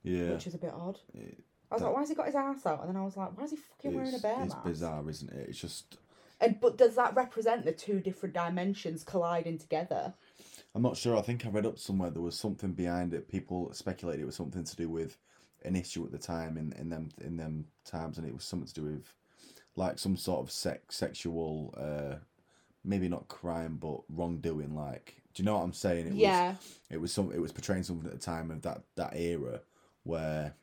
yeah, 0.03 0.33
which 0.33 0.47
is 0.47 0.55
a 0.55 0.59
bit 0.59 0.73
odd. 0.73 0.99
It- 1.15 1.43
I 1.71 1.77
was 1.77 1.83
that- 1.83 1.87
like, 1.87 1.95
why 1.95 2.01
has 2.01 2.09
he 2.09 2.15
got 2.17 2.27
his 2.27 2.35
ass 2.35 2.67
out? 2.67 2.81
And 2.81 2.89
then 2.89 2.97
I 2.97 3.05
was 3.05 3.17
like, 3.17 3.37
why 3.39 3.45
is 3.45 3.51
he 3.53 3.57
fucking 3.57 3.95
wearing 3.95 4.15
a 4.15 4.19
bear 4.19 4.43
it's 4.43 4.55
mask? 4.55 4.65
bizarre, 4.65 5.09
isn't 5.09 5.31
it? 5.33 5.49
It's 5.51 5.61
just 5.61 5.99
And 6.41 6.59
but 6.61 6.77
does 6.79 6.95
that 6.97 7.15
represent 7.15 7.65
the 7.65 7.73
two 7.73 8.01
different 8.01 8.35
dimensions 8.35 9.05
colliding 9.05 9.59
together? 9.59 10.15
I'm 10.75 10.83
not 10.83 10.97
sure. 10.97 11.17
I 11.17 11.23
think 11.23 11.45
I 11.45 11.49
read 11.49 11.67
up 11.67 11.79
somewhere 11.79 12.11
there 12.11 12.23
was 12.23 12.39
something 12.39 12.73
behind 12.73 13.13
it. 13.13 13.29
People 13.29 13.73
speculated 13.73 14.23
it 14.23 14.27
was 14.27 14.37
something 14.37 14.65
to 14.65 14.77
do 14.77 14.89
with 14.89 15.17
an 15.65 15.77
issue 15.77 16.05
at 16.05 16.13
the 16.13 16.19
time 16.19 16.57
in, 16.57 16.73
in 16.79 16.89
them 16.91 17.09
in 17.21 17.37
them 17.37 17.67
times, 17.85 18.19
and 18.19 18.27
it 18.27 18.35
was 18.35 18.45
something 18.45 18.69
to 18.69 18.75
do 18.75 18.85
with 18.85 19.13
like 19.77 19.99
some 19.99 20.17
sort 20.17 20.41
of 20.41 20.51
sex 20.51 20.97
sexual, 20.97 21.75
uh, 21.77 22.17
maybe 22.85 23.09
not 23.09 23.29
crime 23.29 23.79
but 23.81 24.01
wrongdoing. 24.09 24.75
Like, 24.75 25.23
do 25.35 25.43
you 25.43 25.45
know 25.45 25.57
what 25.57 25.65
I'm 25.65 25.73
saying? 25.73 26.07
It 26.07 26.15
yeah. 26.15 26.51
was 26.51 26.79
it 26.91 27.01
was 27.01 27.13
some 27.13 27.33
it 27.33 27.41
was 27.41 27.53
portraying 27.53 27.83
something 27.83 28.07
at 28.07 28.13
the 28.13 28.25
time 28.25 28.51
of 28.51 28.63
that 28.63 28.83
that 28.97 29.17
era 29.17 29.61
where. 30.05 30.55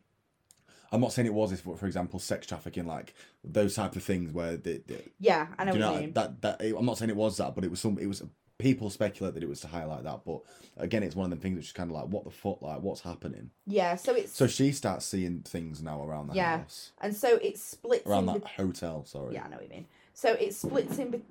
I'm 0.89 1.01
not 1.01 1.11
saying 1.11 1.25
it 1.25 1.33
was, 1.33 1.59
but 1.59 1.77
for 1.77 1.85
example, 1.85 2.17
sex 2.17 2.47
trafficking, 2.47 2.85
like 2.87 3.13
those 3.43 3.75
type 3.75 3.97
of 3.97 4.03
things, 4.03 4.31
where 4.31 4.55
the, 4.55 4.81
the 4.87 5.01
Yeah, 5.19 5.47
I 5.57 5.65
know 5.65 5.73
you 5.73 5.79
what 5.81 5.85
know 5.85 5.95
you 5.95 5.99
mean. 5.99 6.13
that 6.13 6.41
that 6.41 6.61
I'm 6.61 6.85
not 6.85 6.97
saying 6.97 7.09
it 7.09 7.17
was 7.17 7.35
that, 7.37 7.55
but 7.55 7.65
it 7.65 7.69
was 7.69 7.81
some. 7.81 7.97
It 7.99 8.07
was 8.07 8.23
people 8.59 8.89
speculate 8.89 9.33
that 9.35 9.43
it 9.43 9.49
was 9.49 9.61
to 9.61 9.67
highlight 9.67 10.03
that, 10.03 10.21
but 10.25 10.41
again, 10.77 11.03
it's 11.03 11.15
one 11.15 11.25
of 11.25 11.29
them 11.29 11.39
things 11.39 11.55
which 11.57 11.67
is 11.67 11.71
kind 11.71 11.91
of 11.91 11.95
like, 11.95 12.07
what 12.07 12.23
the 12.23 12.31
fuck, 12.31 12.61
like 12.61 12.81
what's 12.81 13.01
happening? 13.01 13.51
yeah, 13.65 13.95
so 13.95 14.15
it's 14.15 14.31
So 14.35 14.47
she 14.47 14.71
starts 14.71 15.05
seeing 15.05 15.41
things 15.41 15.81
now 15.83 16.03
around 16.03 16.27
the 16.27 16.35
Yeah. 16.35 16.59
house, 16.59 16.91
and 17.01 17.15
so 17.15 17.35
it 17.37 17.57
splits 17.59 18.07
around 18.07 18.27
in 18.29 18.33
that 18.41 18.45
hotel. 18.47 19.05
Sorry, 19.05 19.35
Yeah, 19.35 19.45
I 19.45 19.49
know 19.49 19.57
what 19.57 19.63
you 19.65 19.69
mean. 19.69 19.85
So 20.13 20.33
it 20.33 20.53
splits 20.55 20.97
in. 20.97 21.11
Be- 21.11 21.21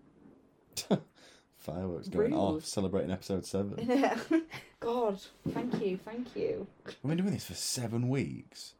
Fireworks 1.57 2.09
going 2.09 2.31
Rude. 2.31 2.39
off, 2.39 2.65
celebrating 2.65 3.11
episode 3.11 3.45
seven. 3.45 3.75
God, 4.81 5.21
thank 5.49 5.81
you, 5.83 5.97
thank 6.05 6.37
you. 6.37 6.67
We've 7.03 7.17
been 7.17 7.17
doing 7.25 7.33
this 7.35 7.47
for 7.47 7.55
seven 7.55 8.09
weeks. 8.09 8.75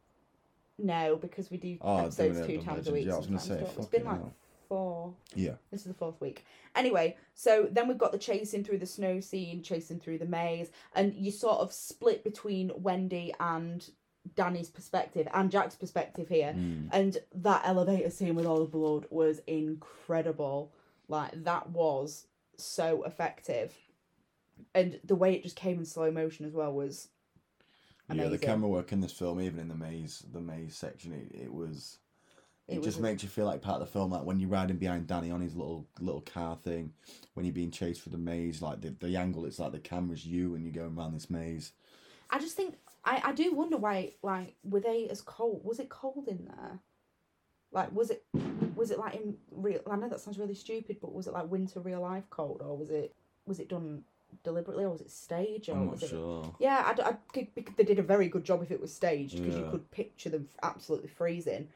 No, 0.77 1.17
because 1.17 1.51
we 1.51 1.57
do 1.57 1.77
Oh, 1.81 2.05
episodes 2.05 2.47
two 2.47 2.61
times 2.61 2.87
a 2.87 2.93
week. 2.93 3.07
Yeah, 3.07 3.15
I 3.15 3.17
was 3.17 3.25
gonna 3.27 3.39
say, 3.39 3.59
it's 3.77 3.87
been 3.87 4.05
like 4.05 4.19
hell. 4.19 4.33
Four. 4.67 5.13
Yeah. 5.35 5.55
This 5.71 5.81
is 5.81 5.87
the 5.87 5.93
fourth 5.93 6.19
week. 6.21 6.45
Anyway, 6.75 7.17
so 7.33 7.67
then 7.71 7.87
we've 7.87 7.97
got 7.97 8.11
the 8.11 8.17
chasing 8.17 8.63
through 8.63 8.79
the 8.79 8.85
snow 8.85 9.19
scene, 9.19 9.63
chasing 9.63 9.99
through 9.99 10.19
the 10.19 10.25
maze, 10.25 10.69
and 10.95 11.13
you 11.15 11.31
sort 11.31 11.59
of 11.59 11.71
split 11.73 12.23
between 12.23 12.71
Wendy 12.75 13.33
and 13.39 13.89
Danny's 14.35 14.69
perspective 14.69 15.27
and 15.33 15.51
Jack's 15.51 15.75
perspective 15.75 16.27
here. 16.29 16.53
Mm. 16.55 16.89
And 16.91 17.17
that 17.35 17.63
elevator 17.65 18.09
scene 18.09 18.35
with 18.35 18.45
all 18.45 18.59
the 18.59 18.65
blood 18.65 19.05
was 19.09 19.39
incredible. 19.47 20.71
Like 21.07 21.43
that 21.43 21.69
was 21.69 22.27
so 22.57 23.03
effective. 23.03 23.73
And 24.73 24.99
the 25.03 25.15
way 25.15 25.33
it 25.33 25.43
just 25.43 25.55
came 25.55 25.79
in 25.79 25.85
slow 25.85 26.11
motion 26.11 26.45
as 26.45 26.53
well 26.53 26.73
was 26.73 27.09
Yeah, 28.11 28.27
the 28.27 28.37
camera 28.37 28.69
work 28.69 28.91
in 28.91 29.01
this 29.01 29.11
film, 29.11 29.41
even 29.41 29.59
in 29.59 29.67
the 29.67 29.75
maze, 29.75 30.23
the 30.31 30.41
maze 30.41 30.75
section, 30.75 31.13
it, 31.13 31.43
it 31.43 31.53
was. 31.53 31.97
It, 32.67 32.77
It 32.77 32.83
just 32.83 32.99
makes 32.99 33.23
you 33.23 33.29
feel 33.29 33.45
like 33.45 33.61
part 33.61 33.81
of 33.81 33.87
the 33.87 33.91
film, 33.93 34.11
like 34.11 34.23
when 34.23 34.39
you're 34.39 34.49
riding 34.49 34.77
behind 34.77 35.07
Danny 35.07 35.31
on 35.31 35.39
his 35.39 35.55
little 35.55 35.85
little 35.99 36.21
car 36.21 36.57
thing, 36.63 36.91
when 37.33 37.45
you're 37.45 37.53
being 37.53 37.71
chased 37.71 38.01
through 38.01 38.11
the 38.11 38.17
maze, 38.17 38.61
like 38.61 38.81
the, 38.81 38.89
the 38.99 39.15
angle, 39.15 39.45
it's 39.45 39.59
like 39.59 39.71
the 39.71 39.79
camera's 39.79 40.25
you 40.25 40.55
and 40.55 40.63
you're 40.65 40.73
going 40.73 40.97
around 40.97 41.13
this 41.13 41.29
maze. 41.29 41.71
I 42.29 42.39
just 42.39 42.57
think 42.57 42.75
I, 43.05 43.21
I 43.25 43.31
do 43.31 43.53
wonder 43.53 43.77
why 43.77 44.13
like 44.21 44.55
were 44.63 44.81
they 44.81 45.07
as 45.09 45.21
cold 45.21 45.63
was 45.63 45.79
it 45.79 45.87
cold 45.89 46.27
in 46.27 46.45
there? 46.45 46.79
Like 47.71 47.93
was 47.95 48.09
it 48.09 48.25
was 48.75 48.91
it 48.91 48.99
like 48.99 49.15
in 49.15 49.37
real 49.51 49.79
I 49.89 49.95
know 49.95 50.09
that 50.09 50.19
sounds 50.19 50.37
really 50.37 50.55
stupid, 50.55 50.97
but 51.01 51.13
was 51.13 51.27
it 51.27 51.33
like 51.33 51.49
winter 51.49 51.79
real 51.79 52.01
life 52.01 52.29
cold 52.29 52.61
or 52.61 52.75
was 52.75 52.89
it 52.89 53.13
was 53.45 53.59
it 53.61 53.69
done 53.69 54.03
deliberately 54.43 54.83
or 54.83 54.89
was 54.89 55.01
it 55.01 55.09
staged 55.09 55.69
or 55.69 55.73
I'm 55.73 55.85
not 55.85 55.93
was 55.93 56.03
it 56.03 56.09
sure. 56.09 56.53
Yeah, 56.59 56.83
I, 56.85 57.09
I 57.09 57.47
they 57.77 57.83
did 57.83 57.99
a 57.99 58.03
very 58.03 58.27
good 58.27 58.43
job 58.43 58.61
if 58.61 58.71
it 58.71 58.81
was 58.81 58.93
staged 58.93 59.37
because 59.37 59.55
you 59.55 59.67
could 59.71 59.89
picture 59.91 60.29
them 60.29 60.49
absolutely 60.63 61.07
freezing. 61.07 61.69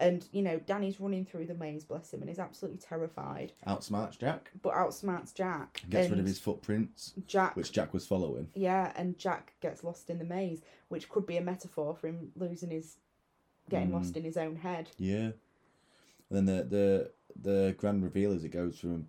And 0.00 0.24
you 0.32 0.42
know, 0.42 0.58
Danny's 0.60 1.00
running 1.00 1.24
through 1.24 1.46
the 1.46 1.54
maze, 1.54 1.84
bless 1.84 2.12
him, 2.14 2.20
and 2.20 2.30
is 2.30 2.38
absolutely 2.38 2.78
terrified, 2.78 3.52
Outsmarts 3.66 4.16
Jack, 4.18 4.50
but 4.62 4.72
outsmarts 4.74 5.34
Jack. 5.34 5.82
gets 5.90 6.04
and 6.06 6.12
rid 6.12 6.20
of 6.20 6.26
his 6.26 6.38
footprints, 6.38 7.14
Jack. 7.26 7.56
which 7.56 7.72
Jack 7.72 7.92
was 7.92 8.06
following. 8.06 8.48
Yeah, 8.54 8.92
and 8.94 9.18
Jack 9.18 9.54
gets 9.60 9.82
lost 9.82 10.08
in 10.08 10.18
the 10.20 10.24
maze, 10.24 10.62
which 10.88 11.08
could 11.08 11.26
be 11.26 11.36
a 11.36 11.40
metaphor 11.42 11.96
for 11.96 12.06
him 12.06 12.30
losing 12.36 12.70
his, 12.70 12.98
getting 13.68 13.88
Mm. 13.88 13.94
lost 13.94 14.16
in 14.16 14.22
his 14.22 14.36
own 14.36 14.54
head. 14.56 14.88
Yeah. 14.98 15.32
And 16.30 16.30
then 16.30 16.46
the 16.46 16.62
the 16.64 17.12
the 17.40 17.74
grand 17.76 18.04
reveal 18.04 18.32
as 18.32 18.44
it 18.44 18.50
goes 18.50 18.78
through, 18.78 19.04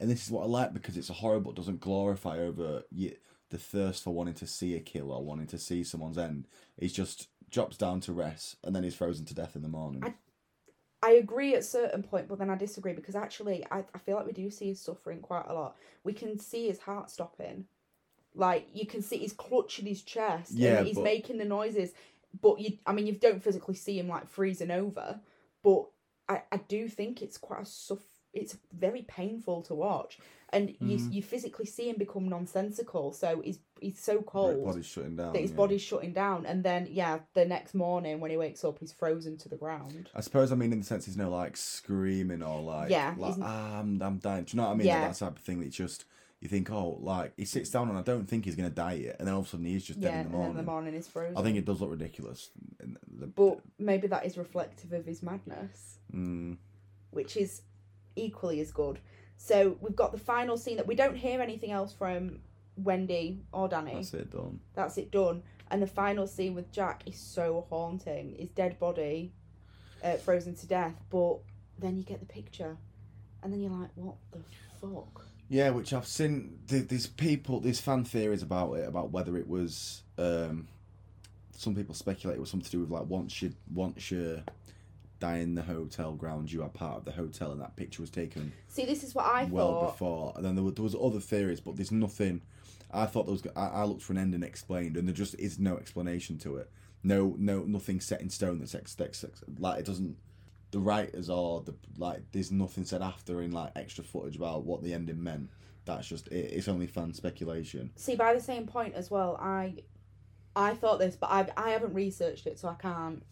and 0.00 0.10
this 0.10 0.24
is 0.24 0.30
what 0.32 0.42
I 0.42 0.46
like 0.46 0.72
because 0.74 0.96
it's 0.96 1.10
a 1.10 1.14
horror 1.14 1.38
but 1.40 1.54
doesn't 1.54 1.80
glorify 1.80 2.38
over 2.38 2.82
the 2.90 3.58
thirst 3.58 4.02
for 4.02 4.10
wanting 4.12 4.34
to 4.34 4.46
see 4.46 4.74
a 4.74 4.80
kill 4.80 5.12
or 5.12 5.22
wanting 5.22 5.46
to 5.48 5.58
see 5.58 5.84
someone's 5.84 6.18
end. 6.18 6.48
He's 6.80 6.92
just 6.94 7.28
drops 7.50 7.76
down 7.76 8.00
to 8.00 8.12
rest 8.12 8.56
and 8.64 8.74
then 8.74 8.82
he's 8.82 8.94
frozen 8.94 9.26
to 9.26 9.34
death 9.34 9.54
in 9.54 9.62
the 9.62 9.68
morning. 9.68 10.02
I- 10.02 10.14
I 11.02 11.12
agree 11.12 11.54
at 11.54 11.60
a 11.60 11.64
certain 11.64 12.02
point, 12.02 12.28
but 12.28 12.38
then 12.38 12.48
I 12.50 12.56
disagree 12.56 12.92
because 12.92 13.16
actually, 13.16 13.64
I, 13.70 13.84
I 13.94 13.98
feel 13.98 14.16
like 14.16 14.26
we 14.26 14.32
do 14.32 14.50
see 14.50 14.68
his 14.68 14.80
suffering 14.80 15.20
quite 15.20 15.46
a 15.48 15.54
lot. 15.54 15.76
We 16.04 16.12
can 16.12 16.38
see 16.38 16.68
his 16.68 16.78
heart 16.78 17.10
stopping. 17.10 17.66
Like, 18.34 18.68
you 18.72 18.86
can 18.86 19.02
see 19.02 19.18
he's 19.18 19.32
clutching 19.32 19.84
his 19.86 20.02
chest 20.02 20.52
Yeah, 20.52 20.78
and 20.78 20.86
he's 20.86 20.96
but- 20.96 21.04
making 21.04 21.38
the 21.38 21.44
noises. 21.44 21.92
But 22.40 22.60
you, 22.60 22.78
I 22.86 22.92
mean, 22.92 23.06
you 23.06 23.12
don't 23.14 23.42
physically 23.42 23.74
see 23.74 23.98
him 23.98 24.08
like 24.08 24.26
freezing 24.26 24.70
over, 24.70 25.20
but 25.62 25.84
I, 26.28 26.42
I 26.50 26.56
do 26.56 26.88
think 26.88 27.20
it's 27.20 27.36
quite 27.36 27.62
a 27.62 27.66
suff. 27.66 27.98
It's 28.32 28.56
very 28.72 29.02
painful 29.02 29.60
to 29.64 29.74
watch, 29.74 30.18
and 30.52 30.70
you 30.80 30.98
Mhm. 30.98 31.12
you 31.12 31.22
physically 31.22 31.64
see 31.66 31.88
him 31.88 31.96
become 31.98 32.28
nonsensical. 32.28 33.12
So 33.12 33.40
he's 33.42 33.58
he's 33.80 33.98
so 33.98 34.20
cold 34.22 34.64
body's 34.64 34.86
shutting 34.86 35.16
down. 35.16 35.32
that 35.32 35.40
his 35.40 35.50
yeah. 35.50 35.56
body's 35.56 35.80
shutting 35.82 36.12
down, 36.12 36.44
and 36.46 36.62
then 36.62 36.86
yeah, 36.90 37.20
the 37.34 37.44
next 37.44 37.74
morning 37.74 38.20
when 38.20 38.30
he 38.30 38.36
wakes 38.36 38.62
up, 38.64 38.78
he's 38.78 38.92
frozen 38.92 39.36
to 39.38 39.48
the 39.48 39.56
ground. 39.56 40.10
I 40.14 40.20
suppose 40.20 40.52
I 40.52 40.54
mean 40.56 40.72
in 40.72 40.80
the 40.80 40.84
sense 40.86 41.06
he's 41.06 41.16
no 41.16 41.30
like 41.30 41.56
screaming 41.56 42.42
or 42.42 42.60
like 42.60 42.90
Yeah, 42.90 43.14
like 43.18 43.34
ah, 43.40 43.78
I'm 43.80 44.00
I'm 44.02 44.18
dying. 44.18 44.44
Do 44.44 44.54
you 44.54 44.60
know 44.62 44.68
what 44.68 44.74
I 44.74 44.76
mean? 44.76 44.86
Yeah. 44.86 45.00
Like, 45.02 45.12
that 45.12 45.18
type 45.18 45.36
of 45.38 45.42
thing. 45.42 45.60
That 45.60 45.70
just 45.70 46.04
you 46.40 46.48
think 46.48 46.70
oh 46.70 46.98
like 47.00 47.32
he 47.36 47.44
sits 47.44 47.70
down 47.70 47.88
and 47.88 47.96
I 47.96 48.02
don't 48.02 48.28
think 48.28 48.44
he's 48.44 48.56
gonna 48.56 48.68
die 48.70 48.94
yet, 48.94 49.16
and 49.18 49.26
then 49.28 49.34
all 49.34 49.40
of 49.40 49.46
a 49.46 49.50
sudden 49.50 49.64
he's 49.66 49.84
just 49.84 50.00
dead 50.00 50.08
yeah, 50.12 50.20
in 50.22 50.22
the 50.22 50.24
and 50.26 50.32
then 50.34 50.38
morning. 50.40 50.56
the 50.56 50.62
morning 50.70 50.94
is 50.94 51.08
frozen. 51.08 51.36
I 51.38 51.42
think 51.42 51.56
it 51.56 51.64
does 51.64 51.80
look 51.80 51.90
ridiculous. 51.90 52.50
And 52.80 52.98
the- 53.08 53.26
But 53.28 53.60
maybe 53.78 54.06
that 54.08 54.26
is 54.26 54.36
reflective 54.36 54.92
of 54.92 55.06
his 55.06 55.22
madness, 55.22 55.98
mm, 56.12 56.58
which 57.10 57.36
is 57.36 57.62
equally 58.16 58.60
as 58.60 58.70
good. 58.72 58.98
So 59.44 59.76
we've 59.80 59.96
got 59.96 60.12
the 60.12 60.18
final 60.18 60.56
scene 60.56 60.76
that 60.76 60.86
we 60.86 60.94
don't 60.94 61.16
hear 61.16 61.40
anything 61.40 61.72
else 61.72 61.92
from 61.92 62.38
Wendy 62.76 63.40
or 63.52 63.66
Danny. 63.66 63.96
that's 63.96 64.14
it 64.14 64.30
done. 64.30 64.60
That's 64.74 64.98
it 64.98 65.10
done. 65.10 65.42
And 65.68 65.82
the 65.82 65.86
final 65.88 66.28
scene 66.28 66.54
with 66.54 66.70
Jack 66.70 67.02
is 67.06 67.18
so 67.18 67.66
haunting. 67.68 68.36
His 68.38 68.50
dead 68.50 68.78
body, 68.78 69.32
uh, 70.04 70.14
frozen 70.14 70.54
to 70.54 70.66
death. 70.68 70.94
But 71.10 71.38
then 71.76 71.96
you 71.96 72.04
get 72.04 72.20
the 72.20 72.26
picture, 72.26 72.76
and 73.42 73.52
then 73.52 73.60
you're 73.60 73.72
like, 73.72 73.90
what 73.96 74.14
the 74.30 74.38
fuck? 74.80 75.26
Yeah, 75.48 75.70
which 75.70 75.92
I've 75.92 76.06
seen. 76.06 76.60
th- 76.68 76.86
There's 76.86 77.08
people, 77.08 77.58
there's 77.58 77.80
fan 77.80 78.04
theories 78.04 78.42
about 78.44 78.74
it, 78.74 78.86
about 78.86 79.10
whether 79.10 79.36
it 79.36 79.48
was. 79.48 80.02
Um, 80.18 80.68
some 81.56 81.74
people 81.74 81.96
speculate 81.96 82.36
it 82.36 82.40
was 82.40 82.50
something 82.50 82.64
to 82.66 82.70
do 82.70 82.80
with 82.80 82.90
like 82.90 83.06
once 83.06 83.42
you 83.42 83.52
once 83.74 84.10
you 84.12 84.40
die 85.22 85.38
in 85.38 85.54
the 85.54 85.62
hotel 85.62 86.12
grounds, 86.12 86.52
you 86.52 86.62
are 86.62 86.68
part 86.68 86.98
of 86.98 87.04
the 87.04 87.12
hotel, 87.12 87.52
and 87.52 87.60
that 87.60 87.76
picture 87.76 88.02
was 88.02 88.10
taken 88.10 88.52
See, 88.66 88.84
this 88.84 89.04
is 89.04 89.14
what 89.14 89.24
I 89.26 89.44
well 89.44 89.72
thought. 89.80 89.92
before. 89.92 90.32
And 90.36 90.44
then 90.44 90.54
there, 90.56 90.64
were, 90.64 90.72
there 90.72 90.82
was 90.82 90.96
other 90.96 91.20
theories, 91.20 91.60
but 91.60 91.76
there's 91.76 91.92
nothing. 91.92 92.42
I 92.90 93.06
thought 93.06 93.26
there 93.26 93.32
was. 93.32 93.42
I, 93.56 93.80
I 93.80 93.84
looked 93.84 94.02
for 94.02 94.12
an 94.12 94.18
ending 94.18 94.42
explained, 94.42 94.96
and 94.96 95.06
there 95.06 95.14
just 95.14 95.34
is 95.38 95.58
no 95.58 95.76
explanation 95.76 96.38
to 96.38 96.56
it. 96.56 96.70
No, 97.04 97.34
no, 97.38 97.62
nothing 97.62 98.00
set 98.00 98.20
in 98.20 98.30
stone 98.30 98.58
that's 98.58 98.74
ex, 98.74 98.96
ex, 99.00 99.24
ex- 99.24 99.42
like 99.58 99.78
it 99.80 99.86
doesn't. 99.86 100.16
The 100.72 100.80
writers 100.80 101.28
or 101.30 101.60
the 101.62 101.74
like, 101.98 102.20
there's 102.32 102.50
nothing 102.50 102.84
said 102.84 103.02
after 103.02 103.42
in 103.42 103.52
like 103.52 103.72
extra 103.76 104.02
footage 104.02 104.36
about 104.36 104.64
what 104.64 104.82
the 104.82 104.92
ending 104.94 105.22
meant. 105.22 105.50
That's 105.84 106.06
just 106.08 106.28
it, 106.28 106.52
it's 106.52 106.68
only 106.68 106.86
fan 106.86 107.12
speculation. 107.12 107.90
See, 107.96 108.16
by 108.16 108.34
the 108.34 108.40
same 108.40 108.66
point 108.66 108.94
as 108.94 109.10
well, 109.10 109.36
I, 109.40 109.82
I 110.56 110.74
thought 110.74 110.98
this, 110.98 111.14
but 111.16 111.30
I 111.30 111.46
I 111.56 111.70
haven't 111.70 111.94
researched 111.94 112.46
it, 112.46 112.58
so 112.58 112.68
I 112.68 112.74
can't, 112.74 113.22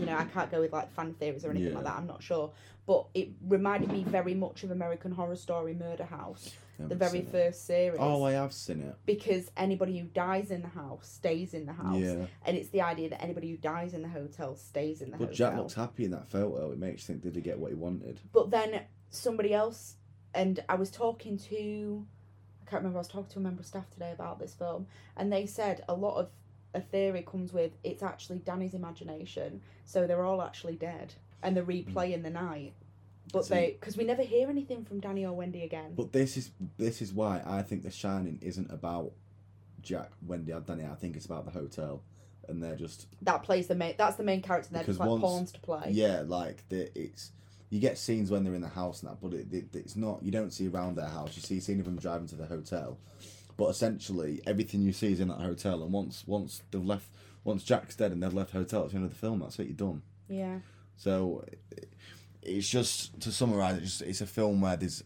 you 0.00 0.06
know, 0.06 0.16
I 0.16 0.24
can't 0.24 0.50
go 0.50 0.60
with 0.60 0.72
like 0.72 0.92
fan 0.92 1.14
theories 1.14 1.44
or 1.44 1.50
anything 1.50 1.70
Yeah. 1.70 1.74
like 1.76 1.84
that. 1.84 1.96
I'm 1.96 2.06
not 2.06 2.22
sure, 2.22 2.50
but 2.86 3.06
it 3.14 3.28
reminded 3.46 3.90
me 3.90 4.04
very 4.04 4.34
much 4.34 4.64
of 4.64 4.70
American 4.70 5.12
Horror 5.12 5.36
Story 5.36 5.74
Murder 5.74 6.04
House, 6.04 6.52
the 6.78 6.94
very 6.94 7.22
first 7.22 7.66
series. 7.66 7.98
Oh, 8.00 8.24
I 8.24 8.32
have 8.32 8.52
seen 8.52 8.80
it. 8.80 8.96
because 9.06 9.50
anybody 9.56 9.98
who 9.98 10.06
dies 10.06 10.50
in 10.50 10.62
the 10.62 10.68
house 10.68 11.08
stays 11.08 11.54
in 11.54 11.66
the 11.66 11.72
house, 11.72 11.98
Yeah, 12.00 12.26
and 12.44 12.56
it's 12.56 12.68
the 12.70 12.82
idea 12.82 13.08
that 13.10 13.22
anybody 13.22 13.50
who 13.50 13.56
dies 13.56 13.94
in 13.94 14.02
the 14.02 14.08
hotel 14.08 14.56
stays 14.56 15.00
in 15.00 15.10
the 15.10 15.16
house. 15.16 15.26
but 15.26 15.28
hotel. 15.30 15.50
Jack 15.50 15.58
looks 15.58 15.74
happy 15.74 16.04
in 16.04 16.10
that 16.10 16.28
photo. 16.28 16.72
It 16.72 16.78
makes 16.78 17.02
you 17.08 17.14
think 17.14 17.22
did 17.22 17.36
he 17.36 17.40
get 17.42 17.58
what 17.58 17.70
he 17.70 17.74
wanted? 17.76 18.20
But 18.32 18.50
then 18.50 18.82
somebody 19.10 19.54
else, 19.54 19.96
and 20.34 20.58
I 20.68 20.74
was 20.74 20.90
talking 20.90 21.38
to, 21.38 22.04
I 22.66 22.70
can't 22.70 22.80
remember, 22.82 22.98
I 22.98 23.00
was 23.00 23.08
talking 23.08 23.30
to 23.30 23.38
a 23.38 23.42
member 23.42 23.60
of 23.60 23.66
staff 23.66 23.88
today 23.90 24.10
about 24.12 24.38
this 24.40 24.52
film, 24.54 24.86
and 25.16 25.32
they 25.32 25.46
said 25.46 25.84
a 25.88 25.94
lot 25.94 26.16
of 26.16 26.28
a 26.74 26.80
theory 26.80 27.22
comes 27.22 27.52
with 27.52 27.72
it's 27.82 28.02
actually 28.02 28.38
Danny's 28.38 28.74
imagination, 28.74 29.60
so 29.84 30.06
they're 30.06 30.24
all 30.24 30.42
actually 30.42 30.76
dead, 30.76 31.14
and 31.42 31.56
they're 31.56 31.64
mm. 31.64 31.86
replaying 31.86 32.22
the 32.22 32.30
night. 32.30 32.74
But 33.32 33.46
See- 33.46 33.54
they, 33.54 33.76
because 33.78 33.96
we 33.96 34.04
never 34.04 34.22
hear 34.22 34.48
anything 34.48 34.84
from 34.84 35.00
Danny 35.00 35.24
or 35.24 35.32
Wendy 35.32 35.62
again. 35.62 35.94
But 35.96 36.12
this 36.12 36.36
is 36.36 36.50
this 36.76 37.00
is 37.00 37.12
why 37.12 37.42
I 37.46 37.62
think 37.62 37.82
The 37.82 37.90
Shining 37.90 38.38
isn't 38.42 38.70
about 38.70 39.12
Jack, 39.82 40.10
Wendy, 40.26 40.52
or 40.52 40.60
Danny. 40.60 40.84
I 40.84 40.94
think 40.94 41.16
it's 41.16 41.26
about 41.26 41.44
the 41.44 41.50
hotel, 41.50 42.02
and 42.48 42.62
they're 42.62 42.76
just 42.76 43.06
that 43.22 43.42
plays 43.42 43.66
the 43.68 43.74
main. 43.74 43.94
That's 43.96 44.16
the 44.16 44.24
main 44.24 44.42
character. 44.42 44.70
They're 44.72 44.84
just 44.84 45.00
like 45.00 45.08
once- 45.08 45.22
pawns 45.22 45.52
to 45.52 45.60
play. 45.60 45.88
yeah, 45.90 46.22
like 46.26 46.68
the 46.68 46.96
it's 46.98 47.30
you 47.70 47.80
get 47.80 47.98
scenes 47.98 48.30
when 48.30 48.44
they're 48.44 48.54
in 48.54 48.60
the 48.60 48.68
house 48.68 49.02
and 49.02 49.10
that, 49.10 49.20
but 49.20 49.32
it, 49.32 49.52
it 49.52 49.74
it's 49.74 49.96
not 49.96 50.22
you 50.22 50.30
don't 50.30 50.52
see 50.52 50.68
around 50.68 50.96
their 50.96 51.08
house. 51.08 51.34
You 51.34 51.42
see 51.42 51.58
a 51.58 51.60
scene 51.60 51.80
of 51.80 51.86
them 51.86 51.96
driving 51.96 52.28
to 52.28 52.36
the 52.36 52.46
hotel, 52.46 52.98
but 53.56 53.68
essentially 53.68 54.42
everything 54.46 54.82
you 54.82 54.92
see 54.92 55.12
is 55.12 55.20
in 55.20 55.28
that 55.28 55.40
hotel. 55.40 55.82
And 55.82 55.92
once 55.92 56.24
once 56.26 56.62
they've 56.70 56.84
left, 56.84 57.08
once 57.44 57.62
Jack's 57.62 57.96
dead 57.96 58.12
and 58.12 58.22
they've 58.22 58.32
left 58.32 58.52
hotel, 58.52 58.84
it's 58.84 58.92
the 58.92 58.96
end 58.96 59.06
of 59.06 59.12
the 59.12 59.18
film. 59.18 59.40
That's 59.40 59.58
it. 59.58 59.66
You're 59.66 59.76
done. 59.76 60.02
Yeah. 60.28 60.58
So 60.96 61.44
it's 62.42 62.68
just 62.68 63.20
to 63.20 63.32
summarize, 63.32 63.78
it's, 63.78 63.98
just, 63.98 64.02
it's 64.02 64.20
a 64.20 64.26
film 64.26 64.60
where 64.60 64.76
there's 64.76 65.02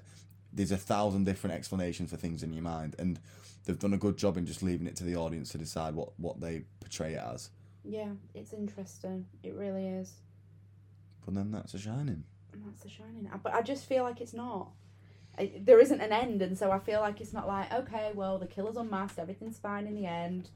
there's 0.53 0.73
a 0.73 0.77
thousand 0.77 1.25
different 1.25 1.55
explanations 1.55 2.11
for 2.11 2.17
things 2.17 2.43
in 2.43 2.53
your 2.53 2.63
mind, 2.63 2.97
and 2.99 3.21
they've 3.65 3.79
done 3.79 3.95
a 3.95 3.99
good 3.99 4.17
job 4.17 4.37
in 4.37 4.47
just 4.47 4.63
leaving 4.63 4.87
it 4.87 4.97
to 4.97 5.05
the 5.05 5.17
audience 5.17 5.51
to 5.51 5.59
decide 5.59 5.95
what 5.95 6.11
what 6.19 6.41
they 6.41 6.65
portray 6.81 7.15
it 7.15 7.23
as. 7.23 7.51
Yeah, 7.85 8.11
it's 8.35 8.53
interesting. 8.53 9.27
It 9.43 9.55
really 9.55 9.87
is. 9.87 10.13
But 11.25 11.35
then 11.35 11.51
that's 11.51 11.75
a 11.75 11.79
shining. 11.79 12.25
And 12.53 12.65
that's 12.67 12.83
the 12.83 12.89
shining. 12.89 13.31
But 13.43 13.55
I 13.55 13.63
just 13.63 13.87
feel 13.87 14.03
like 14.03 14.21
it's 14.21 14.35
not. 14.35 14.71
There 15.65 15.81
isn't 15.81 16.01
an 16.01 16.13
end, 16.13 16.43
and 16.43 16.57
so 16.59 16.71
I 16.71 16.79
feel 16.79 17.01
like 17.01 17.21
it's 17.21 17.33
not 17.33 17.47
like 17.47 17.73
okay, 17.73 18.13
well, 18.15 18.39
the 18.39 18.47
killer's 18.47 18.77
unmasked, 18.77 19.19
everything's 19.19 19.59
fine 19.59 19.87
in 19.87 19.95
the 19.95 20.07
end. 20.07 20.51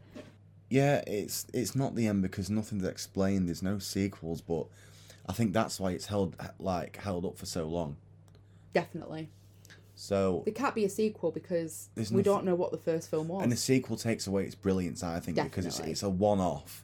Yeah, 0.70 1.02
it's 1.06 1.46
it's 1.52 1.74
not 1.76 1.94
the 1.94 2.06
end 2.06 2.22
because 2.22 2.48
nothing's 2.50 2.84
explained. 2.84 3.48
There's 3.48 3.62
no 3.62 3.78
sequels, 3.78 4.40
but 4.40 4.66
I 5.28 5.32
think 5.32 5.52
that's 5.52 5.78
why 5.78 5.92
it's 5.92 6.06
held 6.06 6.36
like 6.58 6.96
held 6.96 7.24
up 7.26 7.36
for 7.38 7.46
so 7.46 7.66
long. 7.66 7.96
Definitely. 8.72 9.28
So 9.94 10.42
There 10.44 10.54
can't 10.54 10.74
be 10.74 10.84
a 10.84 10.88
sequel 10.88 11.30
because 11.30 11.88
we 11.94 12.02
nothing- 12.02 12.22
don't 12.22 12.44
know 12.44 12.54
what 12.54 12.72
the 12.72 12.78
first 12.78 13.08
film 13.10 13.28
was. 13.28 13.42
and 13.42 13.52
the 13.52 13.56
sequel 13.56 13.96
takes 13.96 14.26
away 14.26 14.44
its 14.44 14.54
brilliance, 14.54 15.02
I 15.04 15.20
think, 15.20 15.36
because 15.36 15.66
it's 15.66 15.78
it's 15.80 16.02
a 16.02 16.08
one 16.10 16.40
off. 16.40 16.82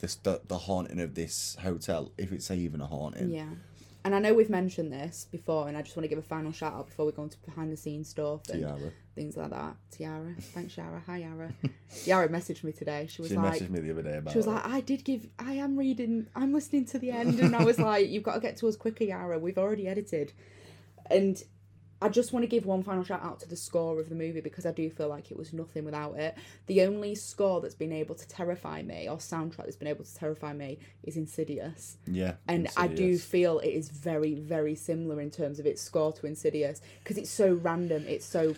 This 0.00 0.16
the, 0.16 0.40
the 0.46 0.58
haunting 0.58 1.00
of 1.00 1.14
this 1.14 1.56
hotel, 1.62 2.12
if 2.18 2.32
it's 2.32 2.50
even 2.50 2.80
a 2.80 2.86
haunting. 2.86 3.30
Yeah. 3.30 3.46
And 4.04 4.16
I 4.16 4.18
know 4.18 4.34
we've 4.34 4.50
mentioned 4.50 4.92
this 4.92 5.28
before, 5.30 5.68
and 5.68 5.76
I 5.76 5.82
just 5.82 5.96
want 5.96 6.02
to 6.04 6.08
give 6.08 6.18
a 6.18 6.22
final 6.22 6.50
shout 6.50 6.72
out 6.72 6.88
before 6.88 7.06
we 7.06 7.12
go 7.12 7.22
into 7.22 7.38
behind 7.46 7.72
the 7.72 7.76
scenes 7.76 8.08
stuff 8.08 8.40
and 8.50 8.62
Tiara. 8.62 8.92
things 9.14 9.36
like 9.36 9.50
that. 9.50 9.76
Tiara. 9.92 10.34
Thanks, 10.40 10.76
Yara. 10.76 11.00
Hi, 11.06 11.18
Yara. 11.18 11.52
Yara 12.04 12.28
messaged 12.28 12.64
me 12.64 12.72
today. 12.72 13.06
She 13.08 13.22
was 13.22 13.30
She 13.30 13.36
like, 13.36 13.60
messaged 13.60 13.70
me 13.70 13.78
the 13.78 13.92
other 13.92 14.02
day 14.02 14.16
about 14.16 14.32
She 14.32 14.38
was 14.38 14.46
it. 14.48 14.50
like, 14.50 14.66
I 14.66 14.80
did 14.80 15.04
give, 15.04 15.28
I 15.38 15.52
am 15.52 15.76
reading, 15.78 16.26
I'm 16.34 16.52
listening 16.52 16.84
to 16.86 16.98
the 16.98 17.12
end. 17.12 17.38
And 17.38 17.54
I 17.54 17.62
was 17.64 17.78
like, 17.78 18.08
you've 18.08 18.24
got 18.24 18.34
to 18.34 18.40
get 18.40 18.56
to 18.56 18.68
us 18.68 18.74
quicker, 18.74 19.04
Yara. 19.04 19.38
We've 19.38 19.58
already 19.58 19.86
edited. 19.86 20.32
And 21.08 21.40
I 22.02 22.08
just 22.08 22.32
want 22.32 22.42
to 22.42 22.48
give 22.48 22.66
one 22.66 22.82
final 22.82 23.04
shout 23.04 23.22
out 23.22 23.40
to 23.40 23.48
the 23.48 23.56
score 23.56 24.00
of 24.00 24.08
the 24.08 24.14
movie 24.14 24.40
because 24.40 24.66
I 24.66 24.72
do 24.72 24.90
feel 24.90 25.08
like 25.08 25.30
it 25.30 25.36
was 25.36 25.52
nothing 25.52 25.84
without 25.84 26.18
it. 26.18 26.36
The 26.66 26.82
only 26.82 27.14
score 27.14 27.60
that's 27.60 27.74
been 27.74 27.92
able 27.92 28.14
to 28.16 28.28
terrify 28.28 28.82
me, 28.82 29.08
or 29.08 29.18
soundtrack 29.18 29.58
that's 29.64 29.76
been 29.76 29.88
able 29.88 30.04
to 30.04 30.14
terrify 30.14 30.52
me, 30.52 30.78
is 31.04 31.16
Insidious. 31.16 31.96
yeah. 32.06 32.34
And 32.48 32.68
I 32.76 32.88
do 32.88 33.16
feel 33.18 33.60
it 33.60 33.68
is 33.68 33.88
very, 33.88 34.34
very 34.34 34.74
similar 34.74 35.20
in 35.20 35.30
terms 35.30 35.60
of 35.60 35.66
its 35.66 35.80
score 35.80 36.12
to 36.14 36.26
Insidious 36.26 36.80
because 37.02 37.16
it's 37.16 37.30
so 37.30 37.54
random, 37.54 38.04
it's 38.08 38.26
so 38.26 38.54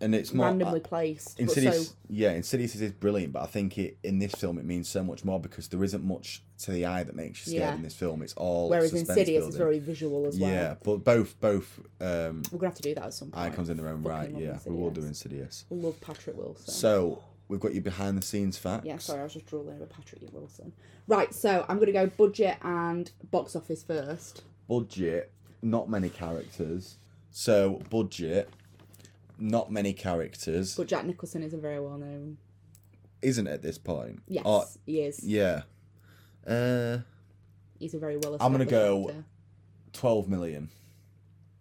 and 0.00 0.14
it's 0.14 0.32
more 0.32 0.46
randomly 0.46 0.80
uh, 0.80 0.82
placed. 0.88 1.38
Insidious, 1.40 1.88
so, 1.88 1.94
yeah, 2.08 2.32
Insidious 2.32 2.74
is 2.76 2.92
brilliant, 2.92 3.32
but 3.32 3.42
I 3.42 3.46
think 3.46 3.78
it 3.78 3.98
in 4.02 4.18
this 4.18 4.32
film 4.32 4.58
it 4.58 4.64
means 4.64 4.88
so 4.88 5.02
much 5.02 5.24
more 5.24 5.40
because 5.40 5.68
there 5.68 5.82
isn't 5.82 6.04
much 6.04 6.42
to 6.58 6.70
the 6.70 6.86
eye 6.86 7.02
that 7.02 7.14
makes 7.16 7.46
you 7.46 7.52
scared 7.52 7.70
Yeah. 7.70 7.74
in 7.74 7.82
this 7.82 7.94
film. 7.94 8.22
It's 8.22 8.34
all 8.34 8.68
whereas 8.68 8.92
Insidious 8.92 9.46
is 9.46 9.56
very 9.56 9.78
visual 9.78 10.26
as 10.26 10.38
well. 10.38 10.50
yeah, 10.50 10.74
but 10.82 10.98
both 11.04 11.40
both 11.40 11.80
um, 12.00 12.42
We're 12.52 12.58
gonna 12.58 12.68
have 12.68 12.74
to 12.76 12.82
do 12.82 12.94
that 12.94 13.04
at 13.04 13.14
some 13.14 13.30
point. 13.30 13.52
icons 13.52 13.68
in 13.70 13.76
their 13.76 13.88
own 13.88 14.02
right. 14.02 14.30
Yeah, 14.30 14.58
we 14.66 14.74
will 14.74 14.90
do 14.90 15.00
Insidious. 15.04 15.64
Insidious. 15.70 15.84
Love 15.84 16.00
Patrick 16.00 16.36
Wilson. 16.36 16.72
So 16.74 17.22
we've 17.48 17.60
got 17.60 17.72
your 17.74 17.82
behind 17.82 18.18
the 18.18 18.22
scenes 18.22 18.56
facts. 18.58 18.84
yeah, 18.86 18.98
sorry, 18.98 19.20
I 19.20 19.24
was 19.24 19.32
just 19.32 19.46
drooling 19.46 19.74
over 19.74 19.86
Patrick 19.86 20.22
Wilson. 20.32 20.72
Right, 21.06 21.34
so 21.34 21.64
I'm 21.68 21.78
gonna 21.78 21.92
go 21.92 22.06
budget 22.06 22.56
and 22.62 23.10
box 23.30 23.56
office 23.56 23.82
first. 23.82 24.42
Budget, 24.68 25.32
not 25.62 25.88
many 25.90 26.08
characters. 26.10 26.98
So 27.30 27.80
budget, 27.90 28.48
not 29.38 29.70
many 29.72 29.92
characters. 29.92 30.76
But 30.76 30.88
Jack 30.88 31.04
Nicholson 31.06 31.42
is 31.42 31.54
a 31.54 31.58
very 31.58 31.80
well 31.80 31.98
known. 31.98 32.38
Isn't 33.22 33.46
it 33.46 33.50
at 33.52 33.62
this 33.62 33.78
point? 33.78 34.22
Yes, 34.28 34.44
Oh, 34.46 34.64
he 34.86 35.00
is. 35.00 35.22
yeah. 35.24 35.62
Uh, 36.46 36.98
He's 37.78 37.94
a 37.94 37.98
very 37.98 38.16
well. 38.16 38.36
I'm 38.40 38.52
gonna 38.52 38.64
go- 38.64 39.08
actor. 39.08 39.24
twelve 39.92 40.28
million. 40.28 40.70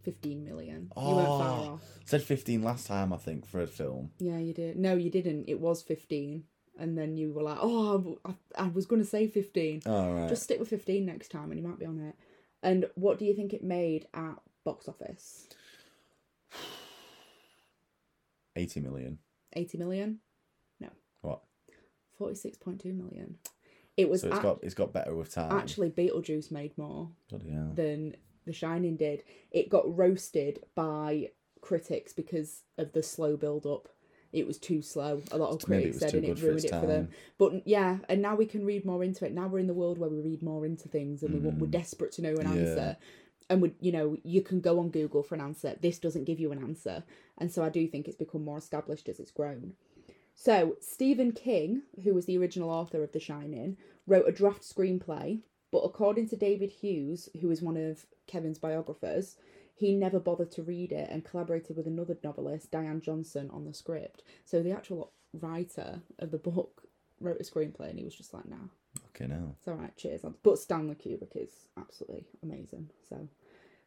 Fifteen 0.04 0.45
million. 0.45 0.91
You 0.95 1.04
weren't 1.04 1.28
far 1.28 1.60
Oh. 1.60 1.74
off. 1.74 1.99
Said 2.06 2.22
fifteen 2.24 2.64
last 2.64 2.88
time, 2.88 3.12
I 3.12 3.18
think, 3.18 3.45
for 3.45 3.60
a 3.62 3.68
film. 3.68 4.12
Yeah, 4.20 4.38
you 4.38 4.54
did. 4.54 4.78
No, 4.78 4.95
you 4.95 5.10
didn't. 5.10 5.45
It 5.49 5.60
was 5.60 5.82
fifteen, 5.82 6.45
and 6.80 6.98
then 6.98 7.18
you 7.18 7.34
were 7.34 7.44
like, 7.44 7.58
"Oh, 7.60 8.18
I, 8.24 8.36
I 8.56 8.68
was 8.70 8.86
gonna 8.86 9.04
say 9.04 9.28
15. 9.28 9.82
All 9.86 10.14
right. 10.14 10.30
Just 10.30 10.44
stick 10.44 10.60
with 10.60 10.70
fifteen 10.70 11.06
next 11.06 11.30
time, 11.30 11.52
and 11.52 11.60
you 11.60 11.68
might 11.68 11.80
be 11.80 11.86
on 11.86 11.99
it." 11.99 12.16
And 12.64 12.90
what 12.95 13.20
do 13.20 13.26
you 13.26 13.34
think 13.36 13.54
it 13.54 13.64
made 13.64 14.08
at 14.14 14.36
box 14.64 14.88
office? 14.88 15.48
Eighty 18.57 18.79
million. 18.79 19.19
Eighty 19.53 19.77
million. 19.77 20.19
No. 20.79 20.89
What? 21.21 21.41
Forty-six 22.17 22.57
point 22.57 22.81
two 22.81 22.93
million. 22.93 23.38
It 23.95 24.09
was 24.09 24.21
So 24.21 24.27
it's 24.27 24.38
ac- 24.38 24.43
got 24.43 24.59
it's 24.63 24.73
got 24.73 24.93
better 24.93 25.15
with 25.15 25.31
time. 25.34 25.51
actually 25.51 25.89
Beetlejuice 25.91 26.51
made 26.51 26.77
more 26.77 27.09
than 27.75 28.15
The 28.45 28.53
Shining 28.53 28.97
did. 28.97 29.23
It 29.51 29.69
got 29.69 29.84
roasted 29.97 30.59
by 30.75 31.29
critics 31.61 32.13
because 32.13 32.63
of 32.77 32.91
the 32.93 33.03
slow 33.03 33.38
build 33.38 33.65
up. 33.65 33.88
It 34.34 34.45
was 34.45 34.57
too 34.59 34.81
slow. 34.81 35.21
A 35.31 35.38
lot 35.38 35.51
of 35.51 35.63
critics 35.63 35.99
said, 35.99 36.13
and 36.13 36.25
it 36.25 36.41
ruined 36.41 36.65
it 36.65 36.69
for 36.71 36.85
them. 36.85 37.09
But 37.38 37.65
yeah, 37.67 37.99
and 38.09 38.21
now 38.21 38.35
we 38.35 38.45
can 38.45 38.65
read 38.65 38.85
more 38.85 39.03
into 39.03 39.25
it. 39.25 39.34
Now 39.34 39.47
we're 39.47 39.59
in 39.59 39.67
the 39.67 39.73
world 39.73 39.97
where 39.97 40.09
we 40.09 40.19
read 40.19 40.43
more 40.43 40.65
into 40.65 40.89
things, 40.89 41.23
and 41.23 41.34
we 41.34 41.39
want, 41.39 41.59
we're 41.59 41.67
desperate 41.67 42.11
to 42.13 42.21
know 42.21 42.35
an 42.35 42.45
Mm. 42.47 42.55
Yeah. 42.55 42.61
answer. 42.69 42.97
And 43.49 43.61
we, 43.61 43.72
you 43.80 43.91
know, 43.91 44.18
you 44.24 44.41
can 44.41 44.60
go 44.60 44.80
on 44.80 44.90
Google 44.90 45.24
for 45.24 45.36
an 45.36 45.41
answer. 45.41 45.76
This 45.80 45.99
doesn't 45.99 46.26
give 46.26 46.40
you 46.40 46.52
an 46.52 46.61
answer, 46.61 47.03
and 47.38 47.52
so 47.52 47.64
I 47.64 47.69
do 47.69 47.88
think 47.88 48.07
it's 48.07 48.18
become 48.18 48.44
more 48.44 48.57
established 48.57 49.07
as 49.07 49.19
it's 49.19 49.32
grown. 49.32 49.74
So 50.36 50.76
Stephen 50.82 51.32
King, 51.32 51.84
who 52.03 52.14
was 52.14 52.26
the 52.26 52.38
original 52.38 52.69
author 52.69 53.03
of 53.03 53.11
The 53.11 53.19
Shining, 53.19 53.78
wrote 54.06 54.28
a 54.28 54.32
draft 54.32 54.64
screenplay, 54.64 55.40
but 55.72 55.80
according 55.80 56.30
to 56.30 56.36
David 56.36 56.72
Hughes, 56.72 57.30
who 57.41 57.49
is 57.49 57.61
one 57.61 57.78
of 57.78 58.06
Kevin's 58.28 58.60
biographers, 58.60 59.38
he 59.74 59.94
never 59.94 60.19
bothered 60.19 60.52
to 60.52 60.64
read 60.64 60.91
it 60.91 61.10
and 61.10 61.26
collaborated 61.26 61.78
with 61.78 61.88
another 61.88 62.18
novelist, 62.24 62.72
Diane 62.72 63.02
Johnson, 63.02 63.49
on 63.52 63.65
the 63.65 63.74
script. 63.74 64.24
So 64.45 64.61
the 64.61 64.72
actual 64.72 65.11
writer 65.34 66.02
of 66.19 66.32
the 66.32 66.38
book 66.38 66.84
wrote 67.19 67.40
a 67.40 67.44
screenplay, 67.44 67.90
and 67.90 67.98
he 67.98 68.06
was 68.06 68.15
just 68.15 68.34
like, 68.34 68.48
"Nah, 68.48 68.69
Okay, 69.19 69.27
now. 69.27 69.56
it's 69.57 69.68
all 69.68 69.76
right, 69.76 69.95
cheers." 69.98 70.22
But 70.44 70.60
Stanley 70.60 70.95
Kubrick 70.95 71.35
is 71.35 71.68
absolutely 71.77 72.27
amazing. 72.44 72.89
So. 73.10 73.27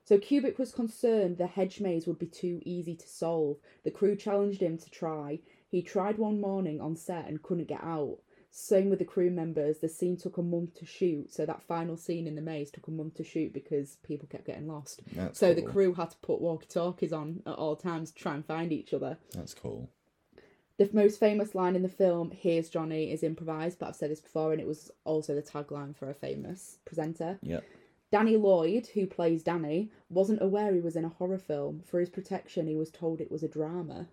So 0.02 0.18
Kubrick 0.18 0.58
was 0.58 0.72
concerned 0.72 1.36
the 1.38 1.46
hedge 1.46 1.80
maze 1.80 2.06
would 2.06 2.18
be 2.18 2.26
too 2.26 2.60
easy 2.64 2.96
to 2.96 3.06
solve. 3.06 3.58
The 3.84 3.92
crew 3.92 4.16
challenged 4.16 4.60
him 4.60 4.76
to 4.78 4.90
try. 4.90 5.38
He 5.68 5.82
tried 5.82 6.18
one 6.18 6.40
morning 6.40 6.80
on 6.80 6.96
set 6.96 7.28
and 7.28 7.42
couldn't 7.42 7.68
get 7.68 7.84
out. 7.84 8.18
Same 8.50 8.90
with 8.90 8.98
the 8.98 9.04
crew 9.04 9.30
members. 9.30 9.78
The 9.78 9.88
scene 9.88 10.16
took 10.16 10.36
a 10.36 10.42
month 10.42 10.74
to 10.80 10.84
shoot, 10.84 11.32
so 11.32 11.46
that 11.46 11.62
final 11.62 11.96
scene 11.96 12.26
in 12.26 12.34
the 12.34 12.42
maze 12.42 12.72
took 12.72 12.88
a 12.88 12.90
month 12.90 13.14
to 13.14 13.24
shoot 13.24 13.52
because 13.52 13.98
people 14.02 14.26
kept 14.26 14.46
getting 14.46 14.66
lost. 14.66 15.02
That's 15.12 15.38
so 15.38 15.54
the 15.54 15.62
crew 15.62 15.94
had 15.94 16.10
to 16.10 16.16
put 16.16 16.40
walkie-talkies 16.40 17.12
on 17.12 17.42
at 17.46 17.54
all 17.54 17.76
times 17.76 18.10
to 18.10 18.20
try 18.20 18.34
and 18.34 18.44
find 18.44 18.72
each 18.72 18.92
other. 18.92 19.18
That's 19.32 19.54
cool. 19.54 19.90
The 20.80 20.88
most 20.94 21.20
famous 21.20 21.54
line 21.54 21.76
in 21.76 21.82
the 21.82 21.90
film, 21.90 22.30
"Here's 22.30 22.70
Johnny," 22.70 23.12
is 23.12 23.22
improvised, 23.22 23.78
but 23.78 23.88
I've 23.88 23.96
said 23.96 24.10
this 24.10 24.22
before, 24.22 24.52
and 24.52 24.60
it 24.62 24.66
was 24.66 24.90
also 25.04 25.34
the 25.34 25.42
tagline 25.42 25.94
for 25.94 26.08
a 26.08 26.14
famous 26.14 26.78
presenter. 26.86 27.38
Yep. 27.42 27.62
Danny 28.10 28.38
Lloyd, 28.38 28.86
who 28.94 29.06
plays 29.06 29.42
Danny, 29.42 29.90
wasn't 30.08 30.40
aware 30.40 30.72
he 30.72 30.80
was 30.80 30.96
in 30.96 31.04
a 31.04 31.10
horror 31.10 31.36
film. 31.36 31.82
For 31.84 32.00
his 32.00 32.08
protection, 32.08 32.66
he 32.66 32.76
was 32.76 32.90
told 32.90 33.20
it 33.20 33.30
was 33.30 33.42
a 33.42 33.48
drama, 33.48 34.08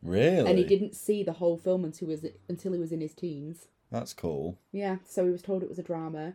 Really? 0.00 0.48
and 0.48 0.58
he 0.58 0.64
didn't 0.64 0.94
see 0.94 1.24
the 1.24 1.32
whole 1.32 1.56
film 1.56 1.84
until 1.84 2.06
he 2.06 2.12
was 2.14 2.24
until 2.48 2.72
he 2.72 2.78
was 2.78 2.92
in 2.92 3.00
his 3.00 3.14
teens. 3.14 3.66
That's 3.90 4.14
cool. 4.14 4.56
Yeah, 4.70 4.98
so 5.04 5.24
he 5.24 5.32
was 5.32 5.42
told 5.42 5.64
it 5.64 5.68
was 5.68 5.80
a 5.80 5.82
drama. 5.82 6.34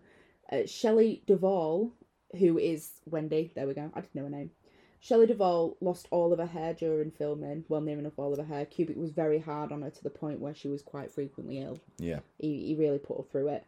Uh, 0.52 0.66
Shelley 0.66 1.24
Duvall, 1.26 1.94
who 2.38 2.58
is 2.58 3.00
Wendy, 3.06 3.52
there 3.56 3.66
we 3.68 3.74
go. 3.74 3.90
I 3.94 4.02
didn't 4.02 4.16
know 4.16 4.24
her 4.24 4.30
name. 4.30 4.52
Shelley 5.00 5.28
Duvall 5.28 5.78
lost 5.80 6.08
all 6.12 6.34
of 6.34 6.40
her 6.40 6.46
hair 6.46 6.74
during 6.74 7.12
filming, 7.12 7.64
well, 7.70 7.82
near 7.82 8.00
enough 8.00 8.18
all 8.18 8.34
of 8.34 8.40
her 8.40 8.46
hair. 8.46 8.66
Kubrick 8.66 8.98
was 8.98 9.12
very 9.12 9.40
hard 9.40 9.72
on 9.72 9.82
her 9.84 9.90
to 9.90 10.04
the 10.04 10.10
point 10.10 10.40
where 10.40 10.56
she 10.56 10.68
was 10.68 10.82
quite 10.82 11.12
frequently 11.12 11.60
ill. 11.60 11.80
Yeah. 11.98 12.20
He, 12.40 12.68
he 12.68 12.76
really 12.76 12.98
put 12.98 13.18
her 13.18 13.24
through 13.24 13.50
it. 13.50 13.66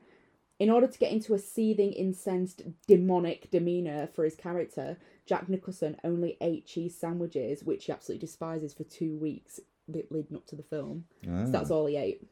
In 0.59 0.69
order 0.69 0.87
to 0.87 0.99
get 0.99 1.11
into 1.11 1.33
a 1.33 1.39
seething, 1.39 1.93
incensed, 1.93 2.63
demonic 2.87 3.49
demeanour 3.49 4.07
for 4.07 4.25
his 4.25 4.35
character, 4.35 4.97
Jack 5.25 5.47
Nicholson 5.47 5.95
only 6.03 6.35
ate 6.41 6.65
cheese 6.65 6.97
sandwiches, 6.97 7.63
which 7.63 7.85
he 7.85 7.91
absolutely 7.93 8.25
despises, 8.25 8.73
for 8.73 8.83
two 8.83 9.15
weeks 9.17 9.59
le- 9.87 10.01
leading 10.09 10.35
up 10.35 10.45
to 10.47 10.55
the 10.57 10.63
film. 10.63 11.05
Ah. 11.25 11.45
So 11.45 11.51
that's 11.51 11.71
all 11.71 11.85
he 11.85 11.95
ate. 11.95 12.23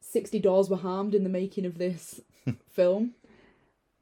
60 0.00 0.38
doors 0.40 0.68
were 0.68 0.76
harmed 0.76 1.14
in 1.14 1.22
the 1.22 1.30
making 1.30 1.64
of 1.66 1.78
this 1.78 2.20
film. 2.68 3.12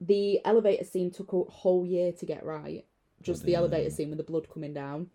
The 0.00 0.40
elevator 0.44 0.84
scene 0.84 1.10
took 1.10 1.32
a 1.32 1.42
whole 1.42 1.84
year 1.86 2.12
to 2.12 2.26
get 2.26 2.44
right. 2.44 2.84
Just 3.22 3.44
the 3.44 3.54
elevator 3.54 3.90
scene 3.90 4.08
with 4.10 4.18
the 4.18 4.24
blood 4.24 4.48
coming 4.52 4.74
down. 4.74 5.10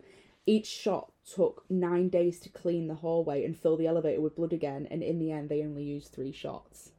Each 0.46 0.66
shot 0.66 1.12
took 1.30 1.64
nine 1.68 2.08
days 2.08 2.40
to 2.40 2.48
clean 2.48 2.86
the 2.88 2.94
hallway 2.94 3.44
and 3.44 3.56
fill 3.56 3.76
the 3.76 3.86
elevator 3.86 4.20
with 4.20 4.36
blood 4.36 4.52
again, 4.52 4.88
and 4.90 5.02
in 5.02 5.18
the 5.18 5.30
end, 5.30 5.48
they 5.50 5.62
only 5.62 5.82
used 5.84 6.12
three 6.12 6.32
shots. 6.32 6.92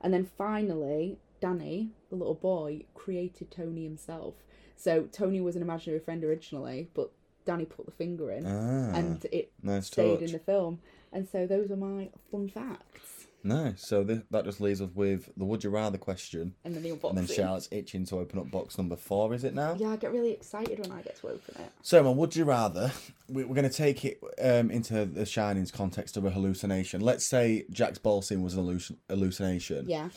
And 0.00 0.12
then 0.12 0.24
finally, 0.26 1.18
Danny, 1.40 1.90
the 2.10 2.16
little 2.16 2.34
boy, 2.34 2.84
created 2.94 3.50
Tony 3.50 3.84
himself. 3.84 4.34
So 4.76 5.04
Tony 5.10 5.40
was 5.40 5.56
an 5.56 5.62
imaginary 5.62 6.00
friend 6.00 6.22
originally, 6.22 6.90
but 6.92 7.10
Danny 7.46 7.64
put 7.64 7.86
the 7.86 7.92
finger 7.92 8.30
in, 8.30 8.44
Ah, 8.46 8.92
and 8.94 9.24
it 9.32 9.52
nice 9.62 9.86
stayed 9.86 10.18
touch. 10.18 10.26
in 10.26 10.32
the 10.32 10.38
film. 10.38 10.80
And 11.12 11.26
so 11.28 11.46
those 11.46 11.70
are 11.70 11.76
my 11.76 12.10
fun 12.30 12.48
facts. 12.48 13.21
Nice. 13.44 13.86
So 13.86 14.04
th- 14.04 14.22
that 14.30 14.44
just 14.44 14.60
leaves 14.60 14.80
us 14.80 14.90
with 14.94 15.28
the 15.36 15.44
would 15.44 15.64
you 15.64 15.70
rather 15.70 15.98
question, 15.98 16.54
And 16.64 16.74
then 16.74 16.82
the 16.82 16.90
unboxing. 16.90 17.08
and 17.18 17.18
then. 17.28 17.36
Charlotte's 17.36 17.68
itching 17.72 18.04
to 18.06 18.18
open 18.18 18.38
up 18.38 18.50
box 18.50 18.78
number 18.78 18.96
four. 18.96 19.34
Is 19.34 19.44
it 19.44 19.54
now? 19.54 19.74
Yeah, 19.78 19.88
I 19.88 19.96
get 19.96 20.12
really 20.12 20.30
excited 20.32 20.78
when 20.78 20.92
I 20.92 21.02
get 21.02 21.16
to 21.20 21.28
open 21.28 21.54
it. 21.60 21.72
So, 21.82 22.02
man, 22.02 22.16
would 22.16 22.36
you 22.36 22.44
rather? 22.44 22.92
we- 23.28 23.44
We're 23.44 23.54
going 23.56 23.68
to 23.68 23.76
take 23.76 24.04
it 24.04 24.20
um, 24.42 24.70
into 24.70 25.04
the 25.04 25.26
Shining's 25.26 25.70
context 25.70 26.16
of 26.16 26.24
a 26.24 26.30
hallucination. 26.30 27.00
Let's 27.00 27.24
say 27.26 27.64
Jack's 27.70 27.98
ball 27.98 28.22
scene 28.22 28.42
was 28.42 28.54
an 28.54 28.64
hallucin- 28.64 28.96
hallucination, 29.08 29.88
Yeah. 29.88 30.10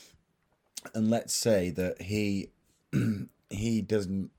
and 0.93 1.09
let's 1.09 1.33
say 1.33 1.69
that 1.71 2.01
he 2.03 2.49
he 3.49 3.81
doesn't. 3.81 4.31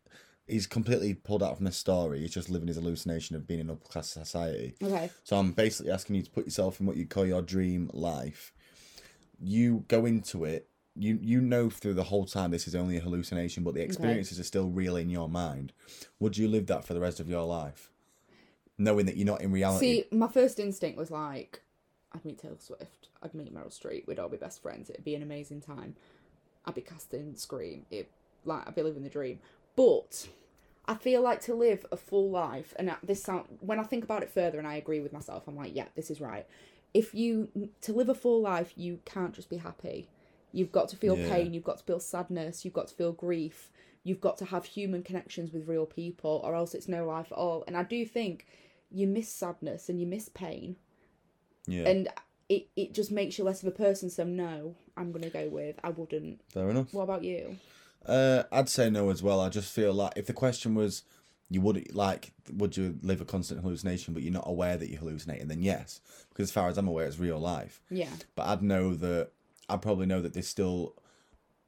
He's 0.48 0.68
completely 0.68 1.12
pulled 1.12 1.42
out 1.42 1.56
from 1.56 1.64
the 1.66 1.72
story. 1.72 2.20
He's 2.20 2.32
just 2.32 2.48
living 2.48 2.68
his 2.68 2.76
hallucination 2.76 3.34
of 3.34 3.48
being 3.48 3.58
in 3.58 3.68
upper 3.68 3.84
class 3.88 4.10
society. 4.10 4.76
Okay. 4.80 5.10
So 5.24 5.36
I'm 5.38 5.50
basically 5.50 5.90
asking 5.90 6.14
you 6.16 6.22
to 6.22 6.30
put 6.30 6.44
yourself 6.44 6.78
in 6.78 6.86
what 6.86 6.96
you 6.96 7.04
call 7.04 7.26
your 7.26 7.42
dream 7.42 7.90
life. 7.92 8.52
You 9.40 9.84
go 9.88 10.06
into 10.06 10.44
it. 10.44 10.68
You 10.98 11.18
you 11.20 11.42
know 11.42 11.68
through 11.68 11.94
the 11.94 12.04
whole 12.04 12.24
time 12.24 12.50
this 12.50 12.66
is 12.66 12.74
only 12.74 12.96
a 12.96 13.00
hallucination, 13.00 13.64
but 13.64 13.74
the 13.74 13.82
experiences 13.82 14.40
are 14.40 14.44
still 14.44 14.68
real 14.68 14.96
in 14.96 15.10
your 15.10 15.28
mind. 15.28 15.72
Would 16.20 16.38
you 16.38 16.48
live 16.48 16.66
that 16.68 16.84
for 16.86 16.94
the 16.94 17.00
rest 17.00 17.20
of 17.20 17.28
your 17.28 17.44
life? 17.44 17.90
knowing 18.78 19.06
that 19.06 19.16
you're 19.16 19.26
not 19.26 19.40
in 19.40 19.52
reality. 19.52 20.04
See, 20.10 20.16
my 20.16 20.28
first 20.28 20.58
instinct 20.58 20.98
was 20.98 21.10
like, 21.10 21.62
I'd 22.12 22.24
meet 22.24 22.38
Taylor 22.38 22.56
Swift, 22.58 23.08
I'd 23.22 23.34
meet 23.34 23.54
Meryl 23.54 23.68
Streep, 23.68 24.06
we'd 24.06 24.18
all 24.18 24.28
be 24.28 24.36
best 24.36 24.62
friends. 24.62 24.90
It'd 24.90 25.04
be 25.04 25.14
an 25.14 25.22
amazing 25.22 25.60
time. 25.60 25.96
I'd 26.64 26.74
be 26.74 26.80
casting 26.80 27.34
Scream. 27.36 27.86
It 27.90 28.10
like 28.44 28.66
I'd 28.66 28.74
be 28.74 28.82
living 28.82 29.02
the 29.02 29.08
dream. 29.08 29.38
But 29.76 30.28
I 30.86 30.94
feel 30.94 31.22
like 31.22 31.40
to 31.42 31.54
live 31.54 31.86
a 31.90 31.96
full 31.96 32.30
life, 32.30 32.74
and 32.78 32.94
this 33.02 33.22
sound 33.22 33.46
when 33.60 33.78
I 33.78 33.84
think 33.84 34.04
about 34.04 34.22
it 34.22 34.30
further, 34.30 34.58
and 34.58 34.66
I 34.66 34.74
agree 34.74 35.00
with 35.00 35.12
myself, 35.12 35.44
I'm 35.46 35.56
like, 35.56 35.74
yeah, 35.74 35.86
this 35.94 36.10
is 36.10 36.20
right. 36.20 36.46
If 36.96 37.14
you 37.14 37.32
to 37.82 37.92
live 37.92 38.08
a 38.08 38.14
full 38.14 38.40
life, 38.40 38.72
you 38.76 39.00
can't 39.04 39.34
just 39.34 39.50
be 39.50 39.58
happy. 39.58 40.08
You've 40.52 40.72
got 40.72 40.88
to 40.90 40.96
feel 40.96 41.16
Yeah. 41.16 41.28
pain. 41.28 41.52
You've 41.52 41.64
got 41.70 41.78
to 41.78 41.84
feel 41.84 42.00
sadness. 42.00 42.64
You've 42.64 42.74
got 42.80 42.88
to 42.88 42.94
feel 42.94 43.12
grief. 43.12 43.70
You've 44.02 44.20
got 44.20 44.38
to 44.38 44.44
have 44.46 44.64
human 44.64 45.02
connections 45.02 45.52
with 45.52 45.68
real 45.68 45.84
people, 45.86 46.40
or 46.44 46.54
else 46.54 46.74
it's 46.74 46.88
no 46.88 47.04
life 47.06 47.30
at 47.32 47.38
all. 47.38 47.64
And 47.66 47.76
I 47.76 47.82
do 47.82 48.06
think 48.06 48.46
you 48.90 49.06
miss 49.06 49.28
sadness 49.28 49.88
and 49.90 50.00
you 50.00 50.06
miss 50.06 50.28
pain, 50.28 50.76
yeah, 51.66 51.88
and 51.90 52.08
it 52.48 52.68
it 52.76 52.94
just 52.94 53.10
makes 53.10 53.36
you 53.36 53.44
less 53.44 53.62
of 53.62 53.68
a 53.68 53.72
person. 53.86 54.08
So 54.10 54.22
no, 54.24 54.76
I'm 54.96 55.10
gonna 55.12 55.28
go 55.30 55.48
with 55.48 55.76
I 55.82 55.90
wouldn't. 55.90 56.40
fair 56.48 56.70
enough. 56.70 56.94
What 56.94 57.02
about 57.02 57.24
you? 57.24 57.58
Uh, 58.06 58.44
I'd 58.52 58.68
say 58.68 58.88
no 58.88 59.10
as 59.10 59.22
well. 59.22 59.40
I 59.40 59.48
just 59.48 59.72
feel 59.72 59.92
like 59.92 60.12
if 60.16 60.26
the 60.26 60.32
question 60.32 60.76
was, 60.76 61.02
you 61.48 61.60
would 61.60 61.94
like, 61.94 62.32
would 62.52 62.76
you 62.76 62.98
live 63.02 63.20
a 63.20 63.24
constant 63.24 63.60
hallucination, 63.60 64.14
but 64.14 64.22
you're 64.22 64.32
not 64.32 64.48
aware 64.48 64.76
that 64.76 64.88
you're 64.90 64.98
hallucinating? 64.98 65.48
Then 65.48 65.62
yes, 65.62 66.00
because 66.30 66.48
as 66.48 66.52
far 66.52 66.68
as 66.68 66.76
I'm 66.76 66.88
aware, 66.88 67.06
it's 67.06 67.18
real 67.18 67.38
life. 67.38 67.80
Yeah, 67.90 68.10
But 68.34 68.48
I'd 68.48 68.62
know 68.62 68.94
that 68.94 69.30
I 69.68 69.76
probably 69.76 70.06
know 70.06 70.20
that 70.22 70.32
there's 70.34 70.48
still 70.48 70.94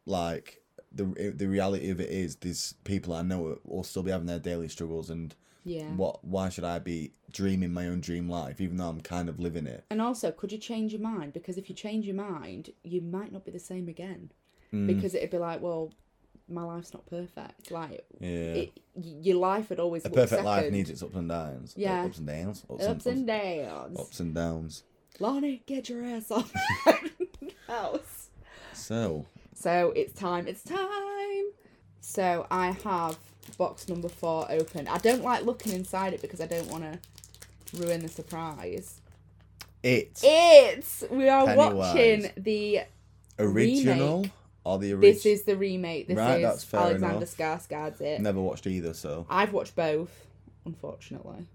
like 0.07 0.63
the 0.91 1.05
the 1.37 1.47
reality 1.47 1.91
of 1.91 2.01
it 2.01 2.11
is 2.11 2.37
these 2.37 2.75
people 2.85 3.13
I 3.15 3.23
know 3.23 3.59
will 3.65 3.85
still 3.85 4.03
be 4.03 4.11
having 4.11 4.27
their 4.27 4.39
daily 4.39 4.69
struggles 4.69 5.11
and 5.11 5.35
yeah. 5.65 5.91
what 5.95 6.25
why 6.25 6.49
should 6.49 6.65
I 6.65 6.79
be 6.79 7.13
dreaming 7.31 7.73
my 7.73 7.87
own 7.89 8.01
dream 8.01 8.29
life 8.29 8.61
even 8.61 8.79
though 8.79 8.89
I'm 8.89 9.01
kind 9.01 9.29
of 9.29 9.39
living 9.39 9.67
it? 9.67 9.85
And 9.91 10.01
also, 10.01 10.33
could 10.33 10.51
you 10.51 10.59
change 10.59 10.93
your 10.93 11.03
mind? 11.03 11.33
Because 11.35 11.59
if 11.59 11.69
you 11.69 11.75
change 11.75 12.07
your 12.07 12.17
mind, 12.17 12.71
you 12.83 13.01
might 13.01 13.33
not 13.33 13.45
be 13.45 13.51
the 13.51 13.59
same 13.59 13.89
again. 13.89 14.33
Mm. 14.73 14.87
Because 14.87 15.15
it'd 15.15 15.31
be 15.31 15.39
like, 15.39 15.61
well, 15.61 15.93
my 16.49 16.63
life's 16.63 16.93
not 16.95 17.05
perfect. 17.07 17.71
Like, 17.71 18.05
Yeah. 18.21 18.29
it, 18.29 18.81
your 18.95 19.37
life 19.37 19.71
would 19.71 19.81
always 19.81 20.05
a 20.05 20.11
perfect 20.11 20.45
life 20.45 20.71
needs 20.73 20.91
its 20.91 21.03
ups 21.03 21.15
and 21.15 21.29
downs. 21.29 21.73
Uh, 21.73 21.81
Yeah. 21.81 22.05
ups 22.05 22.19
and 22.19 22.27
downs. 22.27 22.65
Ups, 22.71 22.85
ups 22.85 23.07
and 23.07 23.27
downs. 23.27 23.99
Ups 23.99 24.21
and 24.21 24.35
downs. 24.35 24.83
Lonnie, 25.21 25.63
get 25.67 25.89
your 25.89 26.05
ass 26.05 26.31
off 26.31 26.53
house. 27.67 28.29
So 28.73 29.27
So 29.55 29.93
it's 29.97 30.13
time. 30.13 30.47
It's 30.47 30.63
time. 30.63 31.45
So 32.01 32.47
I 32.51 32.71
have 32.85 33.19
box 33.57 33.89
number 33.89 34.09
four 34.09 34.47
open. 34.51 34.89
I 34.89 34.99
don't 34.99 35.23
like 35.23 35.45
looking 35.45 35.73
inside 35.73 36.13
it 36.15 36.23
because 36.23 36.41
I 36.41 36.47
don't 36.47 36.69
want 36.69 36.85
to 36.85 36.99
ruin 37.77 38.01
the 38.01 38.09
surprise. 38.09 39.01
it 39.83 40.19
It's 40.23 41.05
we 41.11 41.29
are 41.29 41.47
Pennywise. 41.47 41.75
watching 41.75 42.31
the. 42.37 42.81
original 43.39 44.17
remake. 44.19 44.33
Or 44.69 44.79
the 44.79 44.93
This 44.95 45.25
is 45.27 45.43
the 45.43 45.57
remake. 45.57 46.09
This 46.09 46.17
Right, 46.17 46.37
is 46.41 46.43
that's 46.43 46.65
fair 46.65 46.81
Alexander 46.81 47.17
enough. 47.17 47.37
Skarsgård's 47.37 48.01
it. 48.01 48.21
Never 48.21 48.41
watched 48.41 48.67
either, 48.67 48.95
so 48.95 49.27
I've 49.31 49.53
watched 49.53 49.75
both, 49.77 50.27
unfortunately, 50.65 51.47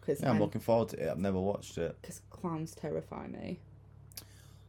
because 0.00 0.20
yeah, 0.20 0.30
I'm 0.30 0.38
looking 0.40 0.60
forward 0.60 0.88
to 0.90 1.02
it. 1.02 1.08
I've 1.10 1.18
never 1.18 1.40
watched 1.40 1.78
it. 1.78 1.96
because 2.00 2.22
clowns 2.30 2.74
terrify 2.74 3.26
me. 3.26 3.60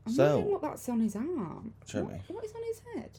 I'm 0.05 0.11
So- 0.13 0.23
wondering 0.35 0.51
what 0.53 0.61
that's 0.61 0.89
on 0.89 0.99
his 0.99 1.15
arm. 1.15 1.73
Show 1.87 2.03
What- 2.03 2.13
me. 2.13 2.21
What 2.27 2.43
is 2.45 2.51
on 2.53 2.63
his 2.63 2.79
head? 2.93 3.11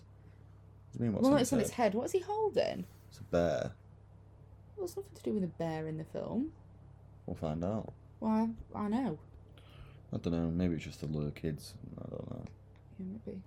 What 0.92 0.98
do 0.98 0.98
you 0.98 1.04
mean? 1.04 1.12
What's 1.14 1.22
well, 1.24 1.32
on 1.34 1.40
it's 1.40 1.50
his 1.50 1.52
on 1.54 1.58
head? 1.60 1.66
his 1.66 1.74
head. 1.74 1.94
What 1.94 2.04
is 2.04 2.12
he 2.12 2.18
holding? 2.20 2.84
It's 3.08 3.18
a 3.18 3.22
bear. 3.24 3.72
Well, 4.76 4.84
it's 4.84 4.96
nothing 4.96 5.14
to 5.14 5.22
do 5.22 5.32
with 5.32 5.44
a 5.44 5.46
bear 5.48 5.86
in 5.88 5.96
the 5.98 6.04
film. 6.04 6.52
We'll 7.26 7.36
find 7.36 7.64
out. 7.64 7.92
Well, 8.20 8.50
I 8.74 8.88
know. 8.88 9.18
I 10.12 10.18
don't 10.18 10.32
know. 10.32 10.50
Maybe 10.50 10.74
it's 10.74 10.84
just 10.84 11.00
to 11.00 11.06
lure 11.06 11.30
kids. 11.30 11.74
I 11.98 12.08
don't 12.10 12.30
know. 12.30 12.44
Yeah, 13.00 13.06
maybe. 13.26 13.40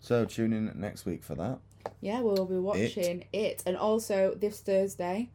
So 0.00 0.24
tune 0.24 0.52
in 0.52 0.72
next 0.74 1.04
week 1.06 1.22
for 1.22 1.34
that. 1.36 1.58
Yeah, 2.00 2.20
we'll 2.20 2.46
be 2.46 2.56
watching 2.58 3.24
it. 3.32 3.62
And 3.66 3.76
also, 3.76 4.34
this 4.34 4.60
Thursday, 4.60 5.30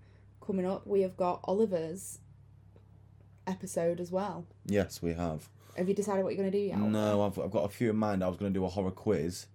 coming 0.45 0.65
up, 0.65 0.85
we 0.85 1.01
have 1.01 1.15
got 1.15 1.39
Oliver's 1.45 2.19
episode 3.47 3.99
as 3.99 4.11
well. 4.11 4.45
Yes, 4.65 5.01
we 5.01 5.13
have. 5.13 5.47
Have 5.77 5.87
you 5.89 5.95
decided 5.95 6.23
what 6.23 6.33
you're 6.33 6.43
going 6.43 6.51
to 6.51 6.57
do 6.57 6.63
yet? 6.63 6.79
No, 6.79 7.23
I've, 7.23 7.37
I've 7.37 7.51
got 7.51 7.65
a 7.65 7.69
few 7.69 7.89
in 7.89 7.95
mind. 7.97 8.23
I 8.23 8.27
was 8.27 8.37
going 8.37 8.53
to 8.53 8.59
do 8.59 8.65
a 8.65 8.69
horror 8.69 8.91
quiz. 8.91 9.47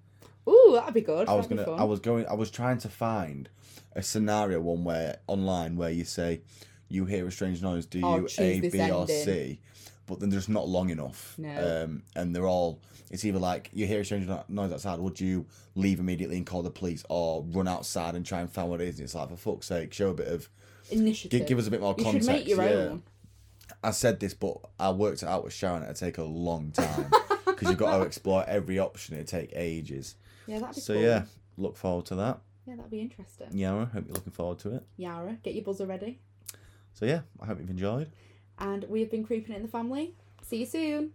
Ooh, 0.48 0.72
that'd 0.74 0.94
be 0.94 1.00
good. 1.00 1.28
I 1.28 1.34
was 1.34 1.48
That'd 1.48 1.64
gonna. 1.66 1.78
I 1.80 1.84
was 1.84 2.00
going. 2.00 2.26
I 2.26 2.34
was 2.34 2.50
trying 2.50 2.78
to 2.78 2.88
find 2.88 3.48
a 3.94 4.02
scenario 4.02 4.60
one 4.60 4.84
where 4.84 5.18
online 5.26 5.76
where 5.76 5.90
you 5.90 6.04
say 6.04 6.40
you 6.88 7.04
hear 7.04 7.26
a 7.26 7.32
strange 7.32 7.62
noise. 7.62 7.86
Do 7.86 8.00
Oh, 8.02 8.16
you 8.16 8.28
A, 8.38 8.60
this 8.60 8.90
or. 8.90 9.06
C? 9.06 9.60
But 10.10 10.20
then 10.20 10.28
there's 10.28 10.48
not 10.48 10.68
long 10.68 10.90
enough. 10.90 11.36
No. 11.38 11.84
Um, 11.84 12.02
and 12.16 12.34
they're 12.34 12.46
all. 12.46 12.80
It's 13.10 13.24
either 13.24 13.38
like 13.38 13.70
you 13.72 13.86
hear 13.86 14.00
a 14.00 14.04
strange 14.04 14.26
no- 14.26 14.44
noise 14.48 14.72
outside. 14.72 14.98
Would 14.98 15.20
you 15.20 15.46
leave 15.74 16.00
immediately 16.00 16.36
and 16.36 16.44
call 16.44 16.62
the 16.62 16.70
police, 16.70 17.04
or 17.08 17.42
run 17.52 17.66
outside 17.68 18.14
and 18.14 18.26
try 18.26 18.40
and 18.40 18.50
find 18.50 18.68
what 18.68 18.80
it 18.80 18.88
is? 18.88 18.96
And 18.98 19.04
it's 19.04 19.14
like 19.14 19.28
for 19.30 19.36
fuck's 19.36 19.66
sake, 19.66 19.92
show 19.94 20.10
a 20.10 20.14
bit 20.14 20.28
of. 20.28 20.48
Initiative. 20.90 21.38
Give, 21.38 21.48
give 21.48 21.58
us 21.60 21.68
a 21.68 21.70
bit 21.70 21.80
more 21.80 21.94
you 21.96 22.04
context. 22.04 22.28
should 22.28 22.36
make 22.36 22.48
your 22.48 22.62
yeah. 22.62 22.68
own. 22.70 23.02
I 23.84 23.92
said 23.92 24.18
this, 24.20 24.34
but 24.34 24.56
I 24.78 24.90
worked 24.90 25.22
it 25.22 25.28
out 25.28 25.44
with 25.44 25.52
Sharon. 25.52 25.84
It'd 25.84 25.96
take 25.96 26.18
a 26.18 26.24
long 26.24 26.70
time 26.72 27.10
because 27.46 27.68
you've 27.68 27.78
got 27.78 27.96
to 27.96 28.02
explore 28.02 28.44
every 28.48 28.78
option. 28.80 29.14
It'd 29.14 29.28
take 29.28 29.52
ages. 29.54 30.16
Yeah, 30.48 30.58
that'd 30.58 30.74
be 30.74 30.80
So 30.80 30.94
cool. 30.94 31.02
yeah, 31.02 31.22
look 31.56 31.76
forward 31.76 32.06
to 32.06 32.16
that. 32.16 32.40
Yeah, 32.66 32.74
that'd 32.76 32.90
be 32.90 33.00
interesting. 33.00 33.46
Yara, 33.52 33.86
hope 33.86 34.06
you're 34.06 34.14
looking 34.14 34.32
forward 34.32 34.58
to 34.60 34.74
it. 34.74 34.82
Yara, 34.96 35.38
get 35.44 35.54
your 35.54 35.62
buzzer 35.64 35.86
ready. 35.86 36.18
So 36.94 37.06
yeah, 37.06 37.20
I 37.40 37.46
hope 37.46 37.60
you've 37.60 37.70
enjoyed. 37.70 38.10
And 38.60 38.84
we 38.84 39.00
have 39.00 39.10
been 39.10 39.24
creeping 39.24 39.54
it 39.54 39.56
in 39.56 39.62
the 39.62 39.68
family. 39.68 40.14
See 40.42 40.58
you 40.58 40.66
soon. 40.66 41.12